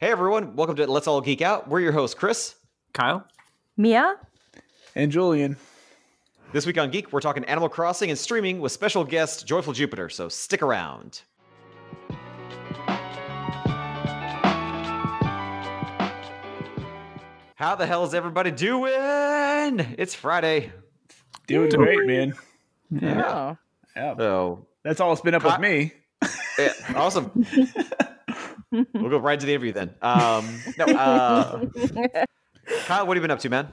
Hey 0.00 0.10
everyone, 0.10 0.56
welcome 0.56 0.76
to 0.76 0.86
Let's 0.86 1.06
All 1.06 1.20
Geek 1.20 1.40
Out. 1.42 1.68
We're 1.68 1.80
your 1.80 1.92
hosts, 1.92 2.14
Chris. 2.14 2.54
Kyle? 2.92 3.26
Mia? 3.76 4.16
And 4.94 5.10
Julian. 5.10 5.56
This 6.52 6.66
week 6.66 6.78
on 6.78 6.90
Geek, 6.90 7.12
we're 7.12 7.20
talking 7.20 7.44
Animal 7.44 7.68
Crossing 7.68 8.10
and 8.10 8.18
streaming 8.18 8.60
with 8.60 8.72
special 8.72 9.04
guest 9.04 9.46
Joyful 9.46 9.72
Jupiter, 9.72 10.08
so 10.08 10.28
stick 10.28 10.62
around. 10.62 11.22
How 17.54 17.74
the 17.74 17.86
hell 17.86 18.04
is 18.04 18.12
everybody 18.14 18.50
doing? 18.50 18.92
It's 19.98 20.14
Friday. 20.14 20.72
Doing 21.46 21.70
great, 21.70 22.06
man. 22.06 22.34
Yeah. 22.90 23.54
Yeah. 23.96 24.14
So, 24.16 24.66
That's 24.82 25.00
all 25.00 25.12
it's 25.12 25.22
been 25.22 25.34
up 25.34 25.42
Hot- 25.42 25.60
with 25.60 25.68
me. 25.68 25.92
yeah, 26.58 26.72
awesome. 26.94 27.30
we'll 28.94 29.10
go 29.10 29.18
right 29.18 29.38
to 29.38 29.46
the 29.46 29.52
interview 29.52 29.72
then. 29.72 29.94
Um, 30.02 30.62
no, 30.78 30.84
uh, 30.86 31.66
Kyle, 32.86 33.06
what 33.06 33.16
have 33.16 33.22
you 33.22 33.22
been 33.22 33.30
up 33.30 33.40
to, 33.40 33.48
man? 33.50 33.72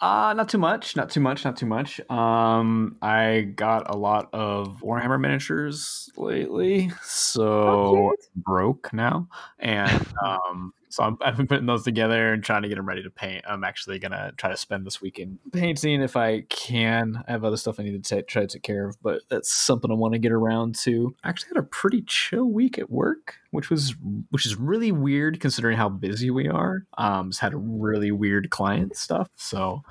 Uh, 0.00 0.32
not 0.32 0.48
too 0.48 0.56
much, 0.58 0.96
not 0.96 1.10
too 1.10 1.20
much, 1.20 1.44
not 1.44 1.58
too 1.58 1.66
much. 1.66 2.00
Um, 2.10 2.96
I 3.02 3.52
got 3.54 3.94
a 3.94 3.98
lot 3.98 4.30
of 4.32 4.80
Warhammer 4.82 5.20
miniatures 5.20 6.08
lately, 6.16 6.90
so 7.02 7.52
Oh, 7.52 8.16
broke 8.34 8.92
now, 8.94 9.28
and 9.58 10.06
um, 10.24 10.72
so 10.90 11.02
I'm, 11.04 11.16
I've 11.24 11.36
been 11.36 11.46
putting 11.46 11.66
those 11.66 11.84
together 11.84 12.32
and 12.32 12.44
trying 12.44 12.62
to 12.62 12.68
get 12.68 12.76
them 12.76 12.86
ready 12.86 13.02
to 13.02 13.10
paint. 13.10 13.44
I'm 13.48 13.64
actually 13.64 13.98
gonna 13.98 14.32
try 14.36 14.50
to 14.50 14.56
spend 14.56 14.86
this 14.86 15.00
weekend 15.00 15.38
painting 15.52 16.02
if 16.02 16.16
I 16.16 16.42
can. 16.42 17.24
I 17.26 17.32
have 17.32 17.44
other 17.44 17.56
stuff 17.56 17.80
I 17.80 17.84
need 17.84 18.04
to 18.04 18.16
ta- 18.16 18.26
try 18.28 18.42
to 18.42 18.48
take 18.48 18.62
care 18.62 18.88
of, 18.88 19.00
but 19.02 19.22
that's 19.28 19.52
something 19.52 19.90
I 19.90 19.94
want 19.94 20.12
to 20.12 20.18
get 20.18 20.32
around 20.32 20.74
to. 20.80 21.14
I 21.24 21.30
actually 21.30 21.50
had 21.54 21.64
a 21.64 21.66
pretty 21.66 22.02
chill 22.02 22.46
week 22.46 22.78
at 22.78 22.90
work, 22.90 23.36
which 23.50 23.70
was 23.70 23.94
which 24.30 24.44
is 24.44 24.56
really 24.56 24.92
weird 24.92 25.40
considering 25.40 25.76
how 25.76 25.88
busy 25.88 26.30
we 26.30 26.48
are. 26.48 26.84
Um, 26.98 27.30
just 27.30 27.40
had 27.40 27.54
a 27.54 27.58
really 27.58 28.10
weird 28.10 28.50
client 28.50 28.96
stuff, 28.96 29.28
so 29.36 29.82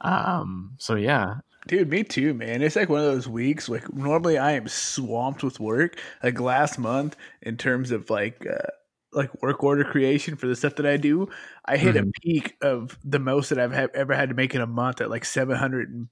um, 0.00 0.74
so 0.78 0.94
yeah, 0.94 1.36
Dude, 1.66 1.90
me 1.90 2.02
too, 2.02 2.32
man. 2.32 2.62
It's 2.62 2.74
like 2.76 2.88
one 2.88 3.00
of 3.00 3.06
those 3.06 3.28
weeks. 3.28 3.68
Like 3.68 3.92
normally, 3.92 4.38
I 4.38 4.52
am 4.52 4.66
swamped 4.66 5.42
with 5.42 5.60
work. 5.60 6.00
Like 6.22 6.40
last 6.40 6.78
month, 6.78 7.16
in 7.42 7.58
terms 7.58 7.90
of 7.90 8.08
like 8.08 8.46
uh, 8.46 8.70
like 9.12 9.42
work 9.42 9.62
order 9.64 9.84
creation 9.84 10.36
for 10.36 10.46
the 10.46 10.56
stuff 10.56 10.76
that 10.76 10.86
I 10.86 10.96
do, 10.96 11.28
I 11.66 11.76
hit 11.76 11.96
a 11.96 12.04
Mhm. 12.04 12.12
peak 12.22 12.56
of 12.62 12.98
the 13.04 13.18
most 13.18 13.50
that 13.50 13.58
I've 13.58 13.72
ha- 13.74 13.88
ever 13.94 14.14
had 14.14 14.28
to 14.30 14.34
make 14.34 14.54
in 14.54 14.60
a 14.60 14.66
month 14.66 15.00
at 15.00 15.10
like 15.10 15.24
seven 15.24 15.56
hundred 15.56 16.08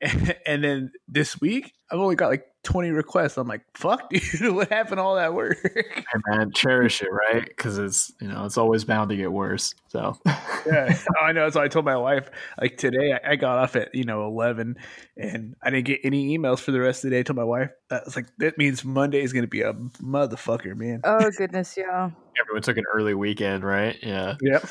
and. 0.00 0.36
And, 0.46 0.64
then 0.64 0.92
this 1.06 1.40
week, 1.40 1.74
I've 1.90 1.98
only 1.98 2.16
got 2.16 2.28
like 2.28 2.46
twenty 2.62 2.90
requests. 2.90 3.36
I'm 3.36 3.46
like, 3.48 3.62
fuck, 3.74 4.10
dude, 4.38 4.54
what 4.54 4.70
happened 4.70 4.98
to 4.98 5.02
all 5.02 5.16
that 5.16 5.34
work? 5.34 5.58
Hey, 5.62 6.20
man, 6.26 6.52
cherish 6.52 7.02
it, 7.02 7.08
right? 7.10 7.44
Because 7.44 7.78
it's 7.78 8.12
you 8.20 8.28
know 8.28 8.44
it's 8.44 8.58
always 8.58 8.84
bound 8.84 9.10
to 9.10 9.16
get 9.16 9.30
worse. 9.30 9.74
So 9.88 10.18
yeah, 10.66 10.96
Oh, 11.20 11.24
I 11.24 11.32
know. 11.32 11.48
So 11.50 11.60
I 11.60 11.68
told 11.68 11.84
my 11.84 11.96
wife 11.96 12.30
like 12.60 12.76
today 12.76 13.12
I, 13.12 13.32
I 13.32 13.36
got 13.36 13.58
off 13.58 13.76
at 13.76 13.94
you 13.94 14.04
know 14.04 14.26
eleven, 14.26 14.76
and 15.16 15.54
I 15.62 15.70
didn't 15.70 15.86
get 15.86 16.00
any 16.04 16.36
emails 16.36 16.60
for 16.60 16.72
the 16.72 16.80
rest 16.80 17.04
of 17.04 17.10
the 17.10 17.16
day. 17.16 17.20
I 17.20 17.22
told 17.22 17.36
my 17.36 17.44
wife 17.44 17.70
I 17.90 18.00
was 18.04 18.16
like, 18.16 18.26
that 18.38 18.58
means 18.58 18.84
Monday 18.84 19.22
is 19.22 19.32
gonna 19.32 19.46
be 19.46 19.62
a 19.62 19.74
motherfucker, 20.02 20.76
man. 20.76 21.00
Oh 21.04 21.30
goodness, 21.36 21.76
yeah. 21.76 22.10
everyone 22.40 22.62
took 22.62 22.76
an 22.76 22.84
early 22.92 23.14
weekend, 23.14 23.64
right? 23.64 23.96
Yeah. 24.02 24.36
Yep. 24.40 24.66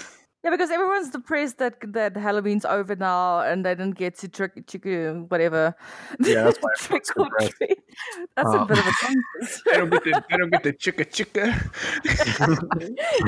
Yeah, 0.48 0.52
because 0.52 0.72
everyone's 0.72 1.09
depressed 1.09 1.58
that 1.58 1.76
that 1.92 2.16
Halloween's 2.16 2.64
over 2.64 2.95
now 2.95 3.42
and 3.42 3.66
they 3.66 3.76
didn't 3.76 3.98
get 3.98 4.16
to 4.20 4.30
trick 4.30 4.66
trick 4.66 4.86
whatever. 5.30 5.76
Yeah, 6.22 6.44
that's 6.44 6.58
why 6.59 6.70
trick 6.78 7.03
or 7.17 7.28
treat. 7.38 7.78
That's 8.38 8.53
a 8.53 8.62
Oh. 8.62 8.64
bit 8.66 8.78
of 8.80 8.88
a 8.88 8.92
tangent. 9.02 9.62
I 9.73 9.78
don't 9.78 9.90
get 9.90 10.03
the 10.06 10.23
I 10.31 10.38
don't 10.38 10.50
get 10.50 10.64
the 10.64 10.72
chicka 10.72 11.03
chicka. 11.12 11.52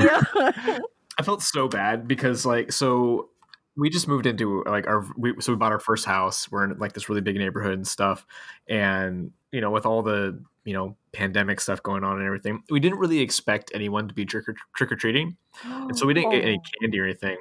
yeah. 0.00 0.78
I 1.18 1.22
felt 1.22 1.42
so 1.42 1.68
bad 1.68 2.08
because 2.08 2.46
like 2.46 2.72
so 2.72 3.28
we 3.76 3.90
just 3.90 4.08
moved 4.08 4.24
into 4.24 4.64
like 4.64 4.86
our 4.86 5.04
we 5.18 5.34
so 5.40 5.52
we 5.52 5.56
bought 5.56 5.72
our 5.72 5.78
first 5.78 6.06
house. 6.06 6.50
We're 6.50 6.64
in 6.64 6.78
like 6.78 6.94
this 6.94 7.10
really 7.10 7.20
big 7.20 7.36
neighborhood 7.36 7.74
and 7.74 7.86
stuff, 7.86 8.26
and 8.66 9.32
you 9.52 9.60
know 9.60 9.70
with 9.70 9.86
all 9.86 10.02
the 10.02 10.42
you 10.64 10.72
know 10.74 10.96
pandemic 11.12 11.60
stuff 11.60 11.82
going 11.82 12.04
on 12.04 12.18
and 12.18 12.26
everything, 12.26 12.62
we 12.70 12.80
didn't 12.80 12.98
really 12.98 13.20
expect 13.20 13.70
anyone 13.74 14.06
to 14.08 14.14
be 14.14 14.24
trick 14.24 14.48
or 14.48 14.54
trick 14.76 14.92
or 14.92 14.96
treating, 14.96 15.36
and 15.64 15.96
so 15.96 16.06
we 16.06 16.14
didn't 16.14 16.30
get 16.30 16.42
any 16.44 16.58
Oh. 16.58 16.70
candy 16.80 17.00
or 17.00 17.04
anything. 17.04 17.38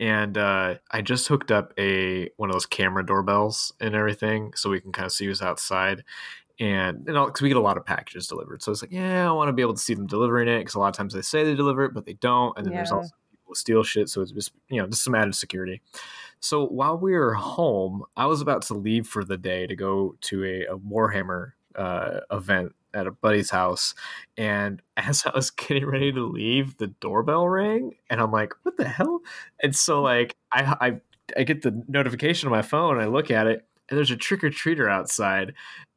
And 0.00 0.38
uh, 0.38 0.76
I 0.92 1.02
just 1.02 1.26
hooked 1.26 1.50
up 1.50 1.72
a 1.78 2.30
one 2.36 2.50
of 2.50 2.52
those 2.54 2.66
camera 2.66 3.04
doorbells 3.04 3.72
and 3.80 3.94
everything, 3.94 4.52
so 4.54 4.70
we 4.70 4.80
can 4.80 4.92
kind 4.92 5.06
of 5.06 5.12
see 5.12 5.26
who's 5.26 5.42
outside. 5.42 6.04
And 6.60 7.04
you 7.06 7.12
know, 7.12 7.26
because 7.26 7.40
we 7.42 7.48
get 7.48 7.56
a 7.56 7.60
lot 7.60 7.76
of 7.76 7.84
packages 7.86 8.26
delivered, 8.26 8.62
so 8.62 8.72
it's 8.72 8.82
like, 8.82 8.92
yeah, 8.92 9.28
I 9.28 9.32
want 9.32 9.48
to 9.48 9.52
be 9.52 9.62
able 9.62 9.74
to 9.74 9.80
see 9.80 9.94
them 9.94 10.06
delivering 10.06 10.48
it 10.48 10.58
because 10.58 10.74
a 10.74 10.78
lot 10.80 10.88
of 10.88 10.96
times 10.96 11.14
they 11.14 11.22
say 11.22 11.44
they 11.44 11.54
deliver 11.54 11.84
it, 11.84 11.94
but 11.94 12.04
they 12.04 12.14
don't. 12.14 12.56
And 12.56 12.66
then 12.66 12.74
there's 12.74 12.90
also 12.98 13.10
people 13.30 13.44
who 13.48 13.54
steal 13.54 13.82
shit, 13.84 14.08
so 14.08 14.20
it's 14.22 14.32
just 14.32 14.52
you 14.68 14.80
know 14.80 14.86
just 14.88 15.02
some 15.04 15.14
added 15.14 15.34
security. 15.36 15.80
So 16.40 16.66
while 16.66 16.96
we 16.96 17.12
were 17.12 17.34
home, 17.34 18.04
I 18.16 18.26
was 18.26 18.40
about 18.40 18.62
to 18.62 18.74
leave 18.74 19.06
for 19.06 19.24
the 19.24 19.36
day 19.38 19.66
to 19.66 19.76
go 19.76 20.16
to 20.22 20.44
a, 20.44 20.74
a 20.74 20.78
Warhammer 20.78 21.52
uh, 21.74 22.20
event 22.30 22.74
at 22.94 23.06
a 23.06 23.10
buddy's 23.10 23.50
house, 23.50 23.94
and 24.36 24.82
as 24.96 25.24
I 25.26 25.32
was 25.34 25.50
getting 25.50 25.86
ready 25.86 26.12
to 26.12 26.22
leave, 26.24 26.76
the 26.78 26.88
doorbell 26.88 27.48
rang, 27.48 27.94
and 28.10 28.20
I'm 28.20 28.32
like, 28.32 28.54
"What 28.62 28.76
the 28.76 28.88
hell?" 28.88 29.20
And 29.62 29.74
so 29.74 30.02
like 30.02 30.36
I 30.52 30.76
I 30.80 31.00
I 31.36 31.42
get 31.44 31.62
the 31.62 31.82
notification 31.88 32.48
on 32.48 32.52
my 32.52 32.62
phone, 32.62 32.98
I 32.98 33.06
look 33.06 33.30
at 33.30 33.46
it, 33.46 33.66
and 33.88 33.96
there's 33.96 34.10
a 34.10 34.16
trick 34.16 34.44
or 34.44 34.50
treater 34.50 34.90
outside. 34.90 35.54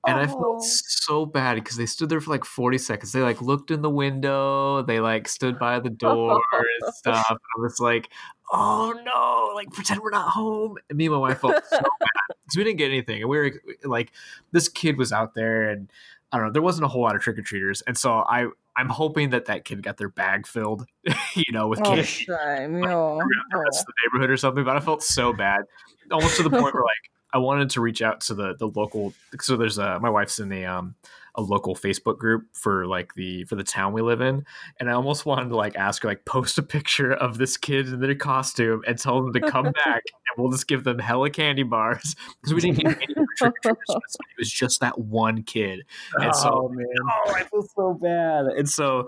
And 0.08 0.18
I 0.18 0.24
Oh. 0.24 0.28
felt 0.28 0.64
so 0.64 1.26
bad 1.28 1.56
because 1.56 1.76
they 1.78 1.86
stood 1.86 2.10
there 2.10 2.20
for 2.22 2.32
like 2.32 2.44
40 2.44 2.78
seconds. 2.80 3.12
They 3.12 3.22
like 3.22 3.42
looked 3.42 3.70
in 3.70 3.82
the 3.84 3.90
window, 3.90 4.82
they 4.82 5.00
like 5.00 5.28
stood 5.28 5.60
by 5.60 5.80
the 5.80 5.90
door 6.08 6.42
and 6.82 6.94
stuff. 6.96 7.26
And 7.30 7.38
I 7.58 7.62
was 7.62 7.80
like, 7.80 8.10
oh 8.52 8.94
no, 9.06 9.52
like 9.56 9.72
pretend 9.72 10.02
we're 10.02 10.10
not 10.10 10.30
home. 10.30 10.78
And 10.90 10.98
me 10.98 11.06
and 11.06 11.14
my 11.14 11.20
wife 11.20 11.40
felt 11.42 11.54
so 11.70 11.78
bad 12.00 12.36
because 12.46 12.58
we 12.58 12.64
didn't 12.64 12.78
get 12.80 12.90
anything. 12.90 13.22
And 13.22 13.30
we 13.30 13.38
were 13.38 13.52
like, 13.84 14.12
this 14.52 14.68
kid 14.70 14.98
was 14.98 15.12
out 15.12 15.36
there 15.36 15.70
and 15.70 15.92
I 16.32 16.38
don't 16.38 16.48
know, 16.48 16.54
there 16.54 16.62
wasn't 16.62 16.86
a 16.86 16.88
whole 16.88 17.02
lot 17.04 17.16
of 17.16 17.22
trick 17.22 17.38
or 17.38 17.42
treaters. 17.44 17.82
And 17.82 17.96
so 17.98 18.12
I, 18.14 18.48
I'm 18.76 18.88
hoping 18.90 19.32
that 19.32 19.46
that 19.46 19.66
kid 19.66 19.84
got 19.84 19.98
their 19.98 20.10
bag 20.10 20.48
filled, 20.48 20.86
you 21.36 21.52
know, 21.52 21.68
with 21.68 21.80
Oh, 21.82 21.84
candy 21.84 22.04
shame. 22.04 22.80
like, 22.80 22.90
around 22.90 23.28
the 23.52 23.58
rest 23.60 23.82
of 23.82 23.86
the 23.88 23.94
neighborhood 24.08 24.30
or 24.32 24.38
something. 24.38 24.64
But 24.64 24.78
I 24.78 24.80
felt 24.80 25.04
so 25.04 25.34
bad, 25.34 25.62
almost 26.10 26.38
to 26.38 26.44
the 26.44 26.50
point 26.50 26.74
where 26.74 26.84
like 26.84 27.11
I 27.34 27.38
wanted 27.38 27.70
to 27.72 27.82
reach 27.82 28.02
out 28.02 28.22
to 28.22 28.34
the 28.34 28.56
the 28.58 28.68
local. 28.68 29.14
So 29.40 29.58
there's 29.58 29.78
a 29.78 30.00
my 30.00 30.10
wife's 30.10 30.40
in 30.40 30.52
a 30.52 30.66
um 30.66 30.96
a 31.36 31.42
local 31.42 31.76
Facebook 31.76 32.18
group 32.18 32.46
for 32.54 32.86
like 32.86 33.14
the 33.14 33.46
for 33.46 33.56
the 33.56 33.64
town 33.64 33.94
we 33.94 34.02
live 34.02 34.22
in, 34.22 34.46
and 34.80 34.90
I 34.90 34.94
almost 34.94 35.26
wanted 35.26 35.50
to 35.50 35.56
like 35.56 35.76
ask 35.76 36.04
her 36.04 36.10
like 36.10 36.26
post 36.26 36.58
a 36.58 36.64
picture 36.64 37.14
of 37.14 37.38
this 37.38 37.58
kid 37.58 37.88
in 37.88 38.00
their 38.00 38.16
costume 38.16 38.84
and 38.86 38.98
tell 38.98 39.22
them 39.22 39.34
to 39.34 39.40
come 39.40 39.72
back 39.86 40.04
and 40.06 40.38
we'll 40.38 40.52
just 40.52 40.68
give 40.68 40.84
them 40.84 41.00
hella 41.00 41.30
candy 41.30 41.64
bars 41.64 42.16
because 42.42 42.54
we 42.54 42.62
didn't 42.62 42.80
get 42.80 42.98
any 43.02 43.26
treaters. 43.38 43.56
It 43.66 44.38
was 44.38 44.52
just 44.52 44.82
that 44.82 45.00
one 45.00 45.44
kid, 45.44 45.86
and 46.16 46.36
so 46.36 46.66
oh 46.66 46.70
man. 46.70 46.86
oh, 47.04 47.34
I 47.36 47.44
feel 47.44 47.64
so 47.76 47.94
bad. 47.94 48.46
And 48.58 48.70
so 48.70 49.08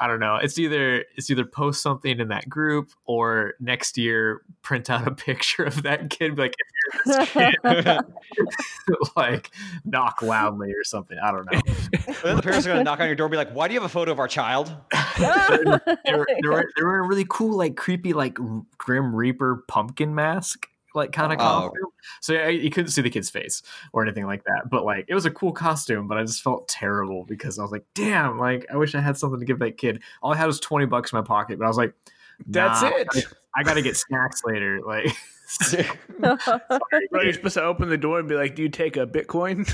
I 0.00 0.06
don't 0.06 0.20
know. 0.20 0.36
It's 0.36 0.58
either 0.58 1.04
it's 1.16 1.30
either 1.30 1.44
post 1.44 1.82
something 1.82 2.18
in 2.18 2.28
that 2.28 2.48
group 2.48 2.90
or 3.04 3.54
next 3.60 3.98
year 3.98 4.42
print 4.62 4.90
out 4.90 5.06
a 5.06 5.10
picture 5.14 5.64
of 5.64 5.82
that 5.82 6.10
kid, 6.10 6.36
be 6.36 6.42
like 6.42 6.54
if 6.58 7.04
you're 7.06 7.16
this 7.16 7.84
kid, 7.84 8.00
like 9.16 9.50
knock 9.84 10.22
loudly 10.22 10.72
or 10.72 10.84
something. 10.84 11.18
I 11.22 11.30
don't 11.30 11.50
know. 11.50 11.60
Then 12.22 12.36
the 12.36 12.42
parents 12.42 12.66
are 12.66 12.70
going 12.70 12.78
to 12.78 12.84
knock 12.84 13.00
on 13.00 13.06
your 13.06 13.14
door 13.14 13.26
and 13.26 13.30
be 13.32 13.36
like, 13.36 13.52
why 13.52 13.68
do 13.68 13.74
you 13.74 13.80
have 13.80 13.88
a 13.88 13.92
photo 13.92 14.12
of 14.12 14.18
our 14.18 14.28
child? 14.28 14.74
They 15.18 16.14
were, 16.14 16.26
they 16.42 16.48
were, 16.48 16.72
they 16.76 16.82
were 16.82 16.98
a 16.98 17.06
really 17.06 17.26
cool, 17.28 17.56
like 17.56 17.76
creepy, 17.76 18.12
like 18.12 18.38
Grim 18.78 19.14
Reaper 19.14 19.64
pumpkin 19.68 20.14
mask. 20.14 20.68
Like 20.94 21.12
kind 21.12 21.32
of 21.32 21.38
Oh. 21.40 21.42
costume, 21.70 21.90
so 22.20 22.34
I, 22.34 22.48
you 22.48 22.70
couldn't 22.70 22.90
see 22.90 23.00
the 23.02 23.10
kid's 23.10 23.30
face 23.30 23.62
or 23.92 24.02
anything 24.02 24.26
like 24.26 24.44
that. 24.44 24.68
But 24.70 24.84
like, 24.84 25.06
it 25.08 25.14
was 25.14 25.24
a 25.24 25.30
cool 25.30 25.52
costume. 25.52 26.06
But 26.08 26.18
I 26.18 26.22
just 26.22 26.42
felt 26.42 26.68
terrible 26.68 27.24
because 27.24 27.58
I 27.58 27.62
was 27.62 27.72
like, 27.72 27.84
"Damn! 27.94 28.38
Like, 28.38 28.66
I 28.72 28.76
wish 28.76 28.94
I 28.94 29.00
had 29.00 29.16
something 29.16 29.40
to 29.40 29.46
give 29.46 29.58
that 29.60 29.78
kid." 29.78 30.02
All 30.22 30.32
I 30.32 30.36
had 30.36 30.46
was 30.46 30.60
twenty 30.60 30.86
bucks 30.86 31.12
in 31.12 31.18
my 31.18 31.24
pocket, 31.24 31.58
but 31.58 31.64
I 31.64 31.68
was 31.68 31.76
like, 31.78 31.94
That's 32.46 32.82
"Nah, 32.82 32.90
it. 32.90 33.08
I 33.56 33.62
got 33.62 33.74
to 33.74 33.82
get 33.82 33.96
snacks 33.96 34.42
later. 34.44 34.80
Like, 34.86 35.06
Bro, 36.18 36.36
you're 37.22 37.32
supposed 37.34 37.54
to 37.54 37.62
open 37.62 37.88
the 37.90 37.98
door 37.98 38.18
and 38.18 38.28
be 38.28 38.34
like, 38.34 38.54
"Do 38.54 38.62
you 38.62 38.68
take 38.68 38.96
a 38.96 39.06
Bitcoin?" 39.06 39.68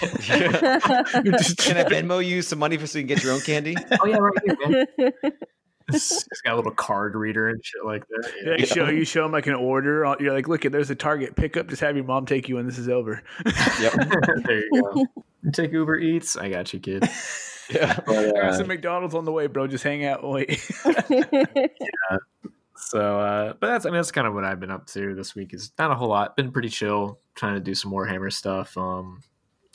You're 0.28 1.32
Can 1.56 1.76
I 1.76 1.84
Venmo 1.84 2.24
you 2.24 2.40
some 2.42 2.58
money 2.58 2.76
for 2.76 2.86
so 2.86 2.98
you 2.98 3.04
can 3.06 3.14
get 3.16 3.24
your 3.24 3.32
own 3.34 3.40
candy? 3.40 3.76
oh 4.00 4.06
yeah, 4.06 4.16
right 4.16 4.34
here, 4.44 4.86
man. 4.98 5.32
It's 5.88 6.42
got 6.42 6.54
a 6.54 6.56
little 6.56 6.72
card 6.72 7.14
reader 7.14 7.48
and 7.48 7.64
shit 7.64 7.84
like 7.84 8.06
that. 8.08 8.32
They 8.44 8.56
Yeah. 8.58 8.64
show 8.66 8.88
you 8.88 9.04
show 9.04 9.22
them 9.22 9.32
like 9.32 9.46
an 9.46 9.54
order. 9.54 10.14
You're 10.20 10.34
like, 10.34 10.48
"Look, 10.48 10.64
at 10.64 10.72
there's 10.72 10.90
a 10.90 10.94
Target 10.94 11.34
pickup. 11.36 11.68
Just 11.68 11.80
have 11.80 11.96
your 11.96 12.04
mom 12.04 12.26
take 12.26 12.48
you 12.48 12.56
when 12.56 12.66
this 12.66 12.78
is 12.78 12.88
over." 12.88 13.22
Yep. 13.80 13.92
there 14.44 14.58
you 14.58 14.82
go. 14.82 15.50
Take 15.52 15.72
Uber 15.72 15.98
Eats. 15.98 16.36
I 16.36 16.50
got 16.50 16.72
you, 16.72 16.80
kid. 16.80 17.08
Yeah. 17.70 18.00
But, 18.06 18.16
I 18.16 18.30
got 18.30 18.44
uh, 18.44 18.56
some 18.56 18.66
McDonald's 18.66 19.14
on 19.14 19.26
the 19.26 19.30
way, 19.32 19.46
bro. 19.46 19.66
Just 19.66 19.84
hang 19.84 20.02
out 20.02 20.22
and 20.22 20.32
wait. 20.32 20.58
So, 22.80 23.20
uh, 23.20 23.54
but 23.60 23.66
that's 23.66 23.84
I 23.84 23.90
mean 23.90 23.96
that's 23.96 24.12
kind 24.12 24.26
of 24.26 24.34
what 24.34 24.44
I've 24.44 24.60
been 24.60 24.70
up 24.70 24.86
to 24.88 25.14
this 25.14 25.34
week. 25.34 25.52
Is 25.52 25.72
not 25.78 25.90
a 25.90 25.94
whole 25.94 26.08
lot. 26.08 26.36
Been 26.36 26.52
pretty 26.52 26.68
chill, 26.68 27.18
trying 27.34 27.54
to 27.54 27.60
do 27.60 27.74
some 27.74 27.90
more 27.90 28.06
Hammer 28.06 28.30
stuff. 28.30 28.78
Um, 28.78 29.20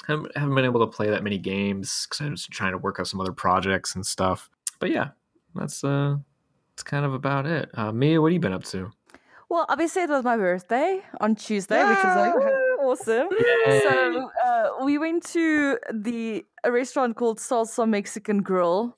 haven't, 0.07 0.35
haven't 0.35 0.55
been 0.55 0.65
able 0.65 0.79
to 0.79 0.87
play 0.87 1.09
that 1.09 1.21
many 1.23 1.37
games 1.37 2.07
because 2.09 2.25
I 2.25 2.29
was 2.29 2.47
trying 2.47 2.71
to 2.71 2.77
work 2.77 2.99
out 2.99 3.07
some 3.07 3.21
other 3.21 3.33
projects 3.33 3.93
and 3.95 4.05
stuff. 4.05 4.49
But 4.79 4.89
yeah, 4.89 5.09
that's 5.55 5.83
uh, 5.83 6.17
that's 6.71 6.83
kind 6.83 7.05
of 7.05 7.13
about 7.13 7.45
it. 7.45 7.69
Uh, 7.73 7.91
Mia, 7.91 8.21
what 8.21 8.27
have 8.27 8.33
you 8.33 8.39
been 8.39 8.53
up 8.53 8.63
to? 8.65 8.91
Well, 9.49 9.65
obviously 9.69 10.03
it 10.03 10.09
was 10.09 10.23
my 10.23 10.35
birthday 10.35 11.01
on 11.21 11.35
Tuesday, 11.35 11.83
which 11.87 11.97
is 11.97 12.03
like 12.03 12.33
awesome. 12.81 13.27
So 13.83 14.31
uh, 14.43 14.69
we 14.83 14.97
went 14.97 15.23
to 15.27 15.77
the 15.93 16.45
a 16.63 16.71
restaurant 16.71 17.15
called 17.15 17.37
Salsa 17.37 17.87
Mexican 17.87 18.41
Grill, 18.41 18.97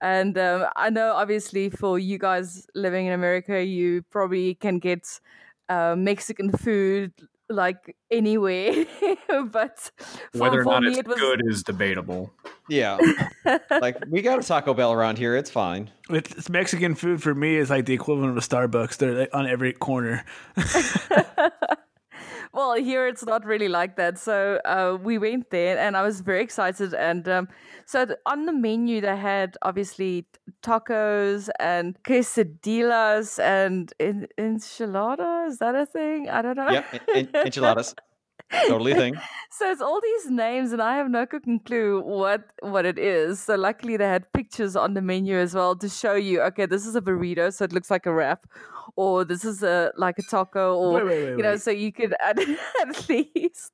and 0.00 0.38
um, 0.38 0.66
I 0.76 0.90
know 0.90 1.12
obviously 1.14 1.70
for 1.70 1.98
you 1.98 2.18
guys 2.18 2.66
living 2.74 3.06
in 3.06 3.12
America, 3.12 3.64
you 3.64 4.02
probably 4.10 4.54
can 4.54 4.78
get 4.78 5.20
uh, 5.68 5.96
Mexican 5.96 6.52
food 6.52 7.12
like 7.48 7.96
anywhere, 8.10 8.86
but 9.50 9.90
for, 10.32 10.38
Whether 10.38 10.60
or 10.60 10.64
not 10.64 10.82
me 10.82 10.90
it's 10.90 10.98
it 10.98 11.06
was 11.06 11.18
good 11.18 11.42
is 11.46 11.62
debatable. 11.62 12.32
Yeah. 12.68 12.98
like 13.70 13.96
we 14.08 14.22
got 14.22 14.38
a 14.38 14.42
Taco 14.42 14.74
Bell 14.74 14.92
around 14.92 15.18
here. 15.18 15.36
It's 15.36 15.50
fine. 15.50 15.90
It's 16.10 16.48
Mexican 16.48 16.94
food 16.94 17.22
for 17.22 17.34
me 17.34 17.56
is 17.56 17.70
like 17.70 17.86
the 17.86 17.94
equivalent 17.94 18.30
of 18.30 18.36
a 18.36 18.40
Starbucks. 18.40 18.96
They're 18.96 19.12
like 19.12 19.34
on 19.34 19.46
every 19.46 19.72
corner. 19.72 20.24
well 22.52 22.74
here 22.74 23.06
it's 23.06 23.24
not 23.24 23.44
really 23.44 23.68
like 23.68 23.96
that 23.96 24.18
so 24.18 24.60
uh, 24.64 24.96
we 25.02 25.18
went 25.18 25.50
there 25.50 25.78
and 25.78 25.96
i 25.96 26.02
was 26.02 26.20
very 26.20 26.42
excited 26.42 26.94
and 26.94 27.28
um, 27.28 27.48
so 27.86 28.06
on 28.26 28.46
the 28.46 28.52
menu 28.52 29.00
they 29.00 29.16
had 29.16 29.56
obviously 29.62 30.26
tacos 30.62 31.48
and 31.60 31.96
quesadillas 32.04 33.38
and 33.38 33.92
en- 34.00 34.26
enchilada 34.38 35.46
is 35.48 35.58
that 35.58 35.74
a 35.74 35.86
thing 35.86 36.28
i 36.30 36.42
don't 36.42 36.56
know 36.56 36.70
Yep. 36.70 36.84
en- 37.14 37.28
en- 37.34 37.46
enchiladas. 37.46 37.94
Totally 38.68 38.94
thing. 38.94 39.14
so 39.50 39.70
it's 39.70 39.80
all 39.80 40.00
these 40.00 40.30
names 40.30 40.72
and 40.72 40.80
i 40.80 40.96
have 40.96 41.10
no 41.10 41.26
cooking 41.26 41.58
clue 41.60 42.00
what 42.02 42.44
what 42.62 42.86
it 42.86 42.96
is 42.98 43.40
so 43.40 43.56
luckily 43.56 43.96
they 43.96 44.04
had 44.06 44.30
pictures 44.32 44.76
on 44.76 44.94
the 44.94 45.02
menu 45.02 45.36
as 45.36 45.52
well 45.54 45.74
to 45.74 45.88
show 45.88 46.14
you 46.14 46.40
okay 46.42 46.64
this 46.66 46.86
is 46.86 46.94
a 46.94 47.00
burrito 47.00 47.52
so 47.52 47.64
it 47.64 47.72
looks 47.72 47.90
like 47.90 48.06
a 48.06 48.12
wrap 48.12 48.46
or 48.94 49.24
this 49.24 49.44
is 49.44 49.62
a 49.64 49.90
like 49.96 50.16
a 50.18 50.22
taco 50.30 50.76
or 50.76 50.92
Wait, 50.94 51.04
wait, 51.06 51.24
wait, 51.24 51.30
you 51.38 51.42
know 51.42 51.50
wait. 51.52 51.60
so 51.62 51.70
you 51.72 51.92
could 51.92 52.14
at, 52.24 52.38
at 52.38 53.08
least 53.08 53.72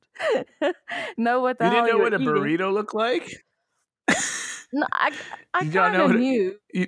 know 1.19 1.40
what 1.40 1.58
the 1.58 1.64
You 1.66 1.70
didn't 1.70 1.84
know 1.86 1.92
you're 1.92 2.02
what 2.02 2.14
a 2.14 2.16
eating. 2.16 2.28
burrito 2.28 2.72
looked 2.72 2.94
like? 2.94 3.44
no, 4.72 4.86
i, 4.92 5.12
I 5.52 5.64
don't 5.64 5.72
kind 5.72 5.94
know 5.98 6.04
of 6.04 6.10
what 6.12 6.16
a- 6.16 6.19
knew 6.19 6.56
You, 6.72 6.86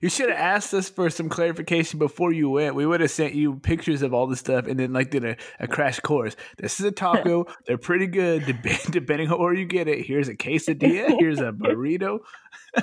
you 0.00 0.08
should 0.08 0.28
have 0.30 0.38
asked 0.38 0.72
us 0.74 0.88
for 0.88 1.10
some 1.10 1.28
clarification 1.28 1.98
before 1.98 2.32
you 2.32 2.50
went. 2.50 2.74
We 2.74 2.86
would 2.86 3.00
have 3.00 3.10
sent 3.10 3.34
you 3.34 3.56
pictures 3.56 4.02
of 4.02 4.14
all 4.14 4.26
the 4.26 4.36
stuff 4.36 4.66
and 4.66 4.78
then 4.78 4.92
like 4.92 5.10
did 5.10 5.24
a, 5.24 5.36
a 5.60 5.66
crash 5.68 6.00
course. 6.00 6.36
This 6.58 6.78
is 6.80 6.86
a 6.86 6.92
taco. 6.92 7.46
They're 7.66 7.78
pretty 7.78 8.06
good 8.06 8.46
dep- 8.46 8.82
depending 8.90 9.30
on 9.32 9.40
where 9.40 9.54
you 9.54 9.64
get 9.66 9.88
it. 9.88 10.04
Here's 10.06 10.28
a 10.28 10.34
quesadilla. 10.34 11.16
Here's 11.18 11.40
a 11.40 11.52
burrito. 11.52 12.18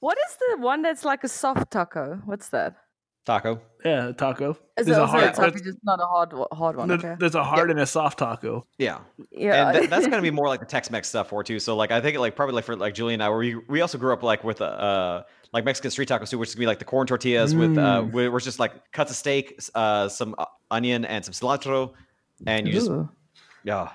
what 0.00 0.18
is 0.28 0.36
the 0.48 0.56
one 0.62 0.82
that's 0.82 1.04
like 1.04 1.24
a 1.24 1.28
soft 1.28 1.70
taco 1.70 2.20
what's 2.24 2.48
that 2.50 2.76
Taco. 3.24 3.60
Yeah, 3.84 4.08
a 4.08 4.12
taco. 4.12 4.56
is 4.76 4.86
There's 4.86 4.96
it 4.96 5.00
a 5.00 5.02
also 5.04 5.16
a 5.18 5.20
hard, 5.20 5.34
taco 5.34 5.50
there's, 5.50 5.62
just 5.62 5.78
not 5.84 6.00
a 6.00 6.06
hard 6.06 6.32
wa- 6.32 6.48
hard 6.52 6.76
one 6.76 6.88
there's- 6.88 7.04
okay 7.04 7.14
there's 7.20 7.36
a 7.36 7.44
hard 7.44 7.70
and 7.70 7.78
a 7.78 7.86
soft 7.86 8.18
taco. 8.18 8.66
Yeah. 8.78 8.98
yeah 9.30 9.68
And 9.68 9.78
th- 9.78 9.90
that's 9.90 10.08
gonna 10.08 10.22
be 10.22 10.32
more 10.32 10.48
like 10.48 10.58
the 10.58 10.66
Tex-Mex 10.66 11.08
stuff 11.08 11.28
for 11.28 11.44
too. 11.44 11.60
So 11.60 11.76
like 11.76 11.92
I 11.92 12.00
think 12.00 12.18
like 12.18 12.34
probably 12.34 12.56
like 12.56 12.64
for 12.64 12.74
like 12.74 12.94
Julie 12.94 13.14
and 13.14 13.22
I, 13.22 13.30
we 13.30 13.54
we 13.68 13.80
also 13.80 13.96
grew 13.96 14.12
up 14.12 14.24
like 14.24 14.42
with 14.42 14.60
uh, 14.60 14.64
uh 14.64 15.22
like 15.52 15.64
Mexican 15.64 15.90
street 15.90 16.08
tacos 16.08 16.30
too, 16.30 16.38
which 16.38 16.48
is 16.50 16.54
gonna 16.54 16.62
be 16.62 16.66
like 16.66 16.78
the 16.78 16.84
corn 16.84 17.06
tortillas 17.06 17.54
with 17.54 17.76
uh 17.78 18.02
Mm. 18.02 18.12
where 18.12 18.30
where 18.30 18.38
it's 18.38 18.44
just 18.44 18.58
like 18.58 18.90
cuts 18.92 19.10
of 19.10 19.16
steak, 19.16 19.60
uh 19.74 20.08
some 20.08 20.34
uh, 20.38 20.46
onion 20.70 21.04
and 21.04 21.24
some 21.24 21.32
cilantro, 21.34 21.92
and 22.46 22.66
you 22.66 22.72
just 22.72 22.90
yeah. 23.64 23.90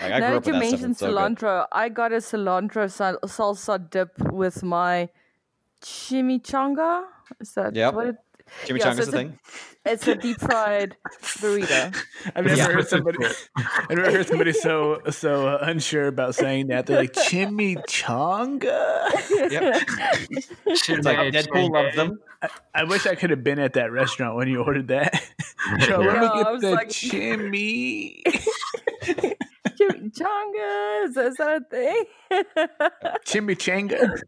Like, 0.00 0.12
I 0.12 0.18
now 0.20 0.28
grew 0.28 0.36
up 0.38 0.44
that 0.44 0.50
you 0.50 0.54
with 0.54 0.62
that 0.62 0.68
stuff. 0.68 0.80
mentioned 0.80 0.90
It's 0.92 1.00
so 1.00 1.12
cilantro, 1.12 1.66
I 1.72 1.88
got 1.90 2.12
a 2.12 2.16
cilantro 2.16 2.90
sal- 2.90 3.18
salsa 3.26 3.90
dip 3.90 4.12
with 4.32 4.62
my 4.62 5.08
chimichanga. 5.82 7.04
Is 7.40 7.52
that 7.54 7.74
Yep. 7.74 7.94
what 7.94 8.06
it? 8.08 8.16
Chimichangas 8.66 8.78
Yeah, 8.78 8.92
so 8.92 8.94
the 8.94 9.00
it's 9.02 9.08
a- 9.08 9.12
thing. 9.12 9.38
It's 9.86 10.06
a 10.08 10.14
deep 10.14 10.38
fried 10.38 10.94
burrito. 11.38 11.96
I've 12.36 12.44
never 12.44 12.54
Yeah. 12.54 12.66
heard 12.70 12.86
somebody. 12.86 13.16
I've 13.56 13.88
never 13.96 14.10
heard 14.10 14.26
somebody 14.28 14.52
so 14.52 15.00
so 15.08 15.48
uh, 15.48 15.58
unsure 15.62 16.06
about 16.06 16.34
saying 16.34 16.66
that. 16.66 16.84
They're 16.84 16.98
like 16.98 17.14
chimichanga. 17.14 19.10
Yep. 19.50 19.82
It's 20.66 20.88
like 21.06 21.32
Deadpool 21.32 21.70
loves 21.70 21.96
them. 21.96 22.18
I 22.74 22.84
wish 22.84 23.06
I 23.06 23.14
could 23.14 23.30
have 23.30 23.42
been 23.42 23.58
at 23.58 23.72
that 23.72 23.90
restaurant 23.90 24.36
when 24.36 24.48
you 24.48 24.62
ordered 24.62 24.88
that. 24.88 25.14
Yo, 25.88 25.98
let 26.00 26.14
Yeah, 26.16 26.20
me 26.20 26.28
get 26.42 26.52
was 26.52 26.60
the 26.60 26.70
like- 26.72 26.88
chimmy. 26.90 28.20
Chimichanga. 29.80 31.04
Is, 31.04 31.16
is 31.16 31.36
that 31.36 31.62
a 31.62 31.64
thing? 31.70 32.04
Chimichanga. 33.26 34.20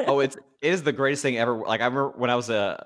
Oh, 0.00 0.20
it's 0.20 0.36
it 0.60 0.72
is 0.72 0.82
the 0.82 0.92
greatest 0.92 1.22
thing 1.22 1.36
ever. 1.38 1.56
Like 1.56 1.80
I 1.80 1.84
remember 1.84 2.10
when 2.16 2.30
I 2.30 2.36
was 2.36 2.50
uh, 2.50 2.76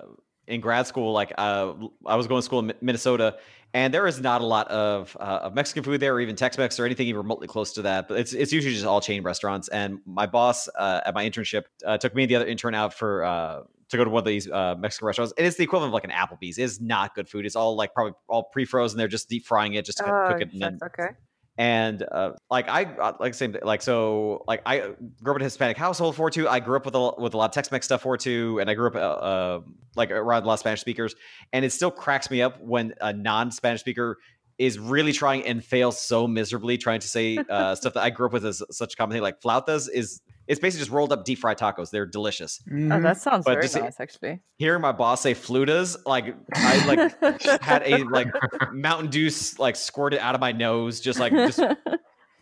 in 0.47 0.61
grad 0.61 0.87
school, 0.87 1.13
like 1.13 1.33
uh, 1.37 1.73
I 2.05 2.15
was 2.15 2.27
going 2.27 2.39
to 2.39 2.45
school 2.45 2.59
in 2.59 2.73
Minnesota, 2.81 3.37
and 3.73 3.93
there 3.93 4.07
is 4.07 4.19
not 4.21 4.41
a 4.41 4.45
lot 4.45 4.67
of 4.69 5.15
uh, 5.19 5.39
of 5.43 5.53
Mexican 5.55 5.83
food 5.83 5.99
there, 5.99 6.13
or 6.15 6.21
even 6.21 6.35
Tex-Mex, 6.35 6.79
or 6.79 6.85
anything 6.85 7.07
even 7.07 7.17
remotely 7.21 7.47
close 7.47 7.73
to 7.73 7.81
that. 7.83 8.07
But 8.07 8.19
it's 8.19 8.33
it's 8.33 8.51
usually 8.51 8.73
just 8.73 8.85
all 8.85 9.01
chain 9.01 9.23
restaurants. 9.23 9.67
And 9.67 9.99
my 10.05 10.25
boss 10.25 10.69
uh, 10.77 11.01
at 11.05 11.13
my 11.13 11.29
internship 11.29 11.63
uh, 11.85 11.97
took 11.97 12.15
me 12.15 12.23
and 12.23 12.31
the 12.31 12.35
other 12.35 12.47
intern 12.47 12.75
out 12.75 12.93
for. 12.93 13.23
Uh, 13.23 13.61
to 13.89 13.95
go 13.95 14.03
to 14.03 14.09
one 14.09 14.19
of 14.19 14.25
these 14.25 14.49
uh, 14.51 14.75
Mexican 14.77 15.05
restaurants, 15.07 15.33
and 15.37 15.47
it's 15.47 15.55
the 15.55 15.63
equivalent 15.63 15.91
of 15.91 15.93
like 15.93 16.03
an 16.03 16.09
Applebee's. 16.09 16.57
It's 16.57 16.81
not 16.81 17.15
good 17.15 17.29
food. 17.29 17.45
It's 17.45 17.55
all 17.55 17.77
like 17.77 17.93
probably 17.93 18.15
all 18.27 18.43
pre-frozen. 18.43 18.97
They're 18.97 19.07
just 19.07 19.29
deep 19.29 19.45
frying 19.45 19.75
it, 19.75 19.85
just 19.85 19.99
to 19.99 20.03
Oh, 20.03 20.27
cook 20.27 20.41
it, 20.41 20.51
and 20.51 20.61
then 20.61 20.79
okay. 20.83 21.11
And 21.57 22.03
uh, 22.11 22.33
like 22.51 22.69
I 22.69 22.83
uh, 22.83 23.13
like 23.19 23.33
same 23.33 23.51
thing. 23.51 23.61
like 23.63 23.81
so 23.81 24.43
like 24.47 24.61
I 24.65 24.91
grew 25.23 25.33
up 25.33 25.37
in 25.37 25.41
a 25.41 25.45
Hispanic 25.45 25.77
household 25.77 26.15
for 26.15 26.29
two. 26.29 26.47
I 26.47 26.59
grew 26.59 26.77
up 26.77 26.85
with 26.85 26.95
a 26.95 27.11
with 27.17 27.33
a 27.33 27.37
lot 27.37 27.45
of 27.45 27.51
Tex 27.51 27.71
Mex 27.71 27.85
stuff 27.85 28.01
for 28.01 28.15
two, 28.15 28.59
and 28.59 28.69
I 28.69 28.75
grew 28.75 28.87
up 28.87 28.95
uh, 28.95 28.99
uh, 28.99 29.59
like 29.95 30.11
around 30.11 30.43
a 30.43 30.45
lot 30.45 30.53
of 30.53 30.59
Spanish 30.59 30.81
speakers. 30.81 31.15
And 31.53 31.65
it 31.65 31.71
still 31.71 31.91
cracks 31.91 32.29
me 32.29 32.41
up 32.41 32.61
when 32.61 32.93
a 33.01 33.11
non 33.11 33.51
Spanish 33.51 33.79
speaker 33.79 34.19
is 34.57 34.79
really 34.79 35.13
trying 35.13 35.45
and 35.45 35.63
fails 35.63 35.99
so 35.99 36.27
miserably 36.27 36.77
trying 36.77 36.99
to 36.99 37.07
say 37.07 37.37
uh, 37.49 37.75
stuff 37.75 37.93
that 37.93 38.01
I 38.03 38.09
grew 38.09 38.25
up 38.27 38.33
with 38.33 38.45
as 38.45 38.61
such 38.71 38.93
a 38.93 38.97
common 38.97 39.13
thing. 39.15 39.21
Like 39.21 39.39
flautas 39.41 39.87
is 39.91 40.21
it's 40.47 40.59
basically 40.61 40.79
just 40.81 40.91
rolled 40.91 41.11
up 41.11 41.25
deep 41.25 41.39
fried 41.39 41.57
tacos. 41.57 41.91
They're 41.91 42.05
delicious. 42.05 42.61
Oh, 42.67 42.73
Mhm. 42.73 43.03
that 43.03 43.17
sounds 43.21 43.43
But 43.45 43.51
very 43.55 43.63
just- 43.63 43.75
nice, 43.75 43.99
actually. 43.99 44.39
Hearing 44.57 44.81
my 44.81 44.93
boss 44.93 45.21
say 45.21 45.33
flutas, 45.35 45.95
like 46.05 46.35
I 46.53 46.85
like 46.85 47.21
had 47.61 47.83
a 47.85 48.03
like 48.05 48.27
Mountain 48.73 49.09
Dew 49.11 49.29
like 49.59 49.75
squirted 49.75 50.19
out 50.19 50.35
of 50.35 50.41
my 50.41 50.51
nose, 50.53 50.99
just 51.01 51.19
like 51.19 51.33
just 51.33 51.59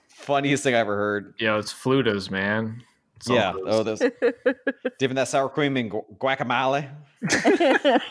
funniest 0.07 0.63
thing 0.63 0.75
I 0.75 0.79
ever 0.79 0.95
heard. 0.95 1.33
Yo, 1.39 1.59
it's 1.59 1.73
flutas, 1.73 2.29
man. 2.31 2.81
It's 3.17 3.29
yeah. 3.29 3.51
those 3.53 3.63
Oh, 3.67 3.83
those 3.83 3.99
dipping 4.99 5.15
that 5.15 5.27
sour 5.27 5.49
cream 5.49 5.75
in 5.77 5.89
gu- 5.89 6.05
guacamole. 6.19 6.89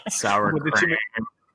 sour 0.09 0.53
With 0.53 0.65
the 0.65 0.71
cream. 0.73 0.97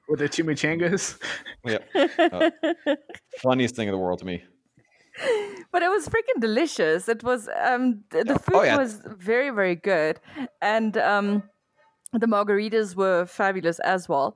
Chimi- 0.09 0.11
with 0.11 0.19
the 0.19 0.29
chimichangas. 0.29 1.19
Yeah. 1.65 1.79
Uh, 2.19 2.95
funniest 3.41 3.75
thing 3.75 3.87
in 3.87 3.91
the 3.93 3.97
world 3.97 4.19
to 4.19 4.25
me. 4.25 4.43
but 5.71 5.81
it 5.81 5.89
was 5.89 6.07
freaking 6.07 6.39
delicious. 6.39 7.09
It 7.09 7.23
was 7.23 7.49
um 7.61 8.03
th- 8.11 8.25
the 8.25 8.39
food 8.39 8.55
Oh, 8.55 8.63
yeah. 8.63 8.77
was 8.77 9.01
very 9.05 9.49
very 9.49 9.75
good, 9.75 10.19
and 10.61 10.97
um 10.97 11.43
the 12.13 12.27
margaritas 12.27 12.95
were 12.95 13.25
fabulous 13.25 13.79
as 13.79 14.07
well. 14.09 14.35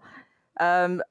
Um, 0.59 1.01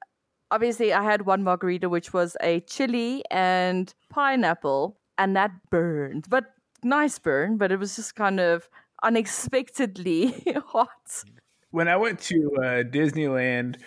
obviously, 0.51 0.93
I 0.93 1.03
had 1.03 1.25
one 1.25 1.43
margarita 1.43 1.89
which 1.89 2.13
was 2.13 2.37
a 2.41 2.59
chili 2.61 3.23
and 3.31 3.93
pineapple, 4.09 4.97
and 5.17 5.35
that 5.35 5.51
burned, 5.71 6.27
but 6.29 6.45
nice 6.83 7.19
burn. 7.19 7.57
But 7.57 7.71
it 7.71 7.79
was 7.79 7.95
just 7.95 8.15
kind 8.15 8.39
of 8.39 8.69
unexpectedly 9.03 10.45
hot. 10.67 11.23
when 11.71 11.87
I 11.87 11.97
went 11.97 12.19
to 12.31 12.51
uh, 12.57 12.83
Disneyland 12.83 13.77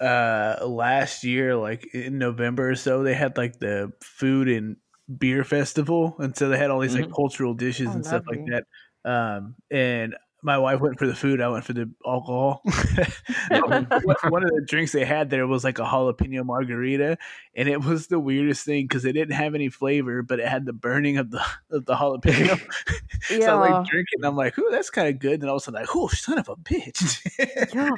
uh, 0.00 0.66
last 0.66 1.24
year, 1.24 1.56
like 1.56 1.86
in 1.94 2.18
November 2.18 2.70
or 2.70 2.74
so, 2.76 3.02
they 3.02 3.14
had 3.14 3.36
like 3.36 3.58
the 3.58 3.92
food 4.02 4.48
and 4.48 4.76
beer 5.18 5.44
festival, 5.44 6.16
and 6.18 6.36
so 6.36 6.48
they 6.48 6.58
had 6.58 6.70
all 6.70 6.80
these 6.80 6.94
like 6.94 7.08
cultural 7.14 7.54
dishes 7.54 7.94
Oh, 7.94 7.96
and 7.96 8.04
stuff 8.06 8.22
like 8.30 8.42
that. 8.46 8.64
Um, 9.04 9.56
and 9.70 10.16
my 10.46 10.56
wife 10.56 10.80
went 10.80 10.98
for 10.98 11.06
the 11.06 11.14
food. 11.14 11.40
I 11.40 11.48
went 11.48 11.64
for 11.64 11.72
the 11.72 11.90
alcohol. 12.06 12.62
one 13.50 13.86
one 14.28 14.44
of 14.44 14.50
the 14.50 14.64
drinks 14.66 14.92
they 14.92 15.04
had 15.04 15.28
there 15.28 15.46
was 15.46 15.64
like 15.64 15.78
a 15.78 15.82
jalapeno 15.84 16.44
margarita, 16.44 17.18
and 17.54 17.68
it 17.68 17.84
was 17.84 18.06
the 18.06 18.18
weirdest 18.20 18.64
thing 18.64 18.84
because 18.86 19.04
it 19.04 19.12
didn't 19.12 19.34
have 19.34 19.54
any 19.54 19.68
flavor, 19.68 20.22
but 20.22 20.38
it 20.40 20.46
had 20.48 20.64
the 20.64 20.72
burning 20.72 21.18
of 21.18 21.30
the 21.32 21.42
of 21.70 21.84
the 21.84 21.94
jalapeno. 21.94 22.58
yeah. 23.30 23.38
so 23.46 23.62
I 23.62 23.68
Yeah. 23.68 23.74
like 23.78 23.86
drinking. 23.90 24.18
And 24.18 24.26
I'm 24.26 24.36
like, 24.36 24.56
"Ooh, 24.58 24.68
that's 24.70 24.88
kind 24.88 25.08
of 25.08 25.18
good." 25.18 25.40
And 25.40 25.50
all 25.50 25.56
of 25.56 25.62
a 25.62 25.64
sudden, 25.64 25.80
like, 25.80 25.94
"Oh, 25.94 26.08
son 26.08 26.38
of 26.38 26.48
a 26.48 26.56
bitch!" 26.56 27.20
yeah, 27.74 27.90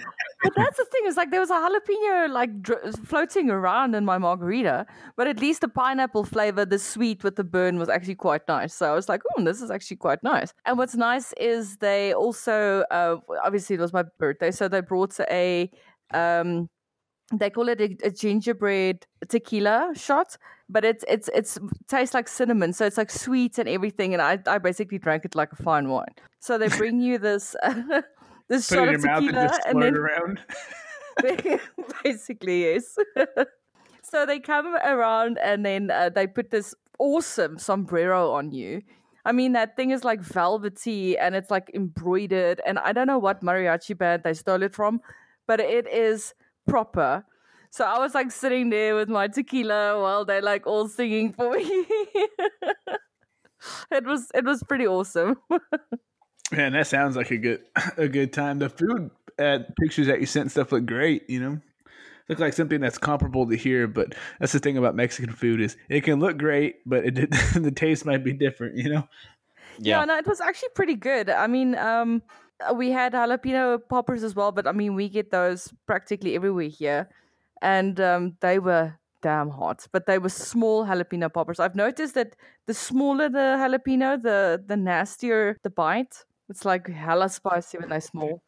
but 0.43 0.53
that's 0.57 0.77
the 0.79 0.87
thing 0.87 1.03
is 1.07 1.17
like 1.17 1.31
there 1.31 1.41
was 1.41 1.51
a 1.51 1.55
jalapeno 1.55 2.31
like 2.31 2.63
dr- 2.63 2.95
floating 3.05 3.51
around 3.51 3.95
in 3.95 4.05
my 4.05 4.17
margarita, 4.19 4.87
but 5.17 5.27
at 5.27 5.39
least 5.39 5.61
the 5.61 5.69
pineapple 5.69 6.25
flavor, 6.25 6.65
the 6.65 6.79
sweet 6.79 7.23
with 7.23 7.37
the 7.37 7.45
burn 7.45 7.79
was 7.79 7.89
actually 7.91 8.15
quite 8.15 8.49
nice. 8.49 8.73
So 8.75 8.91
I 8.91 8.95
was 8.95 9.09
like, 9.09 9.21
oh, 9.37 9.45
this 9.45 9.61
is 9.61 9.71
actually 9.71 9.99
quite 9.99 10.23
nice. 10.23 10.55
And 10.65 10.79
what's 10.79 10.95
nice 10.97 11.33
is 11.35 11.77
they 11.79 12.13
also, 12.15 12.38
uh, 12.47 13.17
obviously 13.45 13.75
it 13.75 13.81
was 13.81 13.93
my 13.93 14.05
birthday, 14.19 14.51
so 14.51 14.69
they 14.69 14.81
brought 14.81 15.19
a, 15.21 15.71
um, 16.13 16.69
they 17.33 17.51
call 17.51 17.69
it 17.69 17.81
a, 17.81 17.97
a 18.05 18.11
gingerbread 18.11 19.07
tequila 19.29 19.93
shot. 19.95 20.37
but 20.69 20.85
it's 20.85 21.05
it's 21.09 21.29
it's 21.35 21.59
tastes 21.89 22.15
like 22.15 22.29
cinnamon, 22.29 22.73
so 22.73 22.85
it's 22.87 22.99
like 22.99 23.11
sweet 23.11 23.59
and 23.59 23.69
everything. 23.69 24.13
And 24.13 24.23
I 24.23 24.39
I 24.47 24.59
basically 24.59 24.99
drank 24.99 25.25
it 25.25 25.35
like 25.35 25.53
a 25.53 25.57
fine 25.63 25.89
wine. 25.89 26.15
So 26.41 26.59
they 26.59 26.69
bring 26.79 27.01
you 27.01 27.19
this 27.19 27.57
this 28.49 28.69
Put 28.69 28.75
shot 28.77 28.89
of 28.89 28.93
your 28.93 29.01
mouth 29.01 29.25
and 29.25 29.27
tequila, 29.27 29.49
just 29.49 29.61
and 29.67 29.83
then 29.83 29.95
around. 29.97 30.41
basically 32.05 32.65
yes. 32.65 32.97
so 34.03 34.25
they 34.25 34.39
come 34.39 34.77
around 34.77 35.39
and 35.39 35.67
then 35.67 35.91
uh, 35.91 36.09
they 36.09 36.27
put 36.27 36.51
this 36.51 36.75
awesome 36.99 37.59
sombrero 37.59 38.31
on 38.33 38.53
you. 38.53 38.83
I 39.29 39.33
mean, 39.33 39.53
that 39.53 39.77
thing 39.77 39.91
is 39.91 40.05
like 40.05 40.23
velvety 40.23 41.19
and 41.19 41.35
it's 41.35 41.51
like 41.51 41.71
embroidered. 41.75 42.63
And 42.65 42.79
I 42.79 42.95
don't 42.95 43.07
know 43.07 43.19
what 43.19 43.43
mariachi 43.43 43.97
band 43.99 44.23
they 44.23 44.33
stole 44.33 44.63
it 44.63 44.75
from, 44.75 45.03
but 45.47 45.61
it 45.61 45.87
is 45.87 46.33
proper. 46.67 47.27
So 47.71 47.85
I 47.85 47.99
was 47.99 48.15
like 48.15 48.31
sitting 48.31 48.71
there 48.71 48.95
with 48.95 49.11
my 49.11 49.29
tequila 49.29 50.01
while 50.01 50.25
they 50.25 50.41
like 50.41 50.67
all 50.67 50.89
singing 50.89 51.35
for 51.35 51.51
me. 51.51 51.63
it 53.91 54.07
was 54.07 54.31
it 54.35 54.47
was 54.47 54.63
pretty 54.63 54.87
awesome. 54.87 55.37
Man, 56.51 56.73
that 56.73 56.87
sounds 56.87 57.15
like 57.15 57.31
a 57.31 57.37
good 57.37 57.61
a 57.99 58.09
good 58.09 58.33
time. 58.33 58.61
The 58.61 58.71
food 58.71 59.11
at 59.39 59.77
pictures 59.77 60.07
that 60.07 60.21
you 60.21 60.27
sent 60.27 60.53
stuff 60.53 60.73
look 60.73 60.87
great. 60.87 61.29
You 61.29 61.41
know, 61.41 61.61
look 62.29 62.39
like 62.39 62.53
something 62.53 62.81
that's 62.81 62.99
comparable 62.99 63.47
to 63.49 63.57
here. 63.57 63.87
But 63.87 64.15
that's 64.39 64.53
the 64.53 64.59
thing 64.59 64.77
about 64.77 64.95
Mexican 64.95 65.33
food 65.33 65.61
is 65.61 65.77
it 65.89 66.03
can 66.03 66.21
look 66.21 66.39
great, 66.39 66.77
but 66.87 67.05
it 67.05 67.15
the 67.55 67.73
taste 67.75 68.05
might 68.07 68.25
be 68.25 68.33
different. 68.33 68.77
You 68.77 68.91
know. 68.91 69.09
Yeah. 69.79 70.01
Yeah. 70.01 70.05
no, 70.05 70.17
it 70.17 70.27
was 70.27 70.41
actually 70.41 70.71
pretty 70.75 70.97
good. 70.97 71.31
I 71.31 71.47
mean, 71.47 71.77
um, 71.77 72.23
we 72.75 72.91
had 72.91 73.13
jalapeno 73.13 73.81
poppers 73.89 74.25
as 74.25 74.35
well, 74.35 74.53
but 74.53 74.67
I 74.67 74.73
mean, 74.73 74.95
we 74.95 75.09
get 75.09 75.31
those 75.31 75.73
practically 75.87 76.35
everywhere 76.35 76.69
here, 76.69 77.09
and 77.63 78.01
um, 78.01 78.37
they 78.41 78.59
were 78.59 78.95
damn 79.23 79.51
hot. 79.51 79.87
But 79.93 80.07
they 80.07 80.19
were 80.19 80.29
small 80.29 80.85
jalapeno 80.85 81.33
poppers. 81.33 81.61
I've 81.61 81.77
noticed 81.77 82.15
that 82.15 82.37
the 82.67 82.75
smaller 82.75 83.29
the 83.29 83.57
jalapeno, 83.59 84.21
the 84.21 84.63
the 84.67 84.77
nastier 84.77 85.57
the 85.63 85.71
bite. 85.71 86.25
It's 86.49 86.65
like 86.65 86.89
hella 86.89 87.29
spicy 87.29 87.79
when 87.79 87.91
they're 87.91 88.01
small. 88.01 88.43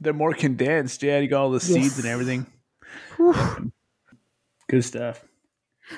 They're 0.00 0.12
more 0.12 0.32
condensed. 0.32 1.02
Yeah, 1.02 1.18
you 1.18 1.28
got 1.28 1.42
all 1.42 1.50
the 1.50 1.60
seeds 1.60 1.98
and 1.98 2.06
everything. 2.06 2.46
Whew. 3.16 3.72
Good 4.68 4.84
stuff. 4.84 5.24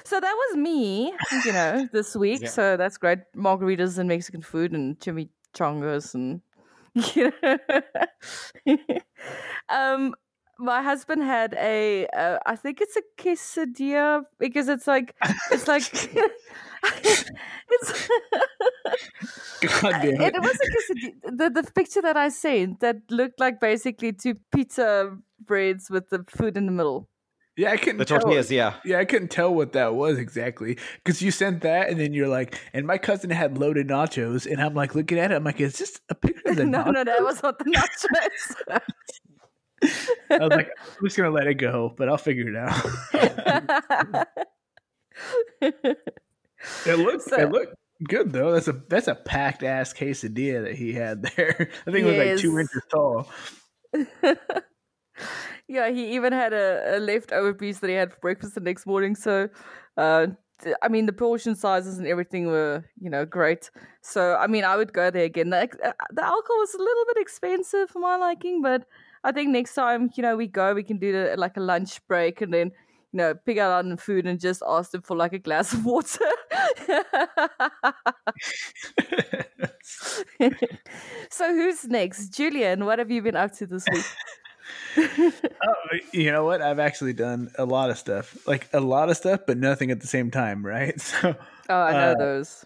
So 0.04 0.20
that 0.20 0.34
was 0.34 0.56
me, 0.56 1.12
you 1.44 1.52
know, 1.52 1.88
this 1.92 2.16
week. 2.16 2.42
Yeah. 2.42 2.48
So 2.48 2.76
that's 2.76 2.98
great. 2.98 3.20
Margaritas 3.36 3.98
and 3.98 4.08
Mexican 4.08 4.42
food 4.42 4.72
and 4.72 4.98
chimichangas 4.98 6.14
and 6.14 6.40
you 7.14 7.32
know. 7.42 7.58
um 9.68 10.14
my 10.58 10.82
husband 10.82 11.22
had 11.22 11.54
a 11.54 12.06
uh, 12.08 12.38
I 12.46 12.56
think 12.56 12.80
it's 12.80 12.96
a 12.96 13.02
quesadilla 13.18 14.24
because 14.38 14.68
it's 14.68 14.86
like 14.86 15.14
it's 15.50 15.68
like 15.68 15.82
it's 16.82 18.08
God 19.82 19.92
damn 20.02 20.20
it, 20.20 20.34
it. 20.34 20.40
was 20.42 20.58
a 20.60 20.68
quesadilla. 20.70 21.38
The, 21.38 21.62
the 21.62 21.70
picture 21.72 22.02
that 22.02 22.16
I 22.16 22.28
sent 22.28 22.80
that 22.80 22.96
looked 23.10 23.40
like 23.40 23.60
basically 23.60 24.12
two 24.12 24.36
pizza 24.54 25.16
breads 25.44 25.90
with 25.90 26.08
the 26.10 26.24
food 26.28 26.56
in 26.56 26.66
the 26.66 26.72
middle. 26.72 27.08
Yeah, 27.56 27.70
I 27.72 27.78
couldn't 27.78 27.96
The 27.98 28.04
tell. 28.04 28.20
tortillas, 28.20 28.50
yeah. 28.50 28.74
Yeah, 28.84 28.98
I 28.98 29.06
couldn't 29.06 29.28
tell 29.28 29.54
what 29.54 29.72
that 29.72 29.94
was 29.94 30.18
exactly 30.18 30.76
because 31.02 31.22
you 31.22 31.30
sent 31.30 31.62
that, 31.62 31.88
and 31.88 31.98
then 31.98 32.12
you're 32.12 32.28
like, 32.28 32.60
and 32.74 32.86
my 32.86 32.98
cousin 32.98 33.30
had 33.30 33.56
loaded 33.56 33.88
nachos, 33.88 34.44
and 34.50 34.60
I'm 34.60 34.74
like 34.74 34.94
looking 34.94 35.18
at 35.18 35.32
it, 35.32 35.36
I'm 35.36 35.44
like, 35.44 35.58
is 35.60 35.78
this 35.78 35.98
a 36.10 36.14
picture 36.14 36.50
of 36.50 36.56
the 36.56 36.64
no, 36.66 36.84
nachos? 36.84 36.92
no, 36.92 37.04
that 37.04 37.22
was 37.22 37.42
not 37.42 37.58
the 37.58 37.64
nachos. 37.64 38.80
I 40.30 40.38
was 40.38 40.50
like, 40.50 40.68
I'm 40.78 41.04
just 41.04 41.16
gonna 41.16 41.30
let 41.30 41.46
it 41.46 41.54
go, 41.54 41.94
but 41.96 42.08
I'll 42.10 42.18
figure 42.18 42.46
it 42.48 42.56
out. 42.56 44.26
it 46.86 46.98
looks 46.98 47.24
So- 47.26 47.36
it 47.40 47.50
looked 47.50 47.74
good 48.04 48.32
though. 48.32 48.52
That's 48.52 48.68
a 48.68 48.72
that's 48.88 49.08
a 49.08 49.14
packed 49.14 49.62
ass 49.62 49.92
quesadilla 49.92 50.64
that 50.64 50.74
he 50.74 50.92
had 50.92 51.22
there. 51.22 51.70
I 51.86 51.90
think 51.90 52.06
it 52.06 52.10
was 52.10 52.16
like 52.16 52.38
two 52.38 52.58
inches 52.58 52.82
tall. 52.90 53.30
yeah, 55.68 55.90
he 55.90 56.14
even 56.14 56.32
had 56.32 56.52
a, 56.52 56.96
a 56.96 56.98
leftover 56.98 57.54
piece 57.54 57.78
that 57.80 57.88
he 57.90 57.96
had 57.96 58.12
for 58.12 58.18
breakfast 58.20 58.54
the 58.54 58.60
next 58.60 58.86
morning. 58.86 59.14
So, 59.14 59.48
uh, 59.96 60.28
I 60.82 60.88
mean, 60.88 61.06
the 61.06 61.12
portion 61.12 61.54
sizes 61.54 61.98
and 61.98 62.06
everything 62.06 62.46
were, 62.46 62.84
you 63.00 63.10
know, 63.10 63.24
great. 63.24 63.70
So, 64.02 64.36
I 64.36 64.46
mean, 64.46 64.64
I 64.64 64.76
would 64.76 64.92
go 64.92 65.10
there 65.10 65.24
again. 65.24 65.50
The, 65.50 65.58
uh, 65.62 65.92
the 66.12 66.24
alcohol 66.24 66.58
was 66.58 66.74
a 66.74 66.78
little 66.78 67.04
bit 67.14 67.20
expensive 67.20 67.90
for 67.90 67.98
my 67.98 68.16
liking, 68.16 68.62
but 68.62 68.86
I 69.24 69.32
think 69.32 69.50
next 69.50 69.74
time, 69.74 70.10
you 70.14 70.22
know, 70.22 70.36
we 70.36 70.46
go, 70.46 70.72
we 70.74 70.82
can 70.82 70.98
do 70.98 71.12
the, 71.12 71.34
like 71.36 71.56
a 71.56 71.60
lunch 71.60 72.06
break 72.06 72.40
and 72.40 72.52
then, 72.54 72.72
know, 73.16 73.34
pick 73.34 73.58
out 73.58 73.84
on 73.84 73.96
food 73.96 74.26
and 74.26 74.38
just 74.38 74.62
ask 74.66 74.92
them 74.92 75.02
for 75.02 75.16
like 75.16 75.32
a 75.32 75.38
glass 75.38 75.72
of 75.72 75.84
water. 75.84 76.24
so, 81.30 81.54
who's 81.54 81.84
next? 81.84 82.28
Julian, 82.30 82.84
what 82.84 82.98
have 82.98 83.10
you 83.10 83.22
been 83.22 83.36
up 83.36 83.52
to 83.56 83.66
this 83.66 83.84
week? 83.92 84.04
Oh, 84.98 85.74
you 86.12 86.32
know 86.32 86.44
what? 86.44 86.62
I've 86.62 86.78
actually 86.78 87.12
done 87.12 87.50
a 87.58 87.64
lot 87.64 87.90
of 87.90 87.98
stuff, 87.98 88.36
like 88.46 88.68
a 88.72 88.80
lot 88.80 89.10
of 89.10 89.16
stuff, 89.16 89.40
but 89.46 89.58
nothing 89.58 89.90
at 89.90 90.00
the 90.00 90.06
same 90.06 90.30
time, 90.30 90.64
right? 90.64 90.98
So 91.20 91.34
Oh, 91.68 91.80
I 91.82 91.92
know 91.92 92.12
Uh, 92.12 92.14
those. 92.14 92.64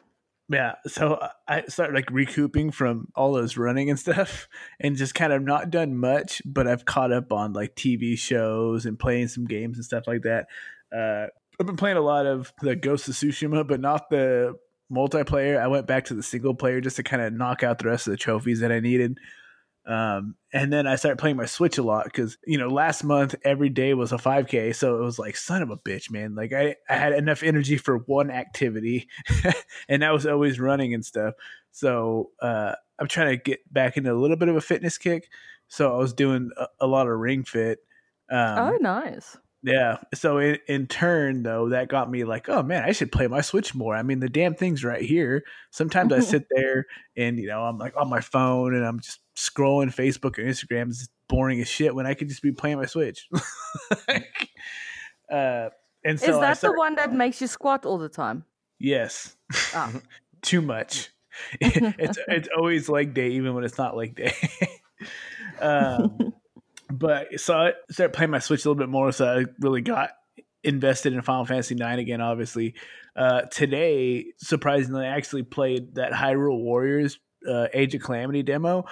Yeah, 0.51 0.75
so 0.89 1.15
uh, 1.15 1.29
I 1.47 1.63
started 1.69 1.95
like 1.95 2.11
recouping 2.11 2.73
from 2.73 3.07
all 3.15 3.33
those 3.33 3.57
running 3.57 3.89
and 3.89 3.99
stuff, 3.99 4.49
and 4.81 4.97
just 4.97 5.15
kind 5.15 5.33
of 5.33 5.43
not 5.43 5.71
done 5.71 5.97
much, 5.97 6.43
but 6.45 6.67
I've 6.67 6.85
caught 6.85 7.13
up 7.13 7.33
on 7.33 7.53
like 7.53 7.77
TV 7.77 8.19
shows 8.19 8.85
and 8.85 8.99
playing 8.99 9.29
some 9.29 9.47
games 9.47 9.79
and 9.79 9.85
stuff 9.85 10.09
like 10.09 10.23
that. 10.23 10.49
Uh, 10.93 11.29
I've 11.59 11.67
been 11.67 11.77
playing 11.77 11.99
a 11.99 12.03
lot 12.03 12.27
of 12.27 12.53
the 12.63 12.75
Ghost 12.75 13.07
of 13.09 13.15
Tsushima, 13.15 13.67
but 13.67 13.81
not 13.81 14.11
the 14.11 14.57
multiplayer. 14.93 15.61
I 15.61 15.69
went 15.69 15.87
back 15.87 16.07
to 16.07 16.15
the 16.15 16.23
single 16.23 16.55
player 16.55 16.81
just 16.81 16.97
to 16.97 17.05
kind 17.05 17.23
of 17.23 17.33
knock 17.33 17.63
out 17.63 17.79
the 17.79 17.87
rest 17.87 18.09
of 18.09 18.11
the 18.11 18.17
trophies 18.17 18.59
that 18.61 18.73
I 18.73 18.81
needed. 18.81 19.19
Um, 19.91 20.37
and 20.53 20.73
then 20.73 20.87
I 20.87 20.95
started 20.95 21.19
playing 21.19 21.37
my 21.37 21.47
Switch 21.47 21.77
a 21.77 21.83
lot 21.83 22.05
because 22.05 22.39
you 22.47 22.59
know 22.59 22.69
last 22.69 23.03
month 23.03 23.35
every 23.43 23.69
day 23.69 23.93
was 23.93 24.13
a 24.13 24.19
5K, 24.19 24.73
so 24.75 24.97
it 24.97 25.03
was 25.03 25.19
like 25.19 25.37
son 25.37 25.63
of 25.63 25.71
a 25.71 25.77
bitch, 25.77 26.13
man. 26.13 26.37
Like 26.37 26.53
I, 26.53 26.77
I 26.89 26.95
had 26.95 27.13
enough 27.13 27.43
energy 27.43 27.77
for 27.77 27.99
one 27.99 28.31
activity, 28.31 29.09
and 29.89 30.05
I 30.05 30.13
was 30.13 30.27
always 30.27 30.61
running 30.61 30.95
and 30.95 31.05
stuff. 31.05 31.35
So 31.73 32.31
uh, 32.41 32.75
I'm 33.01 33.09
trying 33.09 33.37
to 33.37 33.43
get 33.43 33.61
back 33.73 33.97
into 33.97 34.13
a 34.13 34.15
little 34.15 34.37
bit 34.37 34.49
of 34.49 34.55
a 34.55 34.61
fitness 34.61 34.97
kick. 34.97 35.29
So 35.67 35.93
I 35.93 35.99
was 35.99 36.13
doing 36.13 36.51
a, 36.57 36.67
a 36.81 36.87
lot 36.87 37.09
of 37.09 37.19
Ring 37.19 37.43
Fit. 37.43 37.81
Um, 38.31 38.59
oh, 38.59 38.79
nice. 38.81 39.37
yeah. 39.65 39.97
So 40.15 40.39
in, 40.39 40.59
in 40.69 40.87
turn, 40.87 41.43
though, 41.43 41.71
that 41.71 41.89
got 41.89 42.09
me 42.09 42.23
like, 42.23 42.49
oh 42.49 42.63
man, 42.63 42.85
I 42.85 42.93
should 42.93 43.11
play 43.11 43.27
my 43.27 43.41
Switch 43.41 43.75
more. 43.75 43.97
I 43.97 44.05
mean, 44.05 44.21
the 44.21 44.29
damn 44.29 44.55
thing's 44.55 44.85
right 44.85 45.03
here. 45.03 45.43
Sometimes 45.73 46.13
I 46.13 46.21
sit 46.21 46.47
there 46.49 46.87
and 47.17 47.41
you 47.41 47.49
know 47.49 47.63
I'm 47.65 47.77
like 47.79 47.97
on 47.97 48.09
my 48.09 48.21
phone 48.21 48.77
and 48.77 48.87
I'm 48.87 49.01
just 49.01 49.19
scrolling 49.41 49.95
Facebook 49.95 50.39
or 50.39 50.45
Instagram. 50.45 50.91
is 50.91 51.09
boring 51.29 51.61
as 51.61 51.69
shit 51.69 51.95
when 51.95 52.07
I 52.07 52.15
could 52.15 52.29
just 52.29 52.43
be 52.43 52.53
playing 52.53 52.79
my 52.79 52.87
Switch. 52.87 53.29
uh, 55.33 55.69
and 56.05 56.19
so 56.19 56.35
Is 56.35 56.41
that 56.41 56.59
start- 56.59 56.75
the 56.75 56.79
one 56.79 56.97
that 56.97 57.13
makes 57.13 57.41
you 57.41 57.47
squat 57.47 57.87
all 57.87 57.99
the 57.99 58.09
time? 58.09 58.45
Yes. 58.79 59.37
Ah. 59.75 59.93
Too 60.43 60.63
much. 60.63 61.11
it's 61.61 62.19
it's 62.29 62.49
always 62.57 62.89
leg 62.89 63.15
day, 63.15 63.31
even 63.31 63.55
when 63.55 63.63
it's 63.63 63.79
not 63.79 63.97
leg 63.97 64.15
day. 64.17 64.35
um, 65.61 66.33
but 66.91 67.39
so 67.39 67.55
I 67.55 67.73
started 67.91 68.15
playing 68.15 68.31
my 68.31 68.39
Switch 68.39 68.65
a 68.65 68.69
little 68.69 68.81
bit 68.81 68.89
more, 68.89 69.13
so 69.13 69.27
I 69.27 69.45
really 69.61 69.83
got 69.83 70.11
invested 70.65 71.13
in 71.13 71.23
Final 71.23 71.45
Fantasy 71.45 71.75
IX 71.75 71.99
again. 72.01 72.21
Obviously, 72.21 72.75
uh, 73.15 73.43
today 73.43 74.27
surprisingly, 74.39 75.05
I 75.07 75.17
actually 75.17 75.43
played 75.43 75.95
that 75.97 76.13
Hyrule 76.13 76.59
Warriors 76.59 77.19
uh, 77.49 77.67
Age 77.73 77.95
of 77.95 78.03
Calamity 78.03 78.43
demo, 78.43 78.87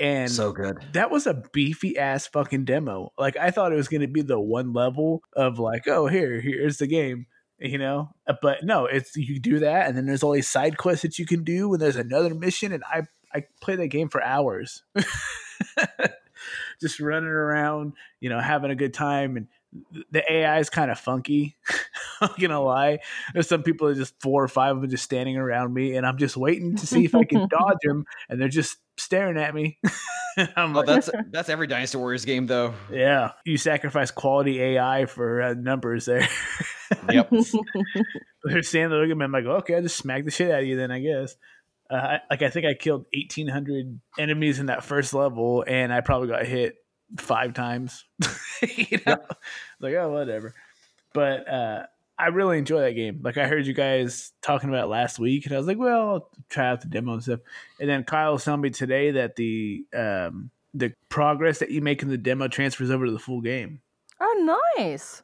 and 0.00 0.30
So 0.30 0.52
good. 0.52 0.78
that 0.94 1.10
was 1.10 1.26
a 1.26 1.42
beefy 1.52 1.98
ass 1.98 2.26
fucking 2.26 2.64
demo. 2.64 3.12
Like 3.18 3.36
I 3.36 3.50
thought 3.50 3.72
it 3.72 3.76
was 3.76 3.88
going 3.88 4.00
to 4.00 4.08
be 4.08 4.22
the 4.22 4.40
one 4.40 4.72
level 4.72 5.22
of 5.36 5.58
like, 5.58 5.86
oh 5.86 6.06
here, 6.06 6.40
here's 6.40 6.78
the 6.78 6.86
game, 6.86 7.26
you 7.58 7.78
know. 7.78 8.10
Uh, 8.26 8.34
But 8.40 8.64
no, 8.64 8.86
it's 8.86 9.14
you 9.16 9.38
do 9.38 9.60
that, 9.60 9.86
and 9.86 9.96
then 9.96 10.06
there's 10.06 10.22
all 10.22 10.32
these 10.32 10.48
side 10.48 10.76
quests 10.78 11.02
that 11.02 11.18
you 11.18 11.26
can 11.26 11.44
do, 11.44 11.72
and 11.72 11.80
there's 11.82 11.96
another 11.96 12.34
mission, 12.34 12.72
and 12.72 12.82
I 12.84 13.02
I 13.32 13.44
played 13.60 13.78
that 13.78 13.88
game 13.88 14.08
for 14.08 14.22
hours, 14.24 14.82
just 16.80 16.98
running 17.00 17.28
around, 17.28 17.92
you 18.20 18.28
know, 18.30 18.40
having 18.40 18.70
a 18.70 18.74
good 18.76 18.94
time, 18.94 19.36
and 19.36 19.46
the 20.10 20.22
AI 20.32 20.58
is 20.58 20.68
kind 20.70 20.90
of 20.90 20.98
funky. 20.98 21.56
I'm 22.20 22.30
gonna 22.40 22.60
lie. 22.60 22.98
There's 23.32 23.48
some 23.48 23.62
people 23.62 23.88
that 23.88 23.96
just 23.96 24.20
four 24.20 24.42
or 24.42 24.48
five 24.48 24.74
of 24.76 24.82
them 24.82 24.90
just 24.90 25.04
standing 25.04 25.36
around 25.36 25.72
me, 25.72 25.96
and 25.96 26.06
I'm 26.06 26.18
just 26.18 26.36
waiting 26.36 26.76
to 26.76 26.86
see 26.86 27.04
if 27.04 27.14
I 27.14 27.24
can 27.24 27.48
dodge 27.50 27.78
them, 27.82 28.04
and 28.28 28.40
they're 28.40 28.48
just 28.48 28.78
staring 28.98 29.38
at 29.38 29.54
me. 29.54 29.78
I'm 30.56 30.74
Oh, 30.76 30.80
like, 30.80 30.86
that's 30.86 31.10
that's 31.30 31.48
every 31.48 31.66
Dynasty 31.66 31.98
Warriors 31.98 32.24
game 32.24 32.46
though. 32.46 32.74
yeah, 32.90 33.32
you 33.44 33.56
sacrifice 33.58 34.10
quality 34.10 34.60
AI 34.60 35.06
for 35.06 35.42
uh, 35.42 35.54
numbers 35.54 36.04
there. 36.06 36.26
Yep. 37.10 37.30
They're 38.44 38.62
standing 38.62 38.90
there 38.90 38.98
looking 39.00 39.12
at 39.12 39.18
me. 39.18 39.24
I'm 39.24 39.32
like, 39.32 39.44
okay, 39.44 39.76
I'll 39.76 39.82
just 39.82 39.96
smack 39.96 40.24
the 40.24 40.30
shit 40.30 40.50
out 40.50 40.60
of 40.62 40.66
you 40.66 40.76
then, 40.76 40.90
I 40.90 41.00
guess. 41.00 41.36
Uh, 41.90 41.94
I, 41.94 42.20
like, 42.30 42.42
I 42.42 42.50
think 42.50 42.66
I 42.66 42.74
killed 42.74 43.06
1,800 43.12 44.00
enemies 44.18 44.58
in 44.60 44.66
that 44.66 44.84
first 44.84 45.12
level, 45.14 45.64
and 45.66 45.92
I 45.92 46.00
probably 46.00 46.28
got 46.28 46.46
hit 46.46 46.76
five 47.18 47.54
times. 47.54 48.04
you 48.62 48.98
know, 49.06 49.18
like 49.80 49.94
oh, 49.94 50.12
whatever. 50.12 50.54
But 51.12 51.48
uh, 51.48 51.86
I 52.18 52.26
really 52.28 52.58
enjoy 52.58 52.80
that 52.82 52.92
game. 52.92 53.20
Like 53.22 53.38
I 53.38 53.46
heard 53.46 53.66
you 53.66 53.72
guys 53.72 54.32
talking 54.42 54.68
about 54.68 54.84
it 54.84 54.88
last 54.88 55.18
week, 55.18 55.46
and 55.46 55.54
I 55.54 55.58
was 55.58 55.66
like, 55.66 55.78
well, 55.78 56.08
I'll 56.08 56.30
try 56.48 56.68
out 56.68 56.82
the 56.82 56.88
demo 56.88 57.14
and 57.14 57.22
stuff. 57.22 57.40
And 57.80 57.88
then 57.88 58.04
Kyle 58.04 58.32
was 58.34 58.44
telling 58.44 58.60
me 58.60 58.70
today 58.70 59.12
that 59.12 59.36
the 59.36 59.84
um, 59.96 60.50
the 60.74 60.92
progress 61.08 61.58
that 61.58 61.70
you 61.70 61.80
make 61.80 62.02
in 62.02 62.08
the 62.08 62.18
demo 62.18 62.48
transfers 62.48 62.90
over 62.90 63.06
to 63.06 63.12
the 63.12 63.18
full 63.18 63.40
game. 63.40 63.80
Oh, 64.20 64.64
nice. 64.76 65.22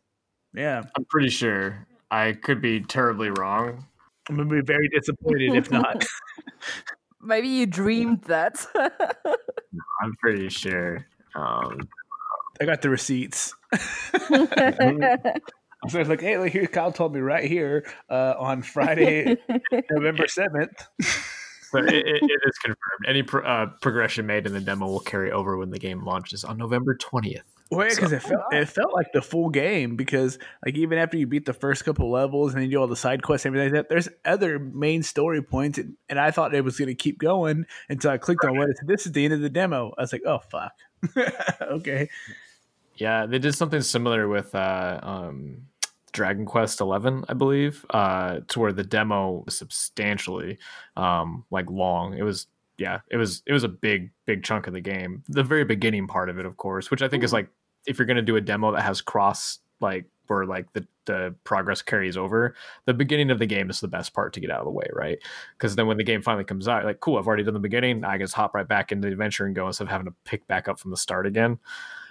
Yeah, 0.54 0.82
I'm 0.96 1.04
pretty 1.04 1.28
sure. 1.28 1.86
I 2.10 2.32
could 2.32 2.62
be 2.62 2.80
terribly 2.80 3.30
wrong. 3.30 3.86
I'm 4.28 4.36
gonna 4.36 4.48
be 4.48 4.62
very 4.62 4.88
disappointed 4.88 5.54
if 5.54 5.70
not. 5.70 6.04
Maybe 7.20 7.48
you 7.48 7.66
dreamed 7.66 8.22
that. 8.22 8.64
I'm 8.74 10.14
pretty 10.20 10.48
sure. 10.48 11.06
Um, 11.36 11.88
I 12.60 12.64
got 12.64 12.82
the 12.82 12.90
receipts. 12.90 13.54
So 15.88 16.00
it's 16.00 16.08
like, 16.08 16.20
hey, 16.20 16.38
look, 16.38 16.48
here 16.48 16.66
Kyle 16.66 16.90
told 16.90 17.14
me 17.14 17.20
right 17.20 17.44
here 17.44 17.86
uh, 18.10 18.34
on 18.38 18.62
Friday, 18.62 19.36
November 19.90 20.26
seventh. 20.26 20.88
but 21.72 21.84
it, 21.86 22.06
it, 22.06 22.22
it 22.22 22.40
is 22.44 22.58
confirmed. 22.58 23.04
Any 23.06 23.22
pro, 23.22 23.44
uh, 23.44 23.66
progression 23.82 24.26
made 24.26 24.46
in 24.46 24.52
the 24.52 24.60
demo 24.60 24.86
will 24.86 25.00
carry 25.00 25.30
over 25.30 25.56
when 25.56 25.70
the 25.70 25.78
game 25.78 26.04
launches 26.04 26.44
on 26.44 26.58
November 26.58 26.96
20th. 26.96 27.42
Well, 27.70 27.88
because 27.88 28.12
it 28.12 28.22
felt 28.22 28.42
it 28.52 28.66
felt 28.66 28.94
like 28.94 29.08
the 29.12 29.20
full 29.20 29.48
game 29.48 29.96
because 29.96 30.38
like 30.64 30.76
even 30.76 30.98
after 30.98 31.16
you 31.16 31.26
beat 31.26 31.46
the 31.46 31.52
first 31.52 31.84
couple 31.84 32.08
levels 32.12 32.52
and 32.52 32.62
then 32.62 32.70
you 32.70 32.76
do 32.76 32.80
all 32.80 32.86
the 32.86 32.94
side 32.94 33.24
quests 33.24 33.44
and 33.44 33.56
everything 33.56 33.74
like 33.74 33.82
that, 33.82 33.88
there's 33.88 34.08
other 34.24 34.60
main 34.60 35.02
story 35.02 35.42
points 35.42 35.78
and, 35.78 35.96
and 36.08 36.20
I 36.20 36.30
thought 36.30 36.54
it 36.54 36.64
was 36.64 36.78
going 36.78 36.88
to 36.88 36.94
keep 36.94 37.18
going 37.18 37.66
until 37.88 38.12
I 38.12 38.18
clicked 38.18 38.44
on 38.44 38.56
what 38.56 38.70
it 38.70 38.76
said. 38.78 38.86
This 38.86 39.06
is 39.06 39.12
the 39.12 39.24
end 39.24 39.34
of 39.34 39.40
the 39.40 39.50
demo. 39.50 39.92
I 39.98 40.02
was 40.02 40.12
like, 40.12 40.22
oh 40.24 40.38
fuck, 40.48 40.74
okay. 41.62 42.08
Yeah, 42.96 43.26
they 43.26 43.38
did 43.38 43.54
something 43.54 43.82
similar 43.82 44.28
with 44.28 44.54
uh, 44.54 45.00
um, 45.02 45.58
Dragon 46.12 46.46
Quest 46.46 46.80
Eleven, 46.80 47.24
I 47.28 47.34
believe, 47.34 47.84
uh, 47.90 48.40
to 48.48 48.60
where 48.60 48.72
the 48.72 48.84
demo 48.84 49.42
was 49.44 49.56
substantially 49.56 50.58
um, 50.96 51.44
like 51.50 51.70
long. 51.70 52.16
It 52.16 52.22
was 52.22 52.46
yeah, 52.78 53.00
it 53.10 53.16
was 53.16 53.42
it 53.46 53.52
was 53.52 53.64
a 53.64 53.68
big 53.68 54.10
big 54.24 54.42
chunk 54.42 54.66
of 54.66 54.72
the 54.72 54.80
game. 54.80 55.22
The 55.28 55.42
very 55.42 55.64
beginning 55.64 56.06
part 56.06 56.30
of 56.30 56.38
it, 56.38 56.46
of 56.46 56.56
course, 56.56 56.90
which 56.90 57.02
I 57.02 57.08
think 57.08 57.22
is 57.22 57.32
like 57.32 57.48
if 57.86 57.98
you're 57.98 58.06
gonna 58.06 58.22
do 58.22 58.36
a 58.36 58.40
demo 58.40 58.72
that 58.72 58.82
has 58.82 59.00
cross 59.00 59.58
like 59.80 60.06
where 60.28 60.46
like 60.46 60.72
the 60.72 60.86
the 61.06 61.34
progress 61.44 61.82
carries 61.82 62.16
over, 62.16 62.54
the 62.84 62.94
beginning 62.94 63.30
of 63.30 63.38
the 63.38 63.46
game 63.46 63.70
is 63.70 63.80
the 63.80 63.88
best 63.88 64.12
part 64.12 64.32
to 64.32 64.40
get 64.40 64.50
out 64.50 64.60
of 64.60 64.64
the 64.64 64.70
way, 64.70 64.86
right? 64.92 65.18
Because 65.56 65.76
then 65.76 65.86
when 65.86 65.96
the 65.96 66.04
game 66.04 66.22
finally 66.22 66.44
comes 66.44 66.68
out, 66.68 66.84
like 66.84 67.00
cool, 67.00 67.18
I've 67.18 67.26
already 67.26 67.44
done 67.44 67.54
the 67.54 67.60
beginning, 67.60 68.04
I 68.04 68.12
can 68.12 68.22
just 68.22 68.34
hop 68.34 68.54
right 68.54 68.66
back 68.66 68.92
into 68.92 69.06
the 69.06 69.12
adventure 69.12 69.46
and 69.46 69.54
go 69.54 69.66
instead 69.66 69.84
of 69.84 69.90
having 69.90 70.06
to 70.06 70.14
pick 70.24 70.46
back 70.46 70.68
up 70.68 70.78
from 70.78 70.90
the 70.90 70.96
start 70.96 71.26
again. 71.26 71.58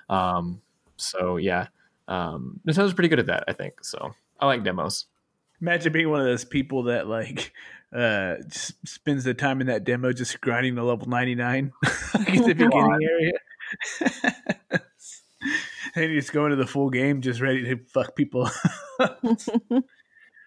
Um, 0.09 0.61
so 0.97 1.37
yeah, 1.37 1.67
um, 2.07 2.59
Nintendo's 2.67 2.93
pretty 2.93 3.09
good 3.09 3.19
at 3.19 3.27
that, 3.27 3.43
I 3.47 3.53
think. 3.53 3.83
So 3.83 4.13
I 4.39 4.45
like 4.45 4.63
demos. 4.63 5.05
Imagine 5.61 5.93
being 5.93 6.09
one 6.09 6.19
of 6.19 6.25
those 6.25 6.45
people 6.45 6.83
that 6.83 7.07
like 7.07 7.51
uh 7.93 8.35
spends 8.49 9.23
the 9.23 9.33
time 9.33 9.61
in 9.61 9.67
that 9.67 9.83
demo 9.83 10.11
just 10.11 10.41
grinding 10.41 10.75
the 10.75 10.83
level 10.83 11.07
99 11.07 11.71
like 12.15 12.29
at 12.35 12.45
the 12.45 12.53
beginning 12.53 12.99
area 13.03 14.81
and 15.95 16.11
you 16.11 16.19
just 16.19 16.33
go 16.33 16.45
into 16.45 16.55
the 16.57 16.67
full 16.67 16.89
game 16.89 17.21
just 17.21 17.41
ready 17.41 17.63
to 17.63 17.77
fuck 17.87 18.15
people 18.15 18.49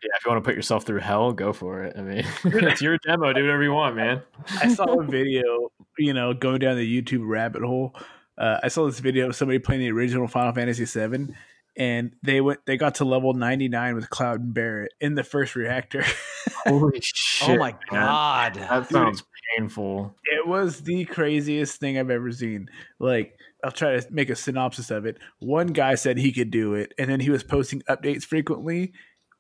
Yeah, 0.01 0.11
if 0.17 0.25
you 0.25 0.31
want 0.31 0.45
to 0.45 0.49
put 0.49 0.55
yourself 0.55 0.85
through 0.87 1.01
hell, 1.01 1.33
go 1.33 1.53
for 1.53 1.83
it. 1.83 1.97
I 1.99 2.03
mean, 2.03 2.25
it's 2.45 2.81
your 2.81 2.99
demo. 2.99 3.33
Do 3.33 3.43
whatever 3.43 3.65
you 3.65 3.73
want, 3.73 3.97
man. 3.97 4.23
i 4.61 4.73
saw 4.73 4.85
a 5.01 5.03
video 5.05 5.71
you 5.99 6.13
know 6.15 6.33
going 6.33 6.61
down 6.61 6.77
the 6.77 7.03
youtube 7.03 7.27
rabbit 7.29 7.63
hole 7.63 7.97
uh, 8.39 8.59
i 8.63 8.69
saw 8.69 8.87
this 8.87 9.01
video 9.01 9.27
of 9.29 9.35
somebody 9.35 9.59
playing 9.59 9.81
the 9.81 9.91
original 9.91 10.29
final 10.29 10.53
fantasy 10.53 10.85
VII, 10.85 11.35
and 11.77 12.15
they 12.23 12.41
went 12.41 12.61
they 12.67 12.77
got 12.77 12.95
to 12.97 13.05
level 13.05 13.35
99 13.35 13.97
with 13.97 14.09
cloud 14.09 14.39
and 14.41 14.55
barret 14.55 14.93
in 15.01 15.17
the 15.17 15.25
first 15.25 15.57
reactor 15.57 16.05
Holy 16.65 17.01
shit! 17.03 17.49
oh 17.49 17.57
my 17.57 17.73
man. 17.73 17.79
god. 17.91 18.55
that 18.55 18.89
sounds 18.89 19.25
painful. 19.57 20.15
It 20.25 20.47
was 20.47 20.81
the 20.83 21.05
craziest 21.07 21.81
thing 21.81 21.99
I've 21.99 22.11
ever 22.11 22.31
seen. 22.31 22.69
Like, 22.99 23.39
I'll 23.65 23.73
try 23.73 23.99
to 23.99 24.07
make 24.11 24.31
a 24.31 24.37
synopsis 24.37 24.91
of 24.91 25.07
it. 25.07 25.19
One 25.41 25.69
guy 25.69 25.97
said 25.97 26.19
he 26.19 26.33
could 26.33 26.51
do 26.51 26.75
it, 26.75 26.95
and 26.99 27.11
then 27.11 27.21
he 27.21 27.31
was 27.31 27.43
posting 27.43 27.83
updates 27.83 28.25
frequently, 28.25 28.93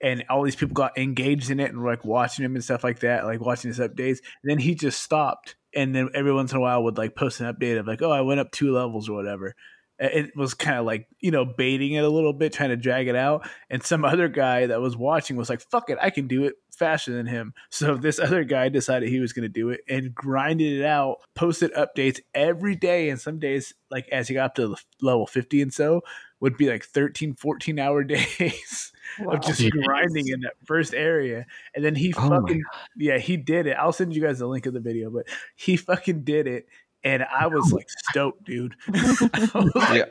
and 0.02 0.24
all 0.28 0.42
these 0.42 0.56
people 0.56 0.74
got 0.74 0.98
engaged 0.98 1.50
in 1.50 1.60
it 1.60 1.70
and 1.70 1.80
were 1.80 1.90
like 1.90 2.04
watching 2.04 2.44
him 2.44 2.54
and 2.54 2.64
stuff 2.64 2.84
like 2.84 3.00
that, 3.00 3.24
like 3.24 3.40
watching 3.40 3.68
his 3.68 3.78
updates. 3.78 4.18
And 4.42 4.50
then 4.50 4.58
he 4.58 4.74
just 4.74 5.02
stopped, 5.02 5.56
and 5.74 5.94
then 5.94 6.08
every 6.14 6.32
once 6.32 6.52
in 6.52 6.58
a 6.58 6.60
while 6.60 6.82
would 6.84 6.98
like 6.98 7.14
post 7.14 7.40
an 7.40 7.52
update 7.52 7.78
of 7.78 7.86
like, 7.86 8.02
oh, 8.02 8.10
I 8.10 8.22
went 8.22 8.40
up 8.40 8.50
two 8.50 8.72
levels 8.72 9.08
or 9.08 9.14
whatever. 9.14 9.54
It 10.00 10.36
was 10.36 10.54
kind 10.54 10.78
of 10.78 10.86
like 10.86 11.08
you 11.20 11.30
know 11.30 11.44
baiting 11.44 11.92
it 11.94 12.04
a 12.04 12.08
little 12.08 12.32
bit, 12.32 12.52
trying 12.52 12.68
to 12.70 12.76
drag 12.76 13.08
it 13.08 13.16
out. 13.16 13.48
And 13.68 13.82
some 13.82 14.04
other 14.04 14.28
guy 14.28 14.66
that 14.66 14.80
was 14.80 14.96
watching 14.96 15.36
was 15.36 15.50
like, 15.50 15.60
"Fuck 15.60 15.90
it, 15.90 15.98
I 16.00 16.10
can 16.10 16.28
do 16.28 16.44
it 16.44 16.54
faster 16.70 17.12
than 17.12 17.26
him." 17.26 17.52
So 17.70 17.96
this 17.96 18.18
other 18.18 18.44
guy 18.44 18.68
decided 18.68 19.08
he 19.08 19.20
was 19.20 19.32
going 19.32 19.42
to 19.44 19.48
do 19.48 19.70
it 19.70 19.80
and 19.88 20.14
grinded 20.14 20.80
it 20.80 20.84
out, 20.84 21.18
posted 21.34 21.72
updates 21.74 22.20
every 22.34 22.76
day. 22.76 23.10
And 23.10 23.20
some 23.20 23.38
days, 23.38 23.74
like 23.90 24.08
as 24.10 24.28
he 24.28 24.34
got 24.34 24.46
up 24.46 24.54
to 24.56 24.76
level 25.00 25.26
fifty 25.26 25.60
and 25.62 25.72
so, 25.72 26.02
would 26.40 26.56
be 26.56 26.68
like 26.68 26.84
13, 26.84 27.34
14 27.34 27.78
hour 27.78 28.04
days 28.04 28.92
Wow. 29.18 29.32
of 29.34 29.40
just 29.40 29.68
grinding 29.70 30.28
in 30.28 30.40
that 30.40 30.52
first 30.64 30.94
area. 30.94 31.46
And 31.74 31.84
then 31.84 31.94
he 31.94 32.12
Oh 32.16 32.28
fucking 32.28 32.62
yeah, 32.96 33.18
he 33.18 33.36
did 33.36 33.66
it. 33.66 33.72
I'll 33.72 33.92
send 33.92 34.14
you 34.14 34.22
guys 34.22 34.38
the 34.38 34.46
link 34.46 34.66
of 34.66 34.74
the 34.74 34.80
video, 34.80 35.10
but 35.10 35.26
he 35.56 35.76
fucking 35.76 36.22
did 36.24 36.46
it. 36.46 36.68
And 37.04 37.22
I 37.24 37.46
was 37.46 37.72
like 37.72 37.88
stoked, 38.10 38.44
dude. 38.44 38.74
I, 38.92 39.48
like- 39.74 39.96
Yeah. 39.96 40.04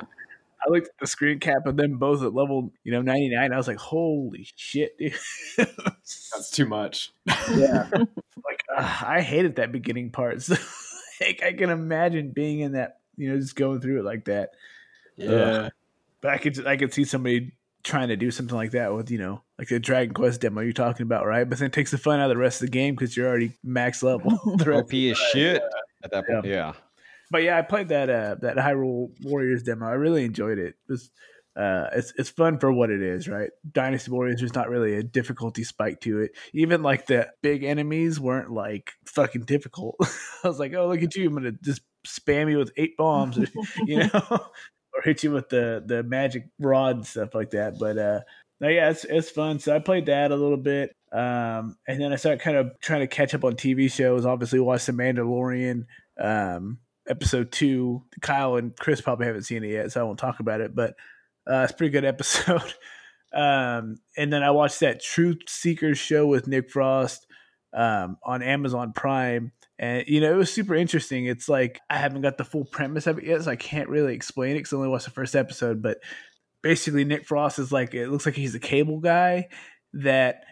I 0.60 0.72
looked 0.72 0.88
at 0.88 0.94
the 1.00 1.06
screen 1.08 1.40
cap 1.40 1.68
of 1.68 1.78
them 1.78 1.98
both 2.00 2.24
at 2.24 2.34
level, 2.34 2.74
you 2.84 2.92
know, 2.92 3.02
99. 3.04 3.54
I 3.54 3.58
was 3.58 3.68
like, 3.68 3.78
holy 3.78 4.48
shit, 4.56 4.98
dude. 4.98 5.14
That's 5.56 6.50
too 6.52 6.66
much. 6.66 7.12
yeah. 7.56 7.88
like, 7.94 8.60
uh, 8.76 9.02
I 9.06 9.22
hated 9.22 9.58
that 9.58 9.72
beginning 9.72 10.10
part. 10.10 10.42
So, 10.42 10.56
like, 11.22 11.44
I 11.44 11.54
can 11.54 11.70
imagine 11.70 12.32
being 12.32 12.60
in 12.62 12.72
that, 12.74 12.98
you 13.18 13.30
know, 13.32 13.40
just 13.40 13.56
going 13.56 13.82
through 13.82 14.00
it 14.00 14.04
like 14.06 14.26
that. 14.26 14.50
Uh, 15.22 15.70
but 16.22 16.32
I 16.32 16.38
could, 16.40 16.66
I 16.66 16.76
could 16.76 16.92
see 16.94 17.04
somebody 17.06 17.52
trying 17.84 18.08
to 18.10 18.16
do 18.18 18.32
something 18.32 18.56
like 18.56 18.72
that 18.72 18.94
with, 18.94 19.12
you 19.12 19.20
know, 19.20 19.42
like 19.60 19.68
the 19.68 19.80
Dragon 19.80 20.14
Quest 20.14 20.42
demo 20.42 20.62
you're 20.62 20.74
talking 20.74 21.04
about, 21.04 21.26
right? 21.28 21.48
But 21.48 21.60
then 21.60 21.68
it 21.68 21.74
takes 21.74 21.92
the 21.92 21.98
fun 22.00 22.20
out 22.20 22.30
of 22.32 22.36
the 22.36 22.38
rest 22.42 22.62
of 22.62 22.68
the 22.68 22.72
game 22.72 22.96
because 22.96 23.16
you're 23.16 23.28
already 23.28 23.54
max 23.64 24.02
level. 24.02 24.32
the 24.58 24.66
rest 24.66 24.86
OP 24.86 24.94
as 24.94 25.18
shit 25.32 25.62
at 26.04 26.12
that 26.12 26.28
point. 26.28 26.46
Yeah. 26.46 26.74
but 27.32 27.44
yeah, 27.44 27.58
I 27.58 27.62
played 27.62 27.90
that 27.90 28.10
uh 28.10 28.36
that 28.42 28.58
Hyrule 28.58 29.12
Warriors 29.24 29.64
demo. 29.64 29.86
I 29.88 29.94
really 29.94 30.26
enjoyed 30.26 30.60
it. 30.60 30.76
It 30.90 31.00
uh 31.56 31.88
it's 31.94 32.14
it's 32.18 32.30
fun 32.30 32.60
for 32.60 32.72
what 32.72 32.90
it 32.90 33.02
is, 33.02 33.28
right? 33.28 33.50
Dynasty 33.72 34.12
Warriors 34.12 34.40
there's 34.40 34.56
not 34.56 34.70
really 34.70 34.96
a 34.96 35.04
difficulty 35.04 35.64
spike 35.64 36.00
to 36.02 36.22
it. 36.22 36.32
Even 36.54 36.84
like 36.84 37.08
the 37.08 37.30
big 37.42 37.64
enemies 37.64 38.20
weren't 38.20 38.52
like 38.52 38.92
fucking 39.08 39.44
difficult. 39.44 39.96
I 40.44 40.48
was 40.48 40.60
like, 40.60 40.74
oh 40.74 40.88
look 40.88 41.02
at 41.02 41.16
you, 41.16 41.28
I'm 41.28 41.34
gonna 41.34 41.54
just 41.64 41.82
spam 42.06 42.50
you 42.50 42.58
with 42.60 42.72
eight 42.78 42.96
bombs, 42.98 43.38
you 43.86 43.98
know, 44.14 44.22
or 44.30 45.02
hit 45.04 45.24
you 45.24 45.32
with 45.32 45.50
the 45.50 45.84
the 45.86 46.04
magic 46.04 46.48
rod 46.60 46.98
and 46.98 47.08
stuff 47.08 47.34
like 47.34 47.52
that. 47.52 47.80
But 47.80 47.98
uh 47.98 48.20
no, 48.60 48.70
yeah, 48.70 48.90
it's 48.90 49.04
it's 49.04 49.30
fun. 49.30 49.60
So 49.60 49.76
I 49.76 49.80
played 49.80 50.08
that 50.08 50.32
a 50.32 50.36
little 50.36 50.58
bit. 50.58 50.96
Um, 51.12 51.78
and 51.88 52.02
then 52.02 52.12
I 52.12 52.18
started 52.18 52.42
kind 52.42 52.58
of 52.58 52.80
trying 52.82 53.02
to 53.02 53.08
catch 53.08 53.34
up 53.34 53.44
on 53.44 53.56
TV 53.56 53.92
shows. 53.92 54.26
Obviously, 54.26 54.60
watched 54.60 54.88
The 54.88 54.94
Mandalorian. 54.94 55.86
Um, 56.20 56.80
episode 57.10 57.52
two. 57.52 58.04
Kyle 58.22 58.56
and 58.56 58.76
Chris 58.76 59.02
probably 59.02 59.26
haven't 59.26 59.44
seen 59.44 59.64
it 59.64 59.72
yet, 59.72 59.92
so 59.92 60.02
I 60.02 60.04
won't 60.04 60.20
talk 60.20 60.40
about 60.40 60.62
it. 60.62 60.76
But 60.76 60.96
uh, 61.50 61.62
it's 61.64 61.74
a 61.74 61.76
pretty 61.76 61.92
good 61.92 62.06
episode. 62.06 62.74
um, 63.34 63.98
and 64.18 64.32
then 64.32 64.44
I 64.44 64.52
watched 64.52 64.82
that 64.82 65.02
Truth 65.02 65.44
Seekers 65.48 65.98
show 65.98 66.28
with 66.28 66.48
Nick 66.48 66.70
Frost 66.70 67.26
um, 67.74 68.18
on 68.24 68.42
Amazon 68.42 68.94
Prime, 68.94 69.52
and 69.80 70.04
you 70.08 70.22
know 70.22 70.34
it 70.34 70.38
was 70.38 70.52
super 70.52 70.76
interesting. 70.76 71.26
It's 71.26 71.50
like 71.50 71.80
I 71.90 71.98
haven't 71.98 72.22
got 72.22 72.38
the 72.38 72.46
full 72.46 72.66
premise 72.66 73.08
of 73.08 73.18
it 73.18 73.26
yet, 73.26 73.44
so 73.44 73.52
I 73.52 73.56
can't 73.56 73.90
really 73.90 74.14
explain 74.14 74.52
it 74.52 74.60
because 74.60 74.74
I 74.74 74.78
only 74.78 74.90
watched 74.90 75.06
the 75.06 75.12
first 75.12 75.36
episode. 75.36 75.82
But 75.82 75.98
basically, 76.62 77.06
Nick 77.06 77.26
Frost 77.26 77.60
is 77.60 77.72
like 77.72 77.94
it 77.94 78.10
looks 78.10 78.26
like 78.26 78.36
he's 78.36 78.56
a 78.56 78.60
cable 78.60 79.00
guy 79.00 79.48
that. 79.94 80.44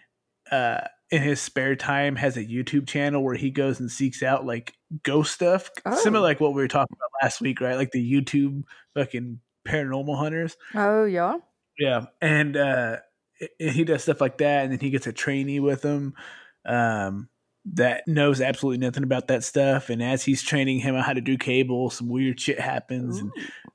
Uh, 0.51 0.81
in 1.11 1.21
his 1.21 1.39
spare 1.39 1.75
time 1.75 2.15
has 2.15 2.35
a 2.35 2.43
YouTube 2.43 2.87
channel 2.87 3.23
where 3.23 3.35
he 3.35 3.51
goes 3.51 3.79
and 3.79 3.91
seeks 3.91 4.23
out 4.23 4.45
like 4.45 4.73
ghost 5.03 5.33
stuff, 5.33 5.69
Oh. 5.85 5.95
similar 5.95 6.23
like 6.23 6.39
what 6.39 6.53
we 6.55 6.61
were 6.61 6.67
talking 6.67 6.97
about 6.97 7.09
last 7.23 7.41
week, 7.41 7.61
right? 7.61 7.75
Like 7.75 7.91
the 7.91 8.11
YouTube 8.11 8.63
fucking 8.95 9.39
paranormal 9.67 10.17
hunters. 10.17 10.57
Oh 10.73 11.05
yeah. 11.05 11.37
Yeah, 11.77 12.05
and 12.21 12.55
uh, 12.57 12.97
he 13.59 13.83
does 13.83 14.03
stuff 14.03 14.21
like 14.21 14.37
that, 14.39 14.63
and 14.63 14.71
then 14.71 14.79
he 14.79 14.89
gets 14.89 15.07
a 15.07 15.13
trainee 15.13 15.59
with 15.59 15.83
him 15.83 16.13
um, 16.65 17.27
that 17.73 18.07
knows 18.07 18.41
absolutely 18.41 18.85
nothing 18.85 19.03
about 19.03 19.27
that 19.27 19.43
stuff. 19.43 19.89
And 19.89 20.01
as 20.01 20.23
he's 20.23 20.41
training 20.41 20.79
him 20.79 20.95
on 20.95 21.03
how 21.03 21.13
to 21.13 21.21
do 21.21 21.37
cable, 21.37 21.89
some 21.89 22.07
weird 22.09 22.39
shit 22.39 22.59
happens, 22.59 23.19
and 23.19 23.31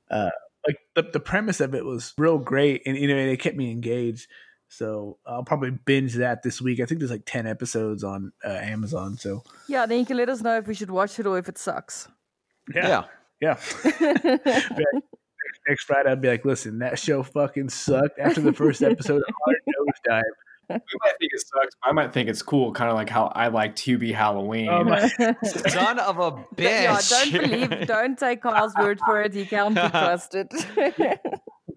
uh, 0.09 0.29
like 0.67 0.77
the 0.95 1.03
the 1.13 1.19
premise 1.19 1.61
of 1.61 1.75
it 1.75 1.85
was 1.85 2.13
real 2.17 2.37
great, 2.39 2.81
and 2.85 2.97
you 2.97 3.07
know 3.07 3.15
it 3.17 3.39
kept 3.39 3.55
me 3.57 3.71
engaged. 3.71 4.27
So 4.73 5.17
I'll 5.27 5.43
probably 5.43 5.71
binge 5.71 6.13
that 6.15 6.43
this 6.43 6.61
week. 6.61 6.79
I 6.79 6.85
think 6.85 7.01
there's 7.01 7.11
like 7.11 7.25
ten 7.25 7.45
episodes 7.45 8.05
on 8.05 8.31
uh, 8.43 8.47
Amazon. 8.49 9.17
So 9.17 9.43
Yeah, 9.67 9.85
then 9.85 9.99
you 9.99 10.05
can 10.05 10.15
let 10.15 10.29
us 10.29 10.41
know 10.41 10.57
if 10.57 10.65
we 10.65 10.73
should 10.73 10.89
watch 10.89 11.19
it 11.19 11.27
or 11.27 11.37
if 11.37 11.49
it 11.49 11.57
sucks. 11.57 12.07
Yeah. 12.73 13.03
yeah. 13.41 13.57
Next 15.67 15.83
Friday, 15.83 16.09
I'd 16.09 16.21
be 16.21 16.29
like, 16.29 16.45
listen, 16.45 16.79
that 16.79 16.97
show 16.97 17.21
fucking 17.21 17.67
sucked. 17.69 18.17
After 18.17 18.39
the 18.41 18.53
first 18.53 18.81
episode, 18.81 19.21
hard 19.45 19.57
nosedive. 19.67 20.21
might 20.69 21.13
think 21.19 21.31
it 21.33 21.39
sucks. 21.41 21.75
I 21.83 21.91
might 21.91 22.13
think 22.13 22.29
it's 22.29 22.41
cool, 22.41 22.71
kind 22.71 22.89
of 22.89 22.95
like 22.95 23.09
how 23.09 23.25
I 23.35 23.49
like 23.49 23.75
to 23.77 23.97
be 23.97 24.11
Halloween. 24.13 24.69
Oh 24.69 24.83
my- 24.85 25.07
Son 25.43 25.99
of 25.99 26.17
a 26.17 26.31
bitch. 26.55 26.59
yeah, 26.59 26.97
don't 27.09 27.31
believe, 27.31 27.87
don't 27.87 28.17
take 28.17 28.41
Carl's 28.41 28.73
word 28.79 28.99
for 29.05 29.21
it. 29.21 29.33
He 29.33 29.45
can't 29.45 29.75
be 29.75 29.81
trusted. 29.81 30.49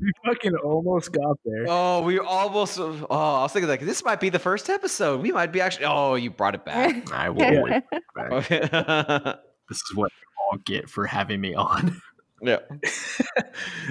We 0.01 0.13
fucking 0.27 0.55
almost 0.57 1.13
got 1.13 1.39
there. 1.45 1.67
Oh, 1.69 2.03
we 2.03 2.19
almost. 2.19 2.79
Oh, 2.79 3.07
I 3.11 3.43
was 3.43 3.53
thinking 3.53 3.69
like 3.69 3.81
this 3.81 4.05
might 4.05 4.21
be 4.21 4.29
the 4.29 4.39
first 4.39 4.69
episode. 4.71 5.21
We 5.23 5.33
might 5.33 5.53
be 5.53 5.61
actually. 5.61 5.87
Oh, 5.87 6.15
you 6.15 6.31
brought 6.31 6.55
it 6.55 6.65
back. 6.67 7.13
I 7.13 7.31
will. 7.31 7.43
Yeah. 7.43 7.63
wait 7.63 7.83
back. 8.15 8.51
yeah. 8.51 9.35
This 9.67 9.79
is 9.79 9.97
what 9.97 10.13
you 10.13 10.27
all 10.53 10.59
get 10.59 10.91
for 10.91 11.07
having 11.07 11.41
me 11.41 11.55
on. 11.55 12.01
Yeah. 12.43 12.59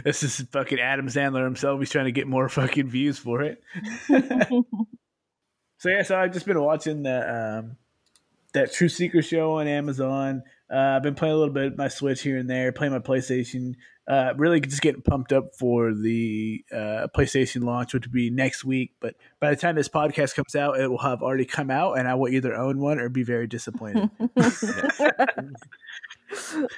this 0.03 0.21
is 0.21 0.41
fucking 0.51 0.79
Adam 0.79 1.07
Sandler 1.07 1.43
himself. 1.43 1.79
He's 1.79 1.89
trying 1.89 2.05
to 2.05 2.11
get 2.11 2.27
more 2.27 2.47
fucking 2.47 2.87
views 2.87 3.17
for 3.17 3.41
it. 3.41 3.63
so 5.79 5.89
yeah, 5.89 6.03
so 6.03 6.15
I've 6.19 6.33
just 6.33 6.45
been 6.45 6.61
watching 6.61 7.01
the 7.01 7.59
um, 7.63 7.77
that 8.53 8.71
True 8.71 8.89
Seeker 8.89 9.23
show 9.23 9.53
on 9.57 9.67
Amazon. 9.67 10.43
Uh, 10.71 10.77
I've 10.77 11.01
been 11.03 11.15
playing 11.15 11.33
a 11.33 11.37
little 11.37 11.53
bit 11.53 11.65
of 11.71 11.77
my 11.77 11.87
Switch 11.87 12.21
here 12.21 12.37
and 12.37 12.47
there, 12.47 12.71
playing 12.71 12.93
my 12.93 12.99
PlayStation. 12.99 13.73
Uh, 14.05 14.33
really 14.35 14.59
just 14.59 14.81
getting 14.81 15.01
pumped 15.01 15.31
up 15.31 15.55
for 15.57 15.93
the 15.93 16.61
uh, 16.73 17.07
PlayStation 17.15 17.63
launch, 17.63 17.93
which 17.93 18.05
would 18.05 18.11
be 18.11 18.29
next 18.29 18.65
week. 18.65 18.91
But 18.99 19.15
by 19.39 19.49
the 19.49 19.55
time 19.55 19.75
this 19.75 19.87
podcast 19.87 20.35
comes 20.35 20.55
out, 20.55 20.77
it 20.77 20.89
will 20.89 20.97
have 20.97 21.23
already 21.23 21.45
come 21.45 21.71
out, 21.71 21.97
and 21.97 22.05
I 22.05 22.15
will 22.15 22.27
either 22.27 22.53
own 22.53 22.79
one 22.79 22.99
or 22.99 23.07
be 23.07 23.23
very 23.23 23.47
disappointed. 23.47 24.09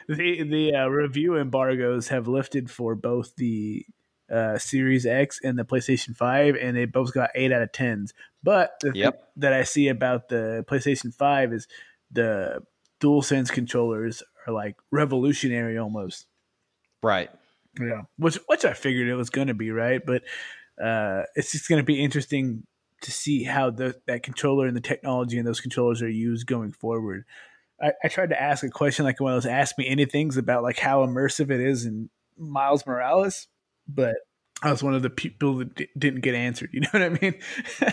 the 0.07 0.43
the 0.43 0.73
uh, 0.75 0.87
review 0.87 1.37
embargoes 1.37 2.09
have 2.09 2.27
lifted 2.27 2.69
for 2.69 2.95
both 2.95 3.35
the 3.37 3.85
uh, 4.31 4.57
Series 4.57 5.05
X 5.05 5.39
and 5.43 5.57
the 5.57 5.65
PlayStation 5.65 6.15
Five, 6.15 6.55
and 6.55 6.75
they 6.75 6.85
both 6.85 7.13
got 7.13 7.29
eight 7.35 7.51
out 7.51 7.61
of 7.61 7.71
tens. 7.71 8.13
But 8.43 8.73
the 8.81 8.91
Yep. 8.93 9.13
thing 9.13 9.21
that 9.37 9.53
I 9.53 9.63
see 9.63 9.87
about 9.87 10.29
the 10.29 10.65
PlayStation 10.67 11.13
Five 11.13 11.53
is 11.53 11.67
the 12.11 12.61
DualSense 13.01 13.51
controllers 13.51 14.23
are 14.47 14.53
like 14.53 14.75
revolutionary 14.91 15.77
almost. 15.77 16.27
Right. 17.05 17.29
Yeah, 17.79 18.01
which 18.17 18.39
which 18.47 18.65
I 18.65 18.73
figured 18.73 19.07
it 19.07 19.15
was 19.15 19.29
going 19.29 19.47
to 19.47 19.53
be 19.53 19.69
right, 19.69 20.01
but 20.03 20.23
uh, 20.83 21.23
it's 21.35 21.51
just 21.51 21.69
going 21.69 21.77
to 21.79 21.85
be 21.85 22.03
interesting 22.03 22.63
to 23.01 23.11
see 23.11 23.43
how 23.43 23.69
the 23.69 23.93
that 24.07 24.23
controller 24.23 24.65
and 24.65 24.75
the 24.75 24.81
technology 24.81 25.37
and 25.37 25.47
those 25.47 25.61
controllers 25.61 26.01
are 26.01 26.09
used 26.09 26.47
going 26.47 26.71
forward. 26.71 27.25
I, 27.79 27.91
I 28.03 28.07
tried 28.07 28.29
to 28.29 28.41
ask 28.41 28.63
a 28.63 28.69
question 28.69 29.05
like 29.05 29.19
one 29.19 29.33
of 29.33 29.43
those 29.43 29.51
ask 29.51 29.77
me 29.77 29.87
anythings 29.87 30.35
about 30.35 30.63
like 30.63 30.79
how 30.79 31.05
immersive 31.05 31.51
it 31.51 31.59
is 31.59 31.85
in 31.85 32.09
Miles 32.39 32.87
Morales, 32.87 33.49
but 33.87 34.15
I 34.63 34.71
was 34.71 34.81
one 34.81 34.95
of 34.95 35.03
the 35.03 35.11
people 35.11 35.57
that 35.57 35.75
d- 35.75 35.89
didn't 35.95 36.21
get 36.21 36.33
answered. 36.33 36.69
You 36.73 36.81
know 36.81 36.89
what 36.91 37.03
I 37.03 37.09
mean? 37.09 37.35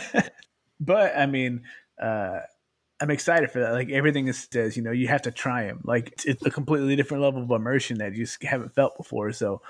but 0.80 1.18
I 1.18 1.26
mean, 1.26 1.64
uh, 2.00 2.40
I'm 3.02 3.10
excited 3.10 3.50
for 3.50 3.58
that. 3.58 3.72
Like 3.72 3.90
everything 3.90 4.28
is 4.28 4.46
says, 4.52 4.76
you 4.76 4.82
know, 4.84 4.92
you 4.92 5.08
have 5.08 5.22
to 5.22 5.32
try 5.32 5.66
them. 5.66 5.80
Like 5.82 6.12
it's, 6.12 6.24
it's 6.24 6.46
a 6.46 6.50
completely 6.50 6.94
different 6.94 7.24
level 7.24 7.42
of 7.42 7.50
immersion 7.50 7.98
that 7.98 8.14
you 8.14 8.24
just 8.24 8.40
haven't 8.44 8.76
felt 8.76 8.96
before. 8.96 9.32
So 9.32 9.60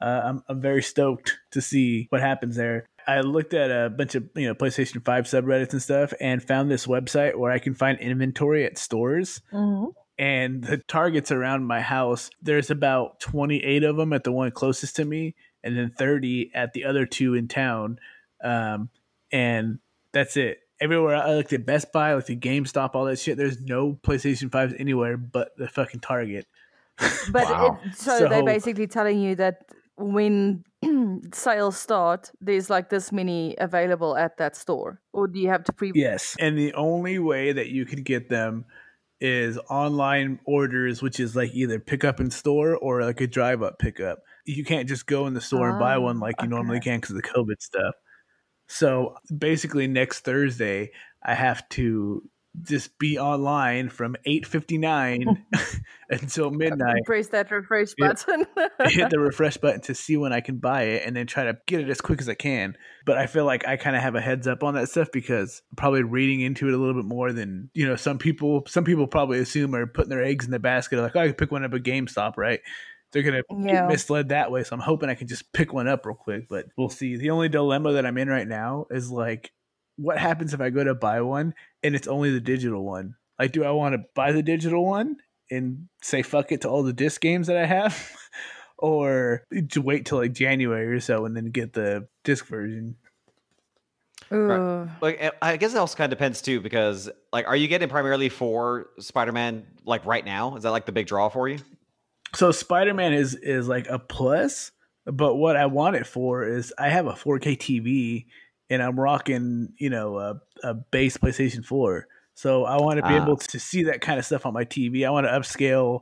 uh, 0.00 0.22
I'm 0.24 0.42
I'm 0.48 0.60
very 0.60 0.82
stoked 0.82 1.38
to 1.52 1.60
see 1.60 2.08
what 2.10 2.20
happens 2.20 2.56
there. 2.56 2.84
I 3.06 3.20
looked 3.20 3.54
at 3.54 3.70
a 3.70 3.88
bunch 3.88 4.16
of 4.16 4.28
you 4.34 4.48
know 4.48 4.54
PlayStation 4.56 5.04
Five 5.04 5.26
subreddits 5.26 5.70
and 5.72 5.80
stuff, 5.80 6.12
and 6.20 6.42
found 6.42 6.72
this 6.72 6.88
website 6.88 7.36
where 7.36 7.52
I 7.52 7.60
can 7.60 7.74
find 7.74 8.00
inventory 8.00 8.64
at 8.64 8.78
stores. 8.78 9.40
Mhm. 9.52 9.92
And 10.18 10.64
the 10.64 10.78
targets 10.78 11.30
around 11.30 11.64
my 11.64 11.80
house, 11.80 12.30
there's 12.42 12.70
about 12.70 13.20
28 13.20 13.84
of 13.84 13.96
them 13.96 14.12
at 14.12 14.24
the 14.24 14.32
one 14.32 14.50
closest 14.50 14.96
to 14.96 15.04
me, 15.04 15.36
and 15.62 15.78
then 15.78 15.92
30 15.96 16.50
at 16.52 16.72
the 16.72 16.84
other 16.84 17.06
two 17.06 17.34
in 17.34 17.46
town. 17.46 18.00
Um, 18.42 18.90
and 19.30 19.78
that's 20.12 20.36
it. 20.36 20.61
Everywhere 20.82 21.14
uh, 21.14 21.28
I 21.28 21.34
looked 21.34 21.52
at 21.52 21.64
Best 21.64 21.92
Buy, 21.92 22.10
I 22.10 22.14
looked 22.16 22.30
at 22.30 22.40
GameStop, 22.40 22.90
all 22.94 23.04
that 23.04 23.18
shit. 23.18 23.36
There's 23.36 23.60
no 23.60 23.98
PlayStation 24.02 24.50
5s 24.50 24.78
anywhere 24.80 25.16
but 25.16 25.56
the 25.56 25.68
fucking 25.68 26.00
Target. 26.00 26.46
But 27.30 27.44
Wow. 27.44 27.78
it, 27.84 27.94
so, 27.94 28.18
So- 28.18 28.28
they're 28.28 28.44
basically 28.44 28.88
telling 28.88 29.20
you 29.20 29.36
that 29.36 29.64
when 29.96 30.64
sales 31.32 31.78
start, 31.78 32.30
there's 32.40 32.68
like 32.68 32.88
this 32.88 33.12
many 33.12 33.54
available 33.58 34.16
at 34.16 34.36
that 34.38 34.56
store, 34.56 35.00
or 35.12 35.28
do 35.28 35.38
you 35.38 35.48
have 35.48 35.64
to 35.64 35.72
pre? 35.72 35.92
Yes. 35.94 36.36
And 36.40 36.58
the 36.58 36.74
only 36.74 37.18
way 37.18 37.52
that 37.52 37.68
you 37.68 37.84
could 37.84 38.04
get 38.04 38.28
them 38.28 38.64
is 39.20 39.56
online 39.70 40.40
orders, 40.44 41.00
which 41.00 41.20
is 41.20 41.36
like 41.36 41.54
either 41.54 41.78
pick 41.78 42.02
up 42.02 42.18
in 42.18 42.30
store 42.30 42.76
or 42.76 43.04
like 43.04 43.20
a 43.20 43.26
drive 43.26 43.62
up 43.62 43.78
pickup. 43.78 44.18
You 44.44 44.64
can't 44.64 44.88
just 44.88 45.06
go 45.06 45.28
in 45.28 45.34
the 45.34 45.40
store 45.40 45.70
and 45.70 45.78
buy 45.78 45.96
one 45.98 46.18
like 46.18 46.42
you 46.42 46.48
oh, 46.48 46.50
normally 46.50 46.80
can 46.80 46.98
because 46.98 47.14
of 47.14 47.22
the 47.22 47.28
COVID 47.28 47.60
stuff. 47.60 47.94
So 48.72 49.16
basically, 49.36 49.86
next 49.86 50.20
Thursday, 50.20 50.92
I 51.22 51.34
have 51.34 51.68
to 51.70 52.22
just 52.62 52.98
be 52.98 53.18
online 53.18 53.90
from 53.90 54.16
8.59 54.26 55.42
until 56.10 56.50
midnight 56.50 57.02
Press 57.04 57.28
that 57.28 57.50
refresh 57.50 57.92
button. 57.98 58.46
hit 58.84 59.10
the 59.10 59.18
refresh 59.18 59.58
button 59.58 59.82
to 59.82 59.94
see 59.94 60.16
when 60.16 60.32
I 60.32 60.40
can 60.40 60.56
buy 60.56 60.84
it 60.84 61.02
and 61.06 61.14
then 61.14 61.26
try 61.26 61.44
to 61.44 61.58
get 61.66 61.80
it 61.80 61.90
as 61.90 62.00
quick 62.00 62.22
as 62.22 62.30
I 62.30 62.34
can. 62.34 62.76
But 63.04 63.18
I 63.18 63.26
feel 63.26 63.44
like 63.44 63.68
I 63.68 63.76
kind 63.76 63.94
of 63.94 64.00
have 64.00 64.14
a 64.14 64.22
heads 64.22 64.46
up 64.46 64.62
on 64.62 64.72
that 64.74 64.88
stuff 64.88 65.08
because 65.12 65.60
I'm 65.70 65.76
probably 65.76 66.02
reading 66.02 66.40
into 66.40 66.66
it 66.68 66.72
a 66.72 66.78
little 66.78 66.94
bit 66.94 67.04
more 67.04 67.30
than, 67.32 67.68
you 67.74 67.86
know, 67.86 67.96
some 67.96 68.16
people 68.16 68.64
some 68.68 68.84
people 68.84 69.06
probably 69.06 69.38
assume 69.38 69.74
are 69.74 69.86
putting 69.86 70.10
their 70.10 70.24
eggs 70.24 70.46
in 70.46 70.50
the 70.50 70.58
basket 70.58 70.98
like, 70.98 71.14
oh, 71.14 71.20
I 71.20 71.26
can 71.26 71.34
pick 71.34 71.52
one 71.52 71.62
up 71.64 71.74
at 71.74 71.82
GameStop, 71.82 72.38
right? 72.38 72.60
They're 73.12 73.22
gonna 73.22 73.42
Yeah. 73.50 73.82
get 73.82 73.88
misled 73.88 74.28
that 74.30 74.50
way. 74.50 74.64
So 74.64 74.74
I'm 74.74 74.80
hoping 74.80 75.08
I 75.10 75.14
can 75.14 75.28
just 75.28 75.52
pick 75.52 75.72
one 75.72 75.86
up 75.88 76.06
real 76.06 76.14
quick, 76.14 76.48
but 76.48 76.66
we'll 76.76 76.88
see. 76.88 77.16
The 77.16 77.30
only 77.30 77.48
dilemma 77.48 77.92
that 77.92 78.06
I'm 78.06 78.18
in 78.18 78.28
right 78.28 78.48
now 78.48 78.86
is 78.90 79.10
like 79.10 79.52
what 79.96 80.18
happens 80.18 80.54
if 80.54 80.60
I 80.60 80.70
go 80.70 80.82
to 80.82 80.94
buy 80.94 81.20
one 81.20 81.54
and 81.82 81.94
it's 81.94 82.08
only 82.08 82.30
the 82.32 82.40
digital 82.40 82.84
one? 82.84 83.14
Like, 83.38 83.52
do 83.52 83.64
I 83.64 83.70
want 83.72 83.94
to 83.94 84.04
buy 84.14 84.32
the 84.32 84.42
digital 84.42 84.86
one 84.86 85.16
and 85.50 85.88
say 86.02 86.22
fuck 86.22 86.50
it 86.52 86.62
to 86.62 86.68
all 86.68 86.82
the 86.82 86.92
disc 86.94 87.20
games 87.20 87.46
that 87.48 87.56
I 87.58 87.66
have, 87.66 88.10
or 88.78 89.42
to 89.70 89.82
wait 89.82 90.06
till 90.06 90.18
like 90.18 90.32
January 90.32 90.86
or 90.86 91.00
so 91.00 91.26
and 91.26 91.36
then 91.36 91.46
get 91.46 91.74
the 91.74 92.08
disc 92.24 92.46
version? 92.46 92.96
Ooh. 94.32 94.88
Like 95.02 95.34
I 95.42 95.56
guess 95.58 95.74
it 95.74 95.76
also 95.76 95.96
kind 95.96 96.10
of 96.10 96.18
depends 96.18 96.40
too, 96.40 96.60
because 96.60 97.10
like, 97.32 97.46
are 97.46 97.56
you 97.56 97.68
getting 97.68 97.88
primarily 97.88 98.30
for 98.30 98.88
Spider-Man 98.98 99.66
like 99.84 100.06
right 100.06 100.24
now? 100.24 100.56
Is 100.56 100.62
that 100.62 100.70
like 100.70 100.86
the 100.86 100.92
big 100.92 101.06
draw 101.06 101.28
for 101.28 101.48
you? 101.48 101.58
So 102.34 102.50
Spider 102.50 102.94
Man 102.94 103.12
is 103.12 103.34
is 103.34 103.68
like 103.68 103.88
a 103.88 103.98
plus, 103.98 104.72
but 105.06 105.34
what 105.36 105.56
I 105.56 105.66
want 105.66 105.96
it 105.96 106.06
for 106.06 106.44
is 106.44 106.72
I 106.78 106.88
have 106.88 107.06
a 107.06 107.12
4K 107.12 107.58
TV 107.58 108.26
and 108.70 108.82
I'm 108.82 108.98
rocking 108.98 109.74
you 109.78 109.90
know 109.90 110.18
a, 110.18 110.40
a 110.62 110.74
base 110.74 111.16
PlayStation 111.18 111.64
4, 111.64 112.06
so 112.34 112.64
I 112.64 112.80
want 112.80 112.96
to 112.98 113.02
be 113.02 113.14
Ah. 113.14 113.22
able 113.22 113.36
to 113.36 113.58
see 113.60 113.82
that 113.84 114.00
kind 114.00 114.18
of 114.18 114.24
stuff 114.24 114.46
on 114.46 114.54
my 114.54 114.64
TV. 114.64 115.06
I 115.06 115.10
want 115.10 115.26
to 115.26 115.30
upscale 115.32 116.00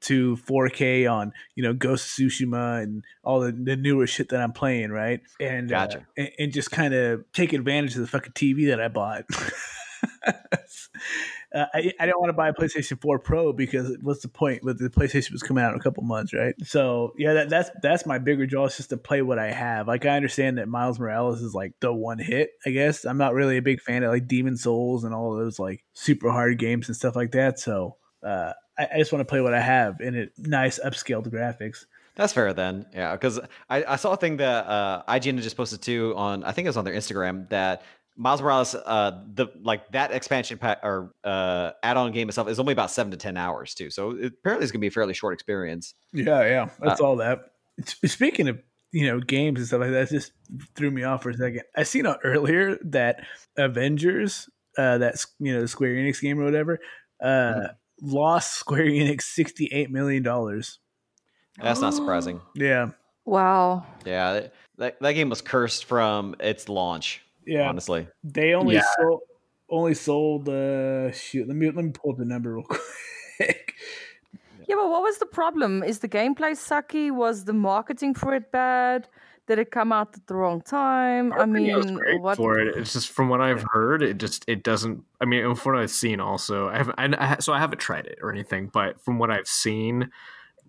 to 0.00 0.36
4K 0.36 1.10
on 1.12 1.32
you 1.54 1.62
know 1.62 1.72
Ghost 1.74 2.18
of 2.18 2.26
Tsushima 2.26 2.82
and 2.82 3.04
all 3.22 3.40
the, 3.40 3.52
the 3.52 3.76
newer 3.76 4.06
shit 4.06 4.28
that 4.30 4.40
I'm 4.40 4.52
playing, 4.52 4.90
right? 4.90 5.20
And 5.40 5.70
uh, 5.72 5.76
and, 6.16 6.30
and 6.38 6.52
just 6.52 6.70
kind 6.72 6.94
of 6.94 7.24
take 7.32 7.52
advantage 7.52 7.94
of 7.94 8.00
the 8.00 8.06
fucking 8.08 8.32
TV 8.32 8.66
that 8.68 8.80
I 8.80 8.88
bought. 8.88 9.24
Uh, 11.54 11.64
I, 11.72 11.92
I 12.00 12.06
don't 12.06 12.20
want 12.20 12.28
to 12.28 12.34
buy 12.34 12.48
a 12.48 12.52
PlayStation 12.52 13.00
4 13.00 13.18
Pro 13.20 13.52
because 13.52 13.96
what's 14.02 14.20
the 14.20 14.28
point? 14.28 14.60
But 14.62 14.78
the 14.78 14.90
PlayStation 14.90 15.32
was 15.32 15.42
coming 15.42 15.64
out 15.64 15.72
in 15.72 15.80
a 15.80 15.82
couple 15.82 16.02
months, 16.02 16.34
right? 16.34 16.54
So 16.64 17.14
yeah, 17.16 17.32
that, 17.34 17.48
that's 17.48 17.70
that's 17.82 18.04
my 18.04 18.18
bigger 18.18 18.46
draw 18.46 18.66
is 18.66 18.76
just 18.76 18.90
to 18.90 18.98
play 18.98 19.22
what 19.22 19.38
I 19.38 19.50
have. 19.50 19.88
Like 19.88 20.04
I 20.04 20.16
understand 20.16 20.58
that 20.58 20.68
Miles 20.68 20.98
Morales 20.98 21.40
is 21.40 21.54
like 21.54 21.72
the 21.80 21.92
one 21.92 22.18
hit. 22.18 22.50
I 22.66 22.70
guess 22.70 23.06
I'm 23.06 23.18
not 23.18 23.34
really 23.34 23.56
a 23.56 23.62
big 23.62 23.80
fan 23.80 24.02
of 24.02 24.12
like 24.12 24.28
Demon's 24.28 24.62
Souls 24.62 25.04
and 25.04 25.14
all 25.14 25.36
those 25.36 25.58
like 25.58 25.84
super 25.94 26.30
hard 26.30 26.58
games 26.58 26.88
and 26.88 26.96
stuff 26.96 27.16
like 27.16 27.32
that. 27.32 27.58
So 27.58 27.96
uh, 28.22 28.52
I, 28.78 28.88
I 28.94 28.98
just 28.98 29.12
want 29.12 29.20
to 29.20 29.30
play 29.30 29.40
what 29.40 29.54
I 29.54 29.60
have 29.60 30.00
in 30.00 30.14
it 30.14 30.32
nice 30.36 30.78
upscaled 30.84 31.28
graphics. 31.28 31.86
That's 32.18 32.32
fair 32.32 32.52
then. 32.52 32.84
Yeah, 32.92 33.12
because 33.12 33.38
I, 33.70 33.84
I 33.84 33.96
saw 33.96 34.12
a 34.12 34.16
thing 34.16 34.38
that 34.38 34.66
uh, 34.66 35.04
IGN 35.08 35.40
just 35.40 35.56
posted 35.56 35.80
too 35.80 36.14
on 36.16 36.42
I 36.42 36.50
think 36.50 36.66
it 36.66 36.68
was 36.68 36.76
on 36.76 36.84
their 36.84 36.94
Instagram 36.94 37.48
that 37.50 37.82
Miles 38.20 38.42
Morales, 38.42 38.74
uh, 38.74 39.22
the 39.32 39.46
like 39.62 39.88
that 39.92 40.10
expansion 40.10 40.58
pack 40.58 40.80
or 40.82 41.14
uh, 41.22 41.70
add-on 41.84 42.10
game 42.10 42.28
itself 42.28 42.48
is 42.48 42.58
only 42.58 42.72
about 42.72 42.90
seven 42.90 43.12
to 43.12 43.16
ten 43.16 43.36
hours 43.36 43.74
too. 43.74 43.90
So 43.90 44.10
it, 44.10 44.32
apparently 44.40 44.64
it's 44.64 44.72
gonna 44.72 44.80
be 44.80 44.88
a 44.88 44.90
fairly 44.90 45.14
short 45.14 45.34
experience. 45.34 45.94
Yeah, 46.12 46.44
yeah, 46.44 46.68
that's 46.80 47.00
all 47.00 47.16
that. 47.16 47.52
S- 47.80 47.96
Speaking 48.12 48.48
of 48.48 48.58
you 48.90 49.06
know 49.06 49.20
games 49.20 49.60
and 49.60 49.68
stuff 49.68 49.80
like 49.82 49.90
that, 49.90 50.02
it 50.02 50.10
just 50.10 50.32
threw 50.74 50.90
me 50.90 51.04
off 51.04 51.22
for 51.22 51.30
a 51.30 51.34
second. 51.34 51.62
I 51.76 51.84
seen 51.84 52.06
out 52.06 52.18
earlier 52.24 52.76
that 52.86 53.24
Avengers, 53.56 54.48
uh, 54.76 54.98
that's 54.98 55.26
you 55.38 55.54
know 55.54 55.60
the 55.60 55.68
Square 55.68 55.94
Enix 55.94 56.20
game 56.20 56.40
or 56.40 56.44
whatever, 56.44 56.80
uh, 57.22 57.68
lost 58.02 58.54
Square 58.54 58.86
Enix 58.86 59.22
sixty 59.22 59.66
eight 59.66 59.90
million 59.92 60.24
dollars. 60.24 60.80
That's 61.62 61.80
not 61.80 61.94
surprising. 61.94 62.40
Yeah, 62.54 62.90
Wow. 63.24 63.86
Yeah, 64.04 64.32
that- 64.34 64.54
that, 64.78 65.00
that 65.00 65.12
game 65.14 65.28
was 65.28 65.42
cursed 65.42 65.86
from 65.86 66.36
its 66.38 66.68
launch. 66.68 67.20
Yeah. 67.48 67.68
honestly. 67.68 68.06
They 68.22 68.54
only 68.54 68.76
Yeah. 68.76 68.82
sold 69.00 69.20
only 69.70 69.94
sold. 69.94 70.48
Uh, 70.48 71.10
shoot, 71.12 71.46
let 71.48 71.56
me 71.56 71.66
let 71.70 71.84
me 71.84 71.90
pull 71.92 72.12
up 72.12 72.18
the 72.18 72.24
number 72.24 72.54
real 72.54 72.64
quick. 73.36 73.74
Yeah, 74.66 74.76
but 74.76 74.90
what 74.90 75.02
was 75.02 75.18
the 75.18 75.26
problem? 75.26 75.82
Is 75.82 76.00
the 76.00 76.08
gameplay 76.08 76.52
sucky? 76.52 77.10
Was 77.10 77.44
the 77.44 77.52
marketing 77.54 78.14
for 78.14 78.34
it 78.34 78.50
bad? 78.52 79.08
Did 79.46 79.58
it 79.58 79.70
come 79.70 79.92
out 79.92 80.14
at 80.14 80.26
the 80.26 80.34
wrong 80.34 80.60
time? 80.60 81.32
I 81.32 81.46
mean, 81.46 81.98
what? 82.20 82.36
for 82.36 82.58
it? 82.58 82.76
It's 82.76 82.92
just 82.92 83.08
from 83.08 83.30
what 83.30 83.40
I've 83.40 83.64
heard, 83.72 84.02
it 84.02 84.18
just 84.18 84.44
it 84.46 84.62
doesn't. 84.62 85.04
I 85.22 85.24
mean, 85.24 85.54
from 85.54 85.72
what 85.72 85.80
I've 85.82 85.90
seen, 85.90 86.20
also, 86.20 86.68
I 86.68 86.76
haven't. 86.76 86.96
I, 86.98 87.32
I, 87.34 87.36
so 87.40 87.54
I 87.54 87.58
haven't 87.58 87.78
tried 87.78 88.06
it 88.06 88.18
or 88.20 88.30
anything, 88.30 88.68
but 88.70 89.00
from 89.02 89.18
what 89.18 89.30
I've 89.30 89.48
seen, 89.48 90.10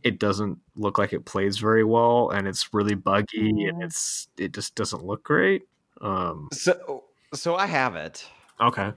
it 0.04 0.18
doesn't 0.18 0.60
look 0.78 0.98
like 0.98 1.12
it 1.12 1.26
plays 1.26 1.58
very 1.58 1.84
well, 1.84 2.30
and 2.30 2.48
it's 2.48 2.74
really 2.74 2.96
buggy, 2.96 3.52
Mm. 3.52 3.70
and 3.70 3.84
it's 3.84 4.30
it 4.38 4.54
just 4.54 4.76
doesn't 4.76 5.04
look 5.04 5.24
great. 5.26 5.64
Um, 6.02 6.48
So, 6.54 7.04
so 7.34 7.56
I 7.56 7.66
have 7.68 7.96
it, 7.96 8.26
okay, 8.60 8.94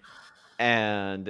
and 0.58 1.28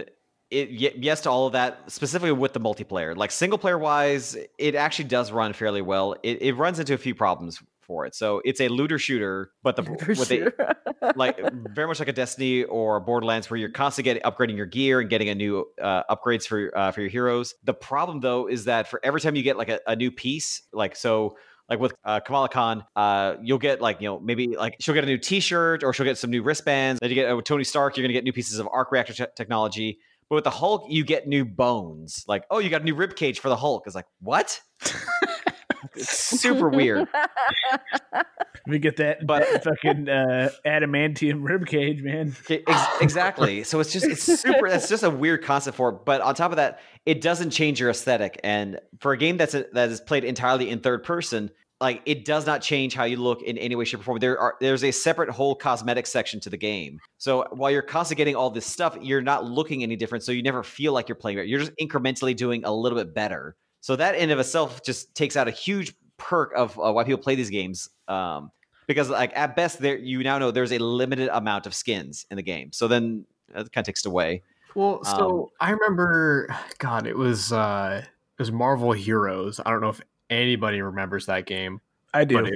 it 0.51 0.69
y- 0.71 0.95
yes 0.97 1.23
to 1.23 1.31
all 1.31 1.47
of 1.47 1.53
that. 1.55 1.91
Specifically 1.91 2.33
with 2.33 2.53
the 2.53 2.61
multiplayer, 2.61 3.17
like 3.17 3.31
single 3.31 3.59
player 3.59 3.79
wise, 3.79 4.37
it 4.59 4.75
actually 4.75 5.07
does 5.07 5.33
run 5.33 5.53
fairly 5.53 5.83
well. 5.83 6.15
It, 6.23 6.43
it 6.43 6.55
runs 6.55 6.79
into 6.79 6.95
a 6.95 6.99
few 6.99 7.15
problems 7.15 7.63
for 7.81 8.07
it. 8.07 8.15
So 8.15 8.41
it's 8.45 8.61
a 8.61 8.69
looter 8.69 8.99
shooter, 8.99 9.51
but 9.63 9.77
the 9.77 9.83
For 9.99 10.15
with 10.15 10.31
a, 10.31 10.53
like 11.17 11.39
very 11.53 11.89
much 11.89 11.99
like 11.99 12.09
a 12.09 12.13
Destiny 12.13 12.65
or 12.65 12.97
a 12.97 13.01
Borderlands, 13.01 13.51
where 13.51 13.59
you're 13.59 13.71
constantly 13.71 14.13
getting 14.13 14.23
upgrading 14.23 14.57
your 14.57 14.67
gear 14.67 15.01
and 15.01 15.11
getting 15.11 15.29
a 15.31 15.35
new 15.35 15.67
uh, 15.81 16.03
upgrades 16.15 16.47
for 16.47 16.77
uh, 16.77 16.93
for 16.93 17.01
your 17.01 17.11
heroes. 17.11 17.55
The 17.65 17.75
problem 17.75 18.21
though 18.21 18.47
is 18.49 18.67
that 18.67 18.89
for 18.89 19.01
every 19.03 19.21
time 19.21 19.35
you 19.37 19.43
get 19.43 19.57
like 19.57 19.69
a, 19.71 19.81
a 19.87 19.97
new 19.97 20.11
piece, 20.11 20.63
like 20.73 20.97
so. 20.97 21.37
Like 21.73 21.81
with 21.81 21.95
uh, 22.05 22.21
Kamala 22.21 22.51
Khan, 22.51 22.85
uh, 22.95 23.37
you'll 23.43 23.57
get 23.57 23.81
like 23.81 24.03
you 24.03 24.07
know 24.07 24.21
maybe 24.21 24.49
like 24.49 24.77
she'll 24.79 24.93
get 24.95 25.05
a 25.05 25.07
new 25.07 25.17
T-shirt 25.17 25.83
or 25.83 25.95
she'll 25.95 26.05
get 26.05 26.19
some 26.19 26.31
new 26.31 26.43
wristbands. 26.43 27.01
Then 27.01 27.09
you 27.09 27.15
get 27.15 27.31
uh, 27.33 27.37
with 27.37 27.47
Tony 27.47 27.65
Stark, 27.65 27.97
you're 27.97 28.05
gonna 28.05 28.13
get 28.13 28.25
new 28.25 28.33
pieces 28.35 28.59
of 28.59 28.69
arc 28.71 28.93
reactor 28.93 29.15
te- 29.15 29.33
technology. 29.35 29.99
But 30.29 30.35
with 30.35 30.45
the 30.45 30.51
Hulk, 30.51 30.85
you 30.91 31.03
get 31.03 31.27
new 31.27 31.47
bones. 31.47 32.27
Like 32.29 32.45
oh, 32.51 32.59
you 32.59 32.69
got 32.69 32.83
a 32.83 32.85
new 32.85 32.95
rib 32.95 33.17
cage 33.17 33.41
for 33.41 33.49
the 33.49 33.57
Hulk. 33.57 33.85
It's 33.87 33.95
like 33.95 34.05
what? 34.21 34.61
it's 35.97 36.11
super 36.19 36.69
weird. 36.69 37.09
We 38.69 38.79
get 38.79 38.97
that, 38.99 39.27
But- 39.27 39.51
that 39.51 39.65
fucking 39.65 40.09
uh, 40.09 40.51
adamantium 40.65 41.41
rib 41.43 41.67
cage, 41.67 42.03
man. 42.03 42.35
Ex- 42.49 42.87
exactly. 43.01 43.65
So 43.65 43.81
it's 43.81 43.93
just 43.93 44.07
it's 44.07 44.23
super. 44.23 44.69
That's 44.69 44.89
just 44.89 45.03
a 45.03 45.11
weird 45.11 45.43
concept 45.43 45.77
for 45.77 45.89
it. 45.91 46.05
But 46.05 46.21
on 46.21 46.35
top 46.35 46.53
of 46.53 46.57
that, 46.59 46.81
it 47.05 47.21
doesn't 47.21 47.51
change 47.51 47.81
your 47.81 47.91
aesthetic. 47.91 48.39
And 48.45 48.79
for 49.01 49.13
a 49.13 49.17
game 49.17 49.37
that's 49.37 49.55
a, 49.55 49.67
that 49.73 49.91
is 49.91 50.01
played 50.01 50.23
entirely 50.25 50.71
in 50.71 50.79
third 50.81 51.03
person, 51.03 51.51
like 51.83 52.01
it 52.07 52.25
does 52.25 52.47
not 52.47 52.63
change 52.63 52.95
how 52.95 53.05
you 53.05 53.17
look 53.17 53.43
in 53.43 53.59
any 53.59 53.75
way, 53.75 53.85
shape, 53.85 54.01
or 54.01 54.05
form. 54.05 54.19
There 54.21 54.39
are 54.39 54.55
there's 54.61 54.85
a 54.85 54.93
separate 54.93 55.29
whole 55.29 55.55
cosmetic 55.55 56.07
section 56.07 56.39
to 56.41 56.51
the 56.51 56.57
game. 56.57 57.01
So 57.19 57.47
while 57.51 57.71
you're 57.71 57.83
constantly 57.83 58.21
getting 58.21 58.37
all 58.37 58.51
this 58.51 58.65
stuff, 58.65 58.97
you're 59.03 59.21
not 59.21 59.45
looking 59.45 59.83
any 59.83 59.97
different. 59.97 60.25
So 60.25 60.33
you 60.33 60.43
never 60.43 60.63
feel 60.63 60.93
like 60.93 61.09
you're 61.09 61.17
playing 61.17 61.39
better. 61.39 61.49
You're 61.49 61.61
just 61.61 61.73
incrementally 61.81 62.35
doing 62.35 62.65
a 62.65 62.73
little 62.73 62.97
bit 62.97 63.13
better. 63.13 63.57
So 63.81 63.97
that 63.97 64.15
in 64.15 64.31
of 64.31 64.39
itself 64.39 64.83
just 64.83 65.15
takes 65.15 65.37
out 65.37 65.49
a 65.49 65.51
huge 65.51 65.93
perk 66.17 66.53
of 66.57 66.79
uh, 66.79 66.93
why 66.93 67.03
people 67.05 67.21
play 67.21 67.35
these 67.35 67.51
games. 67.51 67.91
Um, 68.07 68.53
because 68.87 69.11
like 69.11 69.37
at 69.37 69.57
best 69.57 69.81
there 69.81 69.97
you 69.97 70.23
now 70.23 70.39
know 70.39 70.51
there's 70.51 70.73
a 70.73 70.79
limited 70.79 71.29
amount 71.33 71.67
of 71.67 71.75
skins 71.75 72.27
in 72.31 72.37
the 72.37 72.43
game 72.43 72.73
so 72.73 72.89
then 72.89 73.25
that 73.55 73.73
kind 73.73 73.83
of 73.83 73.87
takes 73.87 74.05
it 74.05 74.09
away 74.09 74.43
Well, 74.75 75.05
so 75.05 75.43
Um, 75.43 75.47
I 75.61 75.71
remember, 75.71 76.49
God, 76.79 77.07
it 77.07 77.17
was 77.17 77.53
uh, 77.53 78.03
it 78.03 78.43
was 78.43 78.51
Marvel 78.51 78.93
Heroes. 78.93 79.61
I 79.65 79.71
don't 79.71 79.81
know 79.81 79.91
if 79.91 80.01
anybody 80.41 80.81
remembers 80.83 81.27
that 81.27 81.47
game, 81.47 81.81
I 82.15 82.25
do. 82.25 82.39
it, 82.45 82.55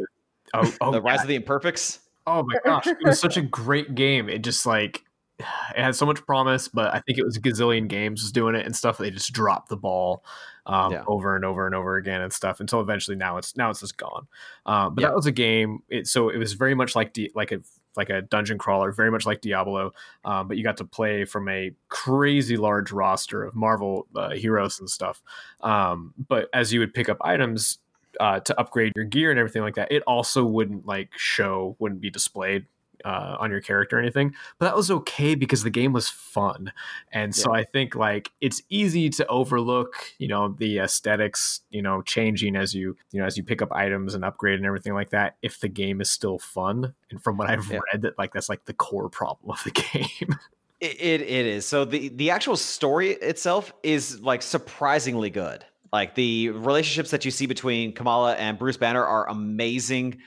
oh, 0.55 0.75
oh, 0.81 0.91
the 0.93 1.03
rise 1.03 1.19
yeah. 1.19 1.23
of 1.23 1.29
the 1.29 1.35
imperfects 1.37 2.01
oh 2.27 2.45
my 2.47 2.57
gosh, 2.65 2.87
it 2.87 2.99
was 3.03 3.21
such 3.21 3.37
a 3.37 3.43
great 3.43 3.95
game. 3.95 4.29
It 4.29 4.43
just 4.43 4.67
like 4.67 5.05
it 5.39 5.47
had 5.77 5.95
so 5.95 6.07
much 6.07 6.25
promise, 6.27 6.69
but 6.69 6.95
I 6.95 7.01
think 7.01 7.19
it 7.19 7.25
was 7.25 7.37
a 7.37 7.41
gazillion 7.41 7.89
games 7.89 8.23
was 8.23 8.33
doing 8.33 8.55
it 8.55 8.67
and 8.67 8.75
stuff. 8.75 8.99
They 8.99 9.11
just 9.11 9.33
dropped 9.33 9.69
the 9.69 9.77
ball 9.77 10.25
um, 10.67 10.93
Yeah. 10.93 11.05
over 11.07 11.37
and 11.37 11.45
over 11.45 11.67
and 11.67 11.75
over 11.75 11.97
again 11.97 12.21
and 12.21 12.33
stuff 12.33 12.61
until 12.61 12.81
eventually 12.81 13.17
now 13.17 13.37
it's 13.37 13.57
now 13.57 13.71
it's 13.71 13.81
just 13.81 13.97
gone. 13.97 14.27
Um, 14.67 14.95
but 14.95 15.03
Yeah. 15.03 15.09
that 15.09 15.17
was 15.17 15.27
a 15.27 15.33
game. 15.33 15.81
It, 15.89 16.07
so 16.07 16.29
it 16.29 16.39
was 16.39 16.55
very 16.55 16.75
much 16.75 16.97
like 16.97 17.12
Di- 17.12 17.33
like 17.35 17.53
a 17.53 17.61
like 17.97 18.11
a 18.11 18.23
dungeon 18.23 18.59
crawler, 18.59 18.93
very 18.93 19.11
much 19.11 19.27
like 19.27 19.41
Diablo. 19.41 19.93
Um, 20.25 20.49
but 20.49 20.57
you 20.57 20.65
got 20.65 20.77
to 20.79 20.85
play 20.85 21.25
from 21.25 21.49
a 21.49 21.73
crazy 21.89 22.57
large 22.57 22.93
roster 22.93 23.45
of 23.45 23.55
Marvel 23.55 24.07
uh, 24.15 24.31
heroes 24.31 24.81
and 24.81 24.89
stuff. 24.89 25.23
Um, 25.61 26.15
but 26.29 26.49
as 26.53 26.73
you 26.73 26.81
would 26.81 26.95
pick 26.95 27.09
up 27.09 27.19
items 27.21 27.79
uh, 28.21 28.41
to 28.41 28.59
upgrade 28.59 28.93
your 28.97 29.05
gear 29.05 29.31
and 29.31 29.39
everything 29.39 29.63
like 29.63 29.75
that, 29.75 29.93
it 29.93 30.03
also 30.07 30.45
wouldn't 30.45 30.87
like 30.87 31.11
show, 31.17 31.77
wouldn't 31.79 32.01
be 32.01 32.11
displayed 32.11 32.67
uh, 33.05 33.37
on 33.39 33.51
your 33.51 33.61
character 33.61 33.97
or 33.97 34.01
anything. 34.01 34.35
But 34.59 34.67
that 34.67 34.77
was 34.77 34.91
okay 34.91 35.35
because 35.35 35.63
the 35.63 35.71
game 35.71 35.93
was 35.93 36.09
fun, 36.09 36.73
and 37.13 37.35
so 37.35 37.55
I 37.55 37.65
think 37.65 37.95
like 37.95 38.31
it's 38.41 38.63
easy 38.69 39.09
to 39.11 39.27
overlook, 39.27 39.95
you 40.19 40.29
know, 40.29 40.49
the 40.59 40.79
aesthetics, 40.79 41.61
you 41.71 41.83
know, 41.83 42.03
changing 42.03 42.57
as 42.57 42.75
you 42.75 42.97
you 43.11 43.21
know 43.21 43.27
as 43.27 43.37
you 43.37 43.43
pick 43.45 43.63
up 43.63 43.73
items 43.73 44.15
and 44.15 44.25
upgrade 44.25 44.57
and 44.57 44.67
everything 44.67 44.95
like 44.95 45.11
that. 45.11 45.37
If 45.43 45.61
the 45.61 45.69
game 45.69 46.01
is 46.01 46.11
still 46.11 46.39
fun, 46.39 46.95
and 47.11 47.23
from 47.23 47.37
what 47.37 47.49
I've 47.51 47.71
Yeah. 47.71 47.81
read, 47.93 48.03
that 48.03 48.19
like 48.19 48.33
that's 48.33 48.49
like 48.49 48.65
the 48.65 48.75
core 48.75 49.09
problem 49.09 49.51
of 49.51 49.63
the 49.65 49.71
game. 49.93 50.37
it, 50.81 51.01
it, 51.01 51.21
it 51.23 51.47
is 51.47 51.67
so 51.67 51.85
the 51.85 52.09
the 52.09 52.31
actual 52.31 52.57
story 52.57 53.11
itself 53.13 53.73
is 53.83 54.21
like 54.21 54.43
surprisingly 54.43 55.31
good 55.31 55.65
like 55.93 56.15
the 56.15 56.51
relationships 56.51 57.11
that 57.13 57.25
you 57.25 57.31
see 57.31 57.47
between 57.47 57.93
kamala 57.95 58.35
and 58.35 58.59
bruce 58.59 58.77
banner 58.77 59.05
are 59.05 59.29
amazing 59.31 60.19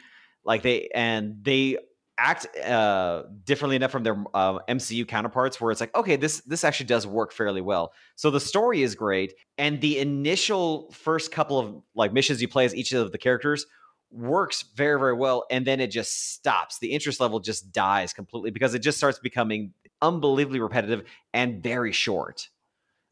like 0.44 0.64
they 0.64 0.90
and 0.96 1.44
they 1.44 1.78
act 2.20 2.46
uh 2.60 3.24
differently 3.46 3.76
enough 3.78 3.92
from 3.92 4.04
their 4.04 4.24
uh, 4.34 4.60
mcu 4.70 5.08
counterparts 5.08 5.60
where 5.62 5.72
it's 5.72 5.80
like 5.82 5.96
okay 5.96 6.18
this 6.18 6.42
this 6.42 6.64
actually 6.64 6.86
does 6.86 7.08
work 7.08 7.32
fairly 7.32 7.62
well. 7.62 7.94
So 8.16 8.30
the 8.30 8.40
story 8.40 8.84
is 8.84 8.94
great 8.96 9.34
and 9.58 9.80
the 9.82 9.98
initial 10.00 10.92
first 10.92 11.32
couple 11.32 11.58
of 11.58 11.82
like 11.96 12.14
missions 12.14 12.42
you 12.42 12.48
play 12.50 12.66
as 12.66 12.76
each 12.76 12.92
of 12.92 13.12
the 13.12 13.18
characters 13.18 13.66
works 14.12 14.66
very 14.76 15.00
very 15.00 15.14
well 15.14 15.46
and 15.50 15.66
then 15.66 15.80
it 15.80 15.88
just 15.88 16.34
stops. 16.34 16.80
The 16.80 16.92
interest 16.92 17.20
level 17.20 17.40
just 17.40 17.72
dies 17.72 18.12
completely 18.14 18.52
because 18.52 18.74
it 18.74 18.80
just 18.80 18.98
starts 18.98 19.20
becoming 19.20 19.74
unbelievably 20.02 20.60
repetitive 20.60 21.04
and 21.34 21.64
very 21.64 21.92
short. 21.94 22.50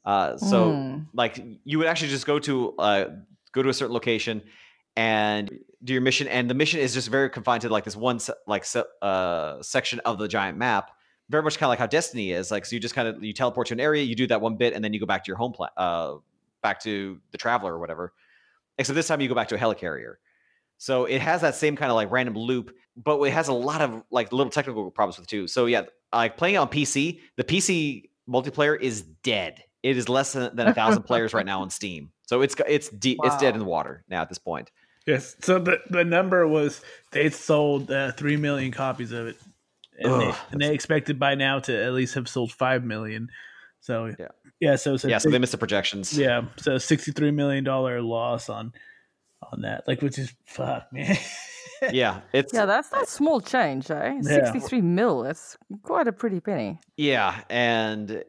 Uh 0.06 0.38
so 0.38 0.84
Mm. 0.90 1.08
like 1.14 1.44
you 1.64 1.78
would 1.80 1.88
actually 1.88 2.10
just 2.10 2.26
go 2.28 2.40
to 2.40 2.74
uh 2.78 3.06
go 3.54 3.64
to 3.64 3.70
a 3.70 3.74
certain 3.74 3.94
location 3.94 4.42
and 4.98 5.60
do 5.84 5.94
your 5.94 6.02
mission 6.02 6.28
and 6.28 6.50
the 6.50 6.56
mission 6.56 6.80
is 6.80 6.94
just 6.94 7.10
very 7.10 7.30
confined 7.30 7.62
to 7.62 7.70
like 7.70 7.84
this 7.86 7.96
one 7.96 8.20
like 8.48 8.66
uh 9.02 9.62
section 9.62 10.00
of 10.02 10.18
the 10.18 10.28
giant 10.28 10.58
map 10.58 10.92
very 11.30 11.44
much 11.44 11.58
kind 11.58 11.68
of 11.68 11.70
like 11.70 11.80
how 11.80 11.86
destiny 11.86 12.32
is 12.32 12.50
like 12.52 12.66
so 12.66 12.76
you 12.76 12.80
just 12.80 12.96
kind 12.96 13.08
of 13.08 13.24
you 13.24 13.32
teleport 13.32 13.68
to 13.68 13.74
an 13.74 13.80
area 13.80 14.04
you 14.04 14.16
do 14.16 14.28
that 14.28 14.42
one 14.42 14.58
bit 14.58 14.74
and 14.74 14.84
then 14.84 14.92
you 14.92 15.00
go 15.00 15.06
back 15.06 15.24
to 15.24 15.30
your 15.30 15.38
home 15.38 15.54
pla- 15.54 15.70
uh 15.78 16.16
back 16.64 16.82
to 16.82 17.20
the 17.32 17.38
traveler 17.38 17.76
or 17.76 17.80
whatever 17.80 18.12
except 18.80 18.96
this 18.96 19.08
time 19.08 19.22
you 19.22 19.30
go 19.30 19.36
back 19.36 19.48
to 19.48 19.56
a 19.56 19.58
helicarrier. 19.58 20.16
So 20.80 21.06
it 21.06 21.22
has 21.22 21.42
that 21.42 21.56
same 21.56 21.76
kind 21.76 21.92
of 21.92 21.96
like 21.96 22.12
random 22.12 22.36
loop 22.36 22.76
but 22.96 23.22
it 23.22 23.32
has 23.32 23.48
a 23.48 23.54
lot 23.54 23.82
of 23.82 24.04
like 24.10 24.32
little 24.32 24.52
technical 24.52 24.90
problems 24.90 25.18
with 25.18 25.28
it 25.28 25.30
too. 25.30 25.48
So 25.48 25.68
yeah 25.68 25.84
like 26.12 26.38
playing 26.38 26.58
on 26.58 26.68
pc 26.70 27.20
the 27.36 27.44
pc 27.44 28.10
multiplayer 28.28 28.80
is 28.80 29.04
dead. 29.24 29.64
It 29.84 29.96
is 29.96 30.10
less 30.10 30.34
than, 30.34 30.56
than 30.56 30.68
a 30.68 30.74
thousand 30.74 31.04
players 31.10 31.36
right 31.36 31.46
now 31.46 31.62
on 31.62 31.70
steam. 31.70 32.12
So 32.24 32.42
it's 32.42 32.56
it's 32.68 32.90
de- 32.90 33.20
it's 33.24 33.38
dead 33.38 33.54
in 33.54 33.60
the 33.60 33.66
water 33.66 34.04
now 34.10 34.22
at 34.22 34.30
this 34.30 34.40
point 34.40 34.72
Yes. 35.08 35.36
So 35.42 35.58
the 35.58 35.80
the 35.90 36.04
number 36.04 36.46
was 36.48 36.82
they 37.12 37.30
sold 37.30 37.90
uh, 37.90 38.12
three 38.12 38.36
million 38.38 38.72
copies 38.72 39.12
of 39.14 39.28
it, 39.28 39.38
and, 40.00 40.22
they, 40.22 40.34
and 40.52 40.62
they 40.62 40.74
expected 40.74 41.18
by 41.18 41.34
now 41.36 41.60
to 41.60 41.84
at 41.84 41.94
least 41.94 42.14
have 42.16 42.28
sold 42.28 42.52
five 42.52 42.84
million. 42.84 43.30
So 43.80 44.12
Yeah. 44.20 44.28
yeah. 44.60 44.76
So 44.76 44.96
it's 44.96 45.06
a 45.06 45.10
yeah 45.10 45.18
so 45.18 45.30
they 45.30 45.40
missed 45.40 45.54
the 45.54 45.58
projections 45.58 46.18
yeah. 46.18 46.42
So 46.58 46.78
sixty 46.78 47.12
three 47.14 47.32
million 47.32 47.64
dollar 47.64 48.02
loss 48.02 48.50
on 48.50 48.74
on 49.54 49.62
that, 49.62 49.88
like 49.88 50.02
which 50.02 50.20
is 50.20 50.34
fuck, 50.46 50.88
man. 50.92 51.16
yeah 51.92 52.22
it's 52.34 52.52
Yeah, 52.54 52.66
that's 52.66 52.92
not 52.92 53.08
small 53.08 53.40
change, 53.40 53.90
eh? 53.92 54.20
Yeah. 54.24 54.52
63 54.52 54.82
mil. 54.82 55.24
It's 55.26 55.56
quite 55.84 56.08
a 56.08 56.12
pretty 56.12 56.40
penny. 56.40 56.80
Yeah, 56.98 57.40
and 57.50 58.24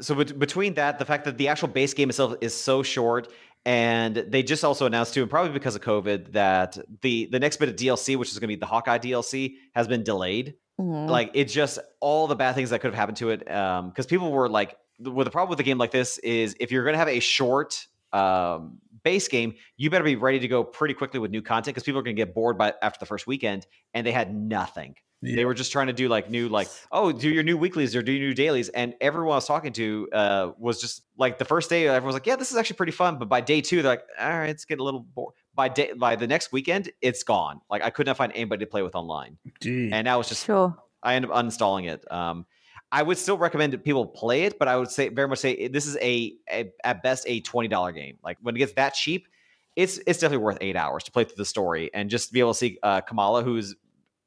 so 0.00 0.16
bet- 0.16 0.36
between 0.38 0.74
that, 0.74 0.98
the 0.98 1.04
fact 1.04 1.24
that 1.26 1.38
the 1.38 1.46
actual 1.48 1.68
base 1.68 1.94
game 1.94 2.10
itself 2.10 2.34
is 2.40 2.54
so 2.54 2.82
short, 2.82 3.28
and 3.64 4.16
they 4.16 4.42
just 4.42 4.64
also 4.64 4.86
announced 4.86 5.14
too, 5.14 5.22
and 5.22 5.30
probably 5.30 5.52
because 5.52 5.76
of 5.76 5.82
COVID, 5.82 6.32
that 6.32 6.78
the 7.02 7.28
the 7.30 7.38
next 7.38 7.58
bit 7.58 7.68
of 7.68 7.76
DLC, 7.76 8.16
which 8.16 8.30
is 8.30 8.38
going 8.38 8.48
to 8.48 8.56
be 8.56 8.56
the 8.56 8.66
Hawkeye 8.66 8.98
DLC, 8.98 9.54
has 9.74 9.86
been 9.86 10.02
delayed. 10.02 10.54
Mhm. 10.80 11.08
Like 11.08 11.30
it's 11.34 11.52
just 11.52 11.78
all 12.00 12.26
the 12.26 12.34
bad 12.34 12.54
things 12.54 12.70
that 12.70 12.80
could 12.80 12.88
have 12.88 12.98
happened 12.98 13.18
to 13.18 13.30
it. 13.30 13.40
Because 13.40 14.06
people 14.06 14.32
were 14.32 14.48
like, 14.48 14.76
the, 14.98 15.10
well, 15.10 15.24
the 15.24 15.30
problem 15.30 15.50
with 15.50 15.60
a 15.60 15.64
game 15.64 15.78
like 15.78 15.90
this 15.90 16.18
is 16.18 16.56
if 16.58 16.72
you're 16.72 16.84
going 16.84 16.94
to 16.94 16.98
have 16.98 17.08
a 17.08 17.20
short 17.20 17.86
um, 18.12 18.78
base 19.04 19.28
game, 19.28 19.54
you 19.76 19.90
better 19.90 20.04
be 20.04 20.16
ready 20.16 20.38
to 20.40 20.48
go 20.48 20.64
pretty 20.64 20.94
quickly 20.94 21.20
with 21.20 21.30
new 21.30 21.42
content 21.42 21.74
because 21.74 21.84
people 21.84 22.00
are 22.00 22.02
going 22.02 22.16
to 22.16 22.20
get 22.20 22.34
bored 22.34 22.58
by 22.58 22.74
after 22.82 22.98
the 22.98 23.06
first 23.06 23.26
weekend, 23.26 23.66
and 23.94 24.06
they 24.06 24.12
had 24.12 24.34
nothing. 24.34 24.96
They 25.22 25.44
were 25.44 25.54
just 25.54 25.70
trying 25.70 25.86
to 25.86 25.92
do 25.92 26.08
like 26.08 26.30
new, 26.30 26.48
like, 26.48 26.68
oh, 26.90 27.12
do 27.12 27.28
your 27.30 27.44
new 27.44 27.56
weeklies 27.56 27.94
or 27.94 28.02
do 28.02 28.10
your 28.10 28.28
new 28.28 28.34
dailies. 28.34 28.68
And 28.70 28.94
everyone 29.00 29.34
I 29.34 29.36
was 29.36 29.46
talking 29.46 29.72
to 29.74 30.08
uh, 30.12 30.52
was 30.58 30.80
just 30.80 31.02
like 31.16 31.38
the 31.38 31.44
first 31.44 31.70
day, 31.70 31.86
everyone 31.86 32.06
was 32.06 32.14
like, 32.14 32.26
yeah, 32.26 32.34
this 32.34 32.50
is 32.50 32.56
actually 32.56 32.76
pretty 32.76 32.92
fun. 32.92 33.18
But 33.18 33.28
by 33.28 33.40
day 33.40 33.60
two, 33.60 33.82
they're 33.82 33.92
like, 33.92 34.04
all 34.18 34.28
right, 34.28 34.50
it's 34.50 34.64
getting 34.64 34.80
a 34.80 34.84
little 34.84 35.00
bored. 35.00 35.34
By 35.54 35.68
day, 35.68 35.92
by 35.92 36.16
the 36.16 36.26
next 36.26 36.50
weekend, 36.50 36.90
it's 37.00 37.22
gone. 37.22 37.60
Like 37.70 37.82
I 37.82 37.90
could 37.90 38.06
not 38.06 38.16
find 38.16 38.32
anybody 38.34 38.64
to 38.64 38.70
play 38.70 38.82
with 38.82 38.94
online, 38.94 39.36
Gee. 39.60 39.90
and 39.92 40.04
now 40.04 40.18
it's 40.18 40.28
just 40.30 40.44
Sure. 40.46 40.76
I 41.02 41.14
end 41.14 41.24
up 41.26 41.30
uninstalling 41.30 41.88
it. 41.90 42.10
Um, 42.10 42.46
I 42.90 43.02
would 43.02 43.18
still 43.18 43.38
recommend 43.38 43.72
that 43.74 43.84
people 43.84 44.06
play 44.06 44.42
it, 44.44 44.58
but 44.58 44.66
I 44.68 44.76
would 44.76 44.90
say 44.90 45.08
very 45.08 45.28
much 45.28 45.38
say 45.38 45.68
this 45.68 45.86
is 45.86 45.96
a, 45.96 46.34
a 46.50 46.72
at 46.84 47.02
best 47.02 47.24
a 47.28 47.40
twenty 47.40 47.68
dollar 47.68 47.92
game. 47.92 48.18
Like 48.24 48.38
when 48.40 48.56
it 48.56 48.58
gets 48.58 48.72
that 48.74 48.94
cheap, 48.94 49.28
it's 49.76 49.98
it's 50.06 50.18
definitely 50.18 50.44
worth 50.44 50.58
eight 50.60 50.76
hours 50.76 51.04
to 51.04 51.12
play 51.12 51.24
through 51.24 51.36
the 51.36 51.44
story 51.44 51.90
and 51.94 52.10
just 52.10 52.32
be 52.32 52.40
able 52.40 52.52
to 52.52 52.58
see 52.58 52.78
uh, 52.82 53.00
Kamala, 53.00 53.42
who's 53.42 53.74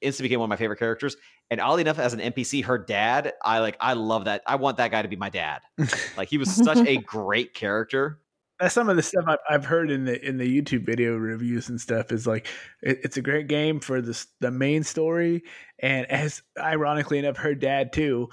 instantly 0.06 0.30
became 0.30 0.40
one 0.40 0.48
of 0.48 0.50
my 0.50 0.56
favorite 0.56 0.80
characters. 0.80 1.18
And 1.50 1.60
oddly 1.60 1.82
enough, 1.82 2.00
as 2.00 2.14
an 2.14 2.20
NPC, 2.20 2.64
her 2.66 2.78
dad, 2.78 3.34
I 3.44 3.60
like, 3.60 3.78
I 3.80 3.94
love 3.94 4.26
that. 4.26 4.42
I 4.48 4.56
want 4.56 4.78
that 4.78 4.92
guy 4.92 5.02
to 5.02 5.08
be 5.08 5.16
my 5.16 5.30
dad. 5.30 5.62
like 6.18 6.30
he 6.30 6.38
was 6.38 6.50
such 6.54 6.88
a 6.88 6.98
great 6.98 7.54
character. 7.54 8.20
That's 8.58 8.74
some 8.74 8.88
of 8.88 8.96
the 8.96 9.04
stuff 9.04 9.26
I've, 9.50 9.66
heard 9.66 9.92
in 9.92 10.06
the 10.06 10.26
in 10.26 10.38
the 10.38 10.62
YouTube 10.62 10.86
video 10.86 11.18
reviews 11.18 11.68
and 11.68 11.80
stuff. 11.82 12.14
Is 12.14 12.26
like 12.26 12.48
it, 12.82 13.00
it's 13.04 13.18
a 13.18 13.22
great 13.22 13.50
game 13.50 13.82
for 13.82 14.00
the 14.02 14.26
the 14.40 14.50
main 14.50 14.84
story, 14.84 15.44
and 15.80 16.10
as 16.10 16.42
ironically 16.58 17.20
enough, 17.20 17.36
her 17.36 17.54
dad 17.54 17.92
too, 17.92 18.30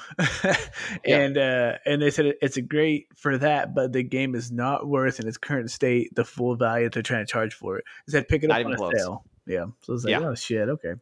and 1.05 1.37
uh, 1.37 1.79
and 1.85 2.01
they 2.01 2.13
said 2.13 2.35
it's 2.41 2.57
a 2.57 2.63
great 2.63 3.09
for 3.17 3.37
that, 3.39 3.75
but 3.75 3.93
the 3.93 4.05
game 4.05 4.37
is 4.37 4.53
not 4.53 4.87
worth 4.87 5.19
in 5.19 5.27
its 5.27 5.39
current 5.39 5.73
state 5.73 6.15
the 6.15 6.25
full 6.25 6.55
value 6.55 6.89
they're 6.89 7.03
trying 7.03 7.27
to 7.27 7.33
charge 7.33 7.55
for 7.55 7.79
it. 7.79 7.85
They 8.07 8.13
said 8.13 8.29
pick 8.29 8.45
it 8.45 8.51
up 8.51 8.59
Not 8.59 8.67
on 8.67 8.73
a 8.75 8.77
close. 8.77 8.93
sale. 8.97 9.25
Yeah, 9.47 9.67
so 9.81 9.95
it's 9.95 10.05
like 10.05 10.13
Yeah. 10.13 10.21
oh 10.21 10.37
shit, 10.37 10.69
okay. 10.69 10.93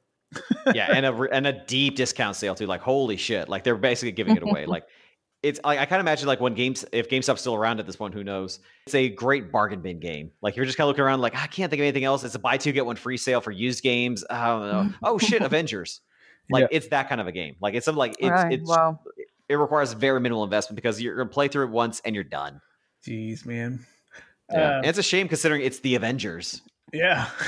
Yeah, 0.74 0.92
and 0.92 1.04
a 1.06 1.12
and 1.32 1.46
a 1.46 1.52
deep 1.66 1.96
discount 1.96 2.36
sale 2.36 2.54
too. 2.54 2.66
Like 2.66 2.80
holy 2.80 3.16
shit! 3.16 3.48
Like 3.48 3.64
they're 3.64 3.76
basically 3.76 4.12
giving 4.12 4.36
it 4.36 4.42
away. 4.42 4.66
like 4.66 4.84
it's 5.42 5.58
like 5.64 5.78
I 5.78 5.86
kind 5.86 6.00
of 6.00 6.04
imagine 6.04 6.28
like 6.28 6.40
when 6.40 6.54
games 6.54 6.84
if 6.92 7.08
GameStop's 7.08 7.40
still 7.40 7.54
around 7.54 7.80
at 7.80 7.86
this 7.86 7.96
point, 7.96 8.14
who 8.14 8.22
knows? 8.22 8.60
It's 8.86 8.94
a 8.94 9.08
great 9.08 9.50
bargain 9.50 9.80
bin 9.80 9.98
game. 9.98 10.30
Like 10.42 10.54
you're 10.56 10.66
just 10.66 10.76
kind 10.76 10.84
of 10.84 10.88
looking 10.88 11.04
around 11.04 11.20
like 11.20 11.34
I 11.34 11.46
can't 11.46 11.70
think 11.70 11.80
of 11.80 11.84
anything 11.84 12.04
else. 12.04 12.22
It's 12.24 12.34
a 12.34 12.38
buy 12.38 12.56
two 12.58 12.72
get 12.72 12.84
one 12.86 12.96
free 12.96 13.16
sale 13.16 13.40
for 13.40 13.50
used 13.50 13.82
games. 13.82 14.24
I 14.28 14.46
don't 14.46 14.62
know. 14.70 14.94
Oh 15.02 15.18
shit, 15.18 15.42
Avengers. 15.42 16.00
Like 16.50 16.62
Yeah. 16.62 16.68
it's 16.78 16.88
that 16.88 17.08
kind 17.08 17.20
of 17.20 17.26
a 17.26 17.32
game. 17.32 17.56
Like 17.60 17.74
it's 17.74 17.84
something 17.86 17.98
like 17.98 18.16
it's 18.18 18.28
Right, 18.30 18.52
it's 18.52 18.68
wow. 18.68 19.00
it 19.48 19.54
requires 19.54 19.92
very 19.94 20.20
minimal 20.20 20.44
investment 20.44 20.76
because 20.76 21.00
you're 21.00 21.16
gonna 21.16 21.28
play 21.30 21.48
through 21.48 21.64
it 21.66 21.70
once 21.70 22.00
and 22.04 22.14
you're 22.14 22.22
done. 22.24 22.60
Jeez, 23.08 23.46
man. 23.46 23.80
Yeah. 24.52 24.58
Uh, 24.58 24.76
and 24.78 24.86
it's 24.86 24.98
a 24.98 25.02
shame 25.02 25.26
considering 25.28 25.62
it's 25.62 25.78
the 25.78 25.94
Avengers. 25.94 26.60
Yeah. 26.92 27.28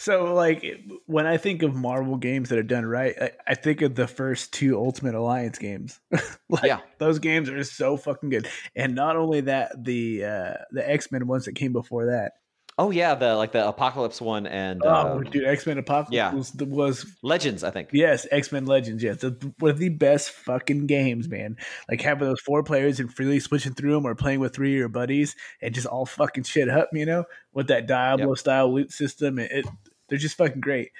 So, 0.00 0.32
like, 0.32 0.64
when 1.06 1.26
I 1.26 1.36
think 1.36 1.62
of 1.62 1.74
Marvel 1.74 2.16
games 2.16 2.48
that 2.48 2.58
are 2.58 2.62
done 2.62 2.86
right, 2.86 3.14
I, 3.20 3.30
I 3.48 3.54
think 3.54 3.82
of 3.82 3.96
the 3.96 4.06
first 4.06 4.52
two 4.52 4.78
Ultimate 4.78 5.14
Alliance 5.14 5.58
games. 5.58 6.00
like, 6.48 6.64
Yeah. 6.64 6.80
those 6.98 7.18
games 7.18 7.50
are 7.50 7.62
so 7.64 7.96
fucking 7.96 8.30
good. 8.30 8.48
And 8.76 8.94
not 8.94 9.16
only 9.16 9.42
that, 9.42 9.84
the 9.84 10.24
uh, 10.24 10.54
the 10.70 10.88
X 10.88 11.10
Men 11.10 11.26
ones 11.26 11.44
that 11.46 11.56
came 11.56 11.72
before 11.72 12.06
that. 12.06 12.34
Oh 12.80 12.90
yeah, 12.92 13.16
the 13.16 13.34
like 13.34 13.50
the 13.50 13.66
Apocalypse 13.66 14.20
one 14.20 14.46
and 14.46 14.80
Oh, 14.84 14.88
uh, 14.88 15.18
dude, 15.18 15.44
X 15.44 15.66
Men 15.66 15.78
Apocalypse 15.78 16.12
yeah. 16.14 16.32
was, 16.32 16.54
was 16.54 17.04
Legends, 17.24 17.64
I 17.64 17.70
think. 17.70 17.88
yes, 17.92 18.24
X 18.30 18.52
Men 18.52 18.66
Legends. 18.66 19.02
Yes, 19.02 19.16
the, 19.18 19.52
one 19.58 19.72
of 19.72 19.78
the 19.78 19.88
best 19.88 20.30
fucking 20.30 20.86
games, 20.86 21.28
man. 21.28 21.56
Like 21.90 22.00
having 22.00 22.28
those 22.28 22.40
four 22.40 22.62
players 22.62 23.00
and 23.00 23.12
freely 23.12 23.40
switching 23.40 23.74
through 23.74 23.94
them, 23.94 24.06
or 24.06 24.14
playing 24.14 24.38
with 24.38 24.54
three 24.54 24.74
of 24.74 24.78
your 24.78 24.88
buddies 24.88 25.34
and 25.60 25.74
just 25.74 25.88
all 25.88 26.06
fucking 26.06 26.44
shit 26.44 26.68
up, 26.68 26.88
you 26.92 27.04
know, 27.04 27.24
with 27.52 27.66
that 27.66 27.88
Diablo 27.88 28.34
style 28.34 28.72
loot 28.72 28.92
system. 28.92 29.40
It, 29.40 29.50
it 29.50 29.66
they're 30.08 30.16
just 30.18 30.36
fucking 30.36 30.60
great. 30.60 30.90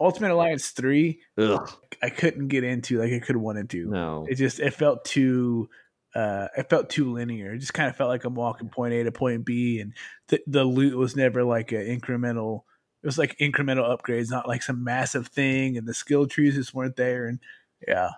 Ultimate 0.00 0.32
Alliance 0.32 0.70
three, 0.70 1.20
Ugh, 1.38 1.70
I 2.02 2.10
couldn't 2.10 2.48
get 2.48 2.64
into 2.64 2.98
like 3.00 3.12
I 3.12 3.20
could 3.20 3.36
have 3.36 3.42
wanted 3.42 3.70
to. 3.70 3.86
no. 3.90 4.26
It 4.28 4.34
just 4.34 4.58
it 4.60 4.74
felt 4.74 5.04
too 5.04 5.68
uh 6.14 6.48
it 6.56 6.70
felt 6.70 6.90
too 6.90 7.12
linear. 7.12 7.54
It 7.54 7.58
just 7.58 7.74
kind 7.74 7.88
of 7.88 7.96
felt 7.96 8.08
like 8.08 8.24
I'm 8.24 8.34
walking 8.34 8.68
point 8.68 8.94
A 8.94 9.04
to 9.04 9.12
point 9.12 9.44
B 9.44 9.80
and 9.80 9.92
the 10.28 10.40
the 10.46 10.64
loot 10.64 10.96
was 10.96 11.16
never 11.16 11.44
like 11.44 11.72
an 11.72 11.80
incremental 11.86 12.62
it 13.02 13.06
was 13.06 13.18
like 13.18 13.36
incremental 13.38 13.84
upgrades, 13.96 14.30
not 14.30 14.48
like 14.48 14.62
some 14.62 14.82
massive 14.82 15.28
thing 15.28 15.76
and 15.76 15.86
the 15.86 15.94
skill 15.94 16.26
trees 16.26 16.54
just 16.56 16.74
weren't 16.74 16.96
there 16.96 17.26
and 17.26 17.38
yeah. 17.86 18.10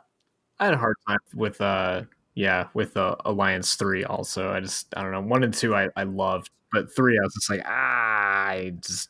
I 0.58 0.66
had 0.66 0.74
a 0.74 0.78
hard 0.78 0.96
time 1.08 1.18
with 1.34 1.60
uh 1.60 2.02
yeah 2.34 2.68
with 2.74 2.96
uh, 2.96 3.16
Alliance 3.24 3.74
three 3.74 4.04
also. 4.04 4.50
I 4.52 4.60
just 4.60 4.92
I 4.96 5.02
don't 5.02 5.12
know 5.12 5.20
one 5.22 5.42
and 5.42 5.52
two 5.52 5.74
I 5.74 5.88
I 5.96 6.04
loved, 6.04 6.50
but 6.72 6.94
three 6.94 7.18
I 7.18 7.22
was 7.22 7.34
just 7.34 7.50
like 7.50 7.62
ah 7.66 8.46
I 8.46 8.74
just 8.80 9.08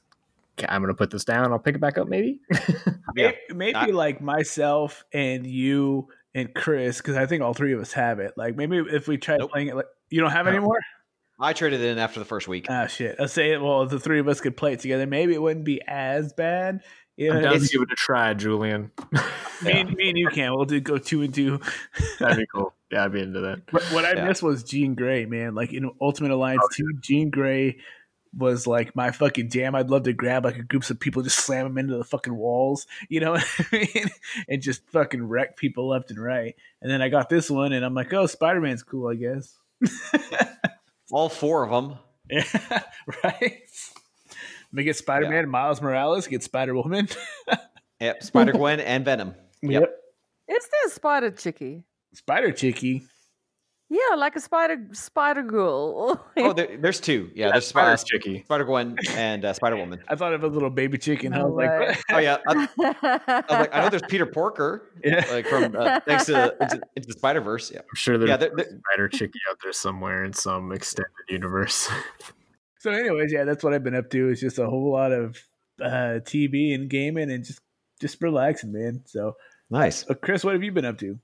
I'm 0.68 0.82
gonna 0.82 0.94
put 0.94 1.10
this 1.10 1.24
down. 1.24 1.52
I'll 1.52 1.58
pick 1.58 1.74
it 1.74 1.80
back 1.80 1.98
up 1.98 2.08
maybe. 2.08 2.40
Yeah. 3.16 3.32
Maybe, 3.48 3.72
maybe 3.72 3.76
I- 3.76 3.86
like 3.86 4.20
myself 4.20 5.04
and 5.12 5.44
you 5.46 6.08
and 6.34 6.54
Chris, 6.54 6.98
because 6.98 7.16
I 7.16 7.26
think 7.26 7.42
all 7.42 7.54
three 7.54 7.72
of 7.72 7.80
us 7.80 7.92
have 7.92 8.18
it. 8.20 8.34
Like 8.36 8.56
maybe 8.56 8.78
if 8.78 9.08
we 9.08 9.16
tried 9.18 9.40
Nope. 9.40 9.50
playing 9.52 9.68
it, 9.68 9.76
like 9.76 9.86
you 10.10 10.20
don't 10.20 10.30
have 10.30 10.46
No. 10.46 10.52
any 10.52 10.60
more. 10.60 10.78
I 11.42 11.54
traded 11.54 11.80
it 11.80 11.86
in 11.92 11.98
after 11.98 12.20
the 12.20 12.26
first 12.26 12.48
week. 12.48 12.66
Ah, 12.68 12.86
shit. 12.86 13.16
I'll 13.18 13.26
say 13.26 13.52
it. 13.52 13.62
Well, 13.62 13.86
the 13.86 13.98
three 13.98 14.20
of 14.20 14.28
us 14.28 14.40
could 14.42 14.56
play 14.58 14.74
it 14.74 14.80
together, 14.80 15.06
maybe 15.06 15.32
it 15.34 15.40
wouldn't 15.40 15.64
be 15.64 15.80
as 15.86 16.32
bad. 16.34 16.80
You 17.16 17.30
I'm 17.32 17.36
know, 17.36 17.50
down 17.50 17.60
to 17.60 17.66
give 17.66 17.82
it 17.82 17.92
a 17.92 17.96
try, 17.96 18.32
Julian. 18.34 18.90
me, 19.62 19.72
and, 19.72 19.92
me 19.94 20.08
and 20.10 20.18
you 20.18 20.28
can. 20.28 20.54
We'll 20.54 20.64
do 20.66 20.80
go 20.80 20.98
two 20.98 21.22
and 21.22 21.34
two. 21.34 21.60
That'd 22.18 22.38
be 22.38 22.46
cool. 22.54 22.74
Yeah, 22.90 23.04
I'd 23.04 23.12
be 23.12 23.20
into 23.20 23.40
that. 23.40 23.62
But 23.70 23.82
what 23.84 24.04
I 24.04 24.14
Yeah. 24.14 24.26
missed 24.26 24.42
was 24.42 24.62
Jean 24.64 24.94
Grey, 24.94 25.26
man. 25.26 25.54
Like 25.54 25.72
in 25.72 25.90
Ultimate 26.00 26.30
Alliance 26.30 26.62
2, 26.74 26.98
Jean 27.00 27.30
Grey 27.30 27.78
was 28.36 28.66
like 28.66 28.94
my 28.94 29.10
fucking 29.10 29.50
jam. 29.50 29.74
I'd 29.74 29.90
love 29.90 30.04
to 30.04 30.12
grab 30.12 30.44
like 30.44 30.56
a 30.56 30.62
groups 30.62 30.90
of 30.90 31.00
people, 31.00 31.22
just 31.22 31.38
slam 31.38 31.64
them 31.66 31.78
into 31.78 31.96
the 31.96 32.04
fucking 32.04 32.34
walls, 32.34 32.86
you 33.08 33.20
know 33.20 33.32
what 33.32 33.46
I 33.58 33.64
mean? 33.72 34.10
And 34.48 34.62
just 34.62 34.88
fucking 34.90 35.22
wreck 35.22 35.56
people 35.56 35.88
left 35.88 36.10
and 36.10 36.22
right. 36.22 36.54
And 36.80 36.90
then 36.90 37.02
I 37.02 37.08
got 37.08 37.28
this 37.28 37.50
one 37.50 37.72
and 37.72 37.84
I'm 37.84 37.94
like, 37.94 38.12
oh, 38.12 38.26
Spider 38.26 38.60
Man's 38.60 38.82
cool, 38.82 39.08
I 39.08 39.14
guess. 39.14 39.58
All 41.10 41.28
four 41.28 41.64
of 41.64 41.70
them. 41.70 41.98
Yeah, 42.32 42.82
right? 43.24 43.60
We 44.72 44.84
get 44.84 44.94
Spider 44.94 45.28
Man, 45.28 45.48
Miles 45.48 45.82
Morales, 45.82 46.28
get 46.28 46.44
Spider 46.44 46.76
Woman. 46.76 47.08
Yep, 48.00 48.22
Spider 48.22 48.52
Gwen 48.52 48.78
and 48.78 49.04
Venom. 49.04 49.34
Yep. 49.62 49.90
Is 50.48 50.68
there 50.68 50.86
a 50.86 50.90
Spider 50.90 51.30
Chicky. 51.32 51.82
Spider 52.14 52.52
Chickie. 52.52 53.02
Yeah, 53.92 54.14
like 54.16 54.36
a 54.36 54.40
spider 54.40 54.86
spider 54.92 55.42
girl. 55.42 56.24
Oh, 56.36 56.52
there, 56.52 56.76
there's 56.78 57.00
two. 57.00 57.30
Yeah, 57.34 57.50
there's 57.50 57.66
Spider 57.66 57.96
Spider 57.96 58.18
Chicky. 58.22 58.42
Spider 58.44 58.64
Gwen 58.64 58.96
and 59.10 59.44
uh, 59.44 59.52
Spider 59.52 59.76
Woman. 59.76 59.98
I 60.08 60.14
thought 60.14 60.32
of 60.32 60.44
a 60.44 60.46
little 60.46 60.70
baby 60.70 60.96
chicken. 60.96 61.34
I 61.34 61.38
No 61.38 61.48
was 61.48 61.56
like, 61.56 61.70
way. 61.80 61.86
what? 61.88 61.98
Oh 62.10 62.18
yeah, 62.18 62.36
I, 62.46 62.52
I 62.52 62.56
was 62.56 63.44
like, 63.50 63.74
I 63.74 63.82
know 63.82 63.88
there's 63.90 64.02
Peter 64.08 64.26
Porker, 64.26 64.90
yeah. 65.04 65.26
like 65.32 65.46
from 65.46 65.74
uh, 65.76 65.98
thanks 66.00 66.26
to 66.26 66.56
into, 66.60 66.80
into 66.96 67.06
the 67.08 67.14
Spider 67.14 67.40
Verse. 67.40 67.70
Yeah, 67.72 67.80
I'm 67.80 67.96
sure 67.96 68.16
there's 68.16 68.28
yeah. 68.28 68.34
a 68.36 68.38
There, 68.38 68.50
there- 68.56 68.80
Spider 68.90 69.08
Chicky 69.08 69.38
out 69.50 69.56
there 69.62 69.72
somewhere 69.72 70.22
in 70.24 70.32
some 70.32 70.70
extended 70.72 71.10
universe. 71.28 71.88
So, 72.78 72.92
anyways, 72.92 73.30
yeah, 73.30 73.44
that's 73.44 73.62
what 73.62 73.74
I've 73.74 73.84
been 73.84 73.94
up 73.94 74.08
to. 74.08 74.30
It's 74.30 74.40
just 74.40 74.58
a 74.58 74.64
whole 74.66 74.90
lot 74.90 75.12
of 75.12 75.36
uh, 75.82 76.20
TV 76.24 76.74
and 76.74 76.88
gaming 76.88 77.30
and 77.30 77.44
just 77.44 77.60
just 78.00 78.22
relaxing, 78.22 78.72
man. 78.72 79.02
So, 79.04 79.36
nice. 79.68 80.08
uh, 80.08 80.14
Chris, 80.14 80.44
what 80.44 80.54
have 80.54 80.62
you 80.62 80.72
been 80.72 80.86
up 80.86 80.96
to? 81.00 81.18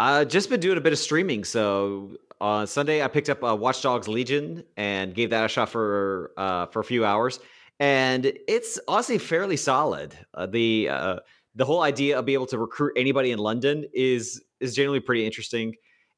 Uh, 0.00 0.24
just 0.24 0.48
been 0.48 0.60
doing 0.60 0.78
a 0.78 0.80
bit 0.80 0.94
of 0.94 0.98
streaming. 0.98 1.44
So 1.44 2.12
on 2.40 2.66
Sunday, 2.66 3.02
I 3.02 3.08
picked 3.08 3.28
up 3.28 3.44
uh, 3.44 3.54
Watch 3.54 3.82
Dogs 3.82 4.08
Legion 4.08 4.64
and 4.78 5.14
gave 5.14 5.28
that 5.28 5.44
a 5.44 5.48
shot 5.48 5.68
for 5.68 6.32
uh, 6.38 6.64
for 6.66 6.80
a 6.80 6.84
few 6.84 7.04
hours, 7.04 7.38
and 7.80 8.32
it's 8.48 8.80
honestly 8.88 9.18
fairly 9.18 9.58
solid. 9.58 10.16
Uh, 10.32 10.46
the 10.46 10.88
uh, 10.88 11.16
the 11.54 11.66
whole 11.66 11.82
idea 11.82 12.18
of 12.18 12.24
being 12.24 12.36
able 12.36 12.46
to 12.46 12.56
recruit 12.56 12.94
anybody 12.96 13.30
in 13.30 13.38
London 13.38 13.84
is 13.92 14.42
is 14.58 14.74
generally 14.74 15.00
pretty 15.00 15.26
interesting, 15.26 15.74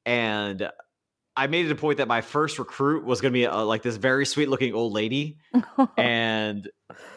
and 0.06 0.70
I 1.36 1.46
made 1.46 1.66
it 1.66 1.72
a 1.72 1.74
point 1.74 1.98
that 1.98 2.08
my 2.08 2.20
first 2.20 2.58
recruit 2.58 3.04
was 3.04 3.20
going 3.20 3.32
to 3.32 3.38
be 3.38 3.46
uh, 3.46 3.64
like 3.64 3.82
this 3.82 3.96
very 3.96 4.26
sweet 4.26 4.48
looking 4.48 4.74
old 4.74 4.92
lady, 4.92 5.38
and 5.96 6.68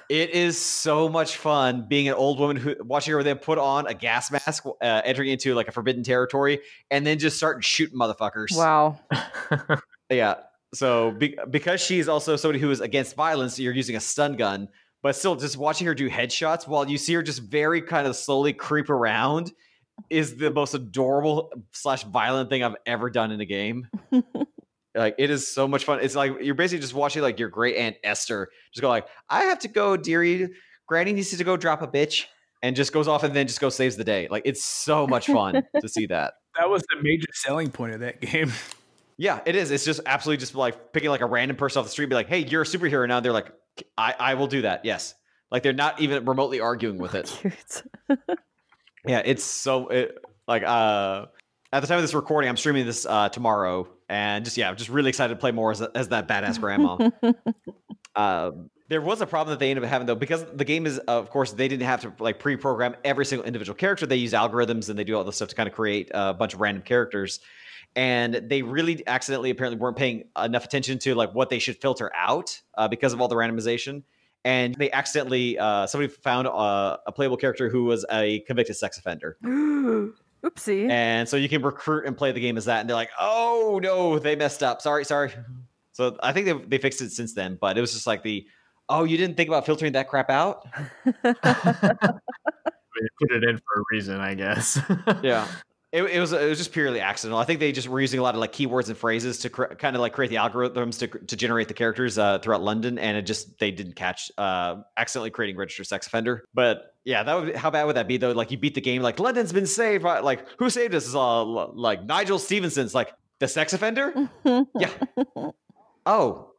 it 0.09 0.29
is 0.29 0.57
so 0.57 1.09
much 1.09 1.37
fun 1.37 1.87
being 1.89 2.07
an 2.07 2.13
old 2.13 2.39
woman 2.39 2.55
who 2.55 2.75
watching 2.79 3.13
her 3.13 3.23
then 3.23 3.37
put 3.37 3.57
on 3.57 3.87
a 3.87 3.93
gas 3.93 4.31
mask, 4.31 4.65
uh, 4.65 5.01
entering 5.03 5.29
into 5.29 5.53
like 5.53 5.67
a 5.67 5.71
forbidden 5.71 6.03
territory, 6.03 6.61
and 6.89 7.05
then 7.05 7.19
just 7.19 7.37
start 7.37 7.63
shooting 7.63 7.97
motherfuckers. 7.99 8.55
wow. 8.55 8.99
Yeah. 10.09 10.35
So 10.73 11.11
be- 11.11 11.37
because 11.49 11.81
she's 11.81 12.07
also 12.07 12.35
somebody 12.35 12.59
who 12.59 12.69
is 12.69 12.79
against 12.81 13.15
violence, 13.15 13.57
you're 13.57 13.73
using 13.73 13.95
a 13.95 13.99
stun 13.99 14.35
gun, 14.35 14.67
but 15.01 15.15
still 15.15 15.35
just 15.35 15.57
watching 15.57 15.87
her 15.87 15.95
do 15.95 16.09
headshots 16.09 16.67
while 16.67 16.87
you 16.87 16.97
see 16.97 17.13
her 17.15 17.23
just 17.23 17.41
very 17.41 17.81
kind 17.81 18.05
of 18.05 18.15
slowly 18.15 18.53
creep 18.53 18.89
around 18.89 19.51
is 20.09 20.37
the 20.37 20.51
most 20.51 20.73
adorable 20.73 21.51
slash 21.71 22.03
violent 22.03 22.49
thing 22.49 22.63
I've 22.63 22.75
ever 22.85 23.09
done 23.09 23.31
in 23.31 23.41
a 23.41 23.45
game. 23.45 23.87
like 24.95 25.15
it 25.17 25.29
is 25.29 25.47
so 25.47 25.67
much 25.67 25.85
fun. 25.85 25.99
It's 26.01 26.15
like 26.15 26.33
you're 26.41 26.55
basically 26.55 26.81
just 26.81 26.93
watching 26.93 27.21
like 27.21 27.39
your 27.39 27.49
great 27.49 27.77
aunt 27.77 27.97
Esther 28.03 28.49
just 28.71 28.81
go 28.81 28.89
like, 28.89 29.07
I 29.29 29.43
have 29.45 29.59
to 29.59 29.67
go, 29.67 29.97
dearie. 29.97 30.49
Granny 30.87 31.13
needs 31.13 31.35
to 31.35 31.43
go 31.43 31.57
drop 31.57 31.81
a 31.81 31.87
bitch, 31.87 32.25
and 32.65 32.75
just 32.75 32.91
goes 32.91 33.07
off 33.07 33.23
and 33.23 33.35
then 33.35 33.47
just 33.47 33.61
go 33.61 33.69
saves 33.69 33.95
the 33.95 34.03
day. 34.03 34.27
Like 34.29 34.43
it's 34.45 34.65
so 34.65 35.05
much 35.05 35.27
fun 35.27 35.63
to 35.81 35.87
see 35.87 36.07
that. 36.07 36.33
That 36.57 36.69
was 36.69 36.83
the 36.83 37.01
major 37.01 37.27
selling 37.33 37.69
point 37.69 37.93
of 37.93 37.99
that 37.99 38.21
game. 38.21 38.51
Yeah, 39.17 39.39
it 39.45 39.55
is. 39.55 39.71
It's 39.71 39.85
just 39.85 40.01
absolutely 40.05 40.39
just 40.39 40.55
like 40.55 40.91
picking 40.91 41.09
like 41.09 41.21
a 41.21 41.25
random 41.25 41.57
person 41.57 41.79
off 41.79 41.85
the 41.85 41.91
street, 41.91 42.05
and 42.05 42.09
be 42.09 42.15
like, 42.15 42.27
"Hey, 42.27 42.39
you're 42.39 42.63
a 42.63 42.65
superhero 42.65 43.07
now." 43.07 43.19
They're 43.19 43.31
like, 43.31 43.51
"I 43.97 44.15
I 44.17 44.33
will 44.33 44.47
do 44.47 44.63
that." 44.63 44.83
Yes, 44.83 45.13
like 45.51 45.63
they're 45.63 45.73
not 45.73 46.01
even 46.01 46.25
remotely 46.25 46.59
arguing 46.59 46.97
with 46.97 47.15
it. 47.15 47.83
Yeah, 49.07 49.21
it's 49.25 49.43
so 49.43 49.87
it, 49.89 50.17
like 50.47 50.63
uh 50.63 51.25
at 51.73 51.79
the 51.81 51.87
time 51.87 51.97
of 51.97 52.03
this 52.03 52.13
recording, 52.13 52.49
I'm 52.49 52.57
streaming 52.57 52.85
this 52.85 53.05
uh 53.05 53.29
tomorrow, 53.29 53.87
and 54.09 54.45
just 54.45 54.57
yeah, 54.57 54.69
I'm 54.69 54.77
just 54.77 54.89
really 54.89 55.09
excited 55.09 55.33
to 55.33 55.39
play 55.39 55.51
more 55.51 55.71
as, 55.71 55.81
as 55.81 56.09
that 56.09 56.27
badass 56.27 56.59
grandma. 56.59 56.97
Um, 58.15 58.69
there 58.87 59.01
was 59.01 59.19
a 59.19 59.25
problem 59.25 59.51
that 59.53 59.59
they 59.59 59.69
ended 59.69 59.83
up 59.83 59.89
having 59.89 60.05
though, 60.07 60.15
because 60.15 60.45
the 60.53 60.63
game 60.63 60.85
is, 60.85 60.99
of 60.99 61.29
course, 61.29 61.51
they 61.51 61.67
didn't 61.67 61.85
have 61.85 62.01
to 62.01 62.13
like 62.19 62.39
pre-program 62.39 62.95
every 63.03 63.25
single 63.25 63.45
individual 63.45 63.75
character. 63.75 64.05
They 64.05 64.15
use 64.15 64.31
algorithms 64.31 64.89
and 64.89 64.97
they 64.97 65.03
do 65.03 65.17
all 65.17 65.25
this 65.25 65.35
stuff 65.35 65.49
to 65.49 65.55
kind 65.55 65.67
of 65.67 65.75
create 65.75 66.11
a 66.13 66.33
bunch 66.33 66.53
of 66.53 66.61
random 66.61 66.81
characters. 66.83 67.41
and 67.95 68.35
they 68.49 68.61
really 68.61 69.03
accidentally 69.07 69.49
apparently 69.49 69.79
weren't 69.79 69.97
paying 69.97 70.25
enough 70.41 70.65
attention 70.65 70.99
to 70.99 71.15
like 71.15 71.33
what 71.33 71.49
they 71.49 71.59
should 71.59 71.77
filter 71.81 72.11
out 72.15 72.61
uh, 72.77 72.87
because 72.87 73.13
of 73.13 73.21
all 73.21 73.27
the 73.27 73.35
randomization 73.35 74.03
and 74.45 74.75
they 74.75 74.89
accidentally 74.91 75.57
uh, 75.59 75.85
somebody 75.87 76.13
found 76.13 76.47
uh, 76.47 76.97
a 77.05 77.11
playable 77.11 77.35
character 77.35 77.67
who 77.67 77.83
was 77.83 78.05
a 78.11 78.39
convicted 78.41 78.77
sex 78.77 78.97
offender. 78.97 79.37
Oopsie. 80.45 80.87
and 80.91 81.27
so 81.27 81.37
you 81.37 81.49
can 81.49 81.63
recruit 81.63 82.05
and 82.05 82.15
play 82.15 82.31
the 82.31 82.39
game 82.39 82.55
as 82.55 82.65
that 82.65 82.79
and 82.81 82.87
they're 82.87 82.95
like 82.95 83.09
oh 83.19 83.79
no 83.81 84.19
they 84.19 84.35
messed 84.35 84.61
up. 84.61 84.79
Sorry 84.81 85.03
sorry. 85.03 85.31
So 85.91 86.17
i 86.21 86.31
think 86.31 86.45
they, 86.45 86.53
they 86.53 86.77
fixed 86.77 87.01
it 87.01 87.11
since 87.11 87.33
then 87.33 87.57
but 87.59 87.77
it 87.77 87.81
was 87.81 87.93
just 87.93 88.05
like 88.05 88.21
the 88.21 88.45
oh 88.87 89.05
you 89.05 89.17
didn't 89.17 89.37
think 89.37 89.49
about 89.49 89.65
filtering 89.65 89.93
that 89.93 90.07
crap 90.07 90.29
out? 90.29 90.65
They 92.95 93.07
put 93.19 93.35
it 93.35 93.43
in 93.43 93.57
for 93.57 93.81
a 93.81 93.83
reason, 93.91 94.21
I 94.21 94.35
guess. 94.35 94.79
yeah 95.21 95.45
it, 95.95 96.03
it 96.03 96.19
was 96.19 96.33
it 96.33 96.49
was 96.49 96.57
just 96.57 96.73
purely 96.73 96.99
accidental. 96.99 97.39
I 97.39 97.45
think 97.45 97.61
they 97.61 97.71
just 97.71 97.87
were 97.87 98.01
using 98.01 98.19
a 98.19 98.23
lot 98.23 98.35
of 98.35 98.41
like 98.41 98.51
keywords 98.51 98.89
and 98.89 98.97
phrases 98.97 99.39
to 99.39 99.49
kind 99.49 99.95
of 99.95 100.01
like 100.01 100.11
create 100.11 100.27
the 100.27 100.35
algorithms 100.35 100.99
to, 100.99 101.07
to 101.07 101.35
generate 101.37 101.69
the 101.69 101.73
characters 101.73 102.17
uh, 102.17 102.39
throughout 102.39 102.61
London, 102.61 102.99
and 102.99 103.15
it 103.15 103.21
just 103.21 103.57
they 103.59 103.71
didn't 103.71 103.95
catch 103.95 104.29
uh, 104.37 104.75
accidentally 104.97 105.29
creating 105.29 105.55
registered 105.55 105.87
sex 105.87 106.07
offender. 106.07 106.43
But 106.53 106.93
yeah, 107.05 107.23
that 107.23 107.33
would 107.33 107.55
how 107.55 107.71
bad 107.71 107.85
would 107.85 107.95
that 107.95 108.09
be 108.09 108.17
though? 108.17 108.33
Like 108.33 108.51
you 108.51 108.57
beat 108.57 108.75
the 108.75 108.81
game, 108.81 109.01
like 109.01 109.19
London's 109.19 109.53
been 109.53 109.65
saved. 109.65 110.03
By, 110.03 110.19
like 110.19 110.45
who 110.59 110.69
saved 110.69 110.93
us? 110.93 111.07
Is 111.07 111.15
all 111.15 111.71
like 111.73 112.03
Nigel 112.03 112.39
Stevenson's 112.39 112.93
like 112.93 113.13
the 113.39 113.47
sex 113.47 113.71
offender. 113.71 114.13
yeah. 114.43 114.91
Oh. 116.05 116.51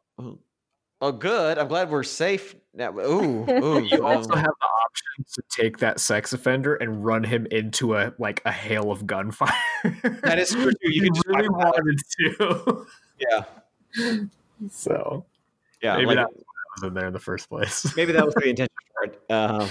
Oh, 0.99 1.11
good. 1.11 1.57
I'm 1.57 1.67
glad 1.67 1.91
we're 1.91 2.03
safe 2.03 2.55
now. 2.73 2.91
Ooh, 2.97 3.45
ooh. 3.49 3.83
you 3.83 4.05
also 4.05 4.35
have 4.35 4.45
the 4.59 4.67
option 4.85 5.25
to 5.33 5.43
take 5.49 5.77
that 5.77 5.99
sex 5.99 6.33
offender 6.33 6.75
and 6.75 7.05
run 7.05 7.23
him 7.23 7.45
into 7.51 7.95
a 7.95 8.13
like 8.17 8.41
a 8.45 8.51
hail 8.51 8.91
of 8.91 9.05
gunfire. 9.05 9.51
That 10.23 10.39
is 10.39 10.49
true. 10.51 10.71
too. 10.71 10.77
You 10.91 11.01
can 11.05 11.13
just 11.13 11.27
really 11.27 11.47
fire- 11.47 11.51
wanted 11.51 11.99
to. 12.19 12.85
yeah, 13.19 13.43
So 14.71 15.25
yeah. 15.81 15.95
maybe 15.97 16.07
like- 16.07 16.15
that's 16.17 16.33
why 16.33 16.41
I 16.41 16.81
was 16.81 16.87
in 16.87 16.93
there 16.95 17.07
in 17.07 17.13
the 17.13 17.19
first 17.19 17.49
place. 17.49 17.95
maybe 17.95 18.11
that 18.13 18.25
was 18.25 18.33
the 18.35 18.49
intention 18.49 18.73
for 18.93 19.03
it. 19.05 19.21
Um, 19.31 19.69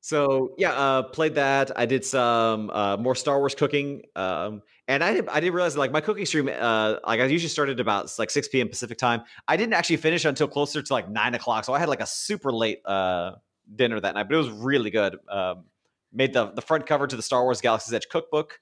so 0.00 0.54
yeah, 0.58 0.72
uh, 0.72 1.02
played 1.02 1.34
that. 1.36 1.78
I 1.78 1.86
did 1.86 2.04
some 2.04 2.70
uh, 2.70 2.96
more 2.96 3.14
Star 3.14 3.38
Wars 3.38 3.54
cooking, 3.54 4.02
um, 4.16 4.62
and 4.88 5.02
I 5.02 5.14
did, 5.14 5.28
I 5.28 5.40
didn't 5.40 5.54
realize 5.54 5.76
like 5.76 5.92
my 5.92 6.00
cooking 6.00 6.26
stream, 6.26 6.48
uh, 6.48 6.96
like 7.06 7.20
I 7.20 7.24
usually 7.24 7.48
started 7.48 7.80
about 7.80 8.12
like 8.18 8.30
six 8.30 8.48
p.m. 8.48 8.68
Pacific 8.68 8.98
time. 8.98 9.22
I 9.48 9.56
didn't 9.56 9.74
actually 9.74 9.96
finish 9.96 10.24
until 10.24 10.48
closer 10.48 10.82
to 10.82 10.92
like 10.92 11.08
nine 11.08 11.34
o'clock, 11.34 11.64
so 11.64 11.72
I 11.72 11.78
had 11.78 11.88
like 11.88 12.00
a 12.00 12.06
super 12.06 12.52
late 12.52 12.80
uh, 12.84 13.36
dinner 13.74 13.98
that 14.00 14.14
night, 14.14 14.28
but 14.28 14.34
it 14.34 14.38
was 14.38 14.50
really 14.50 14.90
good. 14.90 15.16
Um, 15.28 15.64
made 16.12 16.32
the 16.32 16.52
the 16.52 16.62
front 16.62 16.86
cover 16.86 17.06
to 17.06 17.16
the 17.16 17.22
Star 17.22 17.42
Wars 17.44 17.60
Galaxy's 17.60 17.94
Edge 17.94 18.08
cookbook. 18.08 18.60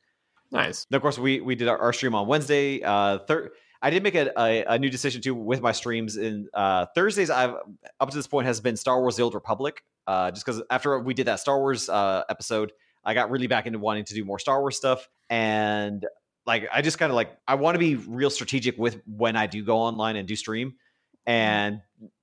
nice. 0.50 0.86
And 0.90 0.96
of 0.96 1.02
course, 1.02 1.18
we 1.18 1.40
we 1.40 1.54
did 1.54 1.68
our, 1.68 1.78
our 1.78 1.92
stream 1.92 2.14
on 2.14 2.26
Wednesday. 2.26 2.82
Uh, 2.82 3.18
third, 3.18 3.50
I 3.80 3.90
did 3.90 4.02
make 4.02 4.14
a, 4.14 4.30
a, 4.38 4.64
a 4.64 4.78
new 4.78 4.90
decision 4.90 5.20
too 5.20 5.34
with 5.34 5.60
my 5.60 5.72
streams. 5.72 6.16
In 6.16 6.48
uh, 6.54 6.86
Thursdays, 6.94 7.30
I've 7.30 7.54
up 8.00 8.10
to 8.10 8.16
this 8.16 8.26
point 8.26 8.46
has 8.46 8.60
been 8.60 8.76
Star 8.76 9.00
Wars: 9.00 9.16
The 9.16 9.22
Old 9.22 9.34
Republic. 9.34 9.82
Uh, 10.06 10.30
just 10.30 10.44
because 10.44 10.62
after 10.70 10.98
we 10.98 11.14
did 11.14 11.26
that 11.26 11.40
Star 11.40 11.58
Wars 11.58 11.88
uh, 11.88 12.24
episode, 12.28 12.72
I 13.04 13.14
got 13.14 13.30
really 13.30 13.46
back 13.46 13.66
into 13.66 13.78
wanting 13.78 14.04
to 14.04 14.14
do 14.14 14.24
more 14.24 14.38
Star 14.38 14.60
Wars 14.60 14.76
stuff, 14.76 15.08
and 15.30 16.06
like 16.46 16.68
I 16.72 16.82
just 16.82 16.98
kind 16.98 17.10
of 17.10 17.16
like 17.16 17.36
I 17.46 17.54
want 17.54 17.74
to 17.74 17.78
be 17.78 17.96
real 17.96 18.30
strategic 18.30 18.78
with 18.78 19.00
when 19.06 19.36
I 19.36 19.46
do 19.46 19.64
go 19.64 19.78
online 19.78 20.16
and 20.16 20.26
do 20.26 20.36
stream, 20.36 20.74
and 21.26 21.80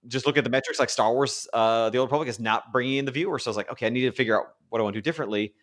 just 0.07 0.25
look 0.25 0.37
at 0.37 0.43
the 0.43 0.49
metrics. 0.49 0.79
Like 0.79 0.89
Star 0.89 1.13
Wars: 1.13 1.47
uh, 1.53 1.89
The 1.89 1.97
Old 1.97 2.07
Republic 2.07 2.29
is 2.29 2.39
not 2.39 2.71
bringing 2.71 2.97
in 2.97 3.05
the 3.05 3.11
viewers, 3.11 3.43
so 3.43 3.49
I 3.49 3.51
was 3.51 3.57
like, 3.57 3.71
okay, 3.71 3.87
I 3.87 3.89
need 3.89 4.01
to 4.01 4.11
figure 4.11 4.39
out 4.39 4.47
what 4.69 4.79
I 4.79 4.83
want 4.83 4.93
to 4.93 5.01
do 5.01 5.03
differently. 5.03 5.53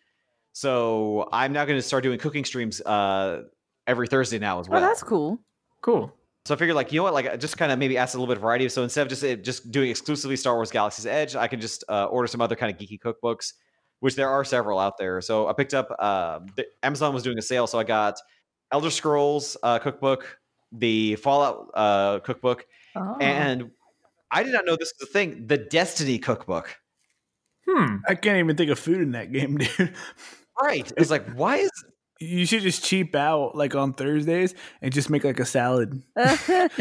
So 0.53 1.29
I'm 1.31 1.53
now 1.53 1.65
going 1.65 1.77
to 1.77 1.83
start 1.83 2.03
doing 2.03 2.17
cooking 2.17 2.43
streams 2.43 2.81
uh, 2.81 3.43
every 3.85 4.07
Thursday 4.07 4.39
now 4.39 4.59
as 4.59 4.67
well. 4.67 4.79
oh, 4.79 4.81
well. 4.81 4.89
that's 4.89 5.03
cool. 5.03 5.39
Cool. 5.81 6.11
So 6.45 6.55
I 6.55 6.57
figured, 6.57 6.75
like, 6.75 6.91
you 6.91 6.97
know 6.97 7.03
what, 7.03 7.13
like, 7.13 7.27
I 7.27 7.37
just 7.37 7.57
kind 7.57 7.71
of 7.71 7.77
maybe 7.77 7.97
ask 7.97 8.15
a 8.15 8.17
little 8.17 8.27
bit 8.27 8.37
of 8.37 8.41
variety. 8.41 8.67
So 8.69 8.81
instead 8.81 9.03
of 9.03 9.09
just 9.09 9.23
uh, 9.23 9.35
just 9.35 9.69
doing 9.69 9.89
exclusively 9.91 10.35
Star 10.35 10.55
Wars 10.55 10.71
Galaxy's 10.71 11.05
Edge, 11.05 11.35
I 11.35 11.47
can 11.47 11.61
just 11.61 11.83
uh, 11.89 12.05
order 12.05 12.25
some 12.25 12.41
other 12.41 12.55
kind 12.55 12.73
of 12.73 12.79
geeky 12.79 12.99
cookbooks, 12.99 13.53
which 13.99 14.15
there 14.15 14.29
are 14.29 14.43
several 14.43 14.79
out 14.79 14.97
there. 14.97 15.21
So 15.21 15.47
I 15.47 15.53
picked 15.53 15.73
up 15.73 15.93
uh, 15.99 16.39
the, 16.55 16.65
Amazon 16.83 17.13
was 17.13 17.23
doing 17.23 17.37
a 17.37 17.41
sale, 17.41 17.67
so 17.67 17.79
I 17.79 17.83
got 17.83 18.19
Elder 18.71 18.89
Scrolls 18.89 19.57
uh, 19.63 19.79
cookbook, 19.79 20.39
the 20.71 21.15
Fallout 21.15 21.69
uh, 21.73 22.19
cookbook, 22.19 22.65
Oh. 22.95 23.15
and 23.21 23.69
I 24.31 24.43
did 24.43 24.53
not 24.53 24.65
know 24.65 24.75
this 24.75 24.91
was 24.99 25.07
a 25.07 25.11
thing, 25.11 25.45
the 25.47 25.57
Destiny 25.57 26.17
cookbook. 26.19 26.75
Hmm. 27.67 27.97
I 28.07 28.15
can't 28.15 28.37
even 28.39 28.55
think 28.55 28.71
of 28.71 28.79
food 28.79 29.01
in 29.01 29.11
that 29.11 29.31
game, 29.31 29.57
dude. 29.77 29.93
Right? 30.61 30.91
It's 30.97 31.11
like, 31.11 31.27
why 31.35 31.57
is 31.57 31.71
You 32.19 32.45
should 32.47 32.63
just 32.63 32.83
cheap 32.83 33.13
out 33.15 33.55
like 33.55 33.75
on 33.75 33.93
Thursdays 33.93 34.55
and 34.81 34.91
just 34.91 35.09
make 35.11 35.23
like 35.23 35.39
a 35.39 35.45
salad. 35.45 36.01
that 36.15 36.71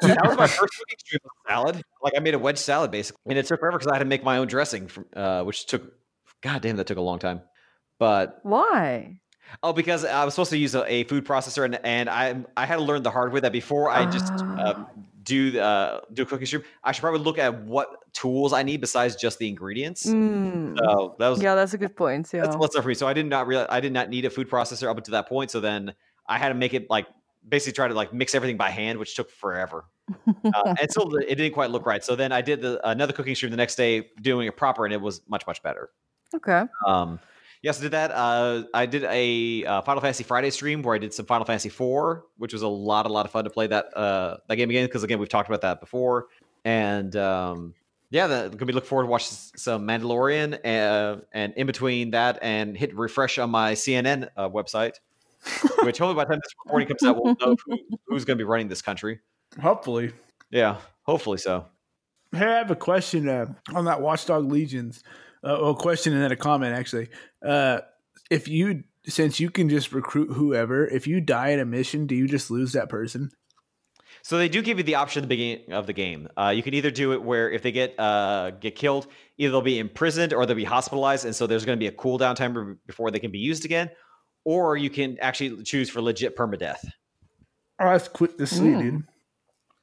was 0.00 0.36
my 0.38 0.46
first 0.46 0.72
cooking 0.78 0.98
stream 0.98 1.20
of 1.24 1.30
salad. 1.50 1.82
Like 2.02 2.14
I 2.16 2.20
made 2.20 2.34
a 2.34 2.38
wedge 2.38 2.58
salad 2.58 2.90
basically, 2.90 3.20
and 3.26 3.38
it 3.38 3.46
took 3.46 3.60
forever 3.60 3.76
because 3.78 3.90
I 3.90 3.96
had 3.96 4.00
to 4.00 4.04
make 4.06 4.24
my 4.24 4.38
own 4.38 4.46
dressing, 4.46 4.86
from, 4.88 5.04
uh, 5.14 5.42
which 5.42 5.66
took, 5.66 5.92
god 6.42 6.62
damn, 6.62 6.76
that 6.76 6.86
took 6.86 6.98
a 6.98 7.02
long 7.02 7.18
time. 7.18 7.40
But 7.98 8.40
Why? 8.42 9.20
oh, 9.62 9.72
because 9.72 10.04
I 10.04 10.24
was 10.24 10.34
supposed 10.34 10.50
to 10.50 10.58
use 10.58 10.74
a, 10.74 10.84
a 10.90 11.04
food 11.04 11.24
processor, 11.24 11.64
and 11.64 11.78
and 11.84 12.08
I 12.10 12.44
I 12.56 12.66
had 12.66 12.76
to 12.76 12.82
learn 12.82 13.02
the 13.02 13.10
hard 13.10 13.32
way 13.32 13.40
that 13.40 13.52
before 13.52 13.90
I 13.90 14.04
just 14.06 14.32
uh, 14.32 14.74
Ah. 14.76 14.90
do 15.22 15.58
uh, 15.58 16.00
do 16.12 16.22
a 16.22 16.26
cooking 16.26 16.46
stream, 16.46 16.62
I 16.84 16.92
should 16.92 17.00
probably 17.02 17.20
look 17.20 17.38
at 17.38 17.62
what 17.64 17.88
tools 18.12 18.52
I 18.52 18.62
need 18.62 18.80
besides 18.80 19.16
just 19.16 19.38
the 19.38 19.48
ingredients. 19.48 20.04
Mm. 20.06 20.76
So 20.78 21.16
that 21.18 21.28
was 21.28 21.42
Yeah, 21.42 21.54
that's 21.54 21.74
a 21.74 21.78
good 21.78 21.96
point. 21.96 22.28
Yeah. 22.32 22.42
that's 22.42 22.56
what's 22.56 22.76
up 22.76 22.82
for 22.82 22.88
me. 22.88 22.94
So 22.94 23.06
I 23.06 23.12
did 23.12 23.26
not 23.26 23.46
realize 23.46 23.68
I 23.70 23.80
did 23.80 23.92
not 23.92 24.08
need 24.10 24.24
a 24.24 24.30
food 24.30 24.48
processor 24.50 24.88
up 24.90 24.96
until 24.98 25.12
that 25.12 25.28
point. 25.28 25.50
So 25.50 25.60
then 25.60 25.94
I 26.26 26.38
had 26.38 26.48
to 26.48 26.54
make 26.54 26.74
it 26.74 26.88
like 26.90 27.06
basically 27.48 27.72
try 27.74 27.88
to 27.88 27.94
like 27.94 28.12
mix 28.12 28.34
everything 28.34 28.56
by 28.56 28.70
hand, 28.70 28.98
which 28.98 29.14
took 29.14 29.30
forever. 29.30 29.84
uh, 30.28 30.74
and 30.80 30.90
still 30.90 31.14
it 31.16 31.34
didn't 31.36 31.52
quite 31.54 31.70
look 31.70 31.86
right. 31.86 32.04
So 32.04 32.14
then 32.16 32.30
I 32.32 32.40
did 32.42 32.60
the, 32.62 32.80
another 32.88 33.12
cooking 33.12 33.34
stream 33.34 33.50
the 33.52 33.56
next 33.56 33.76
day, 33.76 34.08
doing 34.20 34.46
it 34.48 34.56
proper, 34.56 34.84
and 34.84 34.92
it 34.92 35.00
was 35.00 35.22
much 35.28 35.46
much 35.46 35.62
better. 35.62 35.90
Okay. 36.36 36.64
Um, 36.86 37.18
yes, 37.62 37.78
I 37.78 37.82
did 37.82 37.92
that. 37.92 38.10
Uh, 38.12 38.62
I 38.74 38.86
did 38.86 39.04
a 39.04 39.64
uh, 39.64 39.80
Final 39.82 40.00
Fantasy 40.00 40.24
Friday 40.24 40.50
stream 40.50 40.82
where 40.82 40.94
I 40.94 40.98
did 40.98 41.12
some 41.12 41.26
Final 41.26 41.44
Fantasy 41.44 41.68
IV, 41.68 42.22
which 42.38 42.52
was 42.52 42.62
a 42.62 42.68
lot 42.68 43.06
a 43.06 43.08
lot 43.08 43.26
of 43.26 43.32
fun 43.32 43.44
to 43.44 43.50
play 43.50 43.66
that 43.66 43.96
uh, 43.96 44.38
that 44.48 44.56
game 44.56 44.70
again 44.70 44.86
because 44.86 45.02
again 45.02 45.18
we've 45.18 45.28
talked 45.28 45.48
about 45.48 45.62
that 45.62 45.80
before, 45.80 46.26
and 46.64 47.14
um, 47.16 47.74
yeah, 48.10 48.26
the, 48.26 48.48
gonna 48.50 48.66
be 48.66 48.72
looking 48.72 48.88
forward 48.88 49.04
to 49.04 49.10
watch 49.10 49.26
some 49.26 49.86
Mandalorian, 49.86 50.58
uh, 50.64 51.20
and 51.32 51.52
in 51.54 51.66
between 51.66 52.12
that, 52.12 52.38
and 52.42 52.76
hit 52.76 52.96
refresh 52.96 53.38
on 53.38 53.50
my 53.50 53.72
CNN 53.72 54.28
uh, 54.36 54.48
website, 54.48 54.94
which 55.82 55.98
hopefully 55.98 56.14
by 56.14 56.24
the 56.24 56.30
time 56.30 56.40
this 56.42 56.54
recording 56.64 56.88
comes 56.88 57.02
out, 57.02 57.22
we'll 57.22 57.36
know 57.40 57.56
who, 57.66 57.78
who's 58.06 58.24
going 58.24 58.38
to 58.38 58.42
be 58.42 58.48
running 58.48 58.68
this 58.68 58.82
country. 58.82 59.20
Hopefully. 59.60 60.12
Yeah, 60.50 60.76
hopefully 61.02 61.38
so. 61.38 61.66
Hey, 62.32 62.44
I 62.44 62.58
have 62.58 62.70
a 62.70 62.76
question 62.76 63.28
uh, 63.28 63.46
on 63.74 63.84
that 63.86 64.00
Watchdog 64.00 64.50
Legions. 64.50 65.02
Uh, 65.44 65.58
well, 65.60 65.70
a 65.70 65.74
question 65.76 66.12
and 66.12 66.22
then 66.22 66.32
a 66.32 66.36
comment 66.36 66.74
actually. 66.74 67.08
Uh, 67.44 67.80
if 68.30 68.48
you, 68.48 68.84
since 69.06 69.38
you 69.38 69.50
can 69.50 69.68
just 69.68 69.92
recruit 69.92 70.32
whoever, 70.32 70.86
if 70.86 71.06
you 71.06 71.20
die 71.20 71.48
in 71.50 71.60
a 71.60 71.64
mission, 71.64 72.06
do 72.06 72.14
you 72.14 72.26
just 72.26 72.50
lose 72.50 72.72
that 72.72 72.88
person? 72.88 73.30
So 74.22 74.38
they 74.38 74.48
do 74.48 74.60
give 74.60 74.78
you 74.78 74.82
the 74.84 74.96
option 74.96 75.20
at 75.20 75.28
the 75.28 75.28
beginning 75.28 75.72
of 75.72 75.86
the 75.86 75.92
game. 75.92 76.26
Uh, 76.36 76.48
you 76.48 76.62
can 76.62 76.74
either 76.74 76.90
do 76.90 77.12
it 77.12 77.22
where 77.22 77.48
if 77.48 77.62
they 77.62 77.70
get 77.70 77.94
uh, 78.00 78.50
get 78.50 78.74
killed, 78.74 79.06
either 79.38 79.52
they'll 79.52 79.62
be 79.62 79.78
imprisoned 79.78 80.32
or 80.32 80.44
they'll 80.46 80.56
be 80.56 80.64
hospitalized, 80.64 81.24
and 81.24 81.36
so 81.36 81.46
there's 81.46 81.64
going 81.64 81.78
to 81.78 81.80
be 81.80 81.86
a 81.86 81.92
cooldown 81.92 82.34
time 82.34 82.78
before 82.86 83.12
they 83.12 83.20
can 83.20 83.30
be 83.30 83.38
used 83.38 83.64
again. 83.64 83.88
Or 84.44 84.76
you 84.76 84.90
can 84.90 85.18
actually 85.20 85.62
choose 85.62 85.90
for 85.90 86.00
legit 86.02 86.36
permadeath. 86.36 86.84
Oh, 87.78 87.90
that's 87.90 88.08
quick 88.08 88.36
to 88.38 88.46
see, 88.46 88.62
Mm. 88.62 88.80
dude. 88.80 89.02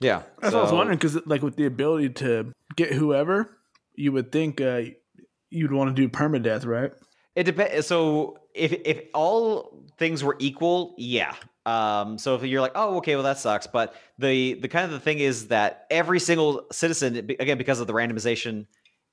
Yeah, 0.01 0.23
That's 0.41 0.53
what 0.53 0.59
I 0.59 0.63
was 0.63 0.71
wondering 0.73 0.97
because, 0.97 1.25
like, 1.25 1.41
with 1.41 1.55
the 1.55 1.65
ability 1.65 2.09
to 2.09 2.51
get 2.75 2.91
whoever, 2.91 3.57
you 3.95 4.11
would 4.11 4.33
think 4.33 4.59
uh, 4.59 4.81
you'd 5.53 5.71
want 5.71 5.95
to 5.95 6.01
do 6.01 6.09
permadeath, 6.09 6.65
right? 6.65 6.91
It 7.35 7.43
depends. 7.43 7.87
So 7.87 8.37
if 8.53 8.73
if 8.85 9.03
all 9.13 9.85
things 9.97 10.23
were 10.23 10.35
equal, 10.39 10.95
yeah. 10.97 11.35
Um, 11.65 12.17
so 12.17 12.35
if 12.35 12.43
you're 12.43 12.61
like, 12.61 12.73
oh, 12.75 12.97
okay, 12.97 13.15
well 13.15 13.23
that 13.23 13.39
sucks. 13.39 13.67
But 13.67 13.95
the 14.17 14.55
the 14.55 14.67
kind 14.67 14.85
of 14.85 14.91
the 14.91 14.99
thing 14.99 15.19
is 15.19 15.47
that 15.47 15.85
every 15.89 16.19
single 16.19 16.65
citizen, 16.71 17.15
again, 17.39 17.57
because 17.57 17.79
of 17.79 17.87
the 17.87 17.93
randomization, 17.93 18.67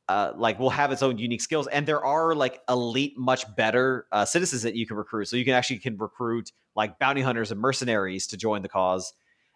uh, 0.09 0.33
like 0.37 0.59
will 0.59 0.71
have 0.71 0.93
its 0.93 1.03
own 1.03 1.19
unique 1.19 1.41
skills, 1.41 1.67
and 1.69 1.87
there 1.87 2.05
are 2.05 2.35
like 2.35 2.61
elite, 2.69 3.17
much 3.17 3.45
better 3.57 4.07
uh, 4.13 4.25
citizens 4.25 4.63
that 4.63 4.75
you 4.75 4.87
can 4.87 4.97
recruit. 4.97 5.27
So 5.27 5.37
you 5.37 5.45
can 5.45 5.55
actually 5.55 5.79
can 5.79 5.97
recruit 5.97 6.53
like 6.75 6.99
bounty 6.99 7.23
hunters 7.23 7.53
and 7.53 7.61
mercenaries 7.61 8.27
to 8.29 8.37
join 8.37 8.63
the 8.63 8.69
cause. 8.69 9.13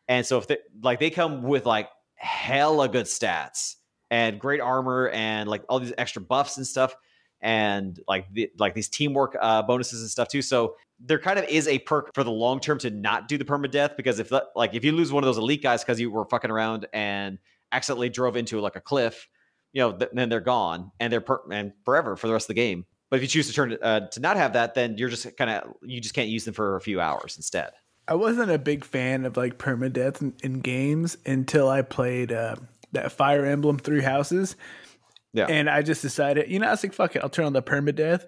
And 0.09 0.25
so 0.25 0.39
if 0.39 0.47
they 0.47 0.59
like 0.83 1.01
they 1.01 1.11
come 1.11 1.43
with 1.43 1.67
like 1.67 1.89
hella 2.17 2.89
good 2.89 3.07
stats 3.07 3.77
and 4.15 4.39
great 4.39 4.61
armor 4.61 5.09
and 5.09 5.49
like 5.49 5.65
all 5.69 5.81
these 5.81 5.93
extra 5.99 6.23
buffs 6.23 6.57
and 6.57 6.65
stuff 6.65 6.95
and 7.41 7.99
like 8.07 8.33
the, 8.33 8.49
like 8.61 8.73
these 8.73 8.89
teamwork 8.89 9.37
uh, 9.41 9.61
bonuses 9.61 10.03
and 10.03 10.09
stuff 10.09 10.29
too. 10.29 10.41
So 10.41 10.77
there 11.01 11.19
kind 11.19 11.37
of 11.37 11.45
is 11.47 11.67
a 11.67 11.81
perk 11.81 12.15
for 12.15 12.23
the 12.23 12.31
long 12.31 12.61
term 12.61 12.79
to 12.79 12.91
not 12.91 13.27
do 13.27 13.37
the 13.37 13.45
permadeath 13.45 13.97
because 13.97 14.21
if 14.21 14.29
the, 14.29 14.47
like 14.55 14.73
if 14.73 14.85
you 14.85 14.93
lose 14.93 15.13
one 15.13 15.25
of 15.25 15.27
those 15.27 15.39
elite 15.39 15.65
guys 15.65 15.83
because 15.83 15.99
you 15.99 16.13
were 16.13 16.25
fucking 16.27 16.53
around 16.53 16.87
and 16.93 17.39
accidentally 17.73 18.09
drove 18.09 18.37
into 18.37 18.61
like 18.61 18.77
a 18.77 18.81
cliff, 18.81 19.29
you 19.73 19.81
know, 19.81 19.91
th- 19.91 20.13
then 20.13 20.29
they're 20.29 20.39
gone 20.39 20.93
and 21.01 21.13
they're 21.13 21.21
per- 21.21 21.43
and 21.51 21.73
forever 21.85 22.15
for 22.15 22.29
the 22.29 22.33
rest 22.33 22.45
of 22.45 22.55
the 22.55 22.55
game. 22.55 22.87
But 23.11 23.17
if 23.17 23.23
you 23.23 23.29
choose 23.29 23.49
to 23.49 23.53
turn 23.53 23.77
uh, 23.83 24.09
to 24.11 24.21
not 24.21 24.37
have 24.37 24.53
that, 24.53 24.75
then 24.75 24.97
you're 24.97 25.09
just 25.09 25.37
kind 25.37 25.51
of 25.51 25.75
you 25.83 26.01
just 26.01 26.15
can't 26.15 26.29
use 26.29 26.45
them 26.45 26.55
for 26.55 26.77
a 26.77 26.81
few 26.81 27.01
hours 27.01 27.35
instead. 27.37 27.73
I 28.07 28.15
wasn't 28.15 28.51
a 28.51 28.59
big 28.59 28.85
fan 28.85 29.25
of 29.25 29.37
like 29.37 29.59
permadeath 29.59 30.21
in, 30.21 30.35
in 30.43 30.61
games 30.61 31.17
until 31.27 31.69
I 31.69 31.83
played 31.83 32.31
uh, 32.33 32.57
that 32.95 33.13
Fire 33.13 33.45
Emblem 33.45 33.79
Three 33.79 34.03
Houses. 34.03 34.57
Yeah. 35.33 35.47
And 35.49 35.69
I 35.69 35.83
just 35.83 36.03
decided, 36.03 36.51
you 36.51 36.59
know, 36.59 36.69
I 36.69 36.71
was 36.71 36.83
like, 36.83 36.93
fuck 36.93 37.17
it, 37.17 37.23
I'll 37.23 37.29
turn 37.29 37.47
on 37.47 37.53
the 37.53 37.63
permadeath. 37.63 38.27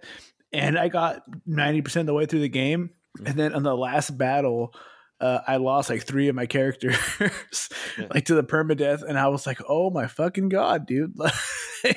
And 0.53 0.79
I 0.79 0.89
got 0.89 1.23
90% 1.49 2.01
of 2.01 2.07
the 2.07 2.15
way 2.15 2.27
through 2.27 2.41
the 2.41 2.49
game. 2.49 2.91
Mm-hmm. 3.19 3.27
And 3.27 3.37
then 3.39 3.55
on 3.55 3.63
the 3.63 3.77
last 3.77 4.17
battle, 4.17 4.75
uh, 5.21 5.41
I 5.47 5.57
lost 5.57 5.89
like 5.89 6.03
three 6.03 6.29
of 6.29 6.35
my 6.35 6.47
characters, 6.47 6.97
Yeah. 7.21 8.07
like 8.13 8.27
to 8.27 8.35
the 8.35 8.45
permadeath. 8.45 9.03
And 9.03 9.19
I 9.19 9.29
was 9.29 9.47
like, 9.47 9.61
oh 9.69 9.91
my 9.91 10.07
fucking 10.07 10.49
God, 10.49 10.87
dude. 10.87 11.15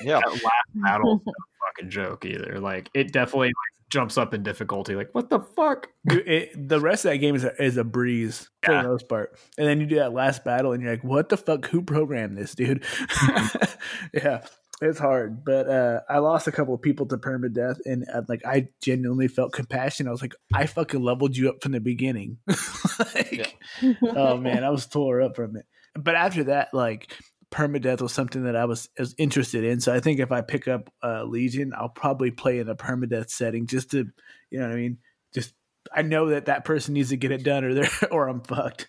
Yeah. 0.03 0.19
That 0.19 0.27
last 0.27 0.43
battle 0.75 1.21
no 1.25 1.33
fucking 1.65 1.89
joke 1.89 2.23
either. 2.25 2.59
Like 2.59 2.89
it 2.93 3.11
definitely 3.11 3.47
like, 3.47 3.78
jumps 3.89 4.17
up 4.17 4.33
in 4.33 4.43
difficulty. 4.43 4.95
Like 4.95 5.09
what 5.13 5.29
the 5.29 5.39
fuck? 5.39 5.87
Dude, 6.07 6.27
it, 6.27 6.69
the 6.69 6.79
rest 6.79 7.05
of 7.05 7.11
that 7.11 7.17
game 7.17 7.35
is 7.35 7.43
a, 7.43 7.61
is 7.63 7.77
a 7.77 7.83
breeze 7.83 8.49
for 8.63 8.71
Yeah. 8.73 8.83
the 8.83 8.89
most 8.89 9.09
part. 9.09 9.37
And 9.57 9.67
then 9.67 9.79
you 9.81 9.87
do 9.87 9.95
that 9.95 10.13
last 10.13 10.43
battle, 10.43 10.71
and 10.73 10.81
you're 10.81 10.91
like, 10.91 11.03
"What 11.03 11.29
the 11.29 11.37
fuck? 11.37 11.65
Who 11.67 11.81
programmed 11.81 12.37
this, 12.37 12.55
dude?" 12.55 12.83
yeah, 14.13 14.45
it's 14.81 14.99
hard. 14.99 15.43
But 15.43 15.67
uh, 15.69 16.01
I 16.09 16.19
lost 16.19 16.47
a 16.47 16.51
couple 16.51 16.73
of 16.73 16.81
people 16.81 17.05
to 17.07 17.17
permadeath, 17.17 17.77
and 17.85 18.05
uh, 18.13 18.21
like 18.27 18.45
I 18.45 18.69
genuinely 18.81 19.27
felt 19.27 19.53
compassion. 19.53 20.07
I 20.07 20.11
was 20.11 20.21
like, 20.21 20.35
"I 20.53 20.65
fucking 20.65 21.01
leveled 21.01 21.35
you 21.35 21.49
up 21.49 21.61
from 21.61 21.71
the 21.73 21.79
beginning." 21.79 22.37
like, 23.15 23.57
oh 24.03 24.37
man, 24.37 24.63
I 24.63 24.69
was 24.69 24.85
tore 24.87 25.21
up 25.21 25.35
from 25.35 25.55
it. 25.57 25.65
But 25.95 26.15
after 26.15 26.45
that, 26.45 26.73
like 26.73 27.11
permadeath 27.51 28.01
was 28.01 28.13
something 28.13 28.43
that 28.43 28.55
I 28.55 28.65
was, 28.65 28.89
was 28.97 29.15
interested 29.17 29.63
in. 29.63 29.79
So 29.79 29.93
I 29.93 29.99
think 29.99 30.19
if 30.19 30.31
I 30.31 30.41
pick 30.41 30.67
up 30.67 30.91
uh, 31.03 31.23
Legion, 31.23 31.73
I'll 31.75 31.89
probably 31.89 32.31
play 32.31 32.59
in 32.59 32.69
a 32.69 32.75
permadeath 32.75 33.29
setting 33.29 33.67
just 33.67 33.91
to, 33.91 34.05
you 34.49 34.59
know 34.59 34.67
what 34.67 34.73
I 34.73 34.77
mean? 34.77 34.97
Just 35.33 35.53
I 35.93 36.01
know 36.01 36.29
that 36.29 36.45
that 36.45 36.65
person 36.65 36.93
needs 36.93 37.09
to 37.09 37.17
get 37.17 37.31
it 37.31 37.43
done, 37.43 37.63
or 37.63 37.73
they're 37.73 37.89
or 38.11 38.27
I'm 38.27 38.41
fucked. 38.41 38.87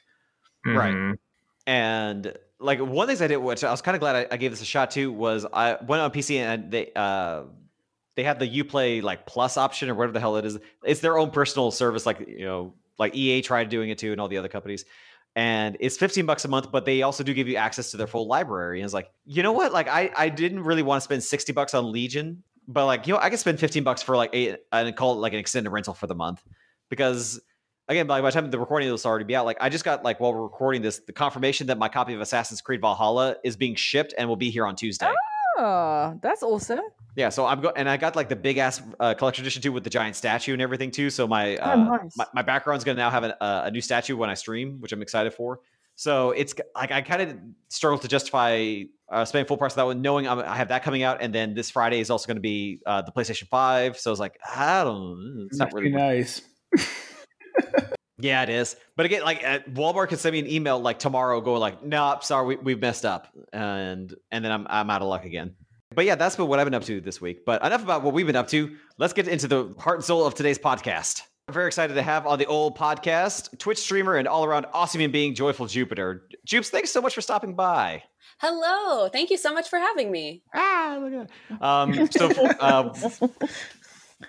Right. 0.66 0.94
Mhm. 0.94 1.18
And 1.66 2.34
like 2.58 2.80
one 2.80 2.88
of 2.88 2.96
the 2.96 3.06
things 3.06 3.22
I 3.22 3.26
did, 3.28 3.38
which 3.38 3.64
I 3.64 3.70
was 3.70 3.82
kind 3.82 3.94
of 3.94 4.00
glad 4.00 4.16
I, 4.16 4.26
I 4.32 4.36
gave 4.36 4.50
this 4.50 4.60
a 4.60 4.66
shot 4.66 4.90
too, 4.90 5.12
was 5.12 5.46
I 5.52 5.76
went 5.86 6.02
on 6.02 6.10
PC 6.10 6.36
and 6.36 6.70
they 6.70 6.90
uh 6.94 7.44
they 8.16 8.24
have 8.24 8.38
the 8.38 8.62
UPlay 8.62 9.02
like 9.02 9.24
plus 9.26 9.56
option 9.56 9.88
or 9.88 9.94
whatever 9.94 10.12
the 10.12 10.20
hell 10.20 10.36
it 10.36 10.44
is. 10.44 10.58
It's 10.84 11.00
their 11.00 11.16
own 11.16 11.30
personal 11.30 11.70
service, 11.70 12.04
like 12.04 12.20
you 12.26 12.44
know, 12.44 12.74
like 12.98 13.14
EA 13.14 13.40
tried 13.40 13.68
doing 13.68 13.88
it 13.90 13.98
too, 13.98 14.12
and 14.12 14.20
all 14.20 14.28
the 14.28 14.38
other 14.38 14.48
companies. 14.48 14.84
And 15.36 15.76
it's 15.80 15.96
15 15.96 16.26
bucks 16.26 16.44
a 16.44 16.48
month, 16.48 16.72
but 16.72 16.84
they 16.84 17.02
also 17.02 17.22
do 17.22 17.32
give 17.32 17.48
you 17.48 17.56
access 17.56 17.92
to 17.92 17.96
their 17.96 18.06
full 18.06 18.24
mm-hmm. 18.24 18.30
library. 18.30 18.80
And 18.80 18.84
it's 18.84 18.94
like, 18.94 19.10
you 19.24 19.42
know 19.42 19.52
what? 19.52 19.72
Like 19.72 19.88
I 19.88 20.10
I 20.16 20.28
didn't 20.28 20.64
really 20.64 20.82
want 20.82 21.00
to 21.00 21.04
spend 21.04 21.22
60 21.22 21.52
bucks 21.52 21.74
on 21.74 21.92
Legion, 21.92 22.42
but 22.66 22.86
like, 22.86 23.06
you 23.06 23.14
know, 23.14 23.20
I 23.20 23.30
could 23.30 23.38
spend 23.38 23.60
15 23.60 23.84
bucks 23.84 24.02
for 24.02 24.16
like 24.16 24.34
a 24.34 24.56
and 24.72 24.94
call 24.96 25.14
it 25.14 25.16
like 25.16 25.32
an 25.32 25.38
extended 25.38 25.70
rental 25.70 25.94
for 25.94 26.06
the 26.06 26.14
month. 26.14 26.42
Because 26.88 27.40
again, 27.88 28.06
by, 28.06 28.20
by 28.20 28.30
the 28.30 28.32
time 28.32 28.50
the 28.50 28.58
recording 28.58 28.90
will 28.90 28.98
already 29.04 29.24
be 29.24 29.36
out, 29.36 29.44
like 29.46 29.58
I 29.60 29.68
just 29.68 29.84
got 29.84 30.04
like 30.04 30.20
while 30.20 30.32
we're 30.32 30.42
recording 30.42 30.82
this, 30.82 31.00
the 31.06 31.12
confirmation 31.12 31.68
that 31.68 31.78
my 31.78 31.88
copy 31.88 32.14
of 32.14 32.20
Assassin's 32.20 32.60
Creed 32.60 32.80
Valhalla 32.80 33.36
is 33.44 33.56
being 33.56 33.74
shipped 33.74 34.14
and 34.18 34.28
will 34.28 34.36
be 34.36 34.50
here 34.50 34.66
on 34.66 34.74
Tuesday. 34.76 35.06
Oh, 35.06 35.14
Oh, 35.62 36.18
that's 36.22 36.42
awesome. 36.42 36.80
Yeah, 37.16 37.28
so 37.28 37.44
I'm 37.44 37.60
go 37.60 37.70
and 37.76 37.88
I 37.88 37.96
got 37.98 38.16
like 38.16 38.28
the 38.30 38.36
big 38.36 38.56
ass 38.56 38.80
uh, 38.98 39.12
collection 39.14 39.44
edition 39.44 39.60
too 39.60 39.72
with 39.72 39.84
the 39.84 39.90
giant 39.90 40.16
statue 40.16 40.54
and 40.54 40.62
everything 40.62 40.90
too. 40.90 41.10
So 41.10 41.26
my 41.28 41.56
uh, 41.58 41.74
Oh, 41.74 41.96
nice. 41.96 42.16
my, 42.16 42.26
my 42.34 42.42
background's 42.42 42.82
gonna 42.84 42.96
now 42.96 43.10
have 43.10 43.24
an, 43.24 43.32
uh, 43.40 43.62
a 43.66 43.70
new 43.70 43.80
statue 43.82 44.16
when 44.16 44.30
I 44.30 44.34
stream, 44.34 44.80
which 44.80 44.92
I'm 44.92 45.02
excited 45.02 45.34
for. 45.34 45.60
So 45.96 46.30
it's 46.30 46.54
like 46.74 46.92
I 46.92 47.02
kind 47.02 47.20
of 47.20 47.36
struggle 47.68 47.98
to 47.98 48.08
justify 48.08 48.84
uh, 49.10 49.24
spending 49.26 49.46
full 49.46 49.58
price 49.58 49.72
of 49.72 49.76
that 49.76 49.86
one, 49.86 50.00
knowing 50.00 50.26
I'm, 50.26 50.38
I 50.38 50.56
have 50.56 50.68
that 50.68 50.82
coming 50.82 51.02
out, 51.02 51.20
and 51.20 51.34
then 51.34 51.52
this 51.52 51.68
Friday 51.70 52.00
is 52.00 52.08
also 52.08 52.26
going 52.26 52.36
to 52.38 52.40
be 52.40 52.80
uh, 52.86 53.02
the 53.02 53.12
PlayStation 53.12 53.48
Five. 53.48 53.98
So 53.98 54.10
it's 54.12 54.20
like 54.20 54.38
I 54.48 54.82
don't, 54.84 55.48
it's 55.50 55.58
not 55.58 55.74
really 55.74 55.90
nice. 55.90 56.40
yeah, 58.20 58.42
it 58.42 58.48
is. 58.48 58.76
But 58.96 59.06
again, 59.06 59.22
like 59.22 59.44
uh, 59.44 59.60
Walmart 59.70 60.08
could 60.08 60.18
send 60.18 60.32
me 60.32 60.38
an 60.40 60.46
email 60.46 60.78
like 60.78 60.98
tomorrow, 60.98 61.40
going 61.40 61.60
like, 61.60 61.82
"No, 61.82 62.18
sorry, 62.22 62.46
we, 62.46 62.56
we've 62.56 62.80
messed 62.80 63.04
up," 63.04 63.28
and 63.52 64.14
and 64.30 64.44
then 64.44 64.52
I'm 64.52 64.66
I'm 64.68 64.90
out 64.90 65.02
of 65.02 65.08
luck 65.08 65.24
again. 65.24 65.54
But 65.94 66.04
yeah, 66.04 66.14
that's 66.14 66.36
been 66.36 66.46
what 66.46 66.60
I've 66.60 66.66
been 66.66 66.74
up 66.74 66.84
to 66.84 67.00
this 67.00 67.20
week. 67.20 67.44
But 67.44 67.64
enough 67.64 67.82
about 67.82 68.02
what 68.02 68.14
we've 68.14 68.26
been 68.26 68.36
up 68.36 68.48
to. 68.48 68.76
Let's 68.98 69.12
get 69.12 69.26
into 69.26 69.48
the 69.48 69.74
heart 69.78 69.98
and 69.98 70.04
soul 70.04 70.24
of 70.24 70.34
today's 70.34 70.58
podcast. 70.58 71.22
I'm 71.48 71.54
very 71.54 71.66
excited 71.66 71.94
to 71.94 72.02
have 72.02 72.28
on 72.28 72.38
the 72.38 72.46
old 72.46 72.78
podcast 72.78 73.58
Twitch 73.58 73.78
streamer 73.78 74.14
and 74.14 74.28
all 74.28 74.44
around 74.44 74.66
awesome 74.72 75.00
human 75.00 75.10
being, 75.10 75.34
Joyful 75.34 75.66
Jupiter. 75.66 76.28
Jupes, 76.44 76.70
thanks 76.70 76.92
so 76.92 77.00
much 77.00 77.12
for 77.12 77.20
stopping 77.20 77.54
by. 77.56 78.04
Hello. 78.38 79.08
Thank 79.08 79.30
you 79.30 79.36
so 79.36 79.52
much 79.52 79.68
for 79.68 79.78
having 79.78 80.12
me. 80.12 80.42
Ah, 80.54 80.98
look 81.00 81.12
at 81.12 81.30
that. 81.50 81.62
Um, 81.62 82.08
so, 82.10 82.30
uh, 82.60 82.94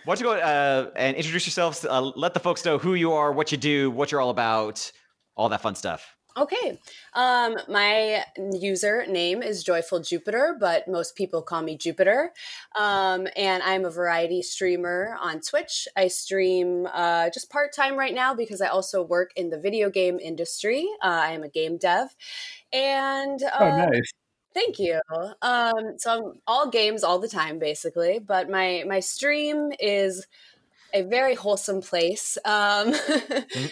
why 0.06 0.16
don't 0.16 0.20
you 0.20 0.26
go 0.26 0.40
uh, 0.40 0.90
and 0.96 1.16
introduce 1.16 1.46
yourselves? 1.46 1.86
Uh, 1.86 2.02
let 2.16 2.34
the 2.34 2.40
folks 2.40 2.64
know 2.66 2.78
who 2.78 2.94
you 2.94 3.14
are, 3.14 3.32
what 3.32 3.52
you 3.52 3.58
do, 3.58 3.92
what 3.92 4.12
you're 4.12 4.22
all 4.22 4.30
about, 4.30 4.92
all 5.36 5.50
that 5.50 5.62
fun 5.62 5.76
stuff. 5.76 6.16
Okay. 6.38 6.80
Um, 7.14 7.58
my 7.68 8.24
user 8.54 9.06
name 9.06 9.44
is 9.44 9.66
Joyful 9.66 10.00
Jupiter, 10.00 10.56
but 10.58 10.88
most 10.88 11.18
people 11.18 11.42
call 11.42 11.62
me 11.62 11.76
Jupiter. 11.76 12.32
Um, 12.74 13.28
and 13.36 13.62
I'm 13.64 13.84
a 13.84 13.90
variety 13.90 14.42
streamer 14.42 15.18
on 15.22 15.42
Twitch. 15.42 15.90
I 15.98 16.08
stream 16.08 16.88
uh, 16.94 17.30
just 17.32 17.50
part 17.50 17.76
time 17.76 17.98
right 17.98 18.14
now 18.14 18.34
because 18.34 18.62
I 18.62 18.68
also 18.68 19.04
work 19.04 19.32
in 19.36 19.50
the 19.50 19.60
video 19.60 19.90
game 19.90 20.20
industry. 20.20 20.88
Uh, 21.04 21.08
I 21.08 21.32
am 21.34 21.44
a 21.44 21.50
game 21.50 21.78
dev. 21.78 22.16
And 22.72 23.44
uh, 23.44 23.58
Oh, 23.60 23.78
nice. 23.92 24.12
Thank 24.54 24.80
you. 24.80 25.00
Um, 25.42 25.98
so 25.98 26.12
I'm 26.12 26.34
all 26.48 26.70
games 26.70 27.04
all 27.04 27.20
the 27.20 27.28
time, 27.30 27.58
basically. 27.60 28.20
But 28.20 28.50
my 28.50 28.84
my 28.88 29.00
stream 29.00 29.72
is 29.80 30.26
a 30.94 31.04
very 31.04 31.36
wholesome 31.36 31.82
place. 31.82 32.38
Um, 32.44 32.94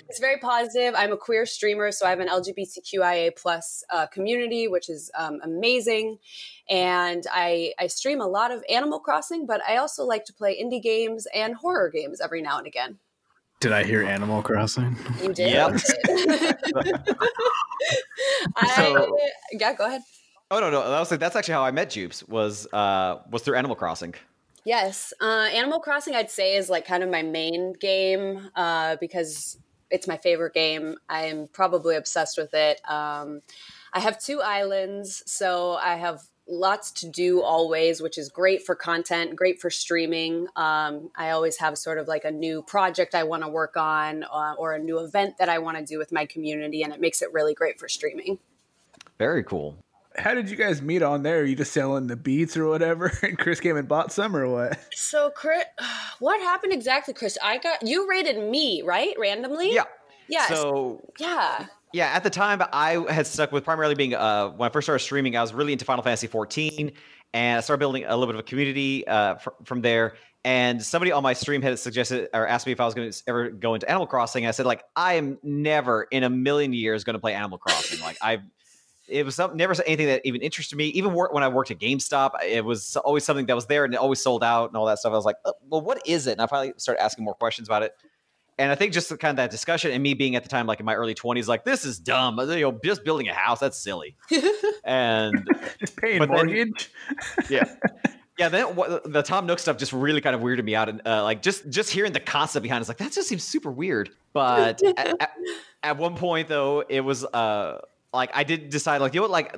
It's 0.09 0.19
very 0.19 0.38
positive. 0.39 0.93
I'm 0.97 1.11
a 1.11 1.17
queer 1.17 1.45
streamer, 1.45 1.91
so 1.91 2.05
I 2.05 2.11
have 2.11 2.19
an 2.21 2.30
LGBTQIA 2.30 3.36
plus 3.36 3.84
uh, 3.89 4.07
community, 4.07 4.67
which 4.69 4.89
is 4.89 5.11
um, 5.17 5.39
amazing. 5.43 6.17
And 6.69 7.25
I 7.32 7.73
I 7.77 7.88
stream 7.88 8.21
a 8.21 8.27
lot 8.27 8.51
of 8.51 8.63
Animal 8.69 8.99
Crossing, 9.01 9.45
but 9.45 9.61
I 9.67 9.77
also 9.77 10.05
like 10.05 10.23
to 10.25 10.34
play 10.34 10.61
indie 10.61 10.82
games 10.82 11.27
and 11.36 11.55
horror 11.55 11.89
games 11.89 12.21
every 12.21 12.41
now 12.41 12.57
and 12.57 12.67
again. 12.67 12.99
Did 13.59 13.73
I 13.73 13.84
hear 13.84 14.01
Animal 14.03 14.41
Crossing? 14.41 14.95
You 15.21 15.34
did. 15.34 15.51
Yep. 15.51 15.82
I, 18.55 18.67
So- 18.75 19.17
yeah, 19.51 19.73
go 19.73 19.86
ahead. 19.86 20.01
Oh 20.52 20.60
no, 20.60 20.72
no, 20.72 20.80
was 20.80 21.12
like 21.12 21.20
that's 21.20 21.36
actually 21.36 21.54
how 21.54 21.64
I 21.64 21.72
met 21.72 21.91
Jupes 21.91 22.28
was 22.28 22.68
uh 22.74 23.20
was 23.30 23.43
through 23.43 23.56
Animal 23.56 23.76
Crossing. 23.76 24.16
Yes, 24.66 25.14
uh, 25.22 25.47
Animal 25.54 25.80
Crossing, 25.80 26.16
I'd 26.16 26.30
say, 26.30 26.56
is 26.56 26.70
like 26.70 26.86
kind 26.86 27.02
of 27.02 27.10
my 27.10 27.24
main 27.24 27.74
game 27.74 28.50
uh, 28.56 28.97
because 29.00 29.58
it's 29.89 30.08
my 30.08 30.18
favorite 30.18 30.54
game. 30.54 30.97
I'm 31.08 31.47
probably 31.47 31.95
obsessed 31.95 32.38
with 32.38 32.54
it. 32.54 32.82
Um, 32.88 33.41
I 33.93 34.00
have 34.00 34.20
two 34.20 34.41
islands, 34.41 35.24
so 35.26 35.74
I 35.74 35.95
have 35.95 36.22
lots 36.47 36.91
to 36.91 37.10
do 37.10 37.41
always, 37.41 38.02
which 38.02 38.18
is 38.18 38.30
great 38.30 38.66
for 38.66 38.76
content, 38.76 39.36
great 39.36 39.62
for 39.62 39.70
streaming. 39.70 40.47
Um, 40.56 41.10
I 41.16 41.32
always 41.32 41.58
have 41.58 41.78
sort 41.78 41.97
of 41.97 42.08
like 42.08 42.26
a 42.26 42.32
new 42.32 42.62
project 42.62 43.16
I 43.16 43.24
want 43.24 43.43
to 43.43 43.50
work 43.50 43.78
on 43.78 44.24
uh, 44.24 44.56
or 44.58 44.74
a 44.74 44.80
new 44.80 45.00
event 45.00 45.38
that 45.39 45.50
I 45.50 45.60
want 45.60 45.78
to 45.78 45.86
do 45.86 45.97
with 45.97 46.12
my 46.12 46.26
community, 46.26 46.84
and 46.84 46.93
it 46.93 47.00
makes 47.00 47.22
it 47.22 47.32
really 47.34 47.54
great 47.54 47.80
for 47.80 47.88
streaming. 47.88 48.39
Very 49.18 49.43
cool. 49.43 49.78
How 50.18 50.34
did 50.34 50.49
you 50.49 50.55
guys 50.55 50.82
meet 50.82 51.01
on 51.01 51.24
there? 51.24 51.41
Are 51.41 51.45
you 51.45 51.55
just 51.55 51.72
selling 51.72 52.07
the 52.07 52.16
beats 52.16 52.57
or 52.57 52.68
whatever? 52.68 53.12
And 53.24 53.38
Chris 53.38 53.60
came 53.60 53.78
and 53.78 53.88
bought 53.88 54.12
some 54.12 54.36
or 54.36 54.47
what? 54.47 54.80
So, 54.93 55.30
Chris, 55.30 55.64
what 56.20 56.39
happened 56.41 56.74
exactly, 56.74 57.14
Chris? 57.14 57.38
I 57.43 57.57
got 57.57 57.86
you 57.88 58.10
rated 58.10 58.38
me, 58.38 58.82
right? 58.82 59.14
Randomly? 59.18 59.74
Yeah. 59.74 59.84
Yeah. 60.28 60.47
So 60.47 61.01
yeah. 61.20 61.66
yeah, 61.93 62.07
at 62.07 62.24
the 62.24 62.30
time 62.30 62.62
I 62.72 63.03
had 63.10 63.26
stuck 63.28 63.51
with 63.51 63.64
primarily 63.64 63.95
being 63.95 64.14
uh 64.14 64.49
when 64.49 64.70
I 64.70 64.72
first 64.72 64.86
started 64.86 65.03
streaming, 65.03 65.36
I 65.36 65.41
was 65.41 65.53
really 65.53 65.74
into 65.74 65.86
Final 65.86 66.03
Fantasy 66.03 66.28
14 66.28 66.91
and 67.34 67.57
I 67.57 67.62
started 67.62 67.80
building 67.80 68.05
a 68.05 68.16
little 68.16 68.28
bit 68.28 68.36
of 68.36 68.39
a 68.39 68.43
community 68.43 69.07
uh 69.07 69.36
fr- 69.36 69.49
from 69.64 69.82
there. 69.82 70.16
And 70.45 70.82
somebody 70.82 71.12
on 71.12 71.22
my 71.22 71.34
stream 71.34 71.62
had 71.62 71.78
suggested 71.80 72.30
or 72.34 72.47
asked 72.47 72.66
me 72.66 72.72
if 72.72 72.80
I 72.80 72.86
was 72.86 72.93
going 72.93 73.12
to 73.12 73.24
ever 73.28 73.49
go 73.49 73.74
into 73.74 73.89
Animal 73.89 74.07
Crossing. 74.07 74.45
I 74.45 74.51
said 74.51 74.66
like 74.66 74.84
I 74.95 75.16
am 75.16 75.38
never 75.43 76.03
in 76.03 76.24
a 76.24 76.30
million 76.30 76.74
years 76.74 77.03
going 77.03 77.16
to 77.16 77.20
play 77.20 77.34
Animal 77.34 77.57
Crossing. 77.57 77.99
like 77.99 78.18
I 78.22 78.39
it 79.10 79.26
was 79.26 79.36
some, 79.36 79.55
never 79.57 79.74
anything 79.86 80.07
that 80.07 80.22
even 80.26 80.41
interested 80.41 80.76
me. 80.76 80.86
Even 80.89 81.14
work, 81.14 81.34
when 81.34 81.43
I 81.43 81.47
worked 81.47 81.72
at 81.72 81.80
GameStop, 81.80 82.32
it 82.45 82.64
was 82.64 82.95
always 82.97 83.24
something 83.24 83.45
that 83.47 83.55
was 83.55 83.66
there 83.68 83.86
and 83.86 83.93
it 83.93 83.97
always 83.97 84.22
sold 84.22 84.43
out 84.43 84.70
and 84.70 84.78
all 84.78 84.86
that 84.86 84.99
stuff. 84.99 85.12
I 85.12 85.16
was 85.16 85.26
like, 85.26 85.38
"Uh, 85.45 85.51
well, 85.70 85.82
what 85.82 86.01
is 86.05 86.28
it? 86.28 86.34
And 86.34 86.41
I 86.41 86.47
finally 86.47 86.74
started 86.78 87.01
asking 87.01 87.24
more 87.26 87.34
questions 87.34 87.68
about 87.68 87.84
it. 87.84 87.93
And 88.57 88.72
I 88.72 88.76
think 88.76 88.91
just 88.91 89.07
the 89.07 89.16
kind 89.18 89.32
of 89.32 89.38
that 89.38 89.51
discussion 89.51 89.91
and 89.91 90.03
me 90.03 90.14
being 90.14 90.36
at 90.36 90.43
the 90.43 90.49
time, 90.49 90.68
like 90.68 90.82
in 90.82 90.86
my 90.86 90.93
early 90.93 91.16
20s, 91.16 91.47
like, 91.47 91.64
this 91.64 91.86
is 91.86 91.97
dumb. 91.97 92.38
You 92.39 92.60
know, 92.60 92.80
just 92.84 93.05
building 93.05 93.30
a 93.30 93.34
house, 93.34 93.62
that's 93.62 93.78
silly. 93.78 94.18
and 94.84 95.47
Just 95.80 95.95
paying 95.95 96.20
But 96.20 96.28
then- 96.30 96.36
mortgage? 96.45 96.91
yeah. 97.49 97.64
Yeah, 98.38 98.47
then 98.47 98.74
what, 98.78 99.12
the 99.12 99.22
Tom 99.22 99.47
Nook 99.47 99.60
stuff 99.60 99.76
just 99.76 99.91
really 99.91 100.22
kind 100.22 100.34
of 100.34 100.41
weirded 100.41 100.64
me 100.64 100.74
out, 100.74 100.88
and 100.88 101.05
uh, 101.05 101.24
like 101.24 101.41
just 101.41 101.70
just 101.70 101.91
hearing 101.91 102.14
the 102.14 102.22
concept 102.22 102.64
behind 102.64 102.80
it, 102.80 102.84
it's 102.84 102.88
like 102.88 102.97
that 102.99 103.12
just 103.12 103.28
seems 103.28 103.43
super 103.43 103.70
weird. 103.70 104.12
But 104.32 104.82
at, 104.97 105.22
at, 105.22 105.30
at 105.84 105.97
one 105.97 106.16
point, 106.16 106.47
though, 106.47 106.82
it 106.88 107.01
was 107.01 107.26
uh 107.26 107.82
like 108.14 108.32
I 108.34 108.43
did 108.43 108.70
decide, 108.70 109.01
like 109.01 109.14
you 109.14 109.20
know 109.20 109.24
what, 109.24 109.32
like 109.32 109.55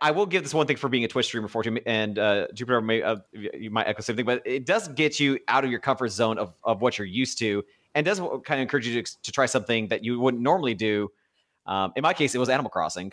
I 0.00 0.10
will 0.10 0.26
give 0.26 0.42
this 0.42 0.54
one 0.54 0.66
thing 0.66 0.76
for 0.76 0.88
being 0.88 1.04
a 1.04 1.08
Twitch 1.08 1.26
streamer 1.26 1.48
for 1.48 1.62
you, 1.64 1.78
and 1.86 2.18
uh, 2.18 2.46
Jupiter 2.54 2.80
may 2.80 3.02
uh, 3.02 3.16
you 3.32 3.70
might 3.70 3.86
echo 3.86 3.98
the 3.98 4.02
same 4.02 4.16
thing, 4.16 4.24
but 4.24 4.42
it 4.44 4.66
does 4.66 4.88
get 4.88 5.20
you 5.20 5.38
out 5.48 5.64
of 5.64 5.70
your 5.70 5.80
comfort 5.80 6.08
zone 6.08 6.38
of 6.38 6.54
of 6.64 6.80
what 6.80 6.98
you're 6.98 7.06
used 7.06 7.38
to, 7.38 7.64
and 7.94 8.04
does 8.04 8.18
kind 8.18 8.42
of 8.50 8.60
encourage 8.60 8.86
you 8.86 9.02
to, 9.02 9.22
to 9.22 9.32
try 9.32 9.46
something 9.46 9.88
that 9.88 10.04
you 10.04 10.18
wouldn't 10.20 10.42
normally 10.42 10.74
do. 10.74 11.10
Um, 11.66 11.92
in 11.96 12.02
my 12.02 12.14
case, 12.14 12.34
it 12.34 12.38
was 12.38 12.48
Animal 12.48 12.70
Crossing. 12.70 13.12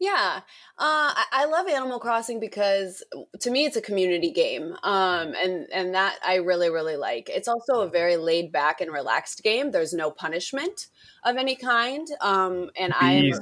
Yeah, 0.00 0.40
uh, 0.78 1.12
I, 1.16 1.24
I 1.32 1.44
love 1.46 1.66
Animal 1.66 1.98
Crossing 1.98 2.38
because 2.38 3.02
to 3.40 3.50
me 3.50 3.64
it's 3.64 3.76
a 3.76 3.80
community 3.80 4.30
game, 4.30 4.76
um, 4.84 5.34
and 5.34 5.66
and 5.72 5.94
that 5.94 6.18
I 6.24 6.36
really 6.36 6.70
really 6.70 6.96
like. 6.96 7.28
It's 7.28 7.48
also 7.48 7.80
a 7.80 7.88
very 7.88 8.16
laid 8.16 8.52
back 8.52 8.80
and 8.80 8.92
relaxed 8.92 9.42
game. 9.42 9.72
There's 9.72 9.92
no 9.92 10.12
punishment 10.12 10.86
of 11.24 11.36
any 11.36 11.56
kind, 11.56 12.06
um, 12.20 12.70
and 12.78 12.92
I. 12.94 13.32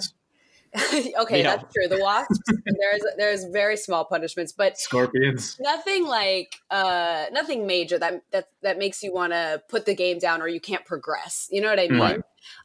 okay, 1.19 1.43
yeah. 1.43 1.57
that's 1.57 1.75
true. 1.75 1.89
The 1.89 2.03
wasps, 2.03 2.39
there's 2.49 3.03
there's 3.17 3.45
very 3.45 3.77
small 3.77 4.05
punishments, 4.05 4.53
but 4.53 4.79
scorpions. 4.79 5.57
Nothing 5.61 6.07
like 6.07 6.57
uh, 6.71 7.27
nothing 7.33 7.67
major 7.67 7.99
that 7.99 8.23
that 8.33 8.49
that 8.63 8.79
makes 8.79 9.03
you 9.03 9.13
want 9.13 9.33
to 9.33 9.63
put 9.69 9.87
the 9.87 9.95
game 9.95 10.19
down 10.19 10.43
or 10.43 10.49
you 10.49 10.61
can't 10.61 10.85
progress. 10.85 11.49
You 11.51 11.61
know 11.63 11.71
what 11.71 11.81
I 11.81 11.89
mean? 11.89 12.01
Right. 12.01 12.21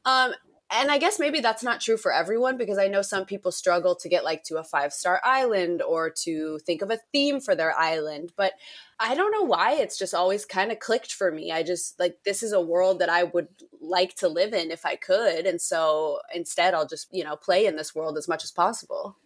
Um, 0.05 0.33
and 0.71 0.89
I 0.89 0.97
guess 0.97 1.19
maybe 1.19 1.41
that's 1.41 1.63
not 1.63 1.81
true 1.81 1.97
for 1.97 2.13
everyone 2.13 2.57
because 2.57 2.77
I 2.77 2.87
know 2.87 3.01
some 3.01 3.25
people 3.25 3.51
struggle 3.51 3.93
to 3.95 4.07
get 4.07 4.23
like 4.23 4.43
to 4.45 4.57
a 4.57 4.63
five 4.63 4.93
star 4.93 5.19
island 5.23 5.81
or 5.81 6.09
to 6.23 6.59
think 6.59 6.81
of 6.81 6.89
a 6.89 6.99
theme 7.11 7.41
for 7.41 7.55
their 7.55 7.77
island. 7.77 8.31
But 8.37 8.53
I 8.97 9.15
don't 9.15 9.31
know 9.31 9.43
why 9.43 9.73
it's 9.73 9.97
just 9.97 10.13
always 10.13 10.45
kind 10.45 10.71
of 10.71 10.79
clicked 10.79 11.13
for 11.13 11.29
me. 11.31 11.51
I 11.51 11.63
just 11.63 11.99
like 11.99 12.19
this 12.23 12.41
is 12.41 12.53
a 12.53 12.61
world 12.61 12.99
that 12.99 13.09
I 13.09 13.23
would 13.23 13.49
like 13.81 14.15
to 14.17 14.29
live 14.29 14.53
in 14.53 14.71
if 14.71 14.85
I 14.85 14.95
could. 14.95 15.45
And 15.45 15.59
so 15.59 16.19
instead, 16.33 16.73
I'll 16.73 16.87
just, 16.87 17.07
you 17.11 17.25
know, 17.25 17.35
play 17.35 17.65
in 17.65 17.75
this 17.75 17.93
world 17.93 18.17
as 18.17 18.29
much 18.29 18.43
as 18.43 18.51
possible. 18.51 19.17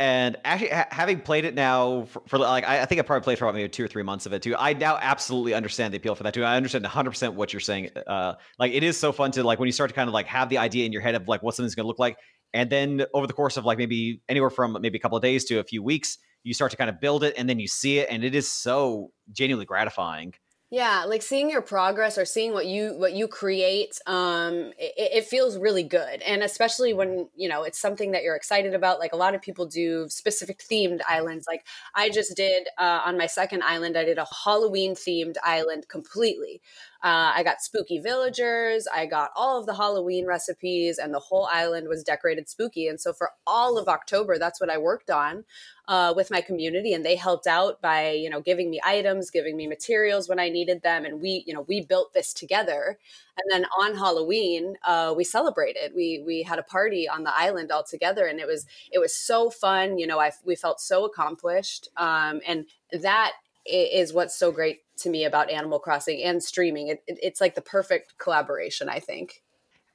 And 0.00 0.36
actually, 0.44 0.70
ha- 0.70 0.88
having 0.90 1.20
played 1.20 1.44
it 1.44 1.54
now 1.54 2.06
for, 2.06 2.22
for 2.26 2.38
like, 2.38 2.66
I, 2.66 2.82
I, 2.82 2.84
think 2.84 2.98
I 2.98 3.02
probably 3.02 3.22
played 3.22 3.38
for 3.38 3.44
about 3.44 3.54
maybe 3.54 3.68
two 3.68 3.84
or 3.84 3.88
three 3.88 4.02
months 4.02 4.26
of 4.26 4.32
it 4.32 4.42
too. 4.42 4.56
I 4.58 4.72
now 4.72 4.98
absolutely 5.00 5.54
understand 5.54 5.94
the 5.94 5.98
appeal 5.98 6.16
for 6.16 6.24
that 6.24 6.34
too. 6.34 6.42
I 6.42 6.56
understand 6.56 6.82
100 6.82 7.10
percent 7.10 7.34
what 7.34 7.52
you're 7.52 7.60
saying. 7.60 7.90
Uh, 8.06 8.34
like, 8.58 8.72
it 8.72 8.82
is 8.82 8.96
so 8.96 9.12
fun 9.12 9.30
to 9.32 9.44
like 9.44 9.60
when 9.60 9.66
you 9.66 9.72
start 9.72 9.90
to 9.90 9.94
kind 9.94 10.08
of 10.08 10.14
like 10.14 10.26
have 10.26 10.48
the 10.48 10.58
idea 10.58 10.84
in 10.84 10.92
your 10.92 11.00
head 11.00 11.14
of 11.14 11.28
like 11.28 11.44
what 11.44 11.54
something's 11.54 11.76
going 11.76 11.84
to 11.84 11.88
look 11.88 12.00
like, 12.00 12.16
and 12.52 12.70
then 12.70 13.04
over 13.14 13.28
the 13.28 13.32
course 13.32 13.56
of 13.56 13.64
like 13.64 13.78
maybe 13.78 14.20
anywhere 14.28 14.50
from 14.50 14.76
maybe 14.80 14.98
a 14.98 15.00
couple 15.00 15.16
of 15.16 15.22
days 15.22 15.44
to 15.44 15.60
a 15.60 15.64
few 15.64 15.80
weeks, 15.80 16.18
you 16.42 16.54
start 16.54 16.72
to 16.72 16.76
kind 16.76 16.90
of 16.90 17.00
build 17.00 17.22
it, 17.22 17.34
and 17.38 17.48
then 17.48 17.60
you 17.60 17.68
see 17.68 18.00
it, 18.00 18.08
and 18.10 18.24
it 18.24 18.34
is 18.34 18.50
so 18.50 19.12
genuinely 19.30 19.64
gratifying. 19.64 20.34
Yeah, 20.74 21.04
like 21.04 21.22
seeing 21.22 21.50
your 21.50 21.62
progress 21.62 22.18
or 22.18 22.24
seeing 22.24 22.52
what 22.52 22.66
you 22.66 22.98
what 22.98 23.12
you 23.12 23.28
create, 23.28 24.00
um, 24.08 24.72
it, 24.76 25.12
it, 25.18 25.24
feels 25.24 25.56
really 25.56 25.84
good, 25.84 26.20
and 26.22 26.42
especially 26.42 26.92
when 26.92 27.28
you 27.36 27.48
know 27.48 27.62
it's 27.62 27.78
something 27.78 28.10
that 28.10 28.24
you're 28.24 28.34
excited 28.34 28.74
about. 28.74 28.98
Like 28.98 29.12
a 29.12 29.16
lot 29.16 29.36
of 29.36 29.40
people 29.40 29.66
do 29.66 30.08
specific 30.08 30.58
themed 30.58 30.98
islands. 31.08 31.46
Like 31.46 31.64
I 31.94 32.10
just 32.10 32.36
did 32.36 32.66
uh, 32.76 33.02
on 33.06 33.16
my 33.16 33.26
second 33.28 33.62
island, 33.62 33.96
I 33.96 34.02
did 34.02 34.18
a 34.18 34.26
Halloween 34.44 34.96
themed 34.96 35.36
island 35.44 35.86
completely. 35.86 36.60
Uh, 37.04 37.30
I 37.36 37.44
got 37.44 37.60
spooky 37.60 38.00
villagers. 38.00 38.88
I 38.92 39.06
got 39.06 39.30
all 39.36 39.60
of 39.60 39.66
the 39.66 39.74
Halloween 39.74 40.26
recipes, 40.26 40.98
and 40.98 41.14
the 41.14 41.20
whole 41.20 41.48
island 41.52 41.86
was 41.86 42.02
decorated 42.02 42.48
spooky. 42.48 42.88
And 42.88 43.00
so 43.00 43.12
for 43.12 43.30
all 43.46 43.78
of 43.78 43.86
October, 43.86 44.40
that's 44.40 44.60
what 44.60 44.70
I 44.70 44.78
worked 44.78 45.10
on 45.10 45.44
uh, 45.86 46.12
with 46.16 46.30
my 46.30 46.40
community, 46.40 46.94
and 46.94 47.04
they 47.04 47.16
helped 47.16 47.46
out 47.46 47.80
by 47.82 48.10
you 48.10 48.30
know 48.30 48.40
giving 48.40 48.70
me 48.70 48.80
items, 48.84 49.30
giving 49.30 49.56
me 49.56 49.66
materials 49.66 50.28
when 50.28 50.38
I 50.38 50.48
needed 50.48 50.82
them, 50.82 51.04
and 51.04 51.20
we 51.20 51.44
you 51.46 51.54
know 51.54 51.62
we 51.62 51.82
built 51.82 52.12
this 52.12 52.32
together. 52.32 52.98
And 53.36 53.52
then 53.52 53.68
on 53.78 53.96
Halloween, 53.96 54.76
uh, 54.84 55.12
we 55.16 55.24
celebrated. 55.24 55.92
We 55.94 56.22
we 56.26 56.42
had 56.42 56.58
a 56.58 56.62
party 56.62 57.08
on 57.08 57.24
the 57.24 57.36
island 57.36 57.70
all 57.70 57.84
together, 57.84 58.26
and 58.26 58.40
it 58.40 58.46
was 58.46 58.66
it 58.92 58.98
was 58.98 59.14
so 59.14 59.50
fun. 59.50 59.98
You 59.98 60.06
know, 60.06 60.18
I 60.18 60.32
we 60.44 60.56
felt 60.56 60.80
so 60.80 61.04
accomplished, 61.04 61.88
um, 61.96 62.40
and 62.46 62.66
that 62.92 63.32
is 63.66 64.12
what's 64.12 64.36
so 64.36 64.52
great 64.52 64.80
to 64.98 65.10
me 65.10 65.24
about 65.24 65.50
Animal 65.50 65.78
Crossing 65.78 66.22
and 66.22 66.42
streaming. 66.42 66.88
It, 66.88 67.02
it, 67.06 67.18
it's 67.22 67.40
like 67.40 67.54
the 67.54 67.62
perfect 67.62 68.18
collaboration, 68.18 68.88
I 68.88 69.00
think. 69.00 69.42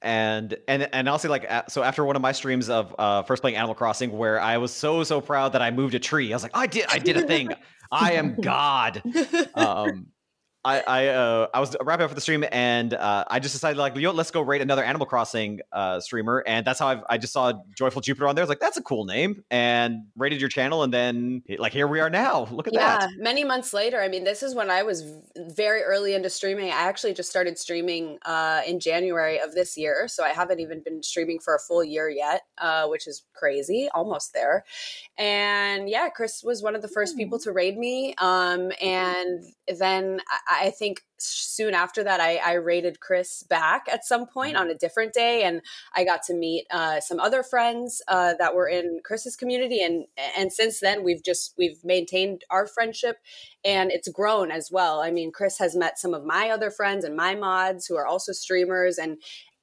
And 0.01 0.57
and 0.67 0.87
and 0.93 1.09
I'll 1.09 1.19
say 1.19 1.27
like 1.27 1.49
so 1.69 1.83
after 1.83 2.05
one 2.05 2.15
of 2.15 2.21
my 2.21 2.31
streams 2.31 2.69
of 2.69 2.95
uh, 2.97 3.23
first 3.23 3.41
playing 3.41 3.57
Animal 3.57 3.75
Crossing, 3.75 4.11
where 4.11 4.39
I 4.39 4.57
was 4.57 4.73
so 4.73 5.03
so 5.03 5.19
proud 5.19 5.53
that 5.53 5.61
I 5.61 5.71
moved 5.71 5.93
a 5.93 5.99
tree. 5.99 6.31
I 6.31 6.35
was 6.35 6.43
like, 6.43 6.55
I 6.55 6.67
did 6.67 6.85
I 6.89 6.99
did 6.99 7.17
a 7.17 7.21
thing. 7.23 7.53
I 7.91 8.13
am 8.13 8.35
God. 8.35 9.01
Um, 9.55 10.07
I 10.65 10.79
I, 10.81 11.07
uh, 11.07 11.47
I 11.53 11.59
was 11.59 11.75
wrapping 11.81 12.03
up 12.03 12.09
for 12.09 12.15
the 12.15 12.21
stream 12.21 12.43
and 12.51 12.93
uh, 12.93 13.23
I 13.27 13.39
just 13.39 13.53
decided 13.53 13.77
like, 13.77 13.95
yo, 13.95 14.11
let's 14.11 14.31
go 14.31 14.41
rate 14.41 14.61
another 14.61 14.83
Animal 14.83 15.07
Crossing 15.07 15.61
uh, 15.71 15.99
streamer, 16.01 16.43
and 16.45 16.65
that's 16.65 16.79
how 16.79 16.87
I've, 16.87 17.03
i 17.09 17.17
just 17.17 17.31
saw 17.31 17.53
Joyful 17.75 18.01
Jupiter 18.01 18.27
on 18.27 18.35
there. 18.35 18.43
I 18.43 18.45
was 18.45 18.49
like, 18.49 18.59
that's 18.59 18.77
a 18.77 18.81
cool 18.81 19.05
name, 19.05 19.43
and 19.49 20.03
rated 20.17 20.41
your 20.41 20.49
channel, 20.49 20.83
and 20.83 20.93
then 20.93 21.43
like 21.57 21.71
here 21.71 21.87
we 21.87 21.99
are 22.01 22.09
now. 22.09 22.47
Look 22.51 22.67
at 22.67 22.73
yeah, 22.73 22.99
that. 22.99 23.09
Yeah, 23.11 23.23
many 23.23 23.43
months 23.43 23.73
later. 23.73 24.01
I 24.01 24.09
mean, 24.09 24.25
this 24.25 24.43
is 24.43 24.53
when 24.53 24.69
I 24.69 24.83
was 24.83 25.05
very 25.37 25.81
early 25.81 26.13
into 26.13 26.29
streaming. 26.29 26.67
I 26.67 26.81
actually 26.81 27.13
just 27.13 27.29
started 27.29 27.57
streaming 27.57 28.17
uh, 28.25 28.61
in 28.67 28.79
January 28.79 29.39
of 29.39 29.53
this 29.53 29.77
year, 29.77 30.07
so 30.07 30.23
I 30.23 30.29
haven't 30.29 30.59
even 30.59 30.83
been 30.83 31.01
streaming 31.03 31.39
for 31.39 31.55
a 31.55 31.59
full 31.59 31.83
year 31.83 32.09
yet, 32.09 32.41
uh, 32.57 32.87
which 32.87 33.07
is 33.07 33.23
crazy, 33.33 33.87
almost 33.93 34.33
there. 34.33 34.65
And 35.17 35.89
yeah, 35.89 36.09
Chris 36.09 36.43
was 36.43 36.61
one 36.61 36.75
of 36.75 36.81
the 36.81 36.89
first 36.89 37.15
people 37.15 37.39
to 37.39 37.53
raid 37.53 37.77
me, 37.77 38.13
um, 38.17 38.73
and 38.81 39.45
then. 39.77 40.19
I, 40.29 40.48
I 40.49 40.71
think 40.71 41.03
soon 41.17 41.75
after 41.75 42.03
that, 42.03 42.19
I, 42.19 42.37
I, 42.37 42.53
rated 42.53 42.99
Chris 42.99 43.43
back 43.43 43.85
at 43.91 44.03
some 44.03 44.25
point 44.25 44.55
mm-hmm. 44.55 44.63
on 44.63 44.71
a 44.71 44.77
different 44.77 45.13
day, 45.13 45.43
and 45.43 45.61
I 45.95 46.03
got 46.03 46.23
to 46.23 46.33
meet 46.33 46.65
uh, 46.71 46.99
some 47.01 47.19
other 47.19 47.43
friends 47.43 48.01
uh, 48.07 48.33
that 48.39 48.55
were 48.55 48.67
in 48.67 49.01
Chris's 49.03 49.35
community, 49.35 49.81
and 49.81 50.05
and 50.37 50.51
since 50.51 50.79
then 50.79 51.03
we've 51.03 51.23
just 51.23 51.53
we've 51.57 51.83
maintained 51.83 52.43
our 52.49 52.65
friendship, 52.65 53.17
and 53.63 53.91
it's 53.91 54.07
grown 54.07 54.49
as 54.49 54.69
well. 54.71 55.01
I 55.01 55.11
mean, 55.11 55.31
Chris 55.31 55.59
has 55.59 55.75
met 55.75 55.99
some 55.99 56.15
of 56.15 56.25
my 56.25 56.49
other 56.49 56.71
friends 56.71 57.05
and 57.05 57.15
my 57.15 57.35
mods 57.35 57.85
who 57.85 57.95
are 57.95 58.07
also 58.07 58.31
streamers, 58.31 58.97
and 58.97 59.17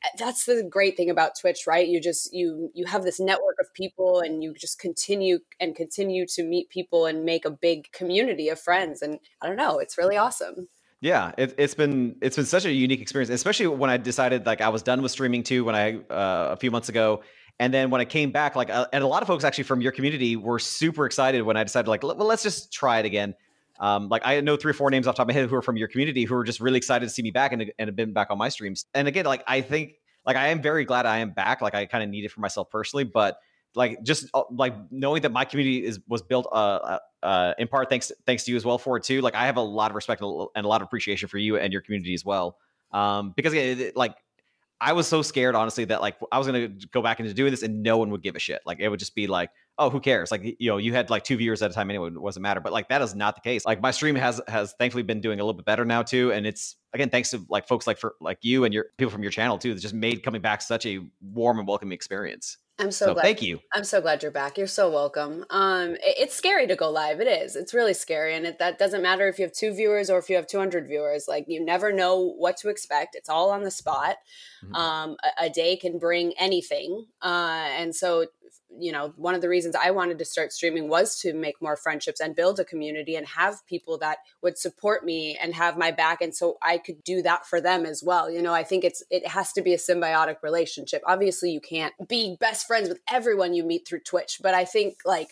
eh, 0.04 0.08
that's 0.18 0.44
the 0.44 0.62
great 0.70 0.96
thing 0.96 1.10
about 1.10 1.32
twitch 1.40 1.66
right 1.66 1.88
you 1.88 2.00
just 2.00 2.32
you 2.32 2.70
you 2.74 2.84
have 2.84 3.02
this 3.02 3.18
network 3.18 3.56
of 3.60 3.72
people 3.74 4.20
and 4.20 4.42
you 4.42 4.54
just 4.54 4.78
continue 4.78 5.38
and 5.58 5.74
continue 5.74 6.26
to 6.26 6.44
meet 6.44 6.68
people 6.68 7.06
and 7.06 7.24
make 7.24 7.44
a 7.44 7.50
big 7.50 7.90
community 7.92 8.48
of 8.48 8.60
friends 8.60 9.02
and 9.02 9.18
i 9.42 9.46
don't 9.46 9.56
know 9.56 9.78
it's 9.78 9.98
really 9.98 10.16
awesome 10.16 10.68
yeah, 11.00 11.32
it, 11.36 11.58
has 11.58 11.74
been 11.74 12.16
it's 12.22 12.36
been 12.36 12.46
such 12.46 12.64
a 12.64 12.72
unique 12.72 13.00
experience, 13.00 13.30
especially 13.30 13.66
when 13.66 13.90
I 13.90 13.96
decided 13.96 14.46
like 14.46 14.60
I 14.60 14.70
was 14.70 14.82
done 14.82 15.02
with 15.02 15.12
streaming 15.12 15.42
too 15.42 15.64
when 15.64 15.74
I 15.74 15.96
uh, 16.10 16.52
a 16.52 16.56
few 16.56 16.70
months 16.70 16.88
ago, 16.88 17.22
and 17.58 17.72
then 17.72 17.90
when 17.90 18.00
I 18.00 18.04
came 18.04 18.30
back, 18.30 18.56
like 18.56 18.70
uh, 18.70 18.86
and 18.92 19.04
a 19.04 19.06
lot 19.06 19.22
of 19.22 19.28
folks 19.28 19.44
actually 19.44 19.64
from 19.64 19.80
your 19.80 19.92
community 19.92 20.36
were 20.36 20.58
super 20.58 21.04
excited 21.06 21.42
when 21.42 21.56
I 21.56 21.64
decided 21.64 21.88
like 21.88 22.02
well 22.02 22.16
let's 22.16 22.42
just 22.42 22.72
try 22.72 22.98
it 22.98 23.06
again. 23.06 23.34
Um, 23.78 24.08
like 24.08 24.22
I 24.24 24.40
know 24.40 24.56
three 24.56 24.70
or 24.70 24.74
four 24.74 24.90
names 24.90 25.06
off 25.06 25.16
top 25.16 25.24
of 25.24 25.28
my 25.28 25.34
head 25.34 25.50
who 25.50 25.56
are 25.56 25.62
from 25.62 25.76
your 25.76 25.88
community 25.88 26.24
who 26.24 26.34
are 26.34 26.44
just 26.44 26.60
really 26.60 26.78
excited 26.78 27.04
to 27.04 27.10
see 27.10 27.22
me 27.22 27.30
back 27.30 27.52
and, 27.52 27.70
and 27.78 27.88
have 27.88 27.96
been 27.96 28.14
back 28.14 28.28
on 28.30 28.38
my 28.38 28.48
streams. 28.48 28.86
And 28.94 29.06
again, 29.06 29.26
like 29.26 29.44
I 29.46 29.60
think 29.60 29.92
like 30.24 30.36
I 30.36 30.48
am 30.48 30.62
very 30.62 30.86
glad 30.86 31.04
I 31.04 31.18
am 31.18 31.30
back. 31.30 31.60
Like 31.60 31.74
I 31.74 31.84
kind 31.84 32.02
of 32.02 32.08
need 32.08 32.24
it 32.24 32.30
for 32.30 32.40
myself 32.40 32.70
personally, 32.70 33.04
but 33.04 33.38
like 33.76 34.02
just 34.02 34.28
uh, 34.34 34.42
like 34.50 34.74
knowing 34.90 35.22
that 35.22 35.30
my 35.30 35.44
community 35.44 35.84
is 35.84 36.00
was 36.08 36.22
built 36.22 36.48
uh, 36.50 36.54
uh, 36.54 36.98
uh, 37.22 37.54
in 37.58 37.68
part 37.68 37.90
thanks 37.90 38.10
thanks 38.24 38.44
to 38.44 38.50
you 38.50 38.56
as 38.56 38.64
well 38.64 38.78
for 38.78 38.96
it 38.96 39.04
too. 39.04 39.20
Like 39.20 39.34
I 39.34 39.46
have 39.46 39.58
a 39.58 39.62
lot 39.62 39.90
of 39.90 39.94
respect 39.94 40.22
and 40.22 40.64
a 40.64 40.68
lot 40.68 40.80
of 40.80 40.86
appreciation 40.86 41.28
for 41.28 41.38
you 41.38 41.58
and 41.58 41.72
your 41.72 41.82
community 41.82 42.14
as 42.14 42.24
well. 42.24 42.56
Um, 42.92 43.34
because 43.36 43.52
it, 43.52 43.80
it, 43.80 43.96
like 43.96 44.16
I 44.80 44.94
was 44.94 45.06
so 45.06 45.20
scared 45.20 45.54
honestly 45.54 45.84
that 45.86 46.00
like 46.00 46.16
I 46.32 46.38
was 46.38 46.46
gonna 46.46 46.68
go 46.90 47.02
back 47.02 47.20
into 47.20 47.34
doing 47.34 47.50
this 47.50 47.62
and 47.62 47.82
no 47.82 47.98
one 47.98 48.10
would 48.10 48.22
give 48.22 48.34
a 48.34 48.38
shit. 48.38 48.62
Like 48.64 48.80
it 48.80 48.88
would 48.88 48.98
just 48.98 49.14
be 49.14 49.26
like, 49.26 49.50
oh, 49.76 49.90
who 49.90 50.00
cares? 50.00 50.30
Like 50.30 50.56
you 50.58 50.70
know, 50.70 50.78
you 50.78 50.94
had 50.94 51.10
like 51.10 51.22
two 51.24 51.36
viewers 51.36 51.60
at 51.60 51.70
a 51.70 51.74
time 51.74 51.90
anyway, 51.90 52.08
it 52.08 52.20
wasn't 52.20 52.44
matter. 52.44 52.60
But 52.60 52.72
like 52.72 52.88
that 52.88 53.02
is 53.02 53.14
not 53.14 53.34
the 53.34 53.42
case. 53.42 53.66
Like 53.66 53.82
my 53.82 53.90
stream 53.90 54.16
has 54.16 54.40
has 54.48 54.74
thankfully 54.78 55.02
been 55.02 55.20
doing 55.20 55.38
a 55.38 55.44
little 55.44 55.56
bit 55.56 55.66
better 55.66 55.84
now 55.84 56.02
too, 56.02 56.32
and 56.32 56.46
it's 56.46 56.76
again 56.94 57.10
thanks 57.10 57.30
to 57.30 57.44
like 57.50 57.68
folks 57.68 57.86
like 57.86 57.98
for 57.98 58.14
like 58.22 58.38
you 58.40 58.64
and 58.64 58.72
your 58.72 58.86
people 58.96 59.10
from 59.10 59.22
your 59.22 59.32
channel 59.32 59.58
too 59.58 59.74
that 59.74 59.80
just 59.80 59.94
made 59.94 60.22
coming 60.22 60.40
back 60.40 60.62
such 60.62 60.86
a 60.86 61.00
warm 61.20 61.58
and 61.58 61.68
welcoming 61.68 61.92
experience. 61.92 62.56
I'm 62.78 62.90
so, 62.90 63.06
so, 63.06 63.14
glad. 63.14 63.22
Thank 63.22 63.42
you. 63.42 63.60
I'm 63.72 63.84
so 63.84 64.02
glad 64.02 64.22
you're 64.22 64.30
back. 64.30 64.58
You're 64.58 64.66
so 64.66 64.90
welcome. 64.90 65.46
Um, 65.48 65.92
it, 65.94 66.16
it's 66.18 66.34
scary 66.34 66.66
to 66.66 66.76
go 66.76 66.90
live. 66.90 67.20
It 67.20 67.26
is. 67.26 67.56
It's 67.56 67.72
really 67.72 67.94
scary, 67.94 68.34
and 68.34 68.44
it, 68.44 68.58
that 68.58 68.78
doesn't 68.78 69.02
matter 69.02 69.28
if 69.28 69.38
you 69.38 69.44
have 69.44 69.52
two 69.52 69.72
viewers 69.72 70.10
or 70.10 70.18
if 70.18 70.28
you 70.28 70.36
have 70.36 70.46
200 70.46 70.86
viewers. 70.86 71.26
Like 71.26 71.46
you 71.48 71.64
never 71.64 71.90
know 71.90 72.34
what 72.36 72.58
to 72.58 72.68
expect. 72.68 73.14
It's 73.14 73.30
all 73.30 73.50
on 73.50 73.62
the 73.62 73.70
spot. 73.70 74.16
Mm-hmm. 74.62 74.74
Um, 74.74 75.16
a, 75.22 75.46
a, 75.46 75.50
day 75.50 75.76
can 75.76 75.98
bring 75.98 76.34
anything, 76.38 77.06
uh, 77.22 77.68
and 77.78 77.94
so 77.94 78.26
you 78.78 78.92
know, 78.92 79.12
one 79.16 79.34
of 79.34 79.40
the 79.40 79.48
reasons 79.48 79.74
I 79.74 79.90
wanted 79.90 80.18
to 80.18 80.24
start 80.24 80.52
streaming 80.52 80.88
was 80.88 81.18
to 81.20 81.32
make 81.32 81.60
more 81.60 81.76
friendships 81.76 82.20
and 82.20 82.34
build 82.34 82.60
a 82.60 82.64
community 82.64 83.16
and 83.16 83.26
have 83.26 83.66
people 83.66 83.98
that 83.98 84.18
would 84.42 84.58
support 84.58 85.04
me 85.04 85.36
and 85.40 85.54
have 85.54 85.76
my 85.76 85.90
back. 85.90 86.20
And 86.20 86.34
so 86.34 86.58
I 86.62 86.78
could 86.78 87.02
do 87.04 87.22
that 87.22 87.46
for 87.46 87.60
them 87.60 87.86
as 87.86 88.02
well. 88.02 88.30
You 88.30 88.42
know, 88.42 88.54
I 88.54 88.64
think 88.64 88.84
it's, 88.84 89.02
it 89.10 89.26
has 89.26 89.52
to 89.54 89.62
be 89.62 89.74
a 89.74 89.78
symbiotic 89.78 90.42
relationship. 90.42 91.02
Obviously, 91.06 91.50
you 91.50 91.60
can't 91.60 91.94
be 92.08 92.36
best 92.38 92.66
friends 92.66 92.88
with 92.88 93.00
everyone 93.10 93.54
you 93.54 93.64
meet 93.64 93.86
through 93.86 94.00
Twitch, 94.00 94.38
but 94.42 94.54
I 94.54 94.64
think 94.64 94.98
like, 95.04 95.30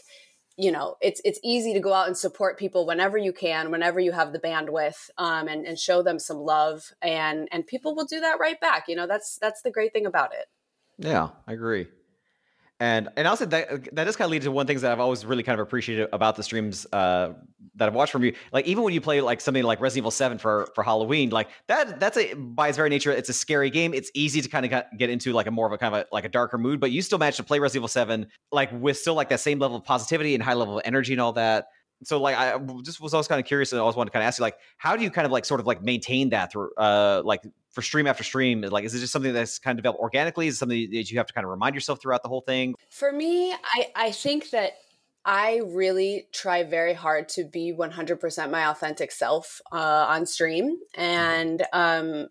you 0.57 0.71
know 0.71 0.97
it's 1.01 1.21
it's 1.25 1.41
easy 1.43 1.73
to 1.73 1.81
go 1.81 1.93
out 1.93 2.07
and 2.07 2.17
support 2.17 2.59
people 2.59 2.87
whenever 2.87 3.19
you 3.19 3.33
can 3.33 3.71
whenever 3.71 3.99
you 3.99 4.13
have 4.13 4.33
the 4.33 4.39
bandwidth 4.39 5.11
um, 5.19 5.49
and 5.49 5.67
and 5.67 5.79
show 5.79 6.03
them 6.03 6.19
some 6.19 6.39
love 6.39 6.93
and 7.03 7.49
and 7.51 7.67
people 7.67 7.95
will 7.95 8.05
do 8.05 8.21
that 8.21 8.39
right 8.39 8.61
back 8.61 8.85
you 8.89 8.95
know 8.95 9.07
that's 9.07 9.37
that's 9.39 9.63
the 9.63 9.71
great 9.71 9.93
thing 9.93 10.07
about 10.07 10.33
it 10.33 10.47
yeah 10.99 11.31
i 11.49 11.53
agree 11.53 11.89
and 12.81 13.09
and 13.17 13.29
also 13.29 13.47
that 13.47 13.95
that 13.95 14.05
does 14.05 14.17
kind 14.17 14.27
of 14.27 14.33
lead 14.33 14.43
to 14.43 14.51
one 14.51 14.67
thing 14.67 14.79
that 14.79 14.91
I've 14.91 15.01
always 15.01 15.25
really 15.25 15.43
kind 15.43 15.59
of 15.59 15.67
appreciated 15.67 16.09
about 16.13 16.37
the 16.37 16.43
streams 16.43 16.87
uh, 16.93 17.33
that 17.77 17.89
I've 17.89 17.95
watched 17.95 18.13
from 18.13 18.25
you, 18.25 18.35
like 18.53 18.67
even 18.67 18.83
when 18.83 18.93
you 18.93 19.01
play 19.01 19.21
like 19.21 19.41
something 19.41 19.63
like 19.63 19.81
Resident 19.81 20.03
Evil 20.03 20.11
Seven 20.11 20.39
for 20.39 20.69
for 20.75 20.83
Halloween, 20.83 21.31
like 21.31 21.49
that 21.69 22.01
that's 22.01 22.17
a 22.17 22.35
by 22.35 22.69
its 22.69 22.77
very 22.77 22.91
nature, 22.91 23.13
it's 23.13 23.29
a 23.29 23.33
scary 23.33 23.71
game. 23.71 23.95
It's 23.95 24.11
easy 24.15 24.41
to 24.41 24.49
kind 24.49 24.67
of 24.67 24.85
get 24.99 25.11
into 25.11 25.33
like 25.33 25.47
a 25.47 25.51
more 25.51 25.67
of 25.67 25.73
a 25.73 25.79
kind 25.79 25.95
of 25.95 26.03
a, 26.03 26.07
like 26.13 26.25
a 26.25 26.29
darker 26.29 26.59
mood, 26.59 26.81
but 26.81 26.91
you 26.91 27.01
still 27.03 27.19
managed 27.19 27.37
to 27.37 27.45
play 27.45 27.59
Resident 27.59 27.81
Evil 27.81 27.89
Seven 27.89 28.27
like 28.51 28.71
with 28.73 28.99
still 28.99 29.15
like 29.15 29.29
that 29.29 29.41
same 29.41 29.59
level 29.59 29.77
of 29.77 29.85
positivity 29.85 30.35
and 30.35 30.43
high 30.43 30.55
level 30.55 30.79
of 30.79 30.83
energy 30.85 31.13
and 31.13 31.21
all 31.21 31.33
that. 31.35 31.67
So 32.05 32.21
like 32.21 32.37
I 32.37 32.59
just 32.83 33.01
was 33.01 33.15
always 33.15 33.29
kind 33.29 33.41
of 33.41 33.47
curious 33.47 33.73
and 33.73 33.79
I 33.79 33.83
always 33.83 33.97
wanted 33.97 34.11
to 34.11 34.13
kind 34.13 34.23
of 34.23 34.29
ask 34.29 34.39
you 34.39 34.43
like 34.43 34.57
how 34.77 34.97
do 34.97 35.03
you 35.03 35.11
kind 35.11 35.27
of 35.27 35.33
like 35.33 35.45
sort 35.45 35.61
of 35.61 35.67
like 35.67 35.83
maintain 35.83 36.31
that 36.31 36.53
through 36.53 36.71
uh 36.77 37.23
like 37.25 37.43
for 37.71 37.83
stream 37.83 38.07
after 38.07 38.25
stream? 38.25 38.63
Like 38.63 38.85
is 38.85 38.95
it 38.95 39.01
just 39.01 39.13
something 39.13 39.33
that's 39.33 39.59
kind 39.59 39.79
of 39.79 39.83
developed 39.83 40.01
organically? 40.01 40.47
Is 40.47 40.55
it 40.55 40.59
something 40.59 40.91
that 40.91 41.11
you 41.11 41.19
have 41.19 41.27
to 41.27 41.33
kind 41.33 41.45
of 41.45 41.51
remind 41.51 41.75
yourself 41.75 42.01
throughout 42.01 42.23
the 42.23 42.29
whole 42.29 42.43
thing? 42.43 42.75
For 42.91 43.13
me, 43.13 43.53
I 43.53 43.91
I 43.95 44.11
think 44.13 44.51
that 44.51 44.75
I 45.25 45.63
really 45.65 46.29
try 46.33 46.65
very 46.65 46.93
hard 46.93 47.31
to 47.31 47.45
be 47.45 47.73
100% 47.73 48.51
my 48.51 48.67
authentic 48.67 49.11
self 49.11 49.61
uh, 49.73 50.07
on 50.09 50.27
stream. 50.27 50.77
And 50.95 51.65
um, 51.73 52.29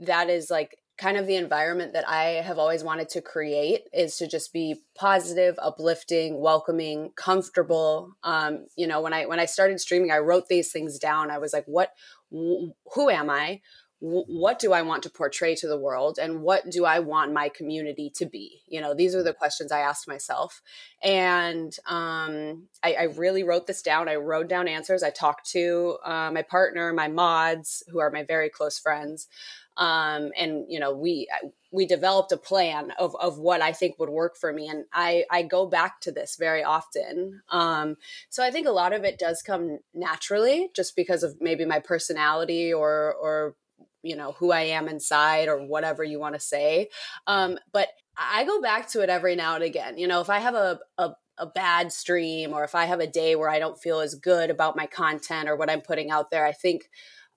that 0.00 0.28
is 0.28 0.50
like 0.50 0.76
kind 0.96 1.16
of 1.16 1.26
the 1.26 1.36
environment 1.36 1.92
that 1.92 2.08
I 2.08 2.42
have 2.42 2.58
always 2.58 2.84
wanted 2.84 3.08
to 3.10 3.20
create 3.20 3.88
is 3.92 4.16
to 4.18 4.28
just 4.28 4.52
be 4.52 4.82
positive, 4.94 5.56
uplifting, 5.60 6.40
welcoming, 6.40 7.10
comfortable. 7.16 8.16
Um, 8.22 8.66
you 8.76 8.86
know, 8.86 9.00
when 9.00 9.12
I 9.12 9.26
when 9.26 9.40
I 9.40 9.46
started 9.46 9.80
streaming, 9.80 10.10
I 10.10 10.18
wrote 10.18 10.48
these 10.48 10.70
things 10.70 10.98
down. 10.98 11.30
I 11.30 11.38
was 11.38 11.52
like, 11.52 11.64
what 11.66 11.92
who 12.30 13.10
am 13.10 13.30
I? 13.30 13.60
what 14.06 14.58
do 14.58 14.74
I 14.74 14.82
want 14.82 15.02
to 15.04 15.10
portray 15.10 15.54
to 15.54 15.66
the 15.66 15.78
world 15.78 16.18
and 16.20 16.42
what 16.42 16.68
do 16.68 16.84
I 16.84 16.98
want 16.98 17.32
my 17.32 17.48
community 17.48 18.10
to 18.16 18.26
be? 18.26 18.60
You 18.66 18.82
know, 18.82 18.92
these 18.92 19.14
are 19.14 19.22
the 19.22 19.32
questions 19.32 19.72
I 19.72 19.80
asked 19.80 20.06
myself. 20.06 20.60
And 21.02 21.74
um, 21.86 22.64
I, 22.82 22.94
I, 22.94 23.02
really 23.04 23.44
wrote 23.44 23.66
this 23.66 23.80
down. 23.80 24.10
I 24.10 24.16
wrote 24.16 24.46
down 24.46 24.68
answers. 24.68 25.02
I 25.02 25.08
talked 25.08 25.50
to 25.52 25.96
uh, 26.04 26.30
my 26.34 26.42
partner, 26.42 26.92
my 26.92 27.08
mods, 27.08 27.82
who 27.88 27.98
are 27.98 28.10
my 28.10 28.24
very 28.24 28.50
close 28.50 28.78
friends. 28.78 29.26
Um, 29.76 30.30
and, 30.38 30.64
you 30.68 30.78
know, 30.78 30.94
we, 30.94 31.28
we 31.72 31.86
developed 31.86 32.32
a 32.32 32.36
plan 32.36 32.92
of, 32.98 33.16
of 33.20 33.38
what 33.38 33.60
I 33.60 33.72
think 33.72 33.98
would 33.98 34.10
work 34.10 34.36
for 34.36 34.52
me. 34.52 34.68
And 34.68 34.84
I, 34.92 35.24
I 35.30 35.42
go 35.42 35.66
back 35.66 36.00
to 36.02 36.12
this 36.12 36.36
very 36.38 36.62
often. 36.62 37.42
Um, 37.48 37.96
so 38.30 38.44
I 38.44 38.50
think 38.50 38.66
a 38.66 38.72
lot 38.72 38.92
of 38.92 39.04
it 39.04 39.18
does 39.18 39.42
come 39.42 39.78
naturally 39.92 40.70
just 40.74 40.94
because 40.96 41.22
of 41.22 41.36
maybe 41.40 41.64
my 41.64 41.80
personality 41.80 42.72
or, 42.72 43.14
or 43.14 43.56
you 44.02 44.14
know 44.14 44.32
who 44.32 44.52
i 44.52 44.60
am 44.60 44.86
inside 44.86 45.48
or 45.48 45.66
whatever 45.66 46.04
you 46.04 46.20
want 46.20 46.34
to 46.34 46.40
say 46.40 46.90
um, 47.26 47.56
but 47.72 47.88
i 48.18 48.44
go 48.44 48.60
back 48.60 48.86
to 48.86 49.00
it 49.00 49.08
every 49.08 49.34
now 49.34 49.54
and 49.54 49.64
again 49.64 49.96
you 49.96 50.06
know 50.06 50.20
if 50.20 50.28
i 50.28 50.40
have 50.40 50.54
a, 50.54 50.78
a 50.98 51.12
a 51.38 51.46
bad 51.46 51.92
stream 51.92 52.52
or 52.52 52.64
if 52.64 52.74
I 52.74 52.84
have 52.84 53.00
a 53.00 53.06
day 53.06 53.36
where 53.36 53.48
I 53.48 53.58
don't 53.58 53.80
feel 53.80 54.00
as 54.00 54.14
good 54.14 54.50
about 54.50 54.76
my 54.76 54.86
content 54.86 55.48
or 55.48 55.56
what 55.56 55.70
I'm 55.70 55.80
putting 55.80 56.10
out 56.10 56.30
there, 56.30 56.46
I 56.46 56.52
think, 56.52 56.90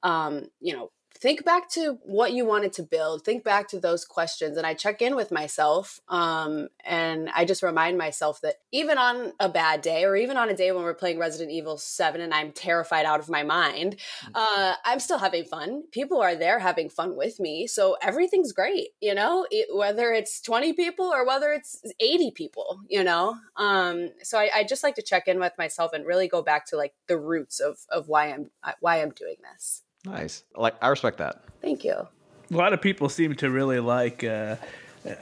um, 0.03 0.45
you 0.59 0.75
know, 0.75 0.91
think 1.19 1.43
back 1.43 1.69
to 1.69 1.97
what 2.03 2.33
you 2.33 2.45
wanted 2.45 2.71
to 2.73 2.83
build 2.83 3.23
think 3.23 3.43
back 3.43 3.67
to 3.67 3.79
those 3.79 4.05
questions 4.05 4.57
and 4.57 4.65
i 4.65 4.73
check 4.73 5.01
in 5.01 5.15
with 5.15 5.31
myself 5.31 5.99
um, 6.09 6.67
and 6.85 7.29
i 7.35 7.43
just 7.43 7.63
remind 7.63 7.97
myself 7.97 8.39
that 8.41 8.55
even 8.71 8.97
on 8.97 9.33
a 9.39 9.49
bad 9.49 9.81
day 9.81 10.03
or 10.03 10.15
even 10.15 10.37
on 10.37 10.49
a 10.49 10.55
day 10.55 10.71
when 10.71 10.83
we're 10.83 10.93
playing 10.93 11.19
resident 11.19 11.51
evil 11.51 11.77
7 11.77 12.21
and 12.21 12.33
i'm 12.33 12.51
terrified 12.51 13.05
out 13.05 13.19
of 13.19 13.29
my 13.29 13.43
mind 13.43 13.97
mm. 14.25 14.31
uh, 14.35 14.73
i'm 14.85 14.99
still 14.99 15.17
having 15.17 15.45
fun. 15.45 15.83
People 15.91 16.21
are 16.21 16.35
there 16.35 16.59
having 16.59 16.89
fun 16.89 17.15
with 17.15 17.39
me 17.39 17.67
so 17.67 17.97
everything's 18.01 18.51
great 18.51 18.89
you 19.01 19.13
know? 19.13 19.45
It, 19.49 19.75
whether 19.75 20.11
it's 20.11 20.41
20 20.41 20.73
people 20.73 21.05
or 21.05 21.25
whether 21.25 21.51
it's 21.51 21.81
80 21.99 22.31
people 22.31 22.81
you 22.87 23.03
know? 23.03 23.37
Um, 23.55 24.09
so 24.21 24.37
I, 24.37 24.49
I 24.53 24.63
just 24.63 24.83
like 24.83 24.95
to 24.95 25.01
check 25.01 25.27
in 25.27 25.39
with 25.39 25.53
myself 25.57 25.93
and 25.93 26.05
really 26.05 26.27
go 26.27 26.41
back 26.41 26.65
to 26.67 26.77
like 26.77 26.93
the 27.07 27.17
roots 27.17 27.59
of 27.59 27.79
of 27.89 28.07
why 28.07 28.27
i'm 28.27 28.51
why 28.79 29.01
i'm 29.01 29.11
doing 29.11 29.35
this 29.53 29.83
Nice. 30.07 30.43
Like 30.55 30.75
I 30.81 30.87
respect 30.87 31.17
that. 31.19 31.43
Thank 31.61 31.83
you. 31.83 31.93
A 31.93 32.55
lot 32.55 32.73
of 32.73 32.81
people 32.81 33.09
seem 33.09 33.35
to 33.35 33.49
really 33.49 33.79
like 33.79 34.23
uh, 34.23 34.55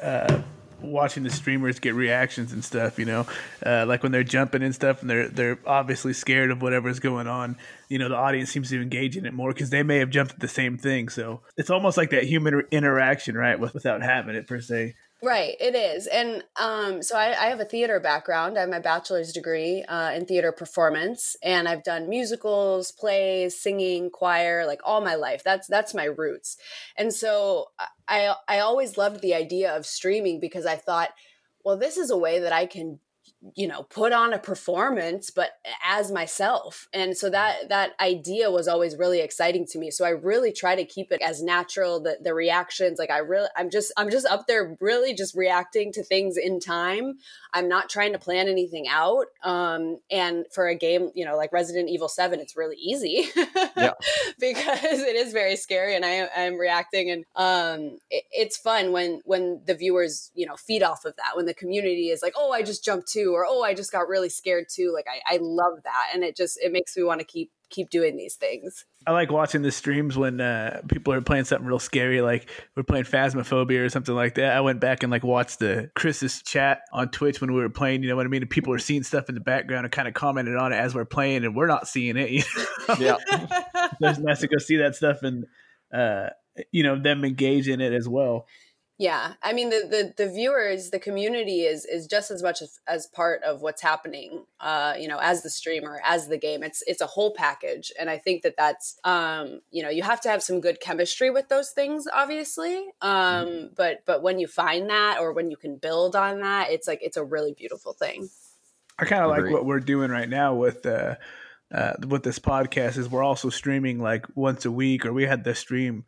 uh, 0.01 0.41
watching 0.81 1.23
the 1.23 1.29
streamers 1.29 1.79
get 1.79 1.95
reactions 1.95 2.53
and 2.53 2.63
stuff. 2.63 2.99
You 2.99 3.05
know, 3.05 3.27
uh, 3.65 3.85
like 3.87 4.03
when 4.03 4.11
they're 4.11 4.23
jumping 4.23 4.61
and 4.61 4.75
stuff, 4.75 5.01
and 5.01 5.09
they're 5.09 5.27
they're 5.27 5.59
obviously 5.65 6.13
scared 6.13 6.51
of 6.51 6.61
whatever's 6.61 6.99
going 6.99 7.27
on. 7.27 7.57
You 7.89 7.97
know, 7.97 8.09
the 8.09 8.15
audience 8.15 8.51
seems 8.51 8.69
to 8.69 8.81
engage 8.81 9.17
in 9.17 9.25
it 9.25 9.33
more 9.33 9.53
because 9.53 9.69
they 9.69 9.83
may 9.83 9.97
have 9.97 10.09
jumped 10.09 10.33
at 10.33 10.39
the 10.39 10.47
same 10.47 10.77
thing. 10.77 11.09
So 11.09 11.41
it's 11.57 11.69
almost 11.69 11.97
like 11.97 12.11
that 12.11 12.23
human 12.23 12.63
interaction, 12.71 13.35
right? 13.35 13.59
With, 13.59 13.73
without 13.73 14.01
having 14.01 14.35
it 14.35 14.47
per 14.47 14.61
se. 14.61 14.95
Right, 15.23 15.55
it 15.59 15.75
is. 15.75 16.07
And 16.07 16.43
um, 16.59 17.01
so 17.01 17.17
I, 17.17 17.29
I, 17.29 17.45
have 17.47 17.61
a 17.61 17.65
theater 17.65 17.99
background. 18.01 18.57
I 18.57 18.61
have 18.61 18.69
my 18.69 18.79
bachelor's 18.79 19.31
degree 19.31 19.83
uh, 19.87 20.11
in 20.11 20.25
theater 20.25 20.51
performance, 20.51 21.37
and 21.41 21.69
I've 21.69 21.83
done 21.83 22.09
musicals, 22.09 22.91
plays, 22.91 23.59
singing, 23.59 24.09
choir, 24.09 24.65
like 24.67 24.81
all 24.83 25.01
my 25.01 25.15
life. 25.15 25.41
That's 25.43 25.67
that's 25.67 25.93
my 25.93 26.03
roots. 26.03 26.57
And 26.97 27.13
so 27.13 27.67
I 28.07 28.35
I 28.47 28.59
always 28.59 28.97
loved 28.97 29.21
the 29.21 29.33
idea 29.33 29.75
of 29.75 29.85
streaming 29.85 30.41
because 30.41 30.65
I 30.65 30.75
thought, 30.75 31.09
well, 31.63 31.77
this 31.77 31.97
is 31.97 32.11
a 32.11 32.17
way 32.17 32.39
that 32.39 32.53
I 32.53 32.65
can 32.65 32.99
you 33.55 33.67
know 33.67 33.83
put 33.83 34.11
on 34.11 34.33
a 34.33 34.39
performance 34.39 35.29
but 35.29 35.51
as 35.85 36.11
myself. 36.11 36.87
And 36.93 37.15
so 37.15 37.29
that 37.29 37.69
that 37.69 37.91
idea 37.99 38.49
was 38.49 38.67
always 38.67 38.97
really 38.97 39.19
exciting 39.19 39.65
to 39.67 39.77
me. 39.79 39.91
So 39.91 40.05
i 40.05 40.09
really 40.09 40.51
try 40.51 40.75
to 40.75 40.85
keep 40.85 41.11
it 41.11 41.21
as 41.21 41.43
natural 41.43 41.99
the 41.99 42.17
the 42.21 42.33
reactions 42.33 42.97
like 42.97 43.11
i 43.11 43.19
really 43.19 43.47
i'm 43.55 43.69
just 43.69 43.91
i'm 43.97 44.09
just 44.09 44.25
up 44.25 44.47
there 44.47 44.77
really 44.79 45.13
just 45.13 45.35
reacting 45.35 45.91
to 45.93 46.03
things 46.03 46.37
in 46.37 46.59
time. 46.59 47.15
I'm 47.53 47.69
not 47.69 47.89
trying 47.89 48.13
to 48.13 48.19
plan 48.19 48.47
anything 48.47 48.87
out. 48.87 49.27
Um 49.43 49.99
and 50.09 50.45
for 50.51 50.67
a 50.67 50.75
game 50.75 51.11
you 51.13 51.25
know 51.25 51.37
like 51.37 51.53
resident 51.53 51.89
evil 51.89 52.09
7 52.09 52.39
it's 52.39 52.57
really 52.57 52.77
easy 52.77 53.27
yeah. 53.77 53.93
because 54.39 55.01
it 55.01 55.15
is 55.15 55.33
very 55.33 55.55
scary 55.55 55.95
and 55.95 56.05
i 56.05 56.27
i'm 56.35 56.55
reacting. 56.55 57.11
And 57.11 57.25
um 57.35 57.99
it, 58.09 58.23
it's 58.31 58.57
fun 58.57 58.91
when 58.91 59.21
when 59.25 59.61
the 59.65 59.75
viewers 59.75 60.31
you 60.33 60.45
know 60.45 60.55
feed 60.55 60.83
off 60.83 61.05
of 61.05 61.15
that 61.17 61.35
when 61.35 61.45
the 61.45 61.53
community 61.53 62.09
is 62.09 62.21
like 62.21 62.33
oh 62.35 62.51
i 62.51 62.61
just 62.61 62.83
jumped 62.83 63.07
to 63.09 63.34
or 63.35 63.45
oh 63.47 63.63
i 63.63 63.73
just 63.73 63.91
got 63.91 64.07
really 64.07 64.29
scared 64.29 64.65
too. 64.69 64.91
Like 64.93 65.05
i, 65.07 65.35
I 65.35 65.39
love 65.41 65.83
that 65.83 66.09
and 66.13 66.23
it 66.23 66.35
just 66.35 66.59
it 66.61 66.71
makes 66.71 66.95
me 66.95 67.03
want 67.03 67.19
to 67.19 67.25
keep 67.25 67.51
keep 67.69 67.89
doing 67.89 68.15
these 68.15 68.35
things. 68.35 68.85
I 69.07 69.11
like 69.11 69.31
watching 69.31 69.61
the 69.63 69.71
streams 69.71 70.15
when 70.15 70.39
uh, 70.39 70.81
people 70.87 71.13
are 71.13 71.21
playing 71.21 71.45
something 71.45 71.67
real 71.67 71.79
scary 71.79 72.21
like 72.21 72.49
we're 72.75 72.83
playing 72.83 73.05
phasmophobia 73.05 73.83
or 73.83 73.89
something 73.89 74.15
like 74.15 74.35
that. 74.35 74.55
I 74.55 74.61
went 74.61 74.79
back 74.79 75.03
and 75.03 75.11
like 75.11 75.23
watched 75.23 75.59
the 75.59 75.89
chris's 75.95 76.41
chat 76.41 76.81
on 76.93 77.09
twitch 77.09 77.41
when 77.41 77.53
we 77.53 77.59
were 77.59 77.69
playing 77.69 78.03
you 78.03 78.09
know 78.09 78.15
what 78.15 78.25
i 78.25 78.29
mean? 78.29 78.41
And 78.41 78.49
people 78.49 78.73
are 78.73 78.79
seeing 78.79 79.03
stuff 79.03 79.29
in 79.29 79.35
the 79.35 79.41
background 79.41 79.85
and 79.85 79.91
kind 79.91 80.07
of 80.07 80.13
commented 80.13 80.55
on 80.55 80.73
it 80.73 80.77
as 80.77 80.95
we're 80.95 81.05
playing 81.05 81.43
and 81.43 81.55
we're 81.55 81.67
not 81.67 81.87
seeing 81.87 82.17
it 82.17 82.31
you 82.31 82.43
know? 82.87 82.95
yeah. 82.99 83.17
It's 84.01 84.19
nice 84.19 84.39
to 84.39 84.47
go 84.47 84.57
see 84.57 84.77
that 84.77 84.95
stuff 84.95 85.23
and 85.23 85.45
uh, 85.93 86.29
you 86.71 86.83
know 86.83 86.99
them 86.99 87.25
engage 87.25 87.67
in 87.67 87.81
it 87.81 87.93
as 87.93 88.07
well 88.07 88.47
yeah, 88.97 89.33
I 89.43 89.51
mean 89.51 89.71
the, 89.71 89.85
the 89.89 90.23
the 90.23 90.31
viewers, 90.31 90.89
the 90.89 90.99
community 90.99 91.63
is 91.63 91.83
is 91.83 92.07
just 92.07 92.31
as 92.31 92.41
much 92.41 92.61
as, 92.61 92.79
as 92.87 93.07
part 93.07 93.43
of 93.43 93.61
what's 93.61 93.81
happening. 93.81 94.45
Uh, 94.61 94.93
you 94.97 95.09
know, 95.09 95.19
as 95.21 95.43
the 95.43 95.49
streamer, 95.49 96.01
as 96.05 96.29
the 96.29 96.37
game, 96.37 96.63
it's 96.63 96.81
it's 96.87 97.01
a 97.01 97.07
whole 97.07 97.33
package, 97.33 97.91
and 97.99 98.09
I 98.09 98.17
think 98.17 98.43
that 98.43 98.55
that's 98.57 98.97
um, 99.03 99.59
you 99.69 99.83
know 99.83 99.89
you 99.89 100.01
have 100.03 100.21
to 100.21 100.29
have 100.29 100.41
some 100.41 100.61
good 100.61 100.79
chemistry 100.79 101.29
with 101.29 101.49
those 101.49 101.71
things, 101.71 102.07
obviously. 102.13 102.85
Um, 103.01 103.11
mm-hmm. 103.11 103.65
but 103.75 104.03
but 104.05 104.23
when 104.23 104.39
you 104.39 104.47
find 104.47 104.89
that, 104.89 105.19
or 105.19 105.33
when 105.33 105.51
you 105.51 105.57
can 105.57 105.75
build 105.75 106.15
on 106.15 106.39
that, 106.39 106.71
it's 106.71 106.87
like 106.87 106.99
it's 107.01 107.17
a 107.17 107.23
really 107.23 107.53
beautiful 107.53 107.91
thing. 107.91 108.29
I 108.97 109.03
kind 109.03 109.23
of 109.23 109.29
like 109.29 109.51
what 109.51 109.65
we're 109.65 109.81
doing 109.81 110.09
right 110.09 110.29
now 110.29 110.55
with 110.55 110.85
uh, 110.85 111.15
uh, 111.73 111.93
with 112.07 112.23
this 112.23 112.39
podcast. 112.39 112.97
Is 112.97 113.09
we're 113.09 113.23
also 113.23 113.49
streaming 113.49 113.99
like 113.99 114.25
once 114.35 114.63
a 114.63 114.71
week, 114.71 115.05
or 115.05 115.11
we 115.11 115.23
had 115.23 115.43
the 115.43 115.53
stream 115.53 116.05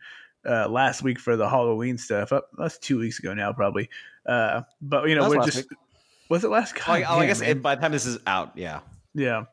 uh, 0.48 0.68
last 0.70 1.04
week 1.04 1.20
for 1.20 1.36
the 1.36 1.50
Halloween 1.50 1.98
stuff. 1.98 2.32
Uh, 2.32 2.42
that's 2.58 2.78
two 2.78 3.00
weeks 3.00 3.20
ago 3.20 3.34
now, 3.34 3.54
probably. 3.54 3.90
Uh, 4.26 4.62
but 4.82 5.10
you 5.10 5.16
know, 5.16 5.30
we're 5.30 5.44
just 5.44 5.58
week. 5.58 5.68
was 6.30 6.44
it 6.44 6.50
last? 6.50 6.76
God, 6.76 7.04
oh, 7.08 7.20
I 7.20 7.26
guess 7.26 7.42
it, 7.42 7.62
by 7.62 7.76
the 7.76 7.82
time 7.82 7.92
this 7.92 8.06
is 8.06 8.20
out, 8.26 8.54
yeah, 8.56 8.80
yeah. 9.14 9.46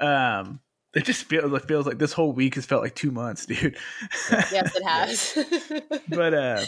Um, 0.00 0.60
it 0.94 1.04
just 1.04 1.24
feels 1.24 1.52
it 1.52 1.68
feels 1.68 1.86
like 1.86 1.98
this 1.98 2.12
whole 2.12 2.32
week 2.32 2.54
has 2.54 2.66
felt 2.66 2.82
like 2.82 2.94
two 2.94 3.10
months, 3.10 3.46
dude. 3.46 3.76
yes, 4.30 4.74
it 4.74 4.84
has. 4.84 6.00
but 6.08 6.34
uh, 6.34 6.64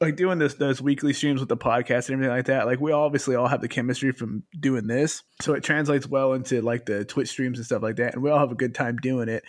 like 0.00 0.16
doing 0.16 0.38
this 0.38 0.54
those 0.54 0.80
weekly 0.80 1.12
streams 1.12 1.40
with 1.40 1.48
the 1.48 1.56
podcast 1.56 2.08
and 2.08 2.14
everything 2.14 2.34
like 2.34 2.46
that. 2.46 2.66
Like 2.66 2.80
we 2.80 2.92
obviously 2.92 3.36
all 3.36 3.48
have 3.48 3.60
the 3.60 3.68
chemistry 3.68 4.12
from 4.12 4.44
doing 4.58 4.86
this, 4.86 5.22
so 5.42 5.52
it 5.52 5.62
translates 5.62 6.06
well 6.06 6.32
into 6.32 6.62
like 6.62 6.86
the 6.86 7.04
Twitch 7.04 7.28
streams 7.28 7.58
and 7.58 7.66
stuff 7.66 7.82
like 7.82 7.96
that, 7.96 8.14
and 8.14 8.22
we 8.22 8.30
all 8.30 8.38
have 8.38 8.52
a 8.52 8.56
good 8.56 8.74
time 8.74 8.96
doing 8.96 9.28
it. 9.28 9.44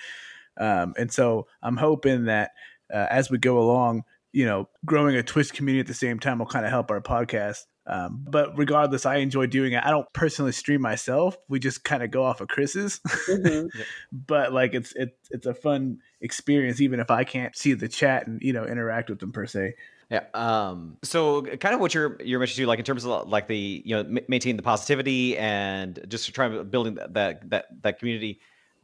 Um, 0.59 0.93
and 0.97 1.11
so 1.11 1.47
I'm 1.63 1.78
hoping 1.78 2.26
that 2.26 2.51
uh, 2.93 3.07
as 3.09 3.29
we 3.29 3.37
go 3.37 3.59
along, 3.59 4.03
you 4.31 4.45
know, 4.45 4.69
growing 4.85 5.15
a 5.15 5.23
Twitch 5.23 5.53
community 5.53 5.81
at 5.81 5.87
the 5.87 5.93
same 5.93 6.19
time 6.19 6.39
will 6.39 6.45
kind 6.45 6.65
of 6.65 6.71
help 6.71 6.91
our 6.91 7.01
podcast. 7.01 7.65
Um, 7.87 8.23
but 8.29 8.57
regardless, 8.57 9.05
I 9.05 9.17
enjoy 9.17 9.47
doing 9.47 9.73
it. 9.73 9.83
I 9.83 9.89
don't 9.89 10.11
personally 10.13 10.51
stream 10.51 10.81
myself. 10.81 11.35
We 11.49 11.59
just 11.59 11.83
kind 11.83 12.03
of 12.03 12.11
go 12.11 12.23
off 12.23 12.39
of 12.39 12.47
Chris's. 12.47 12.99
Mm-hmm. 13.27 13.67
but 14.11 14.53
like 14.53 14.73
it's 14.73 14.93
it's 14.95 15.17
it's 15.31 15.45
a 15.45 15.53
fun 15.53 15.97
experience, 16.21 16.79
even 16.79 16.99
if 16.99 17.09
I 17.09 17.23
can't 17.23 17.55
see 17.55 17.73
the 17.73 17.87
chat 17.87 18.27
and 18.27 18.41
you 18.41 18.53
know 18.53 18.65
interact 18.65 19.09
with 19.09 19.19
them 19.19 19.31
per 19.31 19.47
se. 19.47 19.73
Yeah. 20.11 20.25
Um, 20.33 20.97
so 21.03 21.41
kind 21.41 21.73
of 21.73 21.79
what 21.79 21.93
you're 21.93 22.17
you're 22.21 22.39
mentioning, 22.39 22.67
like 22.67 22.79
in 22.79 22.85
terms 22.85 23.05
of 23.05 23.29
like 23.29 23.47
the 23.47 23.81
you 23.83 23.95
know 23.95 24.21
maintaining 24.27 24.57
the 24.57 24.63
positivity 24.63 25.37
and 25.37 25.99
just 26.07 26.33
trying 26.35 26.51
to 26.51 26.63
building 26.63 26.95
that 26.95 27.13
that 27.49 27.67
that 27.81 27.99
community. 27.99 28.41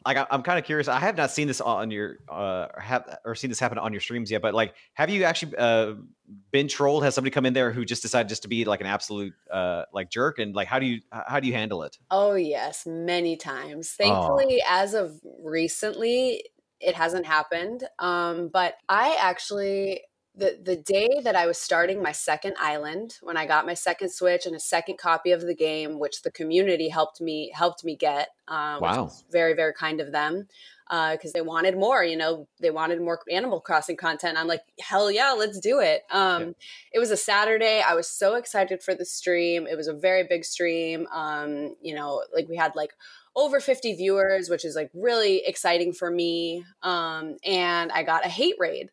Like 0.07 0.17
I, 0.17 0.33
am 0.33 0.41
kind 0.41 0.57
of 0.57 0.63
curious. 0.63 0.87
I 0.87 0.99
have 0.99 1.17
not 1.17 1.31
seen 1.31 1.47
this 1.47 1.59
on 1.59 1.91
your 1.91 2.19
uh 2.29 2.67
have 2.79 3.19
or 3.25 3.35
seen 3.35 3.49
this 3.49 3.59
happen 3.59 3.77
on 3.77 3.91
your 3.91 3.99
streams 3.99 4.31
yet, 4.31 4.41
but 4.41 4.53
like, 4.53 4.73
have 4.93 5.09
you 5.09 5.25
actually 5.25 5.55
uh 5.57 5.95
been 6.51 6.69
trolled? 6.69 7.03
Has 7.03 7.13
somebody 7.13 7.31
come 7.31 7.45
in 7.45 7.53
there 7.53 7.71
who 7.71 7.83
just 7.83 8.01
decided 8.01 8.29
just 8.29 8.43
to 8.43 8.47
be 8.47 8.63
like 8.63 8.79
an 8.79 8.87
absolute 8.87 9.33
uh 9.51 9.83
like 9.93 10.09
jerk? 10.09 10.39
And 10.39 10.55
like, 10.55 10.69
how 10.69 10.79
do 10.79 10.85
you 10.85 11.01
how 11.11 11.41
do 11.41 11.47
you 11.47 11.53
handle 11.53 11.83
it? 11.83 11.97
Oh 12.09 12.35
yes, 12.35 12.85
many 12.85 13.35
times. 13.35 13.91
Thankfully, 13.91 14.61
oh. 14.65 14.69
as 14.69 14.93
of 14.93 15.19
recently, 15.43 16.43
it 16.79 16.95
hasn't 16.95 17.25
happened. 17.25 17.83
Um, 17.99 18.49
but 18.51 18.75
I 18.87 19.17
actually 19.19 20.01
the 20.38 20.57
the 20.63 20.75
day 20.75 21.19
that 21.23 21.35
I 21.35 21.47
was 21.47 21.57
starting 21.57 22.01
my 22.01 22.11
second 22.11 22.55
island, 22.59 23.15
when 23.21 23.38
I 23.38 23.45
got 23.45 23.65
my 23.65 23.73
second 23.73 24.09
Switch 24.11 24.45
and 24.45 24.55
a 24.55 24.59
second 24.59 24.97
copy 24.97 25.31
of 25.31 25.41
the 25.41 25.55
game, 25.55 25.99
which 25.99 26.21
the 26.21 26.31
community 26.31 26.89
helped 26.89 27.19
me 27.19 27.51
helped 27.53 27.83
me 27.83 27.95
get, 27.95 28.29
uh, 28.47 28.77
wow, 28.79 29.11
very 29.31 29.53
very 29.53 29.73
kind 29.73 29.99
of 29.99 30.11
them, 30.11 30.47
because 30.88 31.31
uh, 31.31 31.33
they 31.33 31.41
wanted 31.41 31.77
more. 31.77 32.03
You 32.03 32.17
know, 32.17 32.47
they 32.61 32.69
wanted 32.69 33.01
more 33.01 33.19
Animal 33.31 33.59
Crossing 33.59 33.97
content. 33.97 34.38
I'm 34.38 34.47
like, 34.47 34.61
hell 34.79 35.11
yeah, 35.11 35.31
let's 35.31 35.59
do 35.59 35.79
it. 35.79 36.03
Um, 36.11 36.41
yeah. 36.41 36.51
It 36.93 36.99
was 36.99 37.11
a 37.11 37.17
Saturday. 37.17 37.81
I 37.88 37.95
was 37.95 38.07
so 38.07 38.35
excited 38.35 38.83
for 38.83 38.93
the 38.93 39.05
stream. 39.05 39.65
It 39.65 39.75
was 39.75 39.88
a 39.88 39.93
very 39.93 40.25
big 40.29 40.45
stream. 40.45 41.07
Um, 41.11 41.75
you 41.81 41.95
know, 41.95 42.23
like 42.33 42.47
we 42.47 42.55
had 42.55 42.75
like 42.75 42.91
over 43.35 43.59
50 43.59 43.93
viewers, 43.95 44.49
which 44.49 44.65
is 44.65 44.75
like 44.75 44.89
really 44.93 45.43
exciting 45.45 45.93
for 45.93 46.09
me. 46.11 46.63
Um, 46.83 47.38
and 47.43 47.91
I 47.91 48.03
got 48.03 48.25
a 48.25 48.29
hate 48.29 48.55
raid. 48.59 48.89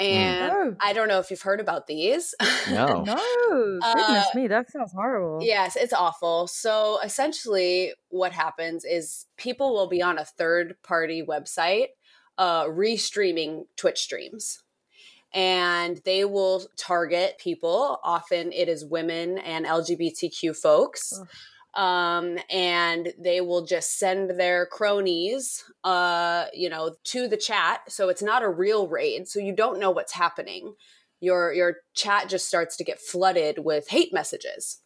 Mm. 0.00 0.04
And 0.04 0.52
oh. 0.52 0.76
I 0.80 0.92
don't 0.92 1.08
know 1.08 1.18
if 1.18 1.30
you've 1.30 1.42
heard 1.42 1.60
about 1.60 1.86
these. 1.86 2.34
No. 2.70 3.02
no. 3.02 3.14
Goodness 3.50 4.26
uh, 4.26 4.30
me, 4.34 4.48
that 4.48 4.70
sounds 4.70 4.92
horrible. 4.92 5.38
Yes, 5.42 5.76
it's 5.76 5.92
awful. 5.92 6.46
So 6.46 6.98
essentially, 7.04 7.92
what 8.08 8.32
happens 8.32 8.84
is 8.84 9.26
people 9.36 9.72
will 9.72 9.88
be 9.88 10.02
on 10.02 10.18
a 10.18 10.24
third 10.24 10.76
party 10.82 11.22
website 11.22 11.88
uh, 12.38 12.64
restreaming 12.64 13.64
Twitch 13.76 13.98
streams. 13.98 14.62
And 15.32 16.00
they 16.04 16.24
will 16.24 16.66
target 16.76 17.38
people. 17.38 18.00
Often 18.02 18.52
it 18.52 18.68
is 18.68 18.84
women 18.84 19.38
and 19.38 19.64
LGBTQ 19.64 20.56
folks. 20.56 21.12
Ugh 21.20 21.28
um, 21.74 22.38
and 22.50 23.12
they 23.18 23.40
will 23.40 23.64
just 23.64 23.98
send 23.98 24.38
their 24.38 24.66
cronies, 24.66 25.62
uh, 25.84 26.46
you 26.52 26.68
know, 26.68 26.96
to 27.04 27.28
the 27.28 27.36
chat. 27.36 27.80
So 27.88 28.08
it's 28.08 28.22
not 28.22 28.42
a 28.42 28.48
real 28.48 28.88
raid, 28.88 29.28
so 29.28 29.38
you 29.38 29.54
don't 29.54 29.78
know 29.78 29.90
what's 29.90 30.12
happening. 30.12 30.74
Your 31.20 31.52
your 31.52 31.76
chat 31.94 32.28
just 32.28 32.48
starts 32.48 32.76
to 32.78 32.84
get 32.84 33.00
flooded 33.00 33.58
with 33.58 33.88
hate 33.88 34.12
messages. 34.12 34.80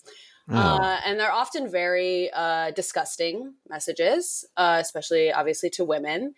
Oh. 0.51 0.57
Uh, 0.57 1.01
and 1.07 1.19
they're 1.19 1.33
often 1.33 1.71
very 1.71 2.31
uh, 2.35 2.71
disgusting 2.73 3.55
messages, 3.69 4.45
uh, 4.57 4.79
especially 4.81 5.33
obviously 5.33 5.71
to 5.71 5.85
women. 5.85 6.35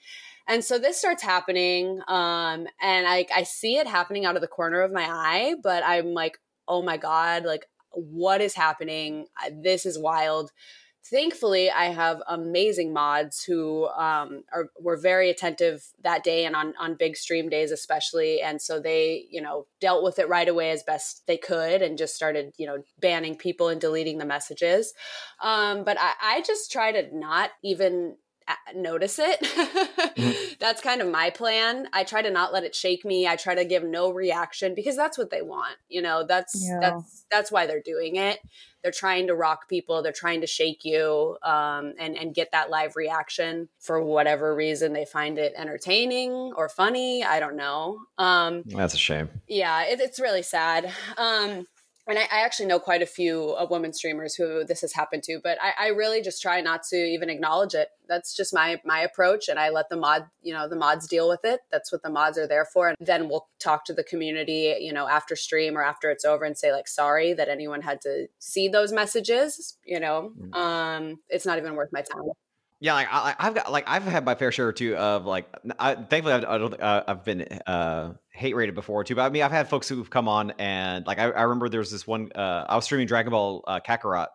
And 0.49 0.63
so 0.63 0.79
this 0.79 0.97
starts 0.97 1.25
happening, 1.25 2.01
um, 2.07 2.69
and 2.81 3.07
I, 3.09 3.27
I 3.35 3.43
see 3.43 3.79
it 3.79 3.89
happening 3.89 4.25
out 4.25 4.37
of 4.37 4.43
the 4.43 4.47
corner 4.47 4.83
of 4.83 4.93
my 4.93 5.05
eye, 5.05 5.57
but 5.61 5.83
I'm 5.85 6.15
like, 6.15 6.39
oh 6.69 6.83
my 6.83 6.99
god, 6.99 7.45
like 7.45 7.67
what 7.97 8.41
is 8.41 8.55
happening? 8.55 9.27
This 9.51 9.87
is 9.87 9.99
wild. 9.99 10.53
Thankfully, 11.09 11.71
I 11.71 11.87
have 11.87 12.21
amazing 12.27 12.93
mods 12.93 13.45
who 13.45 13.87
um, 13.87 14.43
are 14.53 14.71
were 14.81 14.97
very 14.97 15.31
attentive 15.31 15.87
that 16.03 16.25
day 16.25 16.45
and 16.45 16.57
on 16.57 16.75
on 16.81 16.97
big 16.97 17.17
stream 17.17 17.49
days 17.49 17.71
especially, 17.71 18.41
and 18.41 18.61
so 18.61 18.81
they 18.81 19.27
you 19.31 19.41
know 19.41 19.67
dealt 19.81 20.03
with 20.03 20.19
it 20.19 20.29
right 20.29 20.49
away 20.49 20.71
as 20.73 20.83
best 20.83 21.25
they 21.29 21.37
could 21.37 21.81
and 21.81 21.97
just 21.97 22.17
started 22.17 22.53
you 22.59 22.67
know 22.67 22.83
banning 22.99 23.37
people 23.37 23.69
and 23.69 23.81
deleting 23.81 24.19
the 24.19 24.25
messages. 24.25 24.95
Um, 25.41 25.85
but 25.85 25.97
I, 26.01 26.13
I 26.21 26.43
just 26.43 26.73
try 26.73 26.91
to 26.91 27.17
not 27.17 27.51
even 27.63 28.17
notice 28.75 29.19
it. 29.19 29.41
mm-hmm. 29.41 30.55
That's 30.61 30.81
kind 30.81 31.01
of 31.01 31.11
my 31.11 31.31
plan. 31.31 31.89
I 31.93 32.05
try 32.05 32.23
to 32.23 32.31
not 32.31 32.53
let 32.53 32.65
it 32.65 32.75
shake 32.75 33.05
me. 33.05 33.27
I 33.27 33.37
try 33.37 33.55
to 33.55 33.65
give 33.65 33.85
no 33.85 34.11
reaction 34.11 34.75
because 34.75 34.97
that's 34.97 35.19
what 35.19 35.31
they 35.31 35.43
want. 35.43 35.77
You 35.89 36.03
know, 36.03 36.25
that's 36.27 36.67
yeah. 36.67 36.79
that's 36.81 37.27
that's 37.31 37.53
why 37.53 37.67
they're 37.67 37.83
doing 37.83 38.17
it. 38.17 38.39
They're 38.83 38.93
trying 38.93 39.27
to 39.27 39.35
rock 39.35 39.69
people. 39.69 40.03
They're 40.03 40.13
trying 40.13 40.41
to 40.41 40.47
shake 40.47 40.85
you 40.85 41.37
um, 41.43 41.93
and 41.99 42.17
and 42.17 42.35
get 42.35 42.53
that 42.53 42.71
live 42.71 42.97
reaction 42.97 43.69
for 43.81 44.03
whatever 44.03 44.55
reason 44.55 44.93
they 44.93 45.05
find 45.05 45.39
it 45.39 45.53
entertaining 45.57 46.53
or 46.57 46.69
funny. 46.69 47.23
I 47.23 47.39
don't 47.39 47.57
know. 47.57 47.99
Um, 48.17 48.63
that's 48.65 48.95
a 48.95 48.99
shame. 48.99 49.29
Yeah, 49.47 49.85
it, 49.85 50.01
it's 50.01 50.19
really 50.19 50.43
sad. 50.43 50.91
Um, 51.19 51.67
and 52.07 52.19
I, 52.19 52.23
I, 52.23 52.45
actually 52.45 52.67
know 52.67 52.79
quite 52.79 53.03
a 53.03 53.07
few 53.07 53.51
of 53.51 53.71
women 53.71 53.93
streamers 53.93 54.35
who 54.35 54.65
this 54.65 54.81
has 54.83 54.93
happened 54.93 55.23
to, 55.25 55.41
but 55.43 55.59
I, 55.61 55.87
I, 55.87 55.89
really 55.89 56.23
just 56.23 56.41
try 56.41 56.61
not 56.61 56.83
to 56.91 56.97
even 56.97 57.29
acknowledge 57.29 57.75
it. 57.75 57.89
That's 58.09 58.37
just 58.37 58.55
my 58.55 58.81
my 58.85 59.01
approach, 59.01 59.49
and 59.49 59.59
I 59.59 59.71
let 59.71 59.89
the 59.89 59.97
mod, 59.97 60.27
you 60.43 60.55
know, 60.55 60.69
the 60.69 60.77
mods 60.77 61.09
deal 61.09 61.29
with 61.29 61.45
it. 61.45 61.61
That's 61.73 61.91
what 61.91 62.03
the 62.03 62.11
mods 62.11 62.39
are 62.39 62.47
there 62.47 62.65
for. 62.65 62.89
And 62.89 62.97
then 63.01 63.29
we'll 63.29 63.49
talk 63.59 63.85
to 63.87 63.93
the 63.93 64.05
community, 64.05 64.77
you 64.81 64.93
know, 64.93 65.09
after 65.09 65.35
stream 65.35 65.77
or 65.77 65.83
after 65.83 66.11
it's 66.11 66.25
over, 66.25 66.45
and 66.45 66.57
say 66.57 66.73
like, 66.73 66.89
sorry 66.89 67.33
that 67.33 67.49
anyone 67.49 67.83
had 67.83 68.01
to 68.03 68.29
see 68.39 68.69
those 68.69 68.93
messages. 68.93 69.77
You 69.85 70.01
know, 70.01 70.33
mm. 70.41 70.55
um, 70.55 71.19
it's 71.29 71.47
not 71.47 71.59
even 71.59 71.75
worth 71.75 71.91
my 71.93 72.03
time. 72.03 72.31
Yeah, 72.79 72.93
like 72.93 73.09
I, 73.11 73.35
have 73.39 73.55
got 73.55 73.73
like 73.73 73.85
I've 73.87 74.05
had 74.05 74.27
my 74.27 74.35
fair 74.35 74.53
share 74.53 74.71
too 74.71 74.97
of 74.97 75.25
like 75.25 75.49
I, 75.79 75.95
thankfully 75.95 76.35
I've, 76.35 76.45
I 76.45 76.59
don't 76.59 76.81
uh, 76.81 77.05
I've 77.09 77.25
been 77.25 77.43
uh, 77.67 78.13
hate 78.37 78.55
rated 78.55 78.75
before 78.75 79.03
too, 79.05 79.15
but 79.15 79.23
I 79.23 79.31
mean 79.31 79.43
I've 79.43 79.53
had 79.53 79.69
folks 79.69 79.89
who've 79.89 80.09
come 80.09 80.29
on 80.29 80.53
and 80.59 81.07
like 81.07 81.19
I, 81.19 81.31
I 81.31 81.43
remember 81.43 81.69
there 81.69 81.81
was 81.81 81.91
this 81.91 82.07
one 82.07 82.31
uh, 82.35 82.67
I 82.69 82.77
was 82.77 82.85
streaming 82.85 83.07
Dragon 83.07 83.31
Ball 83.31 83.65
uh, 83.67 83.81
Kakarot, 83.81 84.29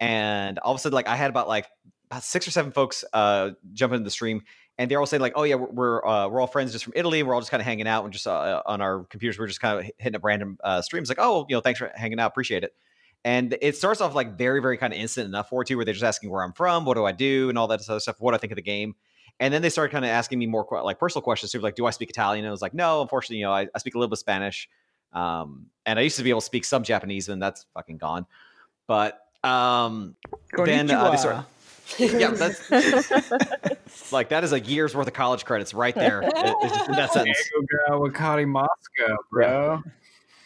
and 0.00 0.58
all 0.58 0.72
of 0.72 0.78
a 0.78 0.80
sudden 0.80 0.94
like 0.94 1.08
I 1.08 1.16
had 1.16 1.30
about 1.30 1.48
like 1.48 1.66
about 2.10 2.22
six 2.22 2.48
or 2.48 2.50
seven 2.50 2.72
folks 2.72 3.04
uh, 3.12 3.50
jump 3.72 3.92
into 3.92 4.04
the 4.04 4.10
stream, 4.10 4.42
and 4.78 4.90
they're 4.90 4.98
all 4.98 5.06
saying 5.06 5.20
like, 5.20 5.34
oh 5.36 5.42
yeah, 5.42 5.56
we're 5.56 5.70
we're, 5.70 6.06
uh, 6.06 6.28
we're 6.28 6.40
all 6.40 6.46
friends 6.46 6.72
just 6.72 6.84
from 6.84 6.94
Italy, 6.96 7.22
we're 7.22 7.34
all 7.34 7.40
just 7.40 7.50
kind 7.50 7.60
of 7.60 7.66
hanging 7.66 7.86
out 7.86 8.04
and 8.04 8.12
just 8.12 8.26
uh, 8.26 8.62
on 8.66 8.80
our 8.80 9.04
computers, 9.04 9.38
we're 9.38 9.46
just 9.46 9.60
kind 9.60 9.78
of 9.78 9.90
hitting 9.98 10.16
up 10.16 10.24
random 10.24 10.58
uh, 10.64 10.80
streams 10.82 11.08
like, 11.08 11.18
oh 11.20 11.46
you 11.48 11.54
know 11.54 11.60
thanks 11.60 11.78
for 11.78 11.92
hanging 11.94 12.18
out, 12.18 12.28
appreciate 12.28 12.64
it. 12.64 12.74
And 13.26 13.56
it 13.62 13.74
starts 13.74 14.02
off 14.02 14.14
like 14.14 14.36
very, 14.36 14.60
very 14.60 14.76
kind 14.76 14.92
of 14.92 14.98
instant 14.98 15.26
enough 15.26 15.48
for 15.48 15.64
two, 15.64 15.76
where 15.76 15.84
they're 15.86 15.94
just 15.94 16.04
asking 16.04 16.28
where 16.30 16.44
I'm 16.44 16.52
from, 16.52 16.84
what 16.84 16.94
do 16.94 17.06
I 17.06 17.12
do, 17.12 17.48
and 17.48 17.56
all 17.56 17.66
that 17.68 17.80
other 17.88 18.00
stuff, 18.00 18.16
what 18.18 18.34
I 18.34 18.36
think 18.36 18.52
of 18.52 18.56
the 18.56 18.62
game. 18.62 18.94
And 19.40 19.52
then 19.52 19.62
they 19.62 19.68
started 19.68 19.90
kind 19.92 20.04
of 20.04 20.10
asking 20.10 20.38
me 20.38 20.46
more 20.46 20.66
like 20.84 20.98
personal 20.98 21.22
questions 21.22 21.52
too, 21.52 21.60
like, 21.60 21.74
do 21.74 21.86
I 21.86 21.90
speak 21.90 22.10
Italian? 22.10 22.44
And 22.44 22.48
I 22.48 22.52
was 22.52 22.62
like, 22.62 22.74
no, 22.74 23.02
unfortunately, 23.02 23.38
you 23.38 23.44
know, 23.44 23.52
I, 23.52 23.66
I 23.74 23.78
speak 23.78 23.94
a 23.94 23.98
little 23.98 24.08
bit 24.08 24.14
of 24.14 24.20
Spanish. 24.20 24.68
Um, 25.12 25.66
and 25.86 25.98
I 25.98 26.02
used 26.02 26.16
to 26.18 26.22
be 26.22 26.30
able 26.30 26.40
to 26.40 26.46
speak 26.46 26.64
some 26.64 26.82
Japanese, 26.82 27.28
and 27.28 27.40
that's 27.42 27.66
fucking 27.74 27.98
gone. 27.98 28.26
But 28.86 29.20
um, 29.42 30.16
then 30.56 30.90
uh, 30.90 31.10
they 31.10 31.16
start, 31.16 31.44
yeah, 31.98 32.30
that's 32.30 32.70
like 34.12 34.30
that 34.30 34.44
is 34.44 34.52
a 34.52 34.60
year's 34.60 34.94
worth 34.94 35.06
of 35.06 35.12
college 35.12 35.44
credits 35.44 35.74
right 35.74 35.94
there. 35.94 36.22
It, 36.22 36.32
it's 36.34 36.88
in 36.88 36.94
that 36.94 37.12
sentence. 37.12 37.38
Wakarimasu 37.88 38.66
ka, 38.98 39.16
bro. 39.30 39.82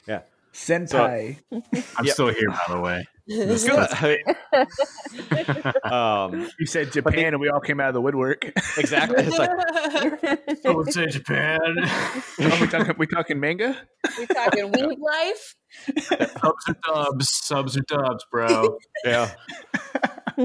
Yeah, 0.07 0.23
Sentai. 0.53 1.39
So, 1.51 1.63
I'm 1.97 2.05
yep. 2.05 2.15
still 2.15 2.29
here, 2.29 2.51
by 2.51 2.75
the 2.75 2.81
way. 2.81 3.07
um, 5.85 6.49
you 6.59 6.65
said 6.65 6.91
Japan, 6.93 7.15
they, 7.15 7.25
and 7.27 7.41
we 7.41 7.51
all 7.51 7.61
came 7.61 7.79
out 7.79 7.89
of 7.89 7.95
the 7.95 8.01
woodwork. 8.01 8.47
Exactly. 8.79 9.23
It's 9.23 9.37
like, 9.37 9.51
I 10.65 10.71
would 10.71 10.91
say 10.91 11.09
Japan. 11.09 11.59
oh, 11.61 12.59
we 12.59 12.67
talking? 12.69 12.95
We 12.97 13.07
talking 13.07 13.39
manga? 13.39 13.77
We 14.19 14.25
talking 14.27 14.65
weeb 14.73 14.99
life? 14.99 15.57
subs 15.99 16.65
or 16.69 16.77
dubs, 16.87 17.29
subs 17.29 17.77
or 17.77 17.83
dubs, 17.83 18.25
bro. 18.33 18.79
Yeah. 19.05 19.31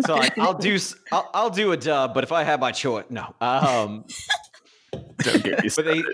So 0.06 0.16
like, 0.16 0.38
I'll 0.38 0.54
do, 0.54 0.78
I'll, 1.14 1.30
I'll, 1.34 1.50
do 1.50 1.72
a 1.72 1.78
dub, 1.78 2.14
but 2.14 2.26
if 2.26 2.34
I 2.34 2.44
have 2.44 2.60
my 2.60 2.74
choice, 2.74 3.06
no. 3.10 3.34
Um, 3.40 4.04
Don't 5.20 5.42
get 5.42 5.64
me 5.64 5.70
started. 5.70 6.04
But 6.04 6.06
they, 6.06 6.14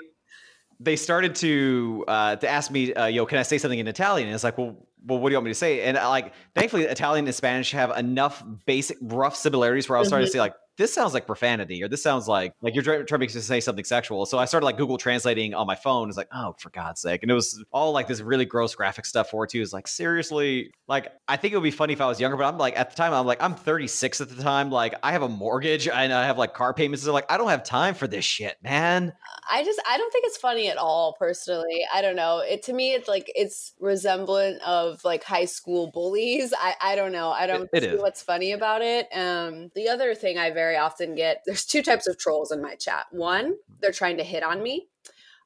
they 0.79 0.95
started 0.95 1.35
to 1.35 2.05
uh, 2.07 2.35
to 2.37 2.47
ask 2.47 2.71
me, 2.71 2.93
uh, 2.93 3.07
"Yo, 3.07 3.25
can 3.25 3.37
I 3.37 3.43
say 3.43 3.57
something 3.57 3.79
in 3.79 3.87
Italian?" 3.87 4.27
And 4.27 4.35
it's 4.35 4.43
like, 4.43 4.57
"Well, 4.57 4.87
well, 5.05 5.19
what 5.19 5.29
do 5.29 5.33
you 5.33 5.37
want 5.37 5.45
me 5.45 5.51
to 5.51 5.55
say?" 5.55 5.81
And 5.81 5.95
like, 5.97 6.33
thankfully, 6.55 6.83
Italian 6.83 7.25
and 7.25 7.35
Spanish 7.35 7.71
have 7.71 7.97
enough 7.97 8.43
basic 8.65 8.97
rough 9.01 9.35
similarities 9.35 9.89
where 9.89 9.97
I 9.97 9.99
was 9.99 10.07
mm-hmm. 10.07 10.09
starting 10.09 10.27
to 10.27 10.31
say 10.31 10.39
like, 10.39 10.55
this 10.79 10.93
sounds 10.93 11.13
like 11.13 11.27
profanity 11.27 11.83
or 11.83 11.89
this 11.89 12.01
sounds 12.01 12.25
like 12.25 12.53
like 12.61 12.73
you're 12.73 12.83
trying, 12.83 13.05
trying 13.05 13.27
to 13.27 13.41
say 13.41 13.59
something 13.59 13.83
sexual. 13.83 14.25
So 14.25 14.39
i 14.39 14.45
started 14.45 14.65
like 14.65 14.77
google 14.77 14.97
translating 14.97 15.53
on 15.53 15.67
my 15.67 15.75
phone. 15.75 16.07
It's 16.07 16.17
like 16.17 16.29
oh 16.33 16.55
for 16.57 16.69
god's 16.69 17.01
sake. 17.01 17.21
And 17.21 17.29
it 17.29 17.35
was 17.35 17.63
all 17.71 17.91
like 17.91 18.07
this 18.07 18.21
really 18.21 18.45
gross 18.45 18.73
graphic 18.73 19.05
stuff 19.05 19.29
for 19.29 19.43
it 19.43 19.49
too. 19.51 19.61
It's 19.61 19.73
like 19.73 19.87
seriously? 19.87 20.71
Like 20.87 21.11
i 21.27 21.35
think 21.35 21.53
it 21.53 21.57
would 21.57 21.63
be 21.63 21.71
funny 21.71 21.93
if 21.93 22.01
i 22.01 22.07
was 22.07 22.19
younger 22.19 22.37
but 22.37 22.45
i'm 22.45 22.57
like 22.57 22.79
at 22.79 22.89
the 22.89 22.95
time 22.95 23.13
i'm 23.13 23.25
like 23.25 23.43
i'm 23.43 23.55
36 23.55 24.21
at 24.21 24.29
the 24.29 24.41
time. 24.41 24.71
Like 24.71 24.95
i 25.03 25.11
have 25.11 25.21
a 25.21 25.29
mortgage 25.29 25.87
and 25.87 26.13
i 26.13 26.25
have 26.25 26.37
like 26.37 26.53
car 26.53 26.73
payments. 26.73 27.03
So 27.03 27.11
like 27.11 27.29
i 27.29 27.37
don't 27.37 27.49
have 27.49 27.63
time 27.63 27.93
for 27.93 28.07
this 28.07 28.23
shit 28.23 28.55
man. 28.63 29.13
I 29.51 29.65
just 29.65 29.81
i 29.85 29.97
don't 29.97 30.11
think 30.13 30.25
it's 30.27 30.37
funny 30.37 30.69
at 30.69 30.77
all 30.77 31.17
personally. 31.19 31.81
I 31.93 32.01
don't 32.01 32.15
know. 32.15 32.39
It 32.39 32.63
to 32.63 32.73
me 32.73 32.93
it's 32.93 33.09
like 33.09 33.29
it's 33.35 33.73
resemblant 33.81 34.61
of 34.61 35.03
like 35.03 35.25
high 35.25 35.45
school 35.45 35.91
bullies. 35.91 36.53
I 36.57 36.75
i 36.81 36.95
don't 36.95 37.11
know. 37.11 37.31
I 37.31 37.47
don't 37.47 37.63
it, 37.73 37.83
it 37.83 37.83
see 37.83 37.89
is. 37.89 38.01
what's 38.01 38.23
funny 38.23 38.53
about 38.53 38.81
it. 38.81 39.07
Um 39.13 39.71
the 39.75 39.89
other 39.89 40.15
thing 40.15 40.37
i 40.37 40.49
very 40.51 40.68
very 40.69 40.77
often 40.77 41.15
get 41.15 41.41
there's 41.45 41.65
two 41.65 41.81
types 41.81 42.07
of 42.07 42.17
trolls 42.17 42.51
in 42.51 42.61
my 42.61 42.75
chat. 42.75 43.05
One, 43.11 43.55
they're 43.81 43.91
trying 43.91 44.17
to 44.17 44.23
hit 44.23 44.43
on 44.43 44.61
me. 44.61 44.87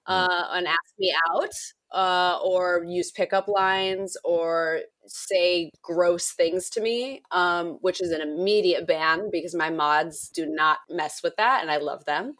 uh, 0.05 0.47
and 0.51 0.67
ask 0.67 0.93
me 0.99 1.15
out 1.31 1.53
uh, 1.93 2.37
or 2.43 2.83
use 2.85 3.11
pickup 3.11 3.47
lines 3.47 4.17
or 4.25 4.81
say 5.07 5.71
gross 5.81 6.31
things 6.31 6.69
to 6.71 6.81
me, 6.81 7.21
um, 7.31 7.77
which 7.81 8.01
is 8.01 8.11
an 8.11 8.19
immediate 8.19 8.85
ban 8.85 9.29
because 9.31 9.55
my 9.55 9.69
mods 9.69 10.29
do 10.29 10.45
not 10.45 10.79
mess 10.89 11.21
with 11.23 11.35
that 11.37 11.61
and 11.61 11.71
I 11.71 11.77
love 11.77 12.03
them. 12.03 12.33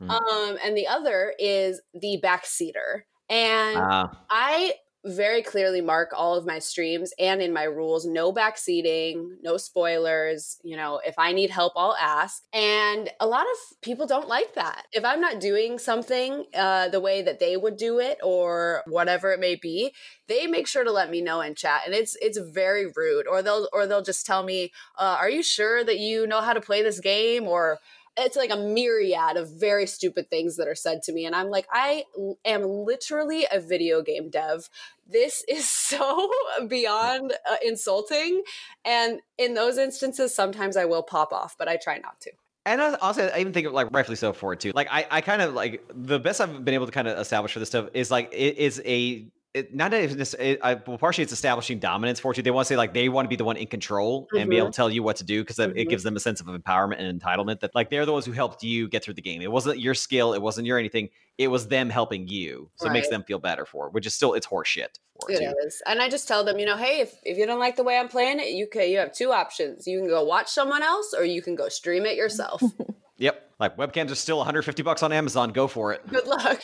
Mm. 0.00 0.10
Um, 0.10 0.58
and 0.64 0.74
the 0.74 0.86
other 0.86 1.34
is 1.38 1.82
the 1.92 2.18
backseater. 2.24 3.02
And 3.28 3.78
Ah, 3.78 4.10
I 4.30 4.74
very 5.04 5.42
clearly 5.42 5.80
mark 5.80 6.10
all 6.14 6.34
of 6.34 6.46
my 6.46 6.58
streams 6.58 7.12
and 7.18 7.40
in 7.40 7.52
my 7.52 7.64
rules 7.64 8.04
no 8.04 8.32
backseating, 8.32 9.36
no 9.42 9.56
spoilers. 9.56 10.58
You 10.62 10.76
know, 10.76 11.00
if 11.06 11.14
I 11.18 11.32
need 11.32 11.50
help, 11.50 11.72
I'll 11.76 11.96
ask. 12.00 12.42
And 12.52 13.10
a 13.18 13.26
lot 13.26 13.46
of 13.46 13.80
people 13.80 14.06
don't 14.06 14.28
like 14.28 14.54
that. 14.54 14.86
If 14.92 15.04
I'm 15.04 15.20
not 15.20 15.40
doing 15.40 15.78
something 15.78 16.44
uh, 16.54 16.88
the 16.88 17.00
way 17.00 17.22
that 17.22 17.40
they 17.40 17.56
would 17.56 17.76
do 17.76 17.98
it 17.98 18.18
or 18.22 18.82
whatever 18.86 19.32
it 19.32 19.40
may 19.40 19.56
be, 19.56 19.92
they 20.28 20.46
make 20.46 20.66
sure 20.66 20.84
to 20.84 20.92
let 20.92 21.10
me 21.10 21.20
know 21.20 21.40
in 21.40 21.54
chat, 21.54 21.82
and 21.84 21.94
it's 21.94 22.16
it's 22.20 22.38
very 22.38 22.86
rude. 22.94 23.26
Or 23.26 23.42
they'll 23.42 23.68
or 23.72 23.86
they'll 23.86 24.02
just 24.02 24.24
tell 24.24 24.44
me, 24.44 24.72
uh, 24.96 25.16
"Are 25.18 25.30
you 25.30 25.42
sure 25.42 25.82
that 25.82 25.98
you 25.98 26.26
know 26.26 26.40
how 26.40 26.52
to 26.52 26.60
play 26.60 26.82
this 26.82 27.00
game?" 27.00 27.48
or 27.48 27.80
it's 28.16 28.36
like 28.36 28.50
a 28.50 28.56
myriad 28.56 29.36
of 29.36 29.50
very 29.50 29.86
stupid 29.86 30.28
things 30.28 30.56
that 30.56 30.68
are 30.68 30.74
said 30.74 31.02
to 31.02 31.12
me 31.12 31.24
and 31.24 31.34
i'm 31.34 31.48
like 31.48 31.66
i 31.72 32.04
am 32.44 32.62
literally 32.62 33.46
a 33.52 33.60
video 33.60 34.02
game 34.02 34.30
dev 34.30 34.68
this 35.08 35.44
is 35.48 35.68
so 35.68 36.30
beyond 36.68 37.32
uh, 37.50 37.56
insulting 37.64 38.42
and 38.84 39.20
in 39.38 39.54
those 39.54 39.78
instances 39.78 40.34
sometimes 40.34 40.76
i 40.76 40.84
will 40.84 41.02
pop 41.02 41.32
off 41.32 41.56
but 41.58 41.68
i 41.68 41.76
try 41.76 41.98
not 41.98 42.20
to 42.20 42.30
And 42.66 42.80
also, 42.80 43.26
I 43.28 43.40
even 43.40 43.54
think 43.54 43.66
of, 43.66 43.72
like 43.72 43.88
rightfully 43.90 44.16
so 44.16 44.34
for 44.34 44.52
it 44.52 44.60
too. 44.60 44.72
Like 44.74 44.88
I, 44.90 45.06
I 45.10 45.20
kind 45.22 45.40
of 45.40 45.54
like 45.54 45.82
the 45.94 46.20
best 46.20 46.42
I've 46.42 46.62
been 46.62 46.74
able 46.74 46.86
to 46.86 46.92
kind 46.92 47.08
of 47.08 47.18
establish 47.18 47.54
for 47.54 47.58
this 47.58 47.70
stuff 47.70 47.88
is 47.94 48.10
like 48.10 48.28
it 48.32 48.58
is 48.58 48.82
a 48.84 49.24
it, 49.52 49.74
not 49.74 49.90
that 49.90 50.02
it's, 50.02 50.34
it, 50.34 50.60
I, 50.62 50.74
well, 50.74 50.96
partially 50.96 51.22
it's 51.24 51.32
establishing 51.32 51.80
dominance 51.80 52.20
for 52.20 52.32
you. 52.34 52.42
They 52.42 52.52
want 52.52 52.66
to 52.66 52.72
say 52.72 52.76
like 52.76 52.94
they 52.94 53.08
want 53.08 53.26
to 53.26 53.28
be 53.28 53.34
the 53.36 53.44
one 53.44 53.56
in 53.56 53.66
control 53.66 54.28
and 54.36 54.48
be 54.48 54.58
able 54.58 54.68
to 54.70 54.76
tell 54.76 54.88
you 54.88 55.02
what 55.02 55.16
to 55.16 55.24
do 55.24 55.42
because 55.42 55.58
it 55.58 55.74
Mhm. 55.74 55.88
gives 55.88 56.04
them 56.04 56.14
a 56.14 56.20
sense 56.20 56.40
of 56.40 56.46
empowerment 56.46 57.00
and 57.00 57.20
entitlement 57.20 57.58
that 57.60 57.74
like 57.74 57.90
they're 57.90 58.06
the 58.06 58.12
ones 58.12 58.24
who 58.24 58.32
helped 58.32 58.62
you 58.62 58.86
get 58.88 59.02
through 59.02 59.14
the 59.14 59.22
game. 59.22 59.42
It 59.42 59.50
wasn't 59.50 59.80
your 59.80 59.94
skill, 59.94 60.34
it 60.34 60.40
wasn't 60.42 60.66
your 60.68 60.78
anything. 60.78 61.08
It 61.36 61.48
was 61.48 61.66
them 61.66 61.90
helping 61.90 62.28
you, 62.28 62.70
so 62.76 62.86
it 62.88 62.92
makes 62.92 63.08
them 63.08 63.24
feel 63.24 63.38
better 63.40 63.66
for 63.66 63.86
it, 63.88 63.92
which 63.92 64.06
is 64.06 64.14
still 64.14 64.34
it's 64.34 64.46
horseshit 64.46 64.98
for 65.18 65.30
it 65.30 65.40
It 65.40 65.54
is, 65.64 65.82
and 65.86 66.00
I 66.00 66.08
just 66.08 66.28
tell 66.28 66.44
them, 66.44 66.58
you 66.58 66.66
know, 66.66 66.76
hey, 66.76 67.00
if, 67.00 67.14
if 67.24 67.36
you 67.36 67.46
don't 67.46 67.58
like 67.58 67.76
the 67.76 67.82
way 67.82 67.98
I'm 67.98 68.08
playing 68.08 68.38
it, 68.40 68.50
you 68.50 68.68
can 68.68 68.88
you 68.88 68.98
have 68.98 69.12
two 69.12 69.32
options. 69.32 69.86
You 69.86 69.98
can 69.98 70.08
go 70.08 70.22
watch 70.22 70.48
someone 70.48 70.82
else, 70.82 71.12
or 71.16 71.24
you 71.24 71.42
can 71.42 71.56
go 71.56 71.68
stream 71.68 72.06
it 72.06 72.16
yourself. 72.16 72.62
Yep, 73.18 73.50
like 73.60 73.76
webcams 73.76 74.10
are 74.10 74.14
still 74.14 74.38
150 74.38 74.82
bucks 74.82 75.02
on 75.02 75.12
Amazon. 75.12 75.50
Go 75.50 75.66
for 75.68 75.92
it. 75.92 76.00
Good 76.08 76.26
luck. 76.26 76.62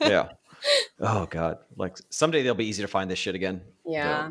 yeah. 0.00 0.28
Oh 1.00 1.26
god, 1.30 1.58
like 1.76 1.96
someday 2.10 2.42
they'll 2.42 2.54
be 2.54 2.66
easy 2.66 2.82
to 2.82 2.88
find 2.88 3.10
this 3.10 3.18
shit 3.18 3.34
again. 3.34 3.60
Yeah. 3.86 4.30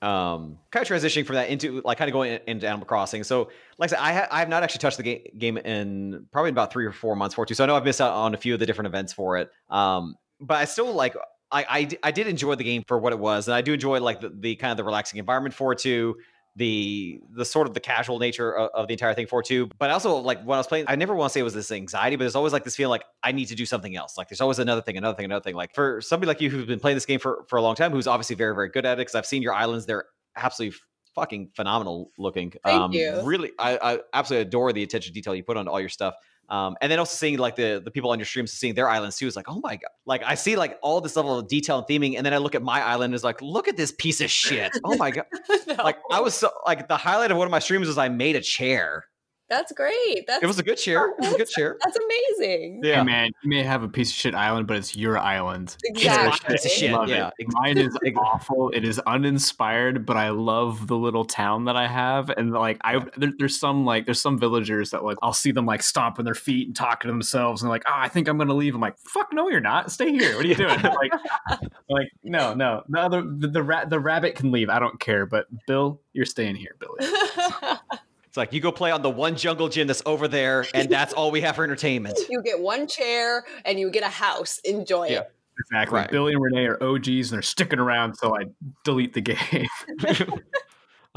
um 0.00 0.58
kind 0.70 0.88
of 0.88 0.88
transitioning 0.88 1.26
from 1.26 1.34
that 1.36 1.48
into 1.48 1.80
like 1.84 1.98
kind 1.98 2.08
of 2.08 2.12
going 2.12 2.38
into 2.46 2.66
Animal 2.68 2.86
Crossing. 2.86 3.24
So, 3.24 3.50
like 3.78 3.90
I 3.90 3.96
said, 3.96 3.98
I, 4.00 4.12
ha- 4.12 4.28
I 4.30 4.38
have 4.38 4.48
not 4.48 4.62
actually 4.62 4.78
touched 4.80 4.96
the 4.96 5.02
ga- 5.02 5.32
game 5.36 5.56
in 5.58 6.26
probably 6.30 6.50
about 6.50 6.72
three 6.72 6.86
or 6.86 6.92
four 6.92 7.16
months 7.16 7.34
for 7.34 7.42
it 7.44 7.48
too. 7.48 7.54
So 7.54 7.64
I 7.64 7.66
know 7.66 7.74
I've 7.76 7.84
missed 7.84 8.00
out 8.00 8.12
on 8.12 8.32
a 8.34 8.36
few 8.36 8.54
of 8.54 8.60
the 8.60 8.66
different 8.66 8.86
events 8.86 9.12
for 9.12 9.38
it. 9.38 9.50
Um, 9.70 10.14
but 10.40 10.56
I 10.58 10.64
still 10.66 10.92
like 10.92 11.16
I 11.50 11.88
I 12.02 12.10
did 12.12 12.26
enjoy 12.28 12.54
the 12.54 12.64
game 12.64 12.84
for 12.86 12.98
what 12.98 13.12
it 13.12 13.18
was, 13.18 13.48
and 13.48 13.54
I 13.54 13.60
do 13.62 13.72
enjoy 13.72 14.00
like 14.00 14.20
the, 14.20 14.28
the 14.28 14.54
kind 14.56 14.70
of 14.70 14.76
the 14.76 14.84
relaxing 14.84 15.18
environment 15.18 15.54
for 15.54 15.72
it 15.72 15.78
too. 15.78 16.16
The 16.58 17.20
the 17.30 17.44
sort 17.44 17.68
of 17.68 17.74
the 17.74 17.80
casual 17.80 18.18
nature 18.18 18.52
of, 18.52 18.70
of 18.74 18.86
the 18.88 18.94
entire 18.94 19.14
thing 19.14 19.26
for 19.26 19.42
too. 19.42 19.70
But 19.78 19.90
also 19.90 20.16
like 20.16 20.42
when 20.42 20.56
I 20.56 20.58
was 20.58 20.66
playing, 20.66 20.86
I 20.88 20.96
never 20.96 21.14
want 21.14 21.30
to 21.30 21.32
say 21.32 21.40
it 21.40 21.44
was 21.44 21.54
this 21.54 21.70
anxiety, 21.70 22.16
but 22.16 22.24
there's 22.24 22.34
always 22.34 22.52
like 22.52 22.64
this 22.64 22.76
feeling 22.76 22.90
like 22.90 23.04
I 23.22 23.32
need 23.32 23.46
to 23.46 23.54
do 23.54 23.64
something 23.64 23.94
else. 23.94 24.18
Like 24.18 24.28
there's 24.28 24.40
always 24.40 24.58
another 24.58 24.82
thing, 24.82 24.96
another 24.96 25.16
thing, 25.16 25.24
another 25.24 25.42
thing. 25.42 25.54
Like 25.54 25.74
for 25.74 26.00
somebody 26.00 26.28
like 26.28 26.40
you 26.40 26.50
who's 26.50 26.66
been 26.66 26.80
playing 26.80 26.96
this 26.96 27.06
game 27.06 27.20
for 27.20 27.44
for 27.48 27.56
a 27.56 27.62
long 27.62 27.76
time, 27.76 27.92
who's 27.92 28.06
obviously 28.06 28.36
very 28.36 28.54
very 28.54 28.68
good 28.68 28.84
at 28.84 28.94
it, 28.94 29.02
because 29.02 29.14
I've 29.14 29.26
seen 29.26 29.42
your 29.42 29.54
islands, 29.54 29.86
they're 29.86 30.06
absolutely 30.36 30.76
fucking 31.14 31.50
phenomenal 31.54 32.10
looking. 32.18 32.52
Thank 32.64 32.80
um, 32.80 32.92
you. 32.92 33.20
Really, 33.22 33.52
I, 33.58 33.78
I 33.94 33.98
absolutely 34.12 34.48
adore 34.48 34.72
the 34.72 34.82
attention 34.82 35.12
detail 35.12 35.34
you 35.34 35.42
put 35.42 35.56
on 35.56 35.68
all 35.68 35.80
your 35.80 35.88
stuff. 35.88 36.14
Um, 36.48 36.76
and 36.80 36.90
then 36.90 36.98
also 36.98 37.14
seeing 37.14 37.38
like 37.38 37.56
the 37.56 37.80
the 37.84 37.90
people 37.90 38.10
on 38.10 38.18
your 38.18 38.26
streams 38.26 38.52
seeing 38.52 38.74
their 38.74 38.88
islands 38.88 39.18
too 39.18 39.26
is 39.26 39.36
like, 39.36 39.48
oh 39.48 39.60
my 39.62 39.76
god! 39.76 39.90
Like 40.06 40.22
I 40.24 40.34
see 40.34 40.56
like 40.56 40.78
all 40.82 41.00
this 41.00 41.14
level 41.14 41.38
of 41.38 41.46
detail 41.46 41.78
and 41.78 41.86
theming, 41.86 42.16
and 42.16 42.24
then 42.24 42.32
I 42.32 42.38
look 42.38 42.54
at 42.54 42.62
my 42.62 42.82
island 42.82 43.06
and 43.06 43.14
is 43.14 43.24
like, 43.24 43.42
look 43.42 43.68
at 43.68 43.76
this 43.76 43.92
piece 43.92 44.20
of 44.20 44.30
shit! 44.30 44.72
Oh 44.84 44.96
my 44.96 45.10
god! 45.10 45.26
No. 45.66 45.74
Like 45.84 45.98
I 46.10 46.20
was 46.20 46.32
so 46.34 46.50
like 46.64 46.88
the 46.88 46.96
highlight 46.96 47.30
of 47.30 47.36
one 47.36 47.46
of 47.46 47.50
my 47.50 47.58
streams 47.58 47.88
was 47.88 47.98
I 47.98 48.08
made 48.08 48.36
a 48.36 48.40
chair. 48.40 49.04
That's 49.48 49.72
great. 49.72 50.26
That's 50.26 50.42
It 50.42 50.46
was 50.46 50.58
a 50.58 50.62
good 50.62 50.76
chair. 50.76 51.08
It 51.10 51.20
was 51.20 51.32
a 51.32 51.38
good 51.38 51.48
chair. 51.48 51.76
that's 51.82 51.96
amazing. 51.96 52.82
Hey 52.84 53.02
man, 53.02 53.30
you 53.42 53.48
may 53.48 53.62
have 53.62 53.82
a 53.82 53.88
piece 53.88 54.10
of 54.10 54.14
shit 54.14 54.34
island, 54.34 54.66
but 54.66 54.76
it's 54.76 54.94
your 54.94 55.18
island. 55.18 55.76
Exactly. 55.84 56.54
It's 56.54 56.66
a 56.66 56.68
shit. 56.68 56.92
Love 56.92 57.08
yeah. 57.08 57.30
it. 57.38 57.46
Mine 57.52 57.78
is 57.78 57.96
awful. 58.16 58.70
It 58.70 58.84
is 58.84 58.98
uninspired, 59.00 60.04
but 60.04 60.16
I 60.16 60.30
love 60.30 60.86
the 60.86 60.96
little 60.96 61.24
town 61.24 61.64
that 61.64 61.76
I 61.76 61.86
have. 61.86 62.28
And 62.30 62.52
like, 62.52 62.78
I 62.82 62.98
there, 63.16 63.32
there's 63.38 63.58
some 63.58 63.86
like 63.86 64.04
there's 64.04 64.20
some 64.20 64.38
villagers 64.38 64.90
that 64.90 65.02
like 65.02 65.16
I'll 65.22 65.32
see 65.32 65.50
them 65.50 65.64
like 65.64 65.82
stomping 65.82 66.26
their 66.26 66.34
feet 66.34 66.66
and 66.66 66.76
talking 66.76 67.08
to 67.08 67.12
themselves 67.12 67.62
and 67.62 67.70
like, 67.70 67.84
oh, 67.86 67.94
I 67.94 68.08
think 68.08 68.28
I'm 68.28 68.36
gonna 68.36 68.54
leave. 68.54 68.74
I'm 68.74 68.80
like, 68.80 68.98
fuck, 68.98 69.32
no, 69.32 69.48
you're 69.48 69.60
not. 69.60 69.90
Stay 69.90 70.12
here. 70.12 70.36
What 70.36 70.44
are 70.44 70.48
you 70.48 70.54
doing? 70.56 70.80
like, 70.82 71.12
like 71.88 72.10
no, 72.22 72.52
no. 72.52 72.82
The 72.88 73.00
other 73.00 73.22
the 73.22 73.48
the, 73.48 73.62
ra- 73.62 73.86
the 73.86 73.98
rabbit 73.98 74.34
can 74.34 74.52
leave. 74.52 74.68
I 74.68 74.78
don't 74.78 75.00
care. 75.00 75.24
But 75.24 75.46
Bill, 75.66 76.00
you're 76.12 76.26
staying 76.26 76.56
here, 76.56 76.76
Billy. 76.78 77.10
It's 78.38 78.46
like 78.50 78.52
you 78.52 78.60
go 78.60 78.70
play 78.70 78.92
on 78.92 79.02
the 79.02 79.10
one 79.10 79.36
jungle 79.36 79.68
gym 79.68 79.88
that's 79.88 80.02
over 80.06 80.28
there, 80.28 80.64
and 80.72 80.88
that's 80.90 81.12
all 81.12 81.32
we 81.32 81.40
have 81.40 81.56
for 81.56 81.64
entertainment. 81.64 82.16
you 82.30 82.40
get 82.42 82.60
one 82.60 82.86
chair 82.86 83.44
and 83.64 83.80
you 83.80 83.90
get 83.90 84.04
a 84.04 84.08
house. 84.08 84.60
Enjoy 84.64 85.08
Yeah. 85.08 85.20
it. 85.20 85.32
Exactly. 85.60 85.98
Right. 85.98 86.08
Billy 86.08 86.34
and 86.34 86.40
Renee 86.42 86.66
are 86.66 86.80
OGs 86.80 87.08
and 87.08 87.30
they're 87.30 87.42
sticking 87.42 87.80
around 87.80 88.10
until 88.10 88.32
I 88.34 88.44
delete 88.84 89.12
the 89.12 89.20
game. 89.22 89.66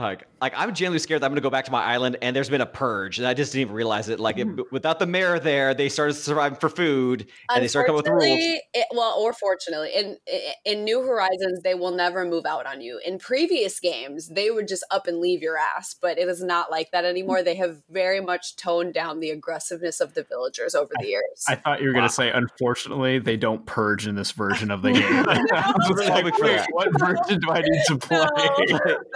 Like, 0.01 0.27
like 0.41 0.53
I'm 0.55 0.73
genuinely 0.73 0.99
scared 0.99 1.21
that 1.21 1.25
I'm 1.25 1.31
going 1.31 1.37
to 1.37 1.41
go 1.41 1.49
back 1.49 1.65
to 1.65 1.71
my 1.71 1.83
island 1.83 2.17
and 2.21 2.35
there's 2.35 2.49
been 2.49 2.61
a 2.61 2.65
purge, 2.65 3.19
and 3.19 3.27
I 3.27 3.33
just 3.33 3.53
didn't 3.53 3.61
even 3.61 3.75
realize 3.75 4.09
it. 4.09 4.19
Like, 4.19 4.37
it, 4.37 4.47
hmm. 4.47 4.61
without 4.71 4.99
the 4.99 5.07
mayor 5.07 5.39
there, 5.39 5.73
they 5.73 5.89
started 5.89 6.13
surviving 6.13 6.57
for 6.57 6.69
food, 6.69 7.27
and 7.49 7.63
they 7.63 7.67
start 7.67 7.87
coming 7.87 7.97
with 7.97 8.07
rules. 8.07 8.23
It, 8.23 8.85
well, 8.91 9.15
or 9.19 9.33
fortunately, 9.33 9.91
in 9.95 10.17
in 10.65 10.83
New 10.83 11.01
Horizons, 11.01 11.61
they 11.63 11.75
will 11.75 11.91
never 11.91 12.25
move 12.25 12.45
out 12.45 12.65
on 12.65 12.81
you. 12.81 12.99
In 13.05 13.19
previous 13.19 13.79
games, 13.79 14.29
they 14.29 14.51
would 14.51 14.67
just 14.67 14.85
up 14.91 15.07
and 15.07 15.19
leave 15.19 15.41
your 15.41 15.57
ass, 15.57 15.95
but 15.99 16.17
it 16.17 16.27
is 16.27 16.43
not 16.43 16.71
like 16.71 16.91
that 16.91 17.03
hmm. 17.03 17.09
anymore. 17.09 17.43
They 17.43 17.55
have 17.55 17.81
very 17.89 18.21
much 18.21 18.55
toned 18.55 18.93
down 18.93 19.19
the 19.19 19.29
aggressiveness 19.29 20.01
of 20.01 20.13
the 20.13 20.23
villagers 20.23 20.75
over 20.75 20.91
the 20.99 21.07
years. 21.07 21.45
I 21.47 21.55
thought 21.55 21.81
you 21.81 21.87
were 21.87 21.93
Wow. 21.93 21.99
going 21.99 22.09
to 22.09 22.15
say, 22.15 22.31
unfortunately, 22.31 23.19
they 23.19 23.37
don't 23.37 23.65
purge 23.65 24.07
in 24.07 24.15
this 24.15 24.31
version 24.31 24.71
of 24.71 24.81
the 24.81 24.91
game. 24.93 25.03
I 25.27 25.73
was 25.77 25.89
really 25.95 26.23
like, 26.23 26.35
for 26.35 26.45
wait, 26.45 26.57
that. 26.57 26.67
what 26.71 26.99
version 26.99 27.39
do 27.39 27.51
I 27.51 27.61
need 27.61 27.83
to 27.87 27.97
play? 27.97 28.27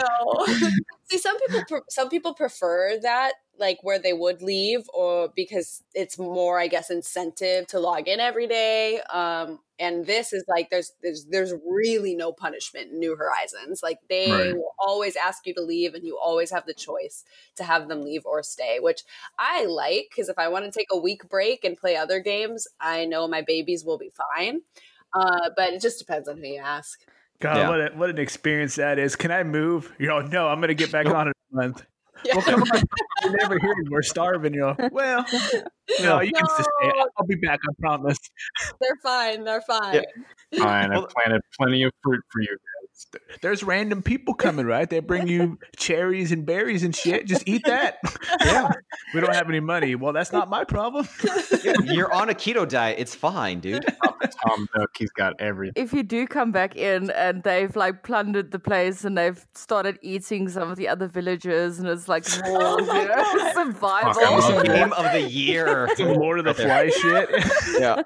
no. 0.01 0.69
See, 1.05 1.19
some 1.19 1.37
people 1.39 1.63
pre- 1.65 1.81
some 1.89 2.09
people 2.09 2.33
prefer 2.33 2.97
that, 3.01 3.33
like 3.59 3.77
where 3.83 3.99
they 3.99 4.13
would 4.13 4.41
leave, 4.41 4.89
or 4.93 5.29
because 5.35 5.83
it's 5.93 6.17
more, 6.17 6.59
I 6.59 6.67
guess, 6.67 6.89
incentive 6.89 7.67
to 7.67 7.79
log 7.79 8.07
in 8.07 8.19
every 8.19 8.47
day. 8.47 9.01
Um, 9.13 9.59
and 9.77 10.05
this 10.07 10.33
is 10.33 10.43
like 10.47 10.71
there's 10.71 10.93
there's 11.03 11.25
there's 11.27 11.53
really 11.63 12.15
no 12.15 12.31
punishment 12.33 12.91
in 12.91 12.99
New 12.99 13.15
Horizons. 13.15 13.81
Like 13.83 13.99
they 14.09 14.49
Right. 14.49 14.53
will 14.53 14.73
always 14.79 15.15
ask 15.15 15.45
you 15.45 15.53
to 15.55 15.61
leave, 15.61 15.93
and 15.93 16.03
you 16.03 16.17
always 16.17 16.49
have 16.51 16.65
the 16.65 16.73
choice 16.73 17.23
to 17.57 17.63
have 17.63 17.87
them 17.87 18.03
leave 18.03 18.25
or 18.25 18.41
stay, 18.41 18.79
which 18.79 19.03
I 19.37 19.65
like 19.65 20.07
because 20.09 20.27
if 20.29 20.39
I 20.39 20.47
want 20.47 20.65
to 20.65 20.71
take 20.71 20.87
a 20.91 20.97
week 20.97 21.29
break 21.29 21.63
and 21.63 21.77
play 21.77 21.95
other 21.95 22.19
games, 22.19 22.67
I 22.79 23.05
know 23.05 23.27
my 23.27 23.41
babies 23.43 23.85
will 23.85 23.99
be 23.99 24.11
fine. 24.35 24.61
Uh, 25.13 25.49
but 25.55 25.73
it 25.73 25.81
just 25.81 25.99
depends 25.99 26.27
on 26.27 26.37
who 26.37 26.47
you 26.47 26.59
ask. 26.61 26.99
God, 27.39 27.57
Yeah. 27.57 27.69
what 27.69 27.79
a, 27.81 27.95
what 27.95 28.09
an 28.09 28.17
experience 28.19 28.75
that 28.75 28.97
is. 28.99 29.15
Can 29.15 29.31
I 29.31 29.43
move? 29.43 29.91
You 29.99 30.07
know, 30.07 30.21
no, 30.21 30.47
I'm 30.47 30.61
gonna 30.61 30.73
get 30.73 30.91
back 30.91 31.05
on 31.07 31.27
in 31.27 31.33
a 31.51 31.55
month. 31.55 31.85
Yeah. 32.23 32.35
Well, 32.35 32.43
come 32.43 32.61
on, 32.63 32.81
we're 33.25 33.35
never 33.37 33.59
here. 33.59 33.75
We're 33.89 34.01
starving. 34.01 34.53
You 34.53 34.61
know. 34.61 34.75
Well, 34.91 35.25
no, 36.01 36.21
you 36.21 36.31
can 36.31 36.47
stay. 36.47 36.91
I'll 37.17 37.27
be 37.27 37.35
back. 37.35 37.59
I 37.69 37.73
promise. 37.79 38.17
They're 38.81 38.97
fine. 39.03 39.43
They're 39.43 39.61
fine. 39.61 40.01
Fine, 40.57 40.91
I've 40.93 41.09
planted 41.09 41.41
plenty 41.57 41.83
of 41.83 41.91
fruit 42.01 42.21
for 42.31 42.41
you 42.41 42.47
guys. 42.47 42.74
There's 43.41 43.63
random 43.63 44.01
people 44.01 44.33
coming, 44.33 44.65
right? 44.65 44.89
They 44.89 44.99
bring 44.99 45.27
you 45.27 45.59
cherries 45.77 46.31
and 46.31 46.45
berries 46.45 46.83
and 46.83 46.95
shit. 46.95 47.25
Just 47.27 47.43
eat 47.47 47.63
that. 47.65 47.97
yeah. 48.41 48.71
We 49.13 49.21
don't 49.21 49.33
have 49.33 49.49
any 49.49 49.59
money. 49.59 49.95
Well, 49.95 50.13
that's 50.13 50.31
not 50.31 50.49
my 50.49 50.63
problem. 50.63 51.07
You're 51.83 52.11
on 52.13 52.29
a 52.29 52.33
keto 52.33 52.67
diet. 52.67 52.97
It's 52.99 53.13
fine, 53.15 53.59
dude. 53.59 53.85
Tom 54.47 54.67
Nook, 54.75 54.89
he's 54.97 55.11
got 55.11 55.33
everything. 55.39 55.81
if 55.81 55.93
you 55.93 56.03
do 56.03 56.25
come 56.27 56.51
back 56.51 56.75
in 56.75 57.09
and 57.11 57.43
they've 57.43 57.75
like 57.75 58.03
plundered 58.03 58.51
the 58.51 58.59
place 58.59 59.03
and 59.05 59.17
they've 59.17 59.45
started 59.53 59.99
eating 60.01 60.49
some 60.49 60.69
of 60.71 60.77
the 60.77 60.87
other 60.87 61.07
villagers 61.07 61.79
and 61.79 61.87
it's 61.87 62.07
like 62.07 62.25
oh 62.45 62.51
war, 62.51 62.95
you 62.95 63.07
know, 63.07 63.51
survival. 63.53 64.13
Fuck, 64.13 64.55
I'm 64.57 64.63
Game 64.65 64.93
of 64.93 65.11
the 65.11 65.21
year. 65.21 65.87
Some 65.95 66.13
Lord 66.13 66.39
of 66.39 66.45
the 66.45 66.53
Fly 66.53 66.89
shit. 66.89 67.29
Yeah, 67.79 68.01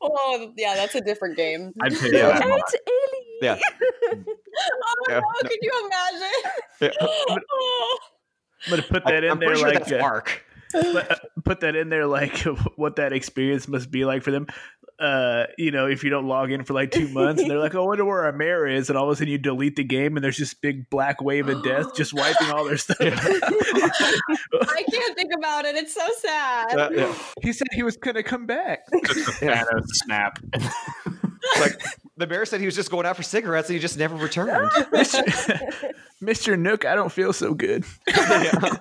Oh, 0.00 0.52
yeah, 0.56 0.74
that's 0.74 0.94
a 0.94 1.00
different 1.00 1.36
game. 1.36 1.72
I'd 1.80 1.92
pay 1.96 2.12
Yeah. 2.12 2.38
that. 2.38 2.42
It's 2.44 2.74
Ellie. 2.74 3.31
Yeah. 3.42 3.58
Oh, 4.54 5.04
Yeah, 5.08 5.14
no, 5.20 5.20
no. 5.20 5.48
can 5.48 5.58
you 5.62 5.72
imagine? 5.86 6.50
Yeah. 6.80 6.90
Oh. 7.00 7.98
I'm 8.66 8.70
gonna 8.70 8.82
put 8.82 9.04
that 9.06 9.24
in 9.24 9.30
I'm 9.32 9.38
there 9.40 9.48
pretty 9.48 9.60
sure 9.62 9.68
like 9.70 9.78
that's 9.80 9.92
uh, 9.92 9.98
Mark. 9.98 10.44
put, 10.72 11.56
uh, 11.56 11.60
that 11.60 11.74
in 11.76 11.88
there 11.88 12.06
like 12.06 12.36
what 12.76 12.96
that 12.96 13.12
experience 13.12 13.66
must 13.66 13.90
be 13.90 14.04
like 14.04 14.22
for 14.22 14.30
them. 14.30 14.46
uh, 15.00 15.46
you 15.58 15.70
know, 15.70 15.86
if 15.88 16.04
you 16.04 16.10
don't 16.10 16.26
log 16.28 16.52
in 16.52 16.64
for 16.64 16.74
like 16.74 16.90
two 16.92 17.08
months, 17.08 17.40
and 17.42 17.50
they're 17.50 17.58
like, 17.58 17.74
"Oh, 17.76 17.84
I 17.84 17.86
wonder 17.88 18.04
where 18.04 18.24
our 18.24 18.32
mayor 18.32 18.66
is," 18.68 18.88
and 18.88 18.96
all 18.98 19.06
of 19.06 19.10
a 19.12 19.16
sudden 19.16 19.32
you 19.32 19.38
delete 19.38 19.74
the 19.76 19.84
game, 19.84 20.16
and 20.16 20.22
there's 20.24 20.38
this 20.38 20.54
big 20.54 20.88
black 20.90 21.20
wave 21.20 21.48
of 21.48 21.64
death 21.64 21.94
just 21.96 22.12
wiping 22.14 22.50
all 22.50 22.64
their 22.64 22.76
stuff. 22.76 22.98
I 23.00 24.84
can't 24.90 25.16
think 25.16 25.32
about 25.36 25.64
it. 25.64 25.74
It's 25.76 25.94
so 25.94 26.06
sad. 26.20 26.78
Uh, 26.78 26.90
yeah. 26.92 27.14
he 27.42 27.52
said 27.52 27.66
he 27.72 27.82
was 27.82 27.96
gonna 27.96 28.22
come 28.22 28.46
back. 28.46 28.80
Thanos 28.92 29.86
snap. 30.04 30.38
Like 31.60 31.82
the 32.16 32.26
mayor 32.26 32.44
said 32.44 32.60
he 32.60 32.66
was 32.66 32.74
just 32.74 32.90
going 32.90 33.06
out 33.06 33.16
for 33.16 33.22
cigarettes 33.22 33.68
and 33.68 33.74
he 33.74 33.80
just 33.80 33.98
never 33.98 34.16
returned. 34.16 34.70
Mister 36.20 36.56
Nook, 36.56 36.84
I 36.84 36.94
don't 36.94 37.12
feel 37.12 37.32
so 37.32 37.54
good. 37.54 37.84
Yeah. 38.16 38.76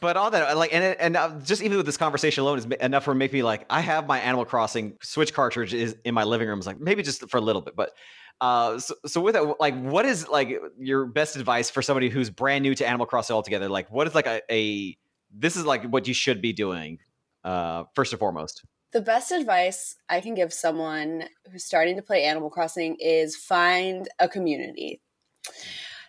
But 0.00 0.16
all 0.16 0.30
that, 0.30 0.56
like, 0.56 0.72
and 0.72 0.96
and 0.98 1.16
uh, 1.16 1.38
just 1.44 1.62
even 1.62 1.76
with 1.76 1.84
this 1.84 1.98
conversation 1.98 2.42
alone 2.42 2.58
is 2.58 2.64
enough 2.64 3.04
for 3.04 3.14
make 3.14 3.32
me 3.32 3.42
like, 3.42 3.66
I 3.68 3.80
have 3.80 4.06
my 4.06 4.18
Animal 4.20 4.46
Crossing 4.46 4.96
Switch 5.02 5.34
cartridge 5.34 5.74
is 5.74 5.96
in 6.04 6.14
my 6.14 6.24
living 6.24 6.48
room. 6.48 6.58
It's 6.58 6.66
like 6.66 6.80
maybe 6.80 7.02
just 7.02 7.28
for 7.28 7.36
a 7.36 7.40
little 7.42 7.60
bit, 7.60 7.76
but 7.76 7.92
uh, 8.40 8.78
so, 8.78 8.94
so 9.06 9.20
with 9.20 9.34
that, 9.34 9.60
like, 9.60 9.78
what 9.80 10.04
is 10.04 10.26
like 10.28 10.60
your 10.78 11.06
best 11.06 11.36
advice 11.36 11.70
for 11.70 11.82
somebody 11.82 12.08
who's 12.08 12.30
brand 12.30 12.62
new 12.62 12.74
to 12.74 12.86
Animal 12.86 13.06
Crossing 13.06 13.34
altogether? 13.36 13.68
Like, 13.68 13.90
what 13.90 14.06
is 14.06 14.14
like 14.14 14.26
a, 14.26 14.40
a 14.50 14.96
this 15.32 15.56
is 15.56 15.64
like 15.64 15.84
what 15.84 16.08
you 16.08 16.14
should 16.14 16.40
be 16.40 16.52
doing 16.52 16.98
uh, 17.44 17.84
first 17.94 18.12
and 18.12 18.20
foremost. 18.20 18.64
The 18.92 19.00
best 19.00 19.32
advice 19.32 19.96
I 20.10 20.20
can 20.20 20.34
give 20.34 20.52
someone 20.52 21.24
who's 21.50 21.64
starting 21.64 21.96
to 21.96 22.02
play 22.02 22.24
Animal 22.24 22.50
Crossing 22.50 22.96
is 23.00 23.34
find 23.34 24.06
a 24.18 24.28
community. 24.28 25.00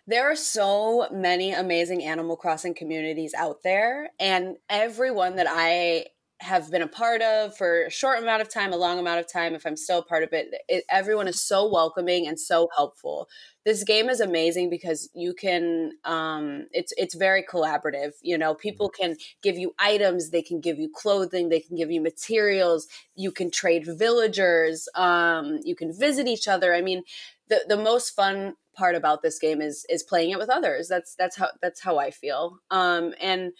There 0.05 0.29
are 0.29 0.36
so 0.36 1.07
many 1.09 1.53
amazing 1.53 2.03
Animal 2.03 2.36
Crossing 2.36 2.73
communities 2.73 3.34
out 3.34 3.63
there, 3.63 4.11
and 4.19 4.57
everyone 4.69 5.38
that 5.38 5.47
I 5.49 6.07
have 6.43 6.69
been 6.69 6.81
a 6.81 6.87
part 6.87 7.21
of 7.21 7.55
for 7.57 7.85
a 7.85 7.89
short 7.89 8.21
amount 8.21 8.41
of 8.41 8.49
time, 8.49 8.73
a 8.73 8.77
long 8.77 8.99
amount 8.99 9.19
of 9.19 9.31
time, 9.31 9.55
if 9.55 9.65
I'm 9.65 9.77
still 9.77 9.99
a 9.99 10.05
part 10.05 10.23
of 10.23 10.33
it, 10.33 10.53
it 10.67 10.83
everyone 10.89 11.27
is 11.27 11.41
so 11.41 11.69
welcoming 11.71 12.27
and 12.27 12.39
so 12.39 12.69
helpful. 12.75 13.29
This 13.65 13.83
game 13.85 14.09
is 14.09 14.19
amazing 14.19 14.69
because 14.69 15.09
you 15.13 15.33
can 15.33 15.93
um 16.03 16.67
it's 16.71 16.93
it's 16.97 17.15
very 17.15 17.43
collaborative. 17.43 18.11
You 18.21 18.37
know, 18.37 18.53
people 18.53 18.89
can 18.89 19.15
give 19.41 19.57
you 19.57 19.73
items, 19.79 20.29
they 20.29 20.41
can 20.41 20.59
give 20.59 20.77
you 20.77 20.89
clothing, 20.93 21.49
they 21.49 21.61
can 21.61 21.77
give 21.77 21.89
you 21.89 22.01
materials, 22.01 22.87
you 23.15 23.31
can 23.31 23.49
trade 23.49 23.85
villagers, 23.87 24.89
um 24.95 25.59
you 25.63 25.75
can 25.75 25.97
visit 25.97 26.27
each 26.27 26.47
other. 26.47 26.73
I 26.75 26.81
mean, 26.81 27.03
the 27.47 27.63
the 27.67 27.77
most 27.77 28.11
fun 28.11 28.55
part 28.75 28.95
about 28.95 29.21
this 29.21 29.39
game 29.39 29.61
is 29.61 29.85
is 29.89 30.03
playing 30.03 30.31
it 30.31 30.39
with 30.39 30.49
others. 30.49 30.87
That's 30.89 31.15
that's 31.15 31.37
how 31.37 31.49
that's 31.61 31.81
how 31.81 31.97
I 31.99 32.11
feel. 32.11 32.59
Um 32.69 33.13
and 33.21 33.53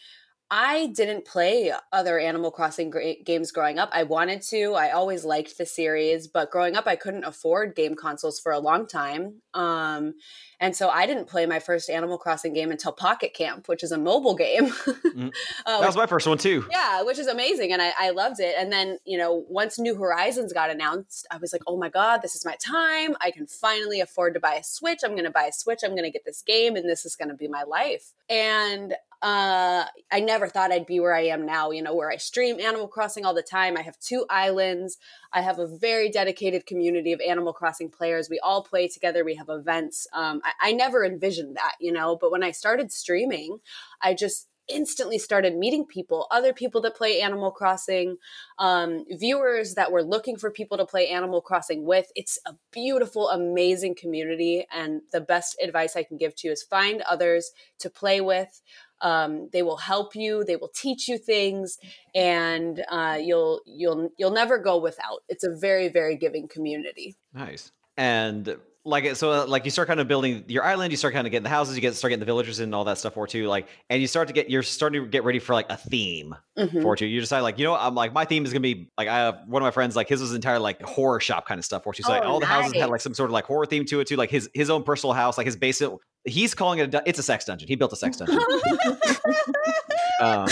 I 0.56 0.86
didn't 0.93 1.26
play 1.26 1.74
other 1.91 2.20
Animal 2.20 2.51
Crossing 2.51 2.91
gra- 2.91 3.16
games 3.26 3.51
growing 3.51 3.80
up. 3.80 3.89
I 3.91 4.04
wanted 4.04 4.43
to. 4.43 4.76
I 4.76 4.91
always 4.91 5.26
liked 5.26 5.58
the 5.58 5.66
series, 5.66 6.28
but 6.28 6.51
growing 6.51 6.76
up, 6.76 6.86
I 6.86 6.95
couldn't 6.95 7.24
afford 7.24 7.76
game 7.76 7.95
consoles 7.95 8.39
for 8.39 8.51
a 8.51 8.60
long 8.60 8.86
time. 8.86 9.41
Um, 9.56 10.14
and 10.60 10.76
so 10.76 10.89
I 10.89 11.08
didn't 11.08 11.26
play 11.28 11.47
my 11.47 11.58
first 11.58 11.89
Animal 11.89 12.20
Crossing 12.20 12.54
game 12.54 12.70
until 12.70 12.91
Pocket 12.91 13.34
Camp, 13.34 13.68
which 13.68 13.82
is 13.82 13.91
a 13.91 13.97
mobile 13.97 14.36
game. 14.36 14.68
Mm. 14.68 15.34
uh, 15.66 15.80
That 15.80 15.88
was 15.88 15.95
my 15.95 16.06
first 16.06 16.28
one 16.28 16.38
too. 16.38 16.68
yeah, 16.70 17.01
which 17.01 17.18
is 17.18 17.26
amazing. 17.26 17.74
And 17.74 17.82
I, 17.82 17.91
I 17.99 18.10
loved 18.12 18.39
it. 18.39 18.54
And 18.56 18.72
then, 18.72 18.99
you 19.06 19.18
know, 19.18 19.45
once 19.49 19.80
New 19.80 19.95
Horizons 19.95 20.54
got 20.54 20.70
announced, 20.70 21.26
I 21.32 21.38
was 21.38 21.51
like, 21.51 21.64
oh 21.66 21.78
my 21.78 21.89
God, 21.89 22.22
this 22.22 22.36
is 22.36 22.45
my 22.45 22.56
time. 22.64 23.16
I 23.22 23.32
can 23.32 23.47
finally 23.47 24.01
afford 24.01 24.36
to 24.36 24.39
buy 24.39 24.54
a 24.54 24.64
Switch. 24.64 24.99
I'm 25.04 25.14
going 25.14 25.24
to 25.24 25.32
buy 25.32 25.45
a 25.45 25.51
Switch. 25.51 25.80
I'm 25.84 25.91
going 25.91 26.04
to 26.04 26.12
get 26.12 26.26
this 26.26 26.43
game, 26.43 26.76
and 26.76 26.88
this 26.88 27.06
is 27.06 27.16
going 27.16 27.30
to 27.30 27.36
be 27.36 27.47
my 27.47 27.64
life. 27.64 28.14
And 28.30 28.93
uh, 29.24 29.86
I 30.11 30.19
never 30.19 30.49
thought 30.49 30.74
I'd 30.74 30.86
be 30.86 30.99
where 30.99 31.15
I 31.15 31.28
am 31.28 31.45
now, 31.45 31.71
you 31.71 31.82
know, 31.82 31.95
where 31.95 32.11
I 32.11 32.17
stream 32.17 32.59
Animal 32.59 32.89
Crossing 32.89 33.26
all 33.26 33.34
the 33.34 33.41
time. 33.41 33.78
I 33.78 33.82
have 33.82 33.97
two 33.97 34.26
islands. 34.30 34.97
I 35.32 35.41
have 35.41 35.59
a 35.59 35.65
very 35.65 36.09
dedicated 36.09 36.65
community 36.65 37.13
of 37.13 37.21
Animal 37.21 37.53
Crossing 37.53 37.89
players. 37.89 38.30
We 38.30 38.39
all 38.39 38.63
play 38.63 38.89
together. 38.89 39.24
We 39.24 39.36
have 39.36 39.47
events. 39.47 40.07
Um, 40.11 40.41
I, 40.43 40.69
I 40.69 40.71
never 40.74 41.05
envisioned 41.05 41.55
that, 41.55 41.76
you 41.80 41.93
know, 41.93 42.17
but 42.19 42.32
when 42.32 42.43
I 42.43 42.51
started 42.51 42.91
streaming, 42.91 43.59
I 44.01 44.13
just 44.13 44.49
instantly 44.67 45.17
started 45.17 45.55
meeting 45.55 45.86
people, 45.86 46.28
other 46.32 46.53
people 46.53 46.82
that 46.82 46.95
play 46.95 47.21
Animal 47.21 47.51
Crossing, 47.51 48.17
um, 48.59 49.05
viewers 49.09 49.76
that 49.76 49.91
were 49.91 50.03
looking 50.03 50.38
for 50.38 50.51
people 50.51 50.78
to 50.78 50.86
play 50.86 51.09
Animal 51.09 51.41
Crossing 51.41 51.86
with. 51.86 52.11
It's 52.15 52.39
a 52.45 52.55
beautiful, 52.71 53.30
amazing 53.30 53.95
community. 53.95 54.65
And 54.71 55.01
the 55.11 55.21
best 55.21 55.57
advice 55.61 55.95
I 55.95 56.03
can 56.03 56.17
give 56.17 56.36
to 56.38 56.47
you 56.47 56.53
is 56.53 56.63
find 56.63 57.01
others 57.01 57.51
to 57.80 57.89
play 57.89 58.21
with. 58.21 58.61
Um, 59.04 59.49
they 59.54 59.62
will 59.62 59.78
help 59.78 60.16
you. 60.16 60.43
They 60.43 60.56
will 60.56 60.72
teach 60.74 61.08
you 61.08 61.18
things, 61.20 61.78
and 62.16 62.84
uh, 62.89 63.20
you'll 63.22 63.62
you'll 63.66 64.10
you'll 64.18 64.32
never 64.32 64.58
go 64.58 64.78
without. 64.78 65.20
It's 65.30 65.43
a 65.43 65.54
very 65.56 65.89
very 65.89 66.16
giving 66.18 66.47
community. 66.47 67.16
Nice. 67.34 67.72
And 67.97 68.58
like 68.86 69.16
so 69.16 69.32
uh, 69.32 69.45
like 69.45 69.64
you 69.64 69.72
start 69.72 69.88
kind 69.88 69.99
of 70.01 70.10
building 70.10 70.43
your 70.47 70.64
island, 70.64 70.91
you 70.91 70.97
start 70.97 71.14
kind 71.14 71.26
of 71.26 71.32
getting 71.32 71.43
the 71.43 71.49
houses, 71.49 71.76
you 71.76 71.82
get 71.82 71.95
start 71.95 72.10
getting 72.10 72.20
the 72.20 72.26
villagers 72.26 72.60
and 72.60 72.76
all 72.76 72.84
that 72.84 72.97
stuff 72.97 73.14
for 73.14 73.26
too. 73.28 73.47
Like 73.47 73.68
and 73.89 74.01
you 74.01 74.08
start 74.08 74.28
to 74.28 74.34
get 74.34 74.49
you're 74.49 74.62
starting 74.64 75.04
to 75.04 75.08
get 75.08 75.24
ready 75.24 75.39
for 75.39 75.54
like 75.54 75.68
a 75.70 75.78
theme 75.78 76.36
Mhm. 76.58 76.82
for 76.82 76.95
too. 76.97 77.06
You 77.06 77.22
decide 77.22 77.41
like, 77.41 77.58
you 77.58 77.64
know, 77.64 77.72
what, 77.72 77.82
I'm 77.82 77.95
like 77.95 78.12
my 78.14 78.26
theme 78.26 78.43
is 78.45 78.51
gonna 78.51 78.60
be 78.62 78.89
like 78.97 79.08
I 79.08 79.18
have 79.20 79.39
one 79.47 79.62
of 79.62 79.66
my 79.66 79.72
friends 79.72 79.95
like 79.95 80.10
his 80.10 80.20
was 80.22 80.34
entire 80.34 80.60
like 80.60 80.82
horror 80.82 81.22
shop 81.22 81.47
kind 81.47 81.60
of 81.60 81.66
stuff 81.66 81.84
for 81.84 81.93
too. 81.93 82.04
So 82.04 82.12
like 82.12 82.24
Oh, 82.24 82.32
all 82.32 82.39
the 82.41 82.45
houses 82.45 82.74
had 82.74 82.89
like 82.89 82.99
some 82.99 83.14
sort 83.14 83.30
of 83.30 83.34
like 83.34 83.45
horror 83.45 83.66
theme 83.66 83.86
to 83.86 84.01
it 84.01 84.08
too. 84.08 84.18
Like 84.18 84.30
his 84.32 84.49
his 84.54 84.70
own 84.70 84.84
personal 84.84 85.14
house, 85.14 85.38
like 85.38 85.45
his 85.45 85.56
basement. 85.56 85.99
He's 86.26 86.53
calling 86.55 86.80
it 86.80 86.84
a 86.84 86.88
du- 86.88 87.03
it's 87.05 87.19
a 87.19 87.24
sex 87.24 87.45
dungeon. 87.45 87.67
He 87.67 87.76
built 87.76 87.91
a 87.91 87.95
sex 87.97 88.17
dungeon. 88.17 88.39
um, 90.21 90.47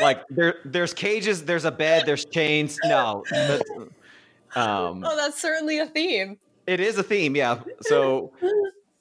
like 0.00 0.22
there 0.30 0.56
there's 0.64 0.94
cages, 0.94 1.44
there's 1.44 1.64
a 1.64 1.70
bed, 1.72 2.04
there's 2.06 2.24
chains. 2.24 2.78
No. 2.84 3.24
that's- 3.30 3.62
um 4.56 5.02
Oh, 5.04 5.16
that's 5.16 5.40
certainly 5.40 5.78
a 5.78 5.86
theme. 5.86 6.38
it 6.66 6.78
is 6.80 6.96
a 6.98 7.02
theme, 7.02 7.34
yeah. 7.34 7.58
So, 7.82 8.32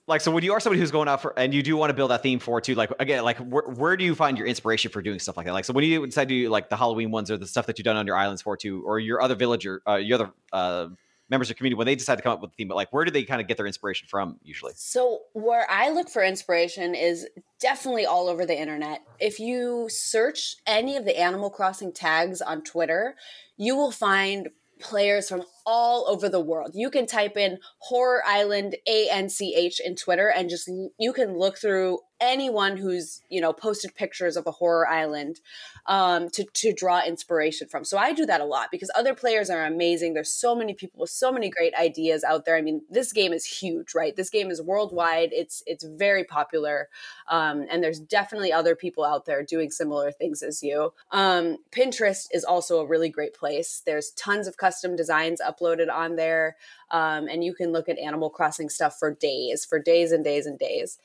like, 0.07 0.21
so 0.21 0.31
when 0.31 0.43
you 0.43 0.51
are 0.53 0.59
somebody 0.59 0.79
who's 0.79 0.89
going 0.91 1.07
out 1.07 1.21
for, 1.21 1.37
and 1.37 1.53
you 1.53 1.61
do 1.61 1.77
want 1.77 1.91
to 1.91 1.93
build 1.93 2.09
that 2.11 2.23
theme 2.23 2.39
for 2.39 2.59
too, 2.59 2.73
like, 2.75 2.91
again, 2.99 3.23
like, 3.23 3.37
where, 3.37 3.63
where 3.63 3.95
do 3.95 4.03
you 4.03 4.15
find 4.15 4.37
your 4.37 4.47
inspiration 4.47 4.89
for 4.91 5.01
doing 5.03 5.19
stuff 5.19 5.37
like 5.37 5.45
that? 5.45 5.53
Like, 5.53 5.65
so 5.65 5.71
when 5.73 5.83
you 5.85 6.05
decide 6.07 6.27
to 6.29 6.33
do 6.43 6.49
like 6.49 6.69
the 6.69 6.75
Halloween 6.75 7.11
ones 7.11 7.29
or 7.29 7.37
the 7.37 7.45
stuff 7.47 7.67
that 7.67 7.77
you've 7.77 7.85
done 7.85 7.95
on 7.97 8.07
your 8.07 8.17
islands 8.17 8.41
for 8.41 8.57
too, 8.57 8.81
or 8.85 8.99
your 8.99 9.21
other 9.21 9.35
villager, 9.35 9.81
uh, 9.87 9.95
your 9.95 10.15
other 10.15 10.31
uh, 10.51 10.87
members 11.29 11.49
of 11.49 11.57
community, 11.57 11.77
when 11.77 11.87
they 11.87 11.95
decide 11.95 12.15
to 12.17 12.21
come 12.21 12.33
up 12.33 12.41
with 12.41 12.51
a 12.51 12.53
theme, 12.55 12.67
but 12.67 12.75
like, 12.75 12.91
where 12.91 13.05
do 13.05 13.11
they 13.11 13.23
kind 13.23 13.41
of 13.41 13.47
get 13.47 13.57
their 13.57 13.67
inspiration 13.67 14.07
from 14.09 14.37
usually? 14.43 14.73
So, 14.75 15.19
where 15.33 15.65
I 15.69 15.89
look 15.89 16.09
for 16.09 16.23
inspiration 16.23 16.95
is 16.95 17.27
definitely 17.59 18.05
all 18.05 18.27
over 18.27 18.45
the 18.45 18.59
internet. 18.59 19.01
If 19.19 19.39
you 19.39 19.87
search 19.89 20.55
any 20.67 20.97
of 20.97 21.05
the 21.05 21.17
Animal 21.17 21.49
Crossing 21.49 21.91
tags 21.91 22.41
on 22.41 22.63
Twitter, 22.63 23.15
you 23.57 23.75
will 23.75 23.91
find 23.91 24.49
players 24.79 25.29
from 25.29 25.43
all 25.65 26.07
over 26.07 26.29
the 26.29 26.39
world. 26.39 26.71
You 26.73 26.89
can 26.89 27.05
type 27.05 27.37
in 27.37 27.59
Horror 27.79 28.21
Island 28.25 28.75
ANCH 28.87 29.79
in 29.79 29.95
Twitter 29.95 30.27
and 30.27 30.49
just 30.49 30.69
you 30.97 31.13
can 31.13 31.37
look 31.37 31.57
through 31.57 31.99
anyone 32.23 32.77
who's, 32.77 33.21
you 33.29 33.41
know, 33.41 33.51
posted 33.51 33.93
pictures 33.95 34.37
of 34.37 34.47
a 34.47 34.51
horror 34.51 34.87
island 34.87 35.41
um, 35.87 36.29
to, 36.29 36.45
to 36.53 36.73
draw 36.73 37.01
inspiration 37.05 37.67
from. 37.67 37.83
So 37.83 37.97
I 37.97 38.13
do 38.13 38.25
that 38.25 38.39
a 38.39 38.45
lot 38.45 38.69
because 38.71 38.89
other 38.95 39.13
players 39.13 39.49
are 39.49 39.65
amazing. 39.65 40.13
There's 40.13 40.33
so 40.33 40.55
many 40.55 40.73
people 40.73 41.01
with 41.01 41.09
so 41.09 41.31
many 41.31 41.49
great 41.49 41.73
ideas 41.75 42.23
out 42.23 42.45
there. 42.45 42.55
I 42.55 42.61
mean, 42.61 42.81
this 42.89 43.11
game 43.11 43.33
is 43.33 43.45
huge, 43.45 43.93
right? 43.93 44.15
This 44.15 44.29
game 44.29 44.49
is 44.49 44.61
worldwide. 44.61 45.29
It's 45.33 45.63
it's 45.65 45.83
very 45.83 46.23
popular, 46.23 46.87
um, 47.27 47.65
and 47.69 47.83
there's 47.83 47.99
definitely 47.99 48.53
other 48.53 48.75
people 48.75 49.03
out 49.03 49.25
there 49.25 49.43
doing 49.43 49.69
similar 49.71 50.11
things 50.11 50.41
as 50.41 50.63
you. 50.63 50.93
Um, 51.11 51.57
Pinterest 51.71 52.27
is 52.31 52.45
also 52.45 52.79
a 52.79 52.87
really 52.87 53.09
great 53.09 53.33
place. 53.33 53.81
There's 53.85 54.11
tons 54.11 54.47
of 54.47 54.57
custom 54.57 54.95
designs 54.95 55.41
uploaded 55.53 55.91
on 55.91 56.15
there, 56.15 56.55
um, 56.91 57.27
and 57.27 57.43
you 57.43 57.53
can 57.53 57.71
look 57.71 57.89
at 57.89 57.99
Animal 57.99 58.29
Crossing 58.29 58.69
stuff 58.69 58.97
for 58.97 59.13
days, 59.13 59.65
for 59.65 59.79
days 59.79 60.11
and 60.11 60.23
days 60.23 60.45
and 60.45 60.57
days. 60.57 60.97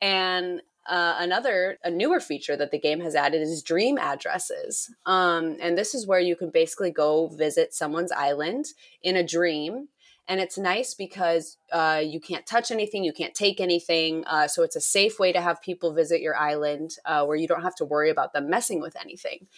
And 0.00 0.62
uh, 0.88 1.16
another, 1.18 1.78
a 1.84 1.90
newer 1.90 2.20
feature 2.20 2.56
that 2.56 2.70
the 2.70 2.78
game 2.78 3.00
has 3.00 3.14
added 3.14 3.42
is 3.42 3.62
dream 3.62 3.98
addresses. 3.98 4.92
Um, 5.06 5.56
and 5.60 5.76
this 5.76 5.94
is 5.94 6.06
where 6.06 6.20
you 6.20 6.36
can 6.36 6.50
basically 6.50 6.90
go 6.90 7.28
visit 7.28 7.74
someone's 7.74 8.12
island 8.12 8.66
in 9.02 9.16
a 9.16 9.26
dream. 9.26 9.88
And 10.26 10.40
it's 10.40 10.56
nice 10.56 10.94
because 10.94 11.58
uh, 11.72 12.02
you 12.04 12.20
can't 12.20 12.46
touch 12.46 12.70
anything, 12.70 13.02
you 13.02 13.12
can't 13.12 13.34
take 13.34 13.60
anything. 13.60 14.24
Uh, 14.26 14.46
so 14.46 14.62
it's 14.62 14.76
a 14.76 14.80
safe 14.80 15.18
way 15.18 15.32
to 15.32 15.40
have 15.40 15.60
people 15.60 15.92
visit 15.92 16.20
your 16.20 16.36
island 16.36 16.92
uh, 17.04 17.24
where 17.24 17.36
you 17.36 17.48
don't 17.48 17.62
have 17.62 17.74
to 17.76 17.84
worry 17.84 18.10
about 18.10 18.32
them 18.32 18.48
messing 18.48 18.80
with 18.80 18.96
anything. 19.00 19.48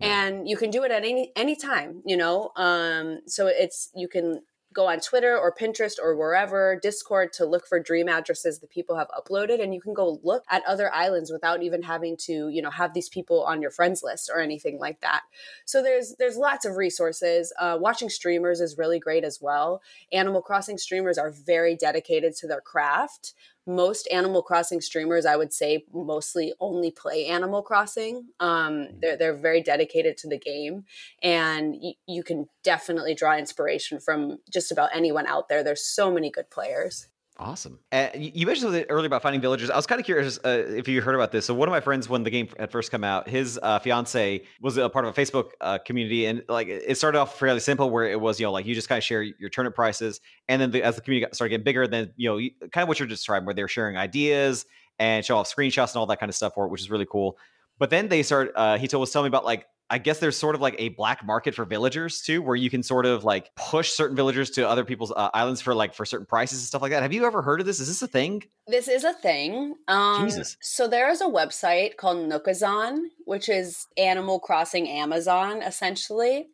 And 0.00 0.48
you 0.48 0.56
can 0.56 0.70
do 0.70 0.84
it 0.84 0.92
at 0.92 1.04
any 1.04 1.32
any 1.34 1.56
time, 1.56 2.02
you 2.04 2.16
know. 2.16 2.52
Um, 2.56 3.20
so 3.26 3.48
it's 3.48 3.90
you 3.94 4.08
can 4.08 4.42
go 4.72 4.86
on 4.86 5.00
Twitter 5.00 5.36
or 5.36 5.52
Pinterest 5.52 5.94
or 6.00 6.16
wherever, 6.16 6.78
Discord 6.80 7.32
to 7.32 7.46
look 7.46 7.66
for 7.66 7.80
dream 7.80 8.08
addresses 8.08 8.58
that 8.58 8.70
people 8.70 8.96
have 8.96 9.08
uploaded 9.08 9.62
and 9.62 9.74
you 9.74 9.80
can 9.80 9.94
go 9.94 10.20
look 10.22 10.44
at 10.50 10.62
other 10.66 10.92
islands 10.94 11.32
without 11.32 11.62
even 11.62 11.82
having 11.82 12.16
to, 12.16 12.48
you 12.48 12.60
know, 12.60 12.70
have 12.70 12.92
these 12.94 13.08
people 13.08 13.42
on 13.44 13.62
your 13.62 13.70
friends 13.70 14.02
list 14.02 14.30
or 14.32 14.40
anything 14.40 14.78
like 14.78 15.00
that. 15.00 15.22
So 15.64 15.82
there's 15.82 16.14
there's 16.18 16.36
lots 16.36 16.64
of 16.64 16.76
resources. 16.76 17.52
Uh, 17.58 17.78
watching 17.80 18.10
streamers 18.10 18.60
is 18.60 18.78
really 18.78 19.00
great 19.00 19.24
as 19.24 19.40
well. 19.40 19.80
Animal 20.12 20.42
Crossing 20.42 20.78
streamers 20.78 21.18
are 21.18 21.30
very 21.30 21.74
dedicated 21.74 22.36
to 22.36 22.46
their 22.46 22.60
craft. 22.60 23.34
Most 23.68 24.08
Animal 24.10 24.42
Crossing 24.42 24.80
streamers, 24.80 25.26
I 25.26 25.36
would 25.36 25.52
say, 25.52 25.84
mostly 25.92 26.54
only 26.58 26.90
play 26.90 27.26
Animal 27.26 27.62
Crossing. 27.62 28.28
Um, 28.40 28.88
they're 29.00 29.16
they're 29.16 29.36
very 29.36 29.62
dedicated 29.62 30.16
to 30.18 30.28
the 30.28 30.38
game, 30.38 30.84
and 31.22 31.76
y- 31.80 31.94
you 32.06 32.24
can 32.24 32.48
definitely 32.64 33.14
draw 33.14 33.36
inspiration 33.36 34.00
from 34.00 34.38
just 34.50 34.72
about 34.72 34.90
anyone 34.94 35.26
out 35.26 35.48
there. 35.48 35.62
There's 35.62 35.84
so 35.84 36.10
many 36.10 36.30
good 36.30 36.50
players. 36.50 37.08
Awesome. 37.40 37.78
Uh, 37.92 38.08
you 38.14 38.46
mentioned 38.46 38.64
something 38.64 38.84
earlier 38.88 39.06
about 39.06 39.22
finding 39.22 39.40
villagers. 39.40 39.70
I 39.70 39.76
was 39.76 39.86
kind 39.86 40.00
of 40.00 40.04
curious 40.04 40.40
uh, 40.44 40.64
if 40.66 40.88
you 40.88 41.00
heard 41.00 41.14
about 41.14 41.30
this. 41.30 41.46
So 41.46 41.54
one 41.54 41.68
of 41.68 41.72
my 41.72 41.78
friends, 41.78 42.08
when 42.08 42.24
the 42.24 42.30
game 42.30 42.48
had 42.58 42.72
first 42.72 42.90
come 42.90 43.04
out, 43.04 43.28
his 43.28 43.60
uh, 43.62 43.78
fiance 43.78 44.42
was 44.60 44.76
a 44.76 44.88
part 44.88 45.04
of 45.04 45.16
a 45.16 45.20
Facebook 45.20 45.50
uh, 45.60 45.78
community, 45.78 46.26
and 46.26 46.42
like 46.48 46.66
it 46.66 46.98
started 46.98 47.16
off 47.16 47.38
fairly 47.38 47.60
simple, 47.60 47.90
where 47.90 48.10
it 48.10 48.20
was 48.20 48.40
you 48.40 48.46
know 48.46 48.50
like 48.50 48.66
you 48.66 48.74
just 48.74 48.88
kind 48.88 48.98
of 48.98 49.04
share 49.04 49.22
your 49.22 49.50
turnip 49.50 49.76
prices, 49.76 50.20
and 50.48 50.60
then 50.60 50.72
the, 50.72 50.82
as 50.82 50.96
the 50.96 51.00
community 51.00 51.26
got, 51.26 51.36
started 51.36 51.50
getting 51.50 51.64
bigger, 51.64 51.86
then 51.86 52.12
you 52.16 52.28
know 52.28 52.68
kind 52.70 52.82
of 52.82 52.88
what 52.88 52.98
you're 52.98 53.06
describing, 53.06 53.46
where 53.46 53.54
they're 53.54 53.68
sharing 53.68 53.96
ideas 53.96 54.66
and 54.98 55.24
show 55.24 55.36
off 55.36 55.48
screenshots 55.48 55.90
and 55.90 55.98
all 55.98 56.06
that 56.06 56.18
kind 56.18 56.30
of 56.30 56.34
stuff 56.34 56.54
for 56.54 56.66
it, 56.66 56.70
which 56.70 56.80
is 56.80 56.90
really 56.90 57.06
cool. 57.06 57.38
But 57.78 57.90
then 57.90 58.08
they 58.08 58.24
start. 58.24 58.50
Uh, 58.56 58.78
he 58.78 58.88
told 58.88 59.02
was 59.02 59.12
telling 59.12 59.26
me 59.26 59.28
about 59.28 59.44
like 59.44 59.64
I 59.90 59.98
guess 59.98 60.18
there's 60.18 60.36
sort 60.36 60.54
of 60.54 60.60
like 60.60 60.74
a 60.78 60.90
black 60.90 61.24
market 61.24 61.54
for 61.54 61.64
villagers 61.64 62.20
too, 62.20 62.42
where 62.42 62.56
you 62.56 62.68
can 62.68 62.82
sort 62.82 63.06
of 63.06 63.24
like 63.24 63.54
push 63.56 63.90
certain 63.90 64.16
villagers 64.16 64.50
to 64.50 64.68
other 64.68 64.84
people's 64.84 65.12
uh, 65.12 65.30
islands 65.32 65.60
for 65.60 65.74
like 65.74 65.94
for 65.94 66.04
certain 66.04 66.26
prices 66.26 66.58
and 66.58 66.66
stuff 66.66 66.82
like 66.82 66.90
that. 66.90 67.02
Have 67.02 67.12
you 67.12 67.24
ever 67.24 67.40
heard 67.40 67.60
of 67.60 67.66
this? 67.66 67.80
Is 67.80 67.88
this 67.88 68.02
a 68.02 68.06
thing? 68.06 68.42
This 68.66 68.86
is 68.86 69.04
a 69.04 69.14
thing. 69.14 69.76
Um, 69.88 70.24
Jesus. 70.26 70.58
So 70.60 70.88
there 70.88 71.10
is 71.10 71.22
a 71.22 71.26
website 71.26 71.96
called 71.96 72.18
Nookazon, 72.18 72.98
which 73.24 73.48
is 73.48 73.86
Animal 73.96 74.40
Crossing 74.40 74.88
Amazon, 74.88 75.62
essentially. 75.62 76.48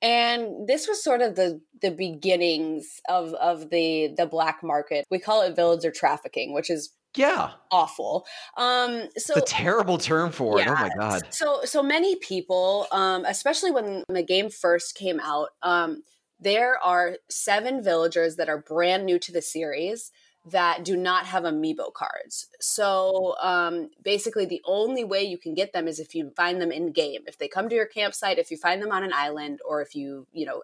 And 0.00 0.66
this 0.66 0.88
was 0.88 1.02
sort 1.02 1.20
of 1.20 1.34
the 1.34 1.60
the 1.82 1.90
beginnings 1.90 3.00
of 3.08 3.34
of 3.34 3.70
the 3.70 4.14
the 4.16 4.26
black 4.26 4.62
market. 4.62 5.04
We 5.10 5.18
call 5.18 5.42
it 5.42 5.54
villager 5.54 5.90
trafficking, 5.90 6.54
which 6.54 6.70
is 6.70 6.92
Yeah, 7.16 7.52
awful. 7.70 8.26
Um, 8.56 9.08
so 9.16 9.34
the 9.34 9.42
terrible 9.42 9.98
term 9.98 10.32
for 10.32 10.60
it. 10.60 10.66
Oh 10.66 10.74
my 10.74 10.90
god. 10.98 11.22
so 11.30 11.60
so 11.64 11.82
many 11.82 12.16
people, 12.16 12.86
um, 12.90 13.24
especially 13.24 13.70
when 13.70 14.02
the 14.08 14.22
game 14.22 14.50
first 14.50 14.96
came 14.96 15.20
out, 15.20 15.50
um, 15.62 16.02
there 16.40 16.78
are 16.82 17.18
seven 17.30 17.82
villagers 17.82 18.36
that 18.36 18.48
are 18.48 18.58
brand 18.58 19.06
new 19.06 19.18
to 19.20 19.32
the 19.32 19.42
series 19.42 20.10
that 20.46 20.84
do 20.84 20.96
not 20.96 21.24
have 21.24 21.44
amiibo 21.44 21.92
cards. 21.92 22.48
So 22.60 23.34
um, 23.40 23.90
basically, 24.02 24.44
the 24.44 24.60
only 24.66 25.04
way 25.04 25.22
you 25.22 25.38
can 25.38 25.54
get 25.54 25.72
them 25.72 25.88
is 25.88 25.98
if 25.98 26.14
you 26.14 26.32
find 26.36 26.60
them 26.60 26.70
in 26.70 26.92
game. 26.92 27.22
If 27.26 27.38
they 27.38 27.48
come 27.48 27.68
to 27.68 27.74
your 27.74 27.86
campsite, 27.86 28.38
if 28.38 28.50
you 28.50 28.56
find 28.56 28.82
them 28.82 28.92
on 28.92 29.04
an 29.04 29.12
island, 29.12 29.60
or 29.66 29.80
if 29.80 29.94
you 29.94 30.26
you 30.32 30.46
know 30.46 30.62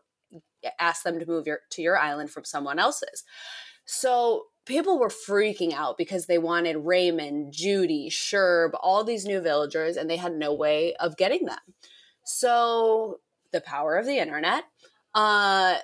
ask 0.79 1.03
them 1.03 1.19
to 1.19 1.27
move 1.27 1.47
your 1.47 1.61
to 1.71 1.83
your 1.83 1.97
island 1.97 2.31
from 2.31 2.45
someone 2.45 2.79
else's. 2.79 3.25
So 3.87 4.47
people 4.71 5.01
were 5.01 5.09
freaking 5.09 5.75
out 5.75 5.99
because 5.99 6.27
they 6.27 6.39
wanted 6.39 6.77
Raymond, 6.77 7.53
Judy, 7.53 8.09
Sherb, 8.09 8.71
all 8.81 9.03
these 9.03 9.25
new 9.25 9.41
villagers, 9.41 9.97
and 9.97 10.09
they 10.09 10.17
had 10.17 10.33
no 10.33 10.55
way 10.55 10.95
of 10.95 11.17
getting 11.17 11.47
them. 11.47 11.59
So 12.25 13.19
the 13.53 13.61
power 13.61 13.97
of 13.97 14.07
the 14.07 14.19
internet, 14.19 14.65
uh, 15.13 15.79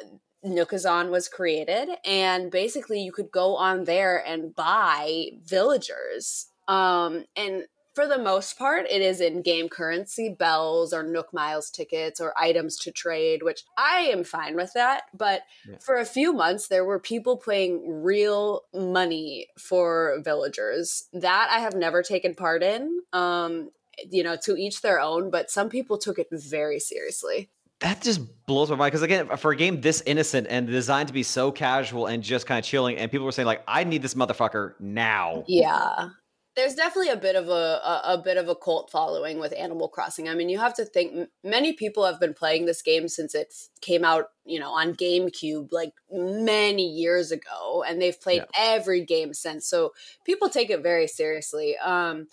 Nookazon 0.45 1.11
was 1.11 1.27
created, 1.27 1.89
and 2.05 2.49
basically 2.49 3.01
you 3.01 3.11
could 3.11 3.33
go 3.33 3.57
on 3.57 3.85
there 3.85 4.25
and 4.25 4.55
buy 4.55 5.31
villagers. 5.45 6.47
Um, 6.69 7.25
and 7.35 7.65
for 7.97 8.07
the 8.07 8.19
most 8.19 8.59
part, 8.59 8.87
it 8.91 9.01
is 9.01 9.23
in 9.23 9.41
game 9.41 9.71
currency, 9.71 10.29
bells 10.29 10.93
or 10.93 11.03
Nook 11.03 11.33
Miles 11.33 11.71
tickets 11.71 12.21
or 12.21 12.39
items 12.39 12.77
to 12.81 12.93
trade, 12.93 13.43
which 13.43 13.65
I 13.79 14.01
am 14.13 14.23
fine 14.23 14.55
with 14.55 14.75
that. 14.75 15.05
But 15.15 15.43
Yeah. 15.69 15.79
for 15.81 15.97
a 15.97 16.05
few 16.05 16.35
months, 16.35 16.69
there 16.69 16.85
were 16.85 17.01
people 17.01 17.39
playing 17.39 18.03
real 18.03 18.65
money 18.75 19.49
for 19.59 20.19
villagers. 20.23 21.09
That 21.15 21.49
I 21.51 21.61
have 21.61 21.75
never 21.75 22.03
taken 22.03 22.35
part 22.35 22.63
in. 22.63 23.01
Um, 23.15 23.71
you 24.11 24.23
know, 24.23 24.37
to 24.45 24.57
each 24.57 24.83
their 24.83 25.01
own, 25.01 25.31
but 25.31 25.51
some 25.51 25.71
people 25.71 25.97
took 25.97 26.19
it 26.19 26.29
very 26.31 26.79
seriously. 26.79 27.49
That 27.81 28.03
just 28.03 28.21
blows 28.47 28.69
my 28.69 28.77
mind 28.77 28.93
because 28.93 29.03
again, 29.03 29.35
for 29.39 29.53
a 29.53 29.57
game 29.57 29.81
this 29.81 30.03
innocent 30.05 30.49
and 30.51 30.67
designed 30.67 31.09
to 31.09 31.15
be 31.15 31.23
so 31.23 31.51
casual 31.51 32.07
and 32.07 32.23
just 32.23 32.47
kind 32.47 32.59
of 32.59 32.65
chilling, 32.67 32.99
and 32.99 33.11
people 33.11 33.25
were 33.25 33.33
saying 33.33 33.47
like, 33.47 33.63
"I 33.67 33.85
need 33.85 34.03
this 34.03 34.13
motherfucker 34.13 34.75
now." 34.81 35.45
Yeah. 35.47 36.11
There's 36.57 36.75
definitely 36.75 37.11
a 37.11 37.17
bit 37.17 37.37
of 37.37 37.49
a, 37.49 37.53
a, 37.53 38.03
a 38.15 38.23
bit 38.25 38.39
of 38.39 38.49
a 38.49 38.55
cult 38.55 38.91
following 38.91 39.39
with 39.39 39.53
Animal 39.57 39.89
Crossing. 39.89 40.27
I 40.29 40.35
mean, 40.35 40.49
you 40.49 40.59
have 40.59 40.73
to 40.75 40.87
think 40.87 41.13
m- 41.15 41.29
many 41.45 41.75
people 41.75 42.05
have 42.07 42.19
been 42.19 42.33
playing 42.33 42.65
this 42.65 42.81
game 42.81 43.09
since 43.09 43.35
it 43.35 43.49
f- 43.51 43.69
came 43.83 44.05
out, 44.05 44.31
you 44.47 44.59
know, 44.59 44.71
on 44.71 44.95
GameCube 44.95 45.69
like 45.71 45.93
many 46.11 46.89
years 46.89 47.31
ago, 47.31 47.85
and 47.87 48.01
they've 48.01 48.19
played 48.21 48.45
every 48.59 49.05
game 49.05 49.35
since. 49.35 49.69
So 49.69 49.93
people 50.25 50.49
take 50.49 50.71
it 50.71 50.83
very 50.83 51.07
seriously. 51.07 51.77
Um, 51.77 52.29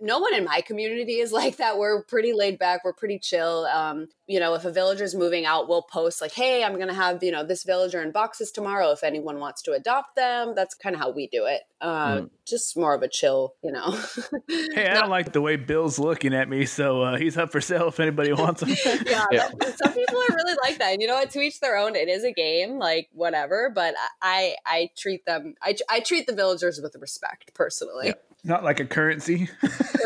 no 0.00 0.18
one 0.18 0.34
in 0.34 0.44
my 0.44 0.60
community 0.60 1.14
is 1.18 1.32
like 1.42 1.56
that. 1.58 1.78
We're 1.78 2.02
pretty 2.04 2.32
laid 2.32 2.58
back. 2.58 2.84
We're 2.84 2.92
pretty 2.92 3.18
chill. 3.18 3.66
Um, 3.66 4.08
you 4.26 4.40
know, 4.40 4.54
if 4.54 4.64
a 4.64 4.72
villager's 4.72 5.14
moving 5.14 5.46
out, 5.46 5.68
we'll 5.68 5.82
post 5.82 6.20
like, 6.20 6.32
"Hey, 6.32 6.64
I'm 6.64 6.78
gonna 6.78 6.92
have 6.94 7.22
you 7.22 7.30
know 7.32 7.44
this 7.44 7.62
villager 7.64 8.02
in 8.02 8.10
boxes 8.12 8.50
tomorrow. 8.50 8.90
If 8.90 9.04
anyone 9.04 9.38
wants 9.38 9.62
to 9.62 9.72
adopt 9.72 10.16
them." 10.16 10.54
That's 10.56 10.74
kind 10.74 10.94
of 10.94 11.00
how 11.00 11.10
we 11.10 11.28
do 11.28 11.46
it. 11.46 11.62
Um, 11.80 12.30
Just 12.46 12.76
more 12.76 12.94
of 12.94 13.02
a 13.02 13.08
chill, 13.08 13.54
you 13.62 13.70
know. 13.72 13.96
Hey, 14.48 14.86
I 14.88 14.94
don't 14.94 15.10
like 15.10 15.32
the 15.32 15.40
way 15.40 15.56
Bill's 15.56 15.98
looking 15.98 16.34
at 16.34 16.48
me, 16.48 16.64
so 16.66 17.02
uh, 17.02 17.16
he's 17.16 17.36
up 17.36 17.50
for 17.52 17.60
sale 17.60 17.88
if 17.88 18.00
anybody 18.00 18.32
wants 18.34 18.62
him. 18.62 18.70
yeah, 19.06 19.24
Yeah. 19.30 19.48
that- 19.58 19.78
some 19.78 19.92
people 19.92 20.16
are 20.18 20.34
really 20.34 20.56
like 20.62 20.78
that. 20.78 20.92
And 20.92 21.00
you 21.02 21.08
know 21.08 21.14
what? 21.14 21.30
To 21.30 21.40
each 21.40 21.60
their 21.60 21.76
own. 21.76 21.94
It 21.96 22.08
is 22.08 22.24
a 22.24 22.32
game, 22.32 22.78
like 22.78 23.08
whatever. 23.12 23.70
But 23.74 23.94
I, 24.22 24.56
I 24.64 24.90
treat 24.96 25.24
them. 25.26 25.54
I, 25.62 25.76
I 25.90 26.00
treat 26.00 26.26
the 26.26 26.34
villagers 26.34 26.80
with 26.82 26.96
respect, 27.00 27.52
personally. 27.54 28.14
Not 28.44 28.64
like 28.64 28.80
a 28.80 28.86
currency. 28.86 29.48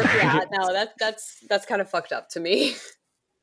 Yeah, 0.03 0.45
no, 0.51 0.73
that 0.73 0.95
that's 0.99 1.37
that's 1.49 1.67
kind 1.67 1.83
of 1.83 1.91
fucked 1.91 2.11
up 2.11 2.31
to 2.31 2.41
me. 2.41 2.75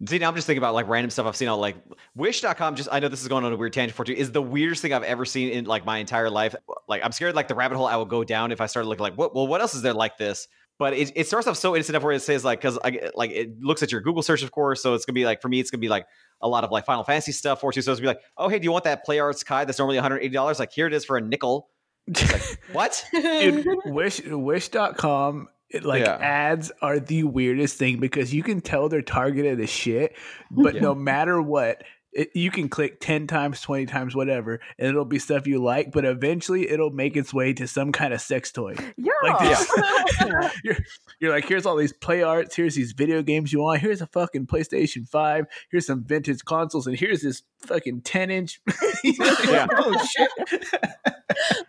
See, 0.07 0.19
now 0.19 0.30
I'm 0.30 0.35
just 0.35 0.45
thinking 0.45 0.59
about 0.59 0.76
like 0.76 0.88
random 0.88 1.09
stuff 1.09 1.26
I've 1.26 1.35
seen 1.35 1.47
on 1.47 1.59
like 1.59 1.76
Wish.com. 2.15 2.76
Just 2.76 2.88
I 2.91 2.99
know 2.99 3.07
this 3.07 3.22
is 3.22 3.27
going 3.27 3.43
on 3.45 3.51
a 3.51 3.55
weird 3.55 3.73
tangent 3.73 3.95
for 3.95 4.05
you. 4.05 4.14
Is 4.14 4.31
the 4.31 4.41
weirdest 4.41 4.84
thing 4.84 4.93
I've 4.93 5.03
ever 5.03 5.26
seen 5.26 5.49
in 5.49 5.65
like 5.65 5.85
my 5.85 5.97
entire 5.97 6.30
life. 6.30 6.55
Like 6.88 7.01
I'm 7.03 7.11
scared 7.11 7.35
like 7.35 7.47
the 7.47 7.55
rabbit 7.55 7.77
hole 7.77 7.88
I 7.88 7.95
will 7.95 8.05
go 8.05 8.23
down 8.23 8.51
if 8.51 8.61
I 8.61 8.68
started 8.68 8.89
looking 8.89 9.03
like 9.03 9.18
what 9.18 9.34
well 9.34 9.47
what 9.47 9.59
else 9.61 9.73
is 9.73 9.81
there 9.81 9.93
like 9.93 10.18
this? 10.18 10.47
But 10.80 10.93
it, 10.93 11.11
it 11.15 11.27
starts 11.27 11.47
off 11.47 11.57
so 11.57 11.76
innocent 11.76 11.95
enough 11.95 12.03
where 12.03 12.14
it 12.14 12.22
says 12.22 12.45
like 12.45 12.59
because 12.61 12.77
I 12.84 13.09
like 13.15 13.31
it 13.31 13.59
looks 13.59 13.81
at 13.81 13.91
your 13.91 14.01
Google 14.01 14.22
search 14.22 14.43
of 14.43 14.51
course. 14.51 14.84
So 14.84 14.93
it's 14.93 15.05
gonna 15.05 15.15
be 15.15 15.26
like 15.26 15.41
for 15.41 15.49
me 15.49 15.59
it's 15.59 15.72
gonna 15.72 15.81
be 15.81 15.89
like 15.89 16.05
a 16.41 16.47
lot 16.47 16.64
of 16.64 16.69
like 16.69 16.85
Final 16.85 17.03
Fantasy 17.03 17.31
stuff 17.31 17.61
for 17.61 17.72
you. 17.73 17.81
So 17.81 17.91
it's 17.91 17.99
gonna 17.99 18.14
be 18.14 18.18
like 18.18 18.23
oh 18.38 18.49
hey 18.49 18.59
do 18.59 18.65
you 18.65 18.72
want 18.72 18.84
that 18.84 19.03
Play 19.03 19.19
Arts 19.19 19.43
Kai 19.43 19.65
that's 19.65 19.80
normally 19.80 19.97
180 19.97 20.31
dollars? 20.34 20.59
Like 20.59 20.72
here 20.72 20.88
it 20.88 20.93
is 20.93 21.05
for 21.05 21.18
a 21.18 21.22
nickel. 21.22 21.69
It's 22.07 22.31
like 22.31 22.59
what? 22.73 23.05
Dude, 23.13 23.65
wish 23.85 24.21
wish.com 24.25 25.49
it, 25.69 25.84
like 25.84 26.05
Yeah. 26.05 26.17
ads 26.21 26.71
are 26.81 26.99
the 26.99 27.23
weirdest 27.23 27.77
thing 27.77 27.99
because 27.99 28.34
you 28.34 28.41
can 28.43 28.61
tell 28.61 28.88
they're 28.89 29.01
targeted 29.01 29.59
as 29.59 29.69
shit, 29.69 30.15
but 30.49 30.75
Yeah. 30.75 30.81
no 30.81 30.95
matter 30.95 31.41
what, 31.41 31.84
it, 32.18 32.35
you 32.35 32.49
can 32.49 32.68
click 32.68 32.99
10 32.99 33.27
times, 33.27 33.61
20 33.61 33.85
times, 33.85 34.15
whatever, 34.15 34.60
and 34.80 34.89
it'll 34.89 35.06
be 35.06 35.19
stuff 35.19 35.45
you 35.45 35.64
like, 35.64 35.91
but 35.91 36.03
eventually 36.03 36.68
it'll 36.68 36.89
make 36.89 37.15
its 37.15 37.31
way 37.31 37.53
to 37.53 37.68
some 37.68 37.91
kind 37.91 38.11
of 38.11 38.19
sex 38.19 38.52
toy. 38.52 38.76
Yeah. 38.98 39.11
Like 39.22 39.39
this. 39.39 39.72
you're, 40.64 40.77
you're 41.19 41.31
like, 41.31 41.48
here's 41.48 41.68
all 41.68 41.76
these 41.76 41.94
play 41.94 42.23
arts, 42.23 42.56
here's 42.56 42.73
these 42.73 42.94
video 42.94 43.22
games 43.22 43.53
you 43.53 43.61
want, 43.61 43.81
here's 43.81 44.02
a 44.02 44.07
fucking 44.07 44.48
PlayStation 44.48 45.07
5, 45.07 45.45
here's 45.69 45.85
some 45.85 46.03
vintage 46.03 46.44
consoles, 46.44 46.88
and 46.88 46.98
here's 46.98 47.22
this 47.22 47.44
fucking 47.60 48.02
10 48.02 48.31
inch. 48.31 48.60
Yeah. 49.03 49.68
oh 49.72 50.06
shit. 50.06 50.30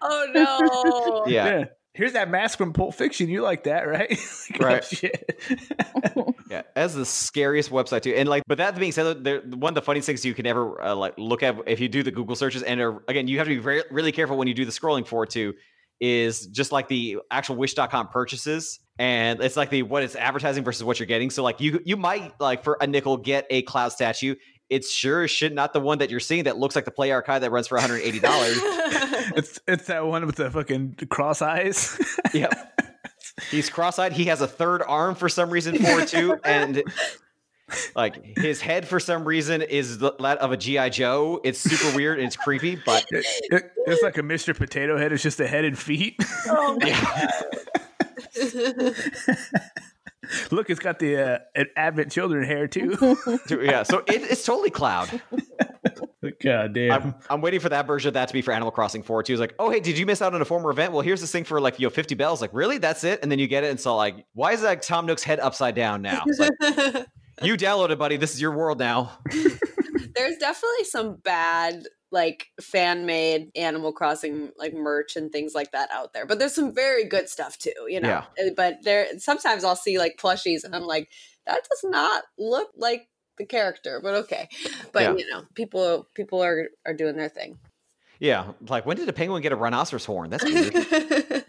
oh 0.01 0.27
no. 0.35 1.31
Yeah. 1.31 1.67
Here's 1.99 2.13
that 2.13 2.31
mask 2.31 2.59
from 2.59 2.73
Pulp 2.73 2.95
Fiction. 2.95 3.29
You 3.29 3.43
like 3.43 3.65
that, 3.65 3.89
right? 3.89 4.09
Like, 4.51 4.61
oh, 4.61 4.65
Right. 4.65 4.85
shit. 4.85 5.41
Yeah, 6.51 6.63
that's 6.75 6.95
the 6.95 7.05
scariest 7.05 7.71
website 7.71 8.03
too. 8.03 8.15
And 8.15 8.27
like, 8.29 8.43
but 8.47 8.57
that 8.59 8.79
being 8.79 8.93
said, 8.93 9.23
there, 9.25 9.41
one 9.41 9.73
of 9.73 9.75
the 9.75 9.83
funniest 9.83 10.07
things 10.07 10.25
you 10.25 10.33
can 10.33 10.47
ever 10.47 10.81
uh, 10.83 10.95
like 10.95 11.15
look 11.19 11.43
at 11.43 11.59
if 11.67 11.79
you 11.81 11.89
do 11.89 12.03
the 12.03 12.11
Google 12.13 12.37
searches, 12.37 12.63
and 12.63 12.81
uh, 12.81 12.93
again, 13.09 13.27
you 13.29 13.37
have 13.39 13.49
to 13.49 13.55
be 13.55 13.61
very 13.61 13.83
really 13.91 14.13
careful 14.13 14.39
when 14.39 14.49
you 14.49 14.55
do 14.55 14.65
the 14.65 14.71
scrolling 14.71 15.07
for 15.07 15.25
it 15.25 15.31
too. 15.31 15.53
Is 16.01 16.47
just 16.47 16.71
like 16.73 16.87
the 16.89 17.19
actual 17.31 17.57
Wish.com 17.57 18.09
purchases, 18.09 18.79
and 18.99 19.43
it's 19.43 19.57
like 19.57 19.69
the 19.69 19.83
what 19.83 20.05
it's 20.05 20.15
advertising 20.17 20.63
versus 20.65 20.85
what 20.85 20.99
you're 21.01 21.07
getting. 21.07 21.29
So 21.29 21.43
like 21.43 21.61
you 21.61 21.81
you 21.85 21.97
might 21.99 22.33
like 22.41 22.63
for 22.65 22.79
a 22.81 22.87
nickel 22.87 23.17
get 23.19 23.47
a 23.51 23.61
cloud 23.63 23.91
statue. 23.91 24.37
It's 24.71 24.91
sure 24.93 25.23
as 25.25 25.31
shit 25.31 25.55
not 25.55 25.73
the 25.73 25.81
one 25.81 25.99
that 25.99 26.11
you're 26.11 26.21
seeing 26.21 26.45
that 26.45 26.59
looks 26.59 26.77
like 26.77 26.85
the 26.85 26.91
Play 26.91 27.11
Arts 27.11 27.27
Kai 27.27 27.39
that 27.39 27.51
runs 27.51 27.69
for 27.69 27.77
180 27.77 28.21
dollars. 28.21 28.57
it's 29.37 29.59
it's 29.67 29.87
that 29.87 30.07
one 30.07 30.27
with 30.27 30.37
the 30.37 30.51
fucking 30.51 30.97
cross 31.09 31.41
eyes. 31.43 31.99
yep. 32.35 32.53
He's 33.51 33.71
cross-eyed. 33.71 34.13
He 34.13 34.25
has 34.27 34.41
a 34.41 34.49
third 34.49 34.83
arm 34.83 35.15
for 35.15 35.29
some 35.29 35.49
reason 35.51 35.77
for 35.77 36.01
it 36.01 36.09
too, 36.09 36.39
and 36.45 36.83
like 37.95 38.37
his 38.37 38.61
head 38.61 38.89
for 38.89 38.99
some 38.99 39.25
reason 39.25 39.63
is 39.63 39.99
that 39.99 40.39
of 40.41 40.51
a 40.53 40.57
GI 40.57 40.91
Joe. 40.91 41.41
It's 41.45 41.61
super 41.61 41.95
weird 41.97 42.19
and 42.19 42.27
it's 42.27 42.37
creepy, 42.37 42.77
but 42.85 43.07
It- 43.11 43.25
it- 43.51 43.73
it's 43.87 44.03
like 44.03 44.19
a 44.19 44.23
Mr. 44.23 44.57
Potato 44.57 44.99
Head. 44.99 45.13
It's 45.13 45.23
just 45.23 45.39
a 45.41 45.47
head 45.47 45.65
and 45.65 45.79
feet. 45.79 46.17
Oh 46.49 46.77
my 46.81 46.89
yeah, 46.89 47.31
Look, 50.51 50.71
it's 50.71 50.81
got 50.81 50.99
the 50.99 51.43
uh, 51.57 51.65
Advent 51.77 52.13
children 52.13 52.45
hair 52.45 52.69
too. 52.69 52.97
yeah. 53.51 53.83
So 53.83 53.99
it, 54.01 54.23
it's 54.23 54.45
totally 54.45 54.71
Cloud. 54.71 55.21
God 56.43 56.75
damn. 56.75 56.93
I'm, 56.93 57.15
I'm 57.31 57.41
waiting 57.41 57.61
for 57.61 57.69
that 57.69 57.87
version 57.87 58.09
of 58.09 58.15
that 58.15 58.29
to 58.29 58.35
be 58.35 58.43
for 58.43 58.53
Animal 58.53 58.71
Crossing 58.71 59.03
4 59.03 59.23
too. 59.23 59.33
It's 59.33 59.41
like, 59.41 59.55
oh 59.59 59.71
hey, 59.71 59.81
did 59.81 59.99
you 59.99 60.07
miss 60.07 60.21
out 60.21 60.35
on 60.35 60.43
a 60.43 60.45
former 60.45 60.71
event? 60.71 60.93
Well, 60.93 61.03
here's 61.03 61.21
this 61.21 61.33
thing 61.33 61.45
for 61.45 61.61
like 61.61 61.79
you 61.79 61.87
know 61.87 61.91
50 61.91 62.15
bells. 62.15 62.41
Like, 62.41 62.51
really? 62.53 62.79
That's 62.79 63.05
it? 63.05 63.21
And 63.23 63.31
then 63.31 63.39
you 63.39 63.47
get 63.47 63.65
it, 63.65 63.71
and 63.71 63.81
so 63.81 63.97
like, 63.97 64.27
why 64.35 64.53
is 64.53 64.63
that 64.63 64.83
Tom 64.83 65.07
Nook's 65.07 65.23
head 65.23 65.41
upside 65.41 65.75
down 65.75 66.03
now? 66.03 66.25
Like, 66.39 67.07
you 67.43 67.57
downloaded, 67.57 67.99
buddy. 67.99 68.17
This 68.17 68.35
is 68.35 68.41
your 68.41 68.53
world 68.53 68.79
now. 68.79 69.19
There's 69.31 70.37
definitely 70.39 70.85
some 70.85 71.17
bad 71.17 71.85
like 72.11 72.47
fan 72.61 73.05
made 73.07 73.51
Animal 73.57 73.93
Crossing 73.93 74.51
like 74.57 74.73
merch 74.75 75.17
and 75.17 75.31
things 75.31 75.55
like 75.55 75.73
that 75.73 75.91
out 75.93 76.13
there. 76.13 76.25
But 76.27 76.39
there's 76.39 76.55
some 76.55 76.75
very 76.75 77.05
good 77.05 77.29
stuff 77.29 77.59
too, 77.59 77.73
you 77.89 78.01
know. 78.01 78.09
Yeah. 78.09 78.47
Uh, 78.47 78.51
But 78.57 78.79
there 78.83 79.07
sometimes 79.19 79.65
I'll 79.65 79.77
see 79.77 79.99
like 79.99 80.17
plushies 80.17 80.65
and 80.65 80.75
I'm 80.75 80.85
like, 80.85 81.11
that 81.47 81.61
does 81.69 81.85
not 81.85 82.25
look 82.39 82.69
like 82.77 83.09
the 83.37 83.45
character, 83.47 84.01
but 84.03 84.15
okay. 84.15 84.49
But 84.93 85.03
Yeah. 85.03 85.15
you 85.17 85.31
know, 85.31 85.45
people 85.55 86.09
people 86.15 86.43
are 86.43 86.69
are 86.87 86.95
doing 86.95 87.17
their 87.17 87.29
thing. 87.29 87.59
Yeah, 88.21 88.53
like 88.69 88.85
when 88.85 88.97
did 88.97 89.09
a 89.09 89.13
penguin 89.13 89.43
get 89.43 89.53
a 89.53 89.57
rhinoceros 89.57 90.05
horn? 90.05 90.31
That's 90.31 90.43
weird. 90.45 91.45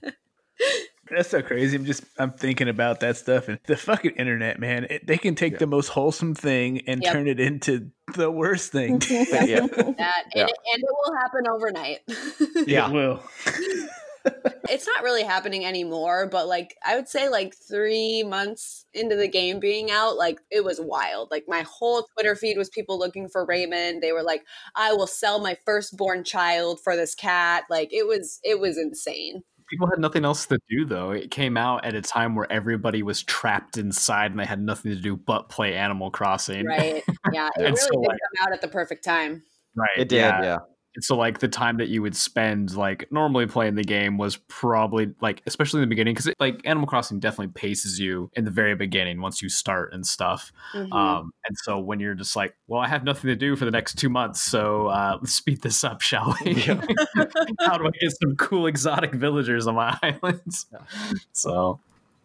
That's 1.11 1.30
so 1.30 1.41
crazy. 1.41 1.76
I'm 1.77 1.86
just 1.86 2.03
I'm 2.18 2.31
thinking 2.31 2.69
about 2.69 2.99
that 3.02 3.18
stuff 3.18 3.48
and 3.48 3.60
the 3.65 3.76
fucking 3.77 4.11
internet, 4.11 4.60
man. 4.60 4.86
It, 4.90 5.07
they 5.07 5.18
can 5.18 5.36
take 5.36 5.57
the 5.60 5.68
most 5.68 5.88
wholesome 5.90 6.36
thing 6.36 6.81
and 6.88 7.02
Yep. 7.03 7.14
turn 7.14 7.27
it 7.27 7.40
into 7.40 7.91
the 8.15 8.30
worst 8.31 8.72
thing. 8.72 9.02
yeah, 9.10 9.26
that 9.27 10.23
Yeah. 10.36 10.41
and, 10.41 10.49
and 10.49 10.84
it 10.84 10.90
will 11.06 11.15
happen 11.18 11.48
overnight. 11.48 11.99
yeah. 12.68 12.90
It 12.90 12.94
will. 12.94 13.23
it's 14.69 14.86
not 14.86 15.03
really 15.03 15.23
happening 15.23 15.65
anymore, 15.65 16.27
but 16.27 16.48
like 16.48 16.76
I 16.86 16.95
would 16.95 17.07
say 17.07 17.30
like 17.30 17.56
3 17.56 18.23
months 18.23 18.86
into 18.94 19.15
the 19.15 19.27
game 19.27 19.60
being 19.60 19.90
out, 19.91 20.18
like 20.18 20.40
it 20.52 20.64
was 20.64 20.80
wild. 20.80 21.31
Like 21.31 21.45
my 21.48 21.61
whole 21.61 22.06
Twitter 22.14 22.36
feed 22.36 22.57
was 22.57 22.69
people 22.69 22.99
looking 22.99 23.30
for 23.30 23.45
Raymond. 23.45 24.02
They 24.03 24.11
were 24.11 24.23
like, 24.23 24.44
"I 24.76 24.94
will 24.94 25.07
sell 25.07 25.40
my 25.40 25.57
firstborn 25.65 26.23
child 26.23 26.81
for 26.84 26.95
this 26.95 27.15
cat." 27.15 27.64
Like 27.69 27.94
it 27.94 28.06
was 28.07 28.40
it 28.44 28.60
was 28.60 28.77
insane. 28.77 29.44
People 29.70 29.88
had 29.88 30.00
nothing 30.00 30.26
else 30.26 30.46
to 30.48 30.58
do 30.70 30.86
though. 30.86 31.12
It 31.12 31.32
came 31.32 31.58
out 31.58 31.86
at 31.86 31.94
a 31.96 32.02
time 32.02 32.36
where 32.36 32.52
everybody 32.52 33.04
was 33.04 33.24
trapped 33.24 33.78
inside 33.78 34.32
and 34.32 34.40
they 34.40 34.46
had 34.46 34.62
nothing 34.62 34.91
to 34.94 35.00
do 35.00 35.16
but 35.16 35.50
play 35.50 35.76
Animal 35.76 36.10
Crossing. 36.12 36.66
Right. 36.66 37.04
Yeah, 37.32 37.48
it 37.58 37.66
And 37.66 37.66
really 37.66 37.76
so, 37.76 37.90
did 37.91 38.00
like- 38.00 38.18
come 38.38 38.48
out 38.48 38.54
at 38.54 38.62
the 38.62 38.68
perfect 38.68 39.04
time. 39.04 39.44
Right. 39.76 39.90
It 39.98 40.10
did. 40.10 40.18
Yeah. 40.18 40.54
And 40.54 40.62
so 41.02 41.16
like 41.16 41.40
the 41.40 41.48
time 41.48 41.78
that 41.78 41.90
you 41.90 42.02
would 42.02 42.16
spend 42.16 42.76
like 42.76 43.06
normally 43.11 43.45
playing 43.45 43.76
the 43.76 43.84
game 43.84 44.18
was 44.18 44.38
probably 44.48 45.14
like 45.22 45.41
especially 45.45 45.78
in 45.78 45.82
the 45.82 45.88
beginning 45.88 46.14
because 46.14 46.32
like 46.40 46.61
Animal 46.66 46.88
Crossing 46.88 47.20
definitely 47.20 47.53
paces 47.53 47.99
you 47.99 48.30
in 48.36 48.44
the 48.45 48.52
very 48.52 48.76
beginning 48.76 49.22
once 49.22 49.41
you 49.41 49.49
start 49.49 49.94
and 49.94 50.06
stuff. 50.06 50.52
Mhm. 50.74 50.91
Um, 50.91 51.32
and 51.48 51.57
so 51.64 51.80
when 51.80 51.99
you're 51.99 52.16
just 52.16 52.36
like, 52.36 52.56
well, 52.68 52.82
I 52.82 52.88
have 52.88 53.03
nothing 53.03 53.28
to 53.30 53.36
do 53.36 53.56
for 53.56 53.66
the 53.66 53.72
next 53.72 53.98
two 53.98 54.10
months, 54.10 54.41
so 54.41 54.88
uh, 54.88 55.18
let's 55.22 55.34
speed 55.34 55.61
this 55.61 55.84
up, 55.84 56.02
shall 56.02 56.36
we? 56.44 56.53
Yeah. 56.70 56.82
How 57.61 57.78
do 57.78 57.88
I 57.88 57.91
get 58.02 58.11
some 58.22 58.36
cool 58.36 58.68
exotic 58.68 59.14
villagers 59.14 59.68
on 59.68 59.76
my 59.76 59.98
islands? 60.03 60.66
So 61.32 61.80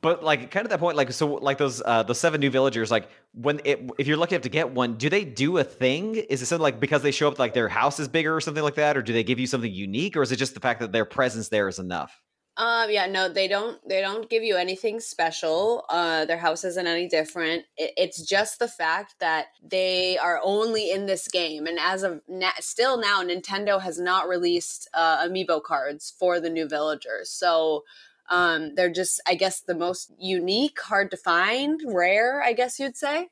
But 0.05 0.23
like, 0.23 0.51
kind 0.51 0.67
of 0.67 0.71
that 0.71 0.81
point, 0.81 0.99
like, 0.99 1.11
so 1.13 1.27
like 1.37 1.57
those 1.57 1.81
uh 1.83 2.03
the 2.03 2.15
seven 2.15 2.39
new 2.39 2.51
villagers, 2.51 2.91
like 2.91 3.09
when 3.33 3.63
it 3.65 3.91
if 3.97 4.07
you're 4.07 4.19
lucky 4.19 4.35
enough 4.35 4.43
to 4.43 4.51
get 4.51 4.71
one, 4.71 4.99
do 4.99 5.09
they 5.09 5.25
do 5.25 5.57
a 5.57 5.65
thing? 5.65 6.17
Is 6.17 6.43
it 6.43 6.47
something 6.47 6.63
like 6.63 6.79
because 6.79 7.01
they 7.01 7.11
show 7.11 7.27
up 7.27 7.39
like 7.39 7.55
their 7.55 7.71
house 7.71 7.99
is 7.99 8.07
bigger 8.07 8.37
or 8.37 8.43
something 8.43 8.63
like 8.63 8.75
that, 8.75 8.99
or 8.99 9.03
do 9.03 9.15
they 9.15 9.25
give 9.25 9.41
you 9.41 9.47
something 9.47 9.73
unique, 9.73 10.15
or 10.15 10.21
is 10.21 10.31
it 10.31 10.37
just 10.37 10.53
the 10.53 10.61
fact 10.61 10.81
that 10.81 10.93
their 10.93 11.07
presence 11.07 11.49
there 11.49 11.69
is 11.69 11.79
enough? 11.79 12.21
Um, 12.59 12.91
yeah, 12.91 13.07
no, 13.07 13.31
they 13.31 13.49
don't. 13.49 13.81
They 13.89 14.03
don't 14.03 14.29
give 14.29 14.43
you 14.43 14.57
anything 14.57 15.01
special. 15.01 15.87
Uh, 15.89 16.27
their 16.27 16.37
house 16.37 16.65
isn't 16.65 16.87
any 16.87 17.09
different. 17.09 17.65
It, 17.79 17.93
it's 17.97 18.23
just 18.23 18.59
the 18.59 18.69
fact 18.69 19.15
that 19.21 19.47
they 19.67 20.19
are 20.19 20.39
only 20.45 20.91
in 20.91 21.07
this 21.07 21.29
game, 21.29 21.67
and 21.67 21.79
as 21.81 22.03
of 22.03 22.21
na- 22.29 22.61
still 22.61 22.99
now, 22.99 23.23
Nintendo 23.23 23.81
has 23.81 23.99
not 23.99 24.29
released 24.29 24.87
uh, 24.93 25.27
amiibo 25.27 25.63
cards 25.63 26.13
for 26.19 26.41
the 26.41 26.51
new 26.51 26.69
villagers. 26.69 27.31
So, 27.31 27.85
um, 28.31 28.75
they're 28.75 28.93
just, 28.93 29.21
I 29.27 29.35
guess, 29.35 29.61
the 29.61 29.75
most 29.75 30.13
unique, 30.19 30.81
hard 30.81 31.11
to 31.13 31.17
find, 31.17 31.81
rare. 31.87 32.43
I 32.43 32.53
guess 32.53 32.79
you'd 32.79 32.97
say. 32.97 33.29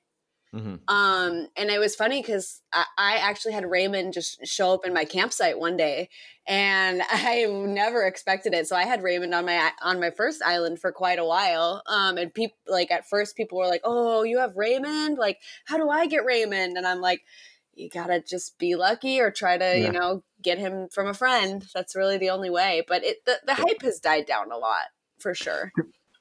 hmm 0.53 0.75
Um, 0.89 1.49
and 1.57 1.71
it 1.71 1.79
was 1.79 1.95
funny 1.95 2.21
because 2.21 2.61
I, 2.73 2.85
I 2.99 3.17
actually 3.19 3.53
had 3.53 3.71
Raymond 3.71 4.13
just 4.13 4.45
show 4.47 4.75
up 4.75 4.85
in 4.85 4.93
my 4.93 5.05
campsite 5.05 5.59
one 5.59 5.77
day, 5.77 6.09
and 6.47 7.03
I 7.09 7.47
never 7.47 8.05
expected 8.05 8.53
it. 8.53 8.67
So 8.67 8.75
I 8.77 8.85
had 8.85 9.03
Raymond 9.03 9.33
on 9.35 9.47
my 9.47 9.71
on 9.81 10.01
my 10.01 10.11
first 10.11 10.43
island 10.43 10.81
for 10.81 10.91
quite 10.93 11.21
a 11.21 11.25
while. 11.25 11.83
Um, 11.87 12.19
and 12.19 12.35
people 12.35 12.59
like 12.67 12.91
at 12.91 13.09
first 13.09 13.37
people 13.37 13.59
were 13.59 13.69
like, 13.69 13.83
"Oh, 13.85 14.25
you 14.25 14.39
have 14.39 14.57
Raymond? 14.57 15.19
Like, 15.19 15.39
how 15.67 15.79
do 15.79 15.89
I 15.89 16.07
get 16.07 16.25
Raymond?" 16.25 16.77
And 16.77 16.87
I'm 16.87 17.01
like, 17.01 17.23
"You 17.75 17.89
gotta 17.89 18.21
just 18.21 18.59
be 18.59 18.75
lucky, 18.77 19.21
or 19.21 19.31
try 19.31 19.59
to, 19.59 19.65
Yeah. 19.65 19.87
you 19.87 19.93
know, 19.93 20.23
get 20.43 20.59
him 20.59 20.89
from 20.89 21.07
a 21.09 21.15
friend. 21.15 21.65
That's 21.75 21.97
really 21.97 22.19
the 22.19 22.31
only 22.31 22.51
way." 22.51 22.85
But 22.87 23.05
it 23.05 23.25
the, 23.25 23.41
the 23.47 23.55
hype 23.55 23.83
has 23.83 24.01
died 24.01 24.27
down 24.27 24.51
a 24.53 24.57
lot 24.59 24.87
for 25.19 25.35
sure. 25.35 25.73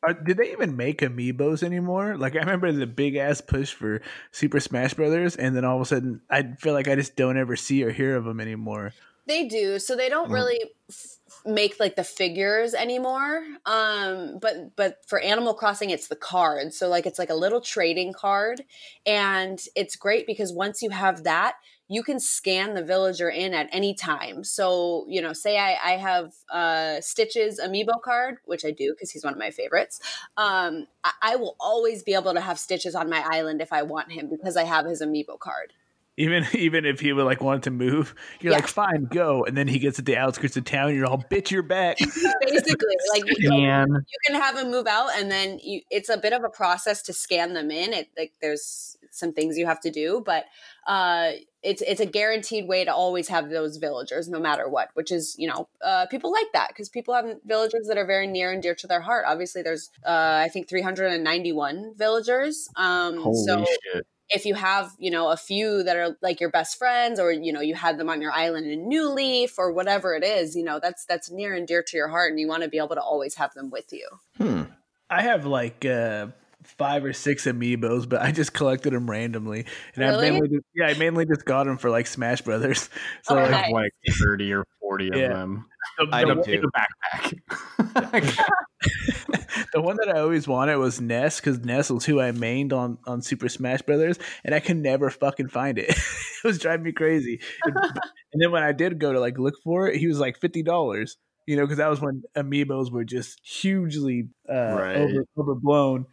Are, 0.03 0.13
did 0.13 0.37
they 0.37 0.51
even 0.51 0.75
make 0.75 1.01
amiibos 1.01 1.61
anymore? 1.61 2.17
Like 2.17 2.35
I 2.35 2.39
remember 2.39 2.71
the 2.71 2.87
big 2.87 3.15
ass 3.15 3.39
push 3.39 3.71
for 3.71 4.01
Super 4.31 4.59
Smash 4.59 4.95
Brothers, 4.95 5.35
and 5.35 5.55
then 5.55 5.63
all 5.63 5.75
of 5.75 5.81
a 5.83 5.85
sudden, 5.85 6.21
I 6.29 6.53
feel 6.59 6.73
like 6.73 6.87
I 6.87 6.95
just 6.95 7.15
don't 7.15 7.37
ever 7.37 7.55
see 7.55 7.83
or 7.83 7.91
hear 7.91 8.15
of 8.15 8.25
them 8.25 8.39
anymore. 8.39 8.93
They 9.27 9.47
do. 9.47 9.77
So 9.77 9.95
they 9.95 10.09
don't 10.09 10.29
Mhm. 10.29 10.33
really 10.33 10.71
f- 10.89 11.17
make 11.45 11.79
like 11.79 11.95
the 11.95 12.03
figures 12.03 12.73
anymore. 12.73 13.43
Um 13.65 14.39
but 14.41 14.75
but 14.75 14.97
for 15.07 15.19
Animal 15.19 15.53
Crossing 15.53 15.89
it's 15.89 16.07
the 16.07 16.15
card. 16.15 16.73
So 16.73 16.87
like 16.87 17.05
it's 17.05 17.19
like 17.19 17.29
a 17.29 17.35
little 17.35 17.61
trading 17.61 18.13
card 18.13 18.63
and 19.05 19.61
it's 19.75 19.95
great 19.95 20.27
because 20.27 20.53
once 20.53 20.81
you 20.81 20.89
have 20.89 21.23
that 21.23 21.55
you 21.91 22.03
can 22.03 22.21
scan 22.21 22.73
the 22.73 22.81
villager 22.81 23.29
in 23.29 23.53
at 23.53 23.67
any 23.73 23.93
time. 23.93 24.45
So, 24.45 25.05
you 25.09 25.21
know, 25.21 25.33
say 25.33 25.57
I, 25.57 25.71
I 25.83 25.97
have 25.97 26.31
uh, 26.49 27.01
Stitches' 27.01 27.59
amiibo 27.61 28.01
card, 28.01 28.37
which 28.45 28.63
I 28.63 28.71
do 28.71 28.93
because 28.93 29.11
he's 29.11 29.25
one 29.25 29.33
of 29.33 29.39
my 29.39 29.51
favorites. 29.51 29.99
Um, 30.37 30.87
I, 31.03 31.11
I 31.21 31.35
will 31.35 31.57
always 31.59 32.01
be 32.01 32.13
able 32.13 32.33
to 32.33 32.39
have 32.39 32.57
Stitches 32.57 32.95
on 32.95 33.09
my 33.09 33.25
island 33.29 33.59
if 33.59 33.73
I 33.73 33.81
want 33.81 34.09
him 34.09 34.29
because 34.29 34.55
I 34.55 34.63
have 34.63 34.85
his 34.85 35.01
amiibo 35.01 35.37
card. 35.37 35.73
Even 36.21 36.45
even 36.53 36.85
if 36.85 36.99
he 36.99 37.13
would 37.13 37.25
like 37.25 37.41
want 37.41 37.63
to 37.63 37.71
move, 37.71 38.15
you're 38.39 38.51
Yeah. 38.51 38.57
like, 38.59 38.67
fine, 38.67 39.05
go. 39.05 39.43
And 39.45 39.57
then 39.57 39.67
he 39.67 39.79
gets 39.79 39.99
at 39.99 40.05
the 40.05 40.17
outskirts 40.17 40.55
of 40.57 40.63
town, 40.65 40.95
you're 40.95 41.05
all, 41.05 41.17
bitch, 41.29 41.51
you're 41.51 41.63
back. 41.63 41.97
Basically, 42.41 42.95
like 43.13 43.23
you, 43.39 43.51
and 43.53 43.91
you 43.93 44.17
can 44.27 44.39
have 44.41 44.55
them 44.55 44.71
move 44.71 44.87
out 44.87 45.09
and 45.17 45.31
then 45.31 45.59
you 45.63 45.81
it's 45.89 46.09
a 46.09 46.17
bit 46.17 46.33
of 46.33 46.43
a 46.43 46.49
process 46.49 47.01
to 47.03 47.13
scan 47.13 47.53
them 47.53 47.71
in 47.71 47.93
it 47.93 48.09
like 48.17 48.33
there's 48.41 48.97
some 49.09 49.33
things 49.33 49.57
you 49.57 49.65
have 49.65 49.79
to 49.79 49.89
do 49.91 50.21
but 50.25 50.45
uh 50.87 51.31
it's 51.63 51.81
it's 51.81 51.99
a 51.99 52.05
guaranteed 52.05 52.67
way 52.67 52.85
to 52.85 52.93
always 52.93 53.27
have 53.27 53.49
those 53.49 53.77
villagers 53.77 54.29
no 54.29 54.39
matter 54.39 54.69
what 54.69 54.89
which 54.93 55.11
is 55.11 55.35
you 55.37 55.47
know 55.47 55.67
uh 55.83 56.05
people 56.07 56.31
like 56.31 56.47
that 56.53 56.69
because 56.69 56.89
people 56.89 57.13
have 57.13 57.25
villagers 57.45 57.87
that 57.87 57.97
are 57.97 58.05
very 58.05 58.27
near 58.27 58.51
and 58.51 58.61
dear 58.63 58.75
to 58.75 58.87
their 58.87 59.01
heart 59.01 59.25
obviously 59.27 59.61
there's 59.61 59.89
uh 60.05 60.39
i 60.45 60.49
think 60.51 60.69
391 60.69 61.93
villagers 61.97 62.69
um 62.75 63.17
holy 63.17 63.45
so 63.45 63.65
shit. 63.93 64.07
If 64.31 64.45
you 64.45 64.55
have 64.55 64.91
you 64.97 65.11
know 65.11 65.29
a 65.29 65.37
few 65.37 65.83
that 65.83 65.95
are 65.95 66.17
like 66.21 66.39
your 66.39 66.49
best 66.49 66.77
friends 66.77 67.19
or 67.19 67.31
you 67.31 67.51
know 67.51 67.61
you 67.61 67.75
had 67.75 67.97
them 67.97 68.09
on 68.09 68.21
your 68.21 68.31
island 68.31 68.65
in 68.65 68.87
new 68.87 69.09
leaf 69.09 69.57
or 69.57 69.71
whatever 69.71 70.15
it 70.15 70.23
is 70.23 70.55
you 70.55 70.63
know 70.63 70.79
that's 70.81 71.05
that's 71.05 71.29
near 71.29 71.53
and 71.53 71.67
dear 71.67 71.83
to 71.83 71.97
your 71.97 72.07
heart 72.07 72.31
and 72.31 72.39
you 72.39 72.47
want 72.47 72.63
to 72.63 72.69
be 72.69 72.77
able 72.77 72.95
to 72.95 73.01
always 73.01 73.35
have 73.35 73.53
them 73.53 73.69
with 73.69 73.91
you 73.91 74.07
Hmm. 74.37 74.63
I 75.09 75.23
have 75.23 75.45
like 75.45 75.85
uh, 75.85 76.27
five 76.63 77.03
or 77.05 77.13
six 77.13 77.45
amiibos, 77.45 78.07
but 78.07 78.21
I 78.21 78.31
just 78.31 78.53
collected 78.53 78.93
them 78.93 79.09
randomly, 79.09 79.65
and 79.95 80.03
I 80.05 80.19
mainly 80.21 80.47
just, 80.47 80.65
yeah, 80.75 80.87
I 80.87 80.93
mainly 80.95 81.25
just 81.25 81.45
got 81.45 81.65
them 81.65 81.77
for 81.77 81.89
like 81.89 82.07
Smash 82.07 82.41
Brothers. 82.41 82.89
So 83.23 83.35
Oh, 83.35 83.39
I 83.39 83.41
like, 83.43 83.51
have 83.51 83.61
nice. 83.61 83.73
like 83.73 83.91
30 84.17 84.53
or 84.53 84.65
40 84.79 85.07
of 85.09 85.13
them. 85.13 85.65
the, 85.99 86.07
I 86.11 86.21
the 86.21 86.27
do 86.27 86.35
one- 86.35 86.45
too. 86.45 86.51
In 86.53 86.63
a 86.63 86.69
backpack. 86.71 88.37
the 89.73 89.81
one 89.81 89.97
that 89.97 90.09
I 90.15 90.19
always 90.19 90.47
wanted 90.47 90.77
was 90.77 90.99
Ness 91.01 91.39
because 91.39 91.59
Ness 91.59 91.89
was 91.89 92.05
who 92.05 92.19
I 92.19 92.31
mained 92.31 92.73
on 92.73 92.97
on 93.05 93.21
Super 93.21 93.49
Smash 93.49 93.81
Brothers, 93.81 94.17
and 94.43 94.53
I 94.55 94.59
can 94.59 94.81
never 94.81 95.09
fucking 95.09 95.49
find 95.49 95.77
it. 95.77 95.89
it 95.89 95.97
was 96.43 96.59
driving 96.59 96.83
me 96.85 96.91
crazy. 96.91 97.39
and, 97.65 97.75
and 97.75 98.41
then 98.41 98.51
when 98.51 98.63
I 98.63 98.71
did 98.71 98.99
go 98.99 99.13
to 99.13 99.19
like 99.19 99.37
look 99.37 99.55
for 99.63 99.87
it, 99.87 99.97
he 99.97 100.07
was 100.07 100.19
like 100.19 100.39
fifty 100.39 100.63
dollars. 100.63 101.17
You 101.47 101.55
know, 101.57 101.63
because 101.63 101.79
that 101.79 101.89
was 101.89 101.99
when 101.99 102.21
amiibos 102.37 102.91
were 102.91 103.03
just 103.03 103.39
hugely 103.43 104.29
uh, 104.49 104.53
Right. 104.75 104.95
over, 104.97 105.25
overblown. 105.37 106.05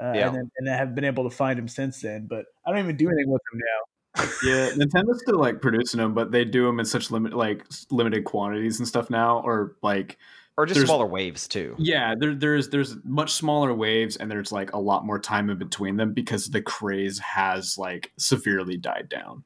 Uh, 0.00 0.12
Yeah. 0.14 0.26
and 0.28 0.36
then 0.36 0.50
and 0.58 0.70
I 0.70 0.76
have 0.76 0.94
been 0.94 1.04
able 1.04 1.24
to 1.28 1.34
find 1.34 1.58
him 1.58 1.68
since 1.68 2.00
then, 2.00 2.26
but 2.28 2.46
I 2.66 2.70
don't 2.70 2.80
even 2.80 2.96
do 2.96 3.08
anything 3.08 3.30
with 3.30 3.42
them 3.52 3.60
now. 3.60 4.24
yeah, 4.44 4.70
Nintendo's 4.70 5.20
still 5.22 5.38
like 5.38 5.60
producing 5.60 5.98
them, 5.98 6.14
but 6.14 6.32
they 6.32 6.44
do 6.44 6.64
them 6.66 6.80
in 6.80 6.86
such 6.86 7.10
limit 7.10 7.34
like 7.34 7.64
limited 7.90 8.24
quantities 8.24 8.78
and 8.78 8.88
stuff 8.88 9.10
now, 9.10 9.40
or 9.40 9.76
like 9.82 10.16
Or 10.56 10.64
just 10.66 10.80
smaller 10.82 11.06
waves 11.06 11.46
too. 11.48 11.74
yeah, 11.78 12.14
there, 12.18 12.34
there's 12.34 12.70
there's 12.70 12.96
much 13.04 13.32
smaller 13.32 13.74
waves 13.74 14.16
and 14.16 14.30
there's 14.30 14.52
like 14.52 14.72
a 14.72 14.78
lot 14.78 15.04
more 15.04 15.18
time 15.18 15.50
in 15.50 15.58
between 15.58 15.96
them 15.96 16.12
because 16.14 16.46
the 16.48 16.62
craze 16.62 17.18
has 17.18 17.76
like 17.76 18.10
severely 18.18 18.76
died 18.78 19.08
down. 19.10 19.44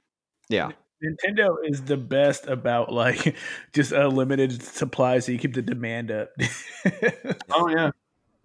Yeah. 0.49 0.71
Nintendo 1.03 1.57
is 1.65 1.83
the 1.83 1.97
best 1.97 2.47
about 2.47 2.93
like 2.93 3.35
just 3.73 3.91
a 3.91 4.07
limited 4.07 4.63
supply, 4.63 5.19
so 5.19 5.33
you 5.33 5.39
keep 5.39 5.55
the 5.55 5.63
demand 5.63 6.11
up. 6.11 6.31
Oh 7.53 7.69
yeah, 7.69 7.91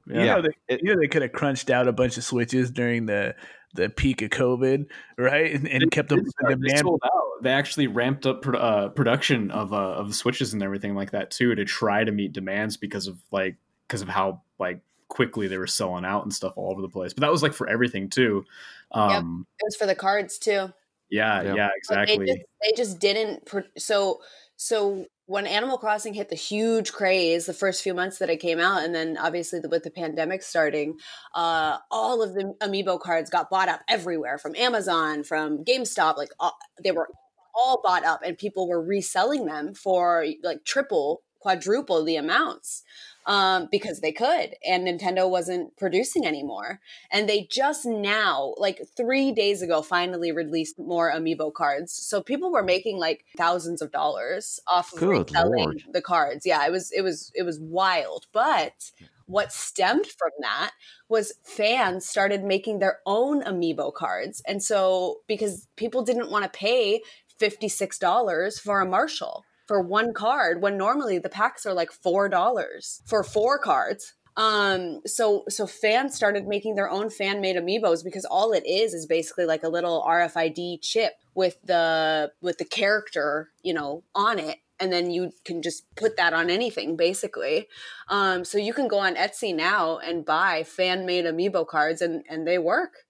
You 0.08 0.22
Yeah. 0.22 0.36
know, 0.36 0.42
they, 0.44 0.50
It- 0.76 0.82
you 0.84 0.94
know 0.94 1.00
they 1.02 1.08
could 1.08 1.22
have 1.24 1.32
crunched 1.32 1.70
out 1.70 1.88
a 1.88 1.92
bunch 1.94 2.18
of 2.18 2.24
switches 2.24 2.72
during 2.72 3.06
the 3.06 3.36
the 3.74 3.90
peak 3.90 4.22
of 4.22 4.30
COVID, 4.30 4.86
right? 5.18 5.54
And, 5.54 5.68
and 5.68 5.92
kept 5.92 6.08
the, 6.08 6.16
They 6.16 6.22
the 6.22 6.32
they 6.48 6.54
demand. 6.56 6.80
sold 6.80 7.02
out. 7.04 7.44
they 7.44 7.50
actually 7.52 7.88
ramped 7.88 8.26
up 8.26 8.42
pro- 8.42 8.58
uh, 8.58 8.90
production 8.90 9.52
of 9.52 9.74
uh, 9.74 9.76
of 9.78 10.16
switches 10.16 10.54
and 10.54 10.64
everything 10.64 10.96
like 10.96 11.12
that 11.12 11.30
too 11.32 11.54
to 11.56 11.66
try 11.66 12.04
to 12.04 12.12
meet 12.12 12.32
demands 12.32 12.78
because 12.78 13.08
of 13.08 13.18
like 13.32 13.58
because 13.88 14.02
of 14.02 14.08
how 14.08 14.42
like 14.60 14.80
quickly 15.10 15.48
they 15.48 15.58
were 15.58 15.68
selling 15.68 16.06
out 16.06 16.24
and 16.24 16.34
stuff 16.34 16.54
all 16.56 16.72
over 16.72 16.82
the 16.82 16.88
place. 16.90 17.14
But 17.14 17.22
that 17.22 17.32
was 17.32 17.44
like 17.44 17.54
for 17.54 17.68
everything 17.68 18.10
too. 18.10 18.46
Um, 18.92 19.46
It 19.60 19.66
was 19.66 19.76
for 19.76 19.86
the 19.86 19.96
cards 19.96 20.38
too. 20.40 20.72
yeah, 21.10 21.42
Yeah. 21.42 21.56
yeah, 21.56 21.70
exactly. 21.76 22.18
They 22.18 22.26
just, 22.26 22.40
they 22.62 22.72
just 22.78 23.00
didn't. 23.00 23.46
Pro- 23.46 23.64
so 23.78 24.22
so 24.56 25.06
when 25.28 25.48
Animal 25.48 25.78
Crossing 25.78 26.14
hit 26.14 26.30
the 26.30 26.36
huge 26.36 26.94
craze 26.94 27.46
the 27.46 27.54
first 27.54 27.82
few 27.82 27.94
months 27.94 28.20
that 28.20 28.30
it 28.30 28.38
came 28.38 28.60
out, 28.60 28.84
and 28.84 28.94
then 28.94 29.18
obviously 29.18 29.60
the, 29.60 29.70
with 29.70 29.84
the 29.84 29.92
pandemic 29.92 30.44
starting, 30.44 30.98
uh, 31.34 31.78
all 31.90 32.22
of 32.22 32.34
the 32.34 32.54
amiibo 32.62 33.00
cards 33.00 33.30
got 33.30 33.50
bought 33.50 33.70
up 33.70 33.82
everywhere 33.90 34.38
from 34.38 34.56
Amazon, 34.56 35.24
from 35.24 35.64
GameStop. 35.64 36.18
Like 36.18 36.30
all, 36.40 36.56
they 36.84 36.92
were 36.92 37.10
all 37.56 37.82
bought 37.84 38.06
up, 38.06 38.22
and 38.24 38.38
people 38.38 38.70
were 38.70 38.84
reselling 38.84 39.46
them 39.46 39.74
for 39.74 40.26
like 40.44 40.64
triple, 40.64 41.24
quadruple 41.40 42.04
the 42.04 42.18
amounts 42.18 42.84
um, 43.26 43.68
because 43.72 44.02
they 44.02 44.12
could, 44.12 44.56
and 44.68 44.88
Nintendo 44.88 45.30
wasn't 45.30 45.76
producing 45.78 46.26
anymore. 46.26 46.80
And 47.12 47.28
they 47.28 47.48
just 47.50 47.86
now, 47.86 48.54
like 48.58 48.82
three 48.96 49.32
days 49.32 49.62
ago, 49.62 49.82
finally 49.82 50.32
released 50.32 50.78
more 50.78 51.12
amiibo 51.12 51.54
cards. 51.54 51.94
So 51.94 52.22
people 52.22 52.52
were 52.52 52.64
making 52.64 52.98
like 52.98 53.26
thousands 53.38 53.82
of 53.82 53.92
dollars 53.92 54.60
off 54.68 54.94
of 54.94 55.00
Good 55.00 55.30
reselling 55.32 55.60
Lord. 55.60 55.84
the 55.92 56.02
cards. 56.02 56.46
Yeah, 56.46 56.66
it 56.66 56.72
was 56.72 56.92
it 56.92 57.02
was 57.02 57.32
it 57.36 57.44
was 57.44 57.60
wild. 57.60 58.28
But 58.32 58.92
what 59.28 59.52
stemmed 59.52 60.06
from 60.06 60.30
that 60.42 60.72
was 61.10 61.34
fans 61.44 62.06
started 62.06 62.44
making 62.44 62.80
their 62.80 63.00
own 63.06 63.42
amiibo 63.44 63.94
cards. 63.94 64.42
And 64.48 64.62
so 64.62 65.22
because 65.28 65.68
people 65.76 66.04
didn't 66.04 66.30
want 66.30 66.44
to 66.44 66.58
pay 66.58 67.02
$56 67.40 68.62
for 68.62 68.82
a 68.82 68.86
Marshal 68.86 69.44
for 69.68 69.82
one 69.82 70.14
card 70.14 70.62
when 70.62 70.78
normally 70.78 71.20
the 71.20 71.30
packs 71.30 71.66
are 71.66 71.74
like 71.74 71.92
$4 71.92 73.02
for 73.06 73.24
four 73.24 73.58
cards. 73.58 74.14
Um 74.38 75.00
so 75.06 75.46
so 75.48 75.66
fans 75.66 76.14
started 76.14 76.46
making 76.46 76.76
their 76.76 76.90
own 76.90 77.10
fan 77.10 77.40
made 77.40 77.56
amiibos 77.56 78.04
because 78.04 78.26
all 78.26 78.52
it 78.52 78.66
is 78.66 78.94
is 78.94 79.06
basically 79.06 79.46
like 79.46 79.64
a 79.64 79.70
little 79.70 80.04
RFID 80.06 80.82
chip 80.82 81.14
with 81.36 81.58
the 81.64 82.34
with 82.42 82.58
the 82.58 82.66
character, 82.66 83.52
you 83.64 83.74
know, 83.74 84.04
on 84.14 84.38
it 84.38 84.58
and 84.78 84.92
then 84.92 85.10
you 85.10 85.32
can 85.46 85.62
just 85.62 85.86
put 85.96 86.18
that 86.18 86.34
on 86.34 86.50
anything 86.50 86.98
basically. 86.98 87.70
Um 88.10 88.44
so 88.44 88.58
you 88.58 88.74
can 88.74 88.90
go 88.90 89.00
on 89.00 89.16
Etsy 89.16 89.56
now 89.56 90.00
and 90.00 90.26
buy 90.26 90.64
fan 90.64 91.06
made 91.06 91.24
amiibo 91.24 91.66
cards 91.66 92.02
and 92.02 92.26
and 92.30 92.46
they 92.46 92.58
work. 92.58 93.05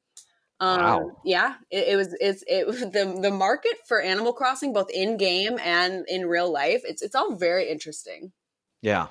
Um, 0.60 0.80
Wow. 0.80 1.11
Yeah, 1.26 1.56
it, 1.69 1.90
it 1.90 1.95
was. 1.95 2.15
It's 2.19 2.44
it 2.48 2.65
the 2.94 3.19
the 3.22 3.32
market 3.32 3.73
for 3.88 4.02
Animal 4.02 4.34
Crossing, 4.34 4.73
both 4.73 4.90
in 4.90 5.18
game 5.18 5.60
and 5.64 6.06
in 6.07 6.26
real 6.26 6.52
life. 6.52 6.82
It's 6.86 7.02
it's 7.02 7.15
all 7.15 7.36
very 7.36 7.69
interesting. 7.69 8.32
Yeah. 8.82 9.07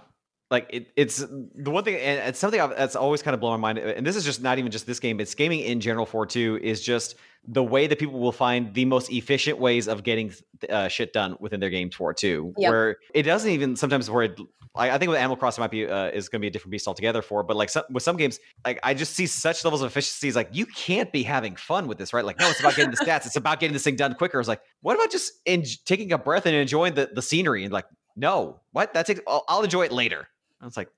Like 0.51 0.69
it, 0.71 0.89
it's 0.97 1.17
the 1.17 1.71
one 1.71 1.85
thing, 1.85 1.97
and 1.97 2.29
it's 2.29 2.39
something 2.39 2.61
I've, 2.61 2.77
that's 2.77 2.95
always 2.97 3.23
kind 3.23 3.35
of 3.35 3.41
blown 3.41 3.59
my 3.61 3.73
mind. 3.73 3.79
And 3.79 4.07
this 4.07 4.15
is 4.15 4.25
just 4.25 4.43
not 4.43 4.59
even 4.59 4.71
just 4.71 4.87
this 4.87 5.01
game; 5.01 5.19
it's 5.19 5.35
gaming 5.35 5.61
in 5.61 5.81
general 5.81 6.07
for 6.07 6.27
two. 6.27 6.61
Is 6.63 6.81
just 6.83 7.17
the 7.47 7.63
way 7.63 7.87
that 7.87 7.99
people 7.99 8.19
will 8.19 8.33
find 8.33 8.73
the 8.75 8.85
most 8.85 9.13
efficient 9.13 9.59
ways 9.59 9.87
of 9.89 10.03
getting 10.03 10.33
uh, 10.71 10.89
shit 10.89 11.13
done 11.13 11.37
within 11.41 11.61
their 11.61 11.71
game 11.71 11.91
for 11.91 12.15
two. 12.15 12.55
Yep. 12.57 12.71
Where 12.71 12.97
it 13.13 13.25
doesn't 13.25 13.51
even 13.51 13.77
sometimes 13.77 14.11
where 14.11 14.25
it, 14.25 14.41
I, 14.75 14.91
I 14.91 14.99
think 14.99 15.11
with 15.11 15.19
Animal 15.19 15.37
Crossing 15.37 15.63
might 15.63 15.71
be 15.71 15.87
uh, 15.87 16.07
is 16.07 16.29
going 16.29 16.41
to 16.41 16.43
be 16.43 16.49
a 16.49 16.51
different 16.51 16.73
beast 16.73 16.89
altogether 16.89 17.23
for. 17.23 17.43
But 17.43 17.57
like 17.57 17.69
some, 17.69 17.85
with 17.91 18.03
some 18.03 18.17
games, 18.17 18.41
like 18.65 18.81
I 18.83 18.95
just 18.95 19.15
see 19.15 19.27
such 19.27 19.65
levels 19.65 19.83
of 19.83 19.91
efficiencies. 19.91 20.37
Like 20.37 20.49
you 20.53 20.67
can't 20.67 21.13
be 21.13 21.23
having 21.23 21.57
fun 21.57 21.87
with 21.87 21.99
this, 21.99 22.13
right? 22.13 22.25
Like 22.25 22.39
no, 22.39 22.49
it's 22.49 22.61
about 22.61 22.77
getting 22.77 22.91
the 22.91 22.97
stats. 23.05 23.27
It's 23.27 23.37
about 23.37 23.61
getting 23.61 23.75
this 23.75 23.85
thing 23.85 23.97
done 23.97 24.15
quicker. 24.15 24.41
It's 24.41 24.49
like 24.49 24.63
what 24.81 24.95
about 24.95 25.11
just 25.11 25.33
en- 25.47 25.65
taking 25.85 26.13
a 26.13 26.19
breath 26.19 26.47
and 26.47 26.55
enjoying 26.55 26.95
the 26.95 27.11
the 27.13 27.23
scenery 27.23 27.65
and 27.65 27.73
like 27.73 27.87
no, 28.17 28.61
what 28.73 28.95
that 28.95 29.07
takes. 29.07 29.21
I'll, 29.27 29.45
I'll 29.49 29.63
enjoy 29.63 29.83
it 29.83 29.93
later. 29.93 30.29
I 30.61 30.65
was 30.65 30.77
like, 30.77 30.89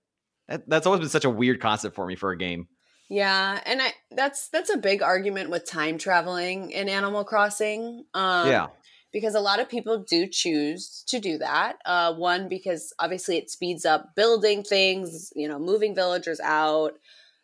that, 0.49 0.69
that's 0.69 0.87
always 0.87 1.01
been 1.01 1.09
such 1.09 1.25
a 1.25 1.31
weird 1.31 1.61
concept 1.61 1.95
for 1.95 2.07
me 2.07 2.15
for 2.15 2.31
a 2.31 2.39
game. 2.39 2.69
Yeah, 3.09 3.61
and 3.65 3.81
I 3.81 3.93
that's 4.11 4.49
that's 4.49 4.71
a 4.71 4.77
big 4.77 5.03
argument 5.03 5.51
with 5.51 5.65
time 5.65 5.97
traveling 5.99 6.71
in 6.73 6.89
Animal 6.89 7.25
Crossing. 7.25 8.05
Um, 8.15 8.49
yeah, 8.49 8.67
because 9.13 9.35
a 9.35 9.41
lot 9.41 9.61
of 9.61 9.69
people 9.69 9.99
do 9.99 10.27
choose 10.27 11.05
to 11.09 11.21
do 11.21 11.39
that. 11.39 11.77
Uh, 11.87 12.15
one 12.15 12.49
because 12.49 12.93
obviously 12.99 13.37
it 13.37 13.51
speeds 13.51 13.85
up 13.85 14.15
building 14.17 14.63
things, 14.65 15.33
you 15.37 15.47
know, 15.49 15.59
moving 15.59 15.95
villagers 15.95 16.41
out, 16.41 16.99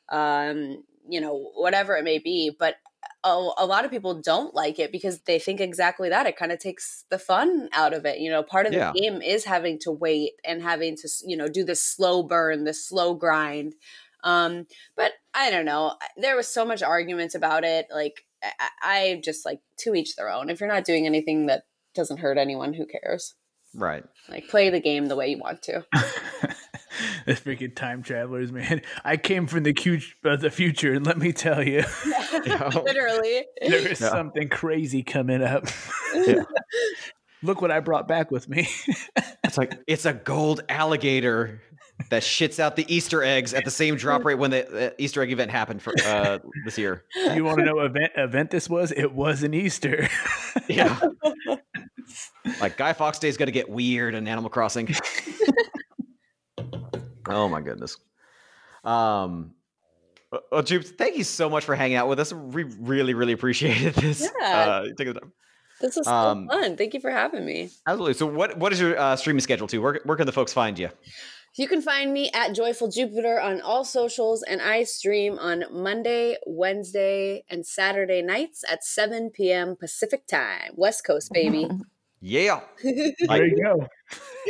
um, 0.09 0.83
you 1.09 1.21
know, 1.21 1.53
whatever 1.55 1.97
it 1.97 2.05
may 2.05 2.19
be. 2.19 2.51
But 2.59 2.77
a, 3.25 3.51
a 3.59 3.67
lot 3.67 3.85
of 3.85 3.91
people 3.93 4.21
don't 4.21 4.55
like 4.55 4.81
it 4.81 4.91
because 4.91 5.21
they 5.21 5.39
think 5.39 5.61
exactly 5.61 6.09
that. 6.09 6.27
It 6.27 6.37
kind 6.37 6.51
of 6.51 6.59
takes 6.59 7.05
the 7.09 7.19
fun 7.19 7.69
out 7.73 7.95
of 7.95 8.05
it. 8.05 8.19
You 8.19 8.31
know, 8.31 8.43
part 8.43 8.67
of 8.67 8.73
Yeah. 8.73 8.91
the 8.93 9.01
game 9.01 9.23
is 9.23 9.45
having 9.45 9.79
to 9.81 9.93
wait 9.93 10.33
and 10.45 10.61
having 10.61 10.97
to, 10.97 11.09
you 11.25 11.37
know, 11.37 11.49
do 11.49 11.65
this 11.65 11.81
slow 11.85 12.25
burn, 12.25 12.65
this 12.65 12.85
slow 12.85 13.15
grind. 13.15 13.75
Um, 14.23 14.67
but 14.97 15.13
I 15.35 15.51
don't 15.51 15.65
know. 15.65 15.95
There 16.17 16.37
was 16.37 16.49
so 16.49 16.65
much 16.65 16.83
arguments 16.83 17.35
about 17.35 17.65
it. 17.65 17.87
Like 17.93 18.25
I, 18.43 18.69
I 18.83 19.21
just 19.25 19.45
like 19.45 19.61
to 19.79 19.95
each 19.95 20.17
their 20.17 20.31
own. 20.31 20.51
If 20.51 20.61
you're 20.61 20.69
not 20.73 20.85
doing 20.85 21.07
anything 21.07 21.47
that 21.47 21.63
doesn't 21.95 22.19
hurt 22.19 22.39
anyone, 22.39 22.73
who 22.75 22.87
cares? 22.87 23.35
right. 23.75 24.05
Like 24.29 24.49
play 24.49 24.69
the 24.69 24.81
game 24.81 25.07
the 25.07 25.17
way 25.17 25.29
you 25.29 25.39
want 25.39 25.63
to. 25.63 25.85
the 27.27 27.33
freaking 27.33 27.75
time 27.75 28.03
travelers, 28.03 28.53
man. 28.53 28.83
I 29.05 29.17
came 29.17 29.47
from 29.47 29.63
the, 29.63 29.73
cu- 29.73 29.99
uh, 30.25 30.37
the 30.37 30.51
future, 30.51 30.93
and 30.93 31.07
let 31.07 31.17
me 31.19 31.33
tell 31.33 31.63
you, 31.63 31.83
Literally. 32.35 33.45
there 33.67 33.89
is 33.89 34.01
Yeah. 34.01 34.09
something 34.11 34.49
crazy 34.51 35.03
coming 35.03 35.43
up. 35.43 35.65
Yeah. 36.15 36.43
Look 37.43 37.61
what 37.63 37.71
I 37.71 37.81
brought 37.81 38.07
back 38.07 38.31
with 38.31 38.49
me. 38.49 38.69
It's 39.45 39.59
like 39.59 39.79
it's 39.87 40.05
a 40.05 40.13
gold 40.13 40.63
alligator 40.69 41.61
that 42.11 42.23
shits 42.23 42.59
out 42.59 42.77
the 42.77 42.85
Easter 42.95 43.23
eggs 43.23 43.55
at 43.55 43.65
the 43.65 43.71
same 43.71 43.97
drop 43.97 44.25
rate 44.25 44.37
when 44.37 44.51
the 44.51 44.89
uh, 44.89 44.91
Easter 44.99 45.23
egg 45.23 45.33
event 45.33 45.51
happened 45.51 45.83
for 45.83 45.93
uh, 46.07 46.39
this 46.65 46.77
year. 46.79 47.05
you 47.35 47.45
want 47.45 47.59
to 47.59 47.65
know 47.65 47.77
what 47.77 47.87
event 47.87 48.13
event 48.17 48.51
this 48.51 48.69
was? 48.69 48.93
It 48.93 49.13
was 49.13 49.43
an 49.43 49.55
Easter. 49.55 50.09
Yeah, 50.69 50.99
like 52.61 52.77
Guy 52.77 52.93
Fawkes 52.93 53.19
Day 53.19 53.29
is 53.29 53.37
going 53.37 53.47
to 53.47 53.53
get 53.53 53.69
weird 53.69 54.15
in 54.15 54.27
Animal 54.29 54.51
Crossing. 54.51 54.89
oh 57.29 57.49
my 57.49 57.61
goodness. 57.61 57.97
Um. 58.85 59.53
uh, 60.33 60.39
Well, 60.51 60.63
Jubes, 60.63 60.89
thank 60.97 61.17
you 61.17 61.25
so 61.25 61.49
much 61.49 61.65
for 61.65 61.75
hanging 61.75 61.97
out 61.97 62.09
with 62.09 62.19
us. 62.21 62.33
We 62.33 62.65
really, 62.65 63.15
really 63.15 63.33
appreciated 63.33 63.95
this. 63.95 64.29
Yeah. 64.41 64.49
Uh, 64.49 64.83
taking 64.97 65.15
the 65.15 65.21
time. 65.21 65.33
This 65.81 65.97
was 65.97 66.07
so 66.07 66.13
Um, 66.13 66.49
fun. 66.49 66.77
Thank 66.77 66.95
you 66.95 67.01
for 67.01 67.11
having 67.11 67.45
me. 67.45 67.69
Absolutely. 67.87 68.15
So, 68.15 68.27
what 68.27 68.57
what 68.57 68.73
is 68.73 68.81
your 68.81 68.99
uh, 68.99 69.17
streaming 69.17 69.41
schedule 69.41 69.67
too? 69.67 69.83
Where 69.83 70.01
where 70.05 70.17
can 70.17 70.27
the 70.27 70.33
folks 70.33 70.53
find 70.53 70.79
you? 70.79 70.91
You 71.55 71.69
can 71.69 71.83
find 71.83 72.15
me 72.15 72.31
at 72.33 72.55
Joyful 72.55 72.89
Jupiter 72.89 73.39
on 73.39 73.61
all 73.61 73.85
socials, 73.85 74.43
and 74.43 74.63
I 74.63 74.85
stream 74.85 75.39
on 75.39 75.65
Monday, 75.71 76.39
Wednesday, 76.47 77.45
and 77.51 77.67
Saturday 77.67 78.23
nights 78.23 78.65
at 78.71 78.83
7 78.83 79.31
p.m. 79.31 79.77
Pacific 79.79 80.27
time. 80.27 80.73
West 80.77 81.05
Coast, 81.05 81.31
baby. 81.33 81.69
Yeah. 82.25 82.61
there 82.85 83.47
you 83.47 83.61
go. 83.61 83.89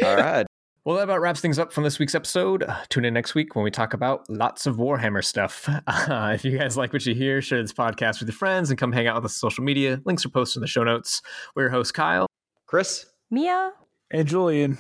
All 0.07 0.17
right. 0.17 0.47
Well, 0.85 0.97
that 0.97 1.05
about 1.05 1.23
wraps 1.23 1.41
things 1.41 1.59
up 1.59 1.73
from 1.73 1.85
this 1.85 1.99
week's 1.99 2.15
episode. 2.15 2.65
Uh, 2.65 2.77
tune 2.91 3.07
in 3.07 3.15
next 3.15 3.35
week 3.35 3.57
when 3.57 3.65
we 3.65 3.71
talk 3.71 3.95
about 3.95 4.29
lots 4.29 4.67
of 4.67 4.77
Warhammer 4.77 5.25
stuff. 5.25 5.67
Uh, 5.87 6.33
if 6.35 6.45
you 6.45 6.59
guys 6.59 6.77
like 6.77 6.93
what 6.93 7.07
you 7.07 7.15
hear, 7.15 7.41
share 7.41 7.63
this 7.63 7.73
podcast 7.73 8.21
with 8.21 8.29
your 8.29 8.37
friends 8.37 8.69
and 8.69 8.79
come 8.79 8.93
hang 8.93 9.07
out 9.07 9.15
with 9.15 9.25
us 9.25 9.43
on 9.43 9.49
social 9.49 9.65
media. 9.65 10.03
Links 10.05 10.27
are 10.27 10.29
posted 10.29 10.59
in 10.59 10.61
the 10.61 10.67
show 10.67 10.85
notes. 10.85 11.23
We're 11.57 11.63
your 11.63 11.71
host, 11.71 11.95
Kyle. 11.95 12.27
Chris. 12.67 13.07
Mia. 13.31 13.73
And 14.11 14.29
Julian. 14.29 14.77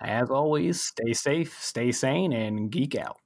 As 0.00 0.30
always, 0.30 0.80
stay 0.82 1.12
safe, 1.14 1.58
stay 1.60 1.92
sane, 1.92 2.32
and 2.32 2.70
geek 2.70 2.94
out. 2.96 3.18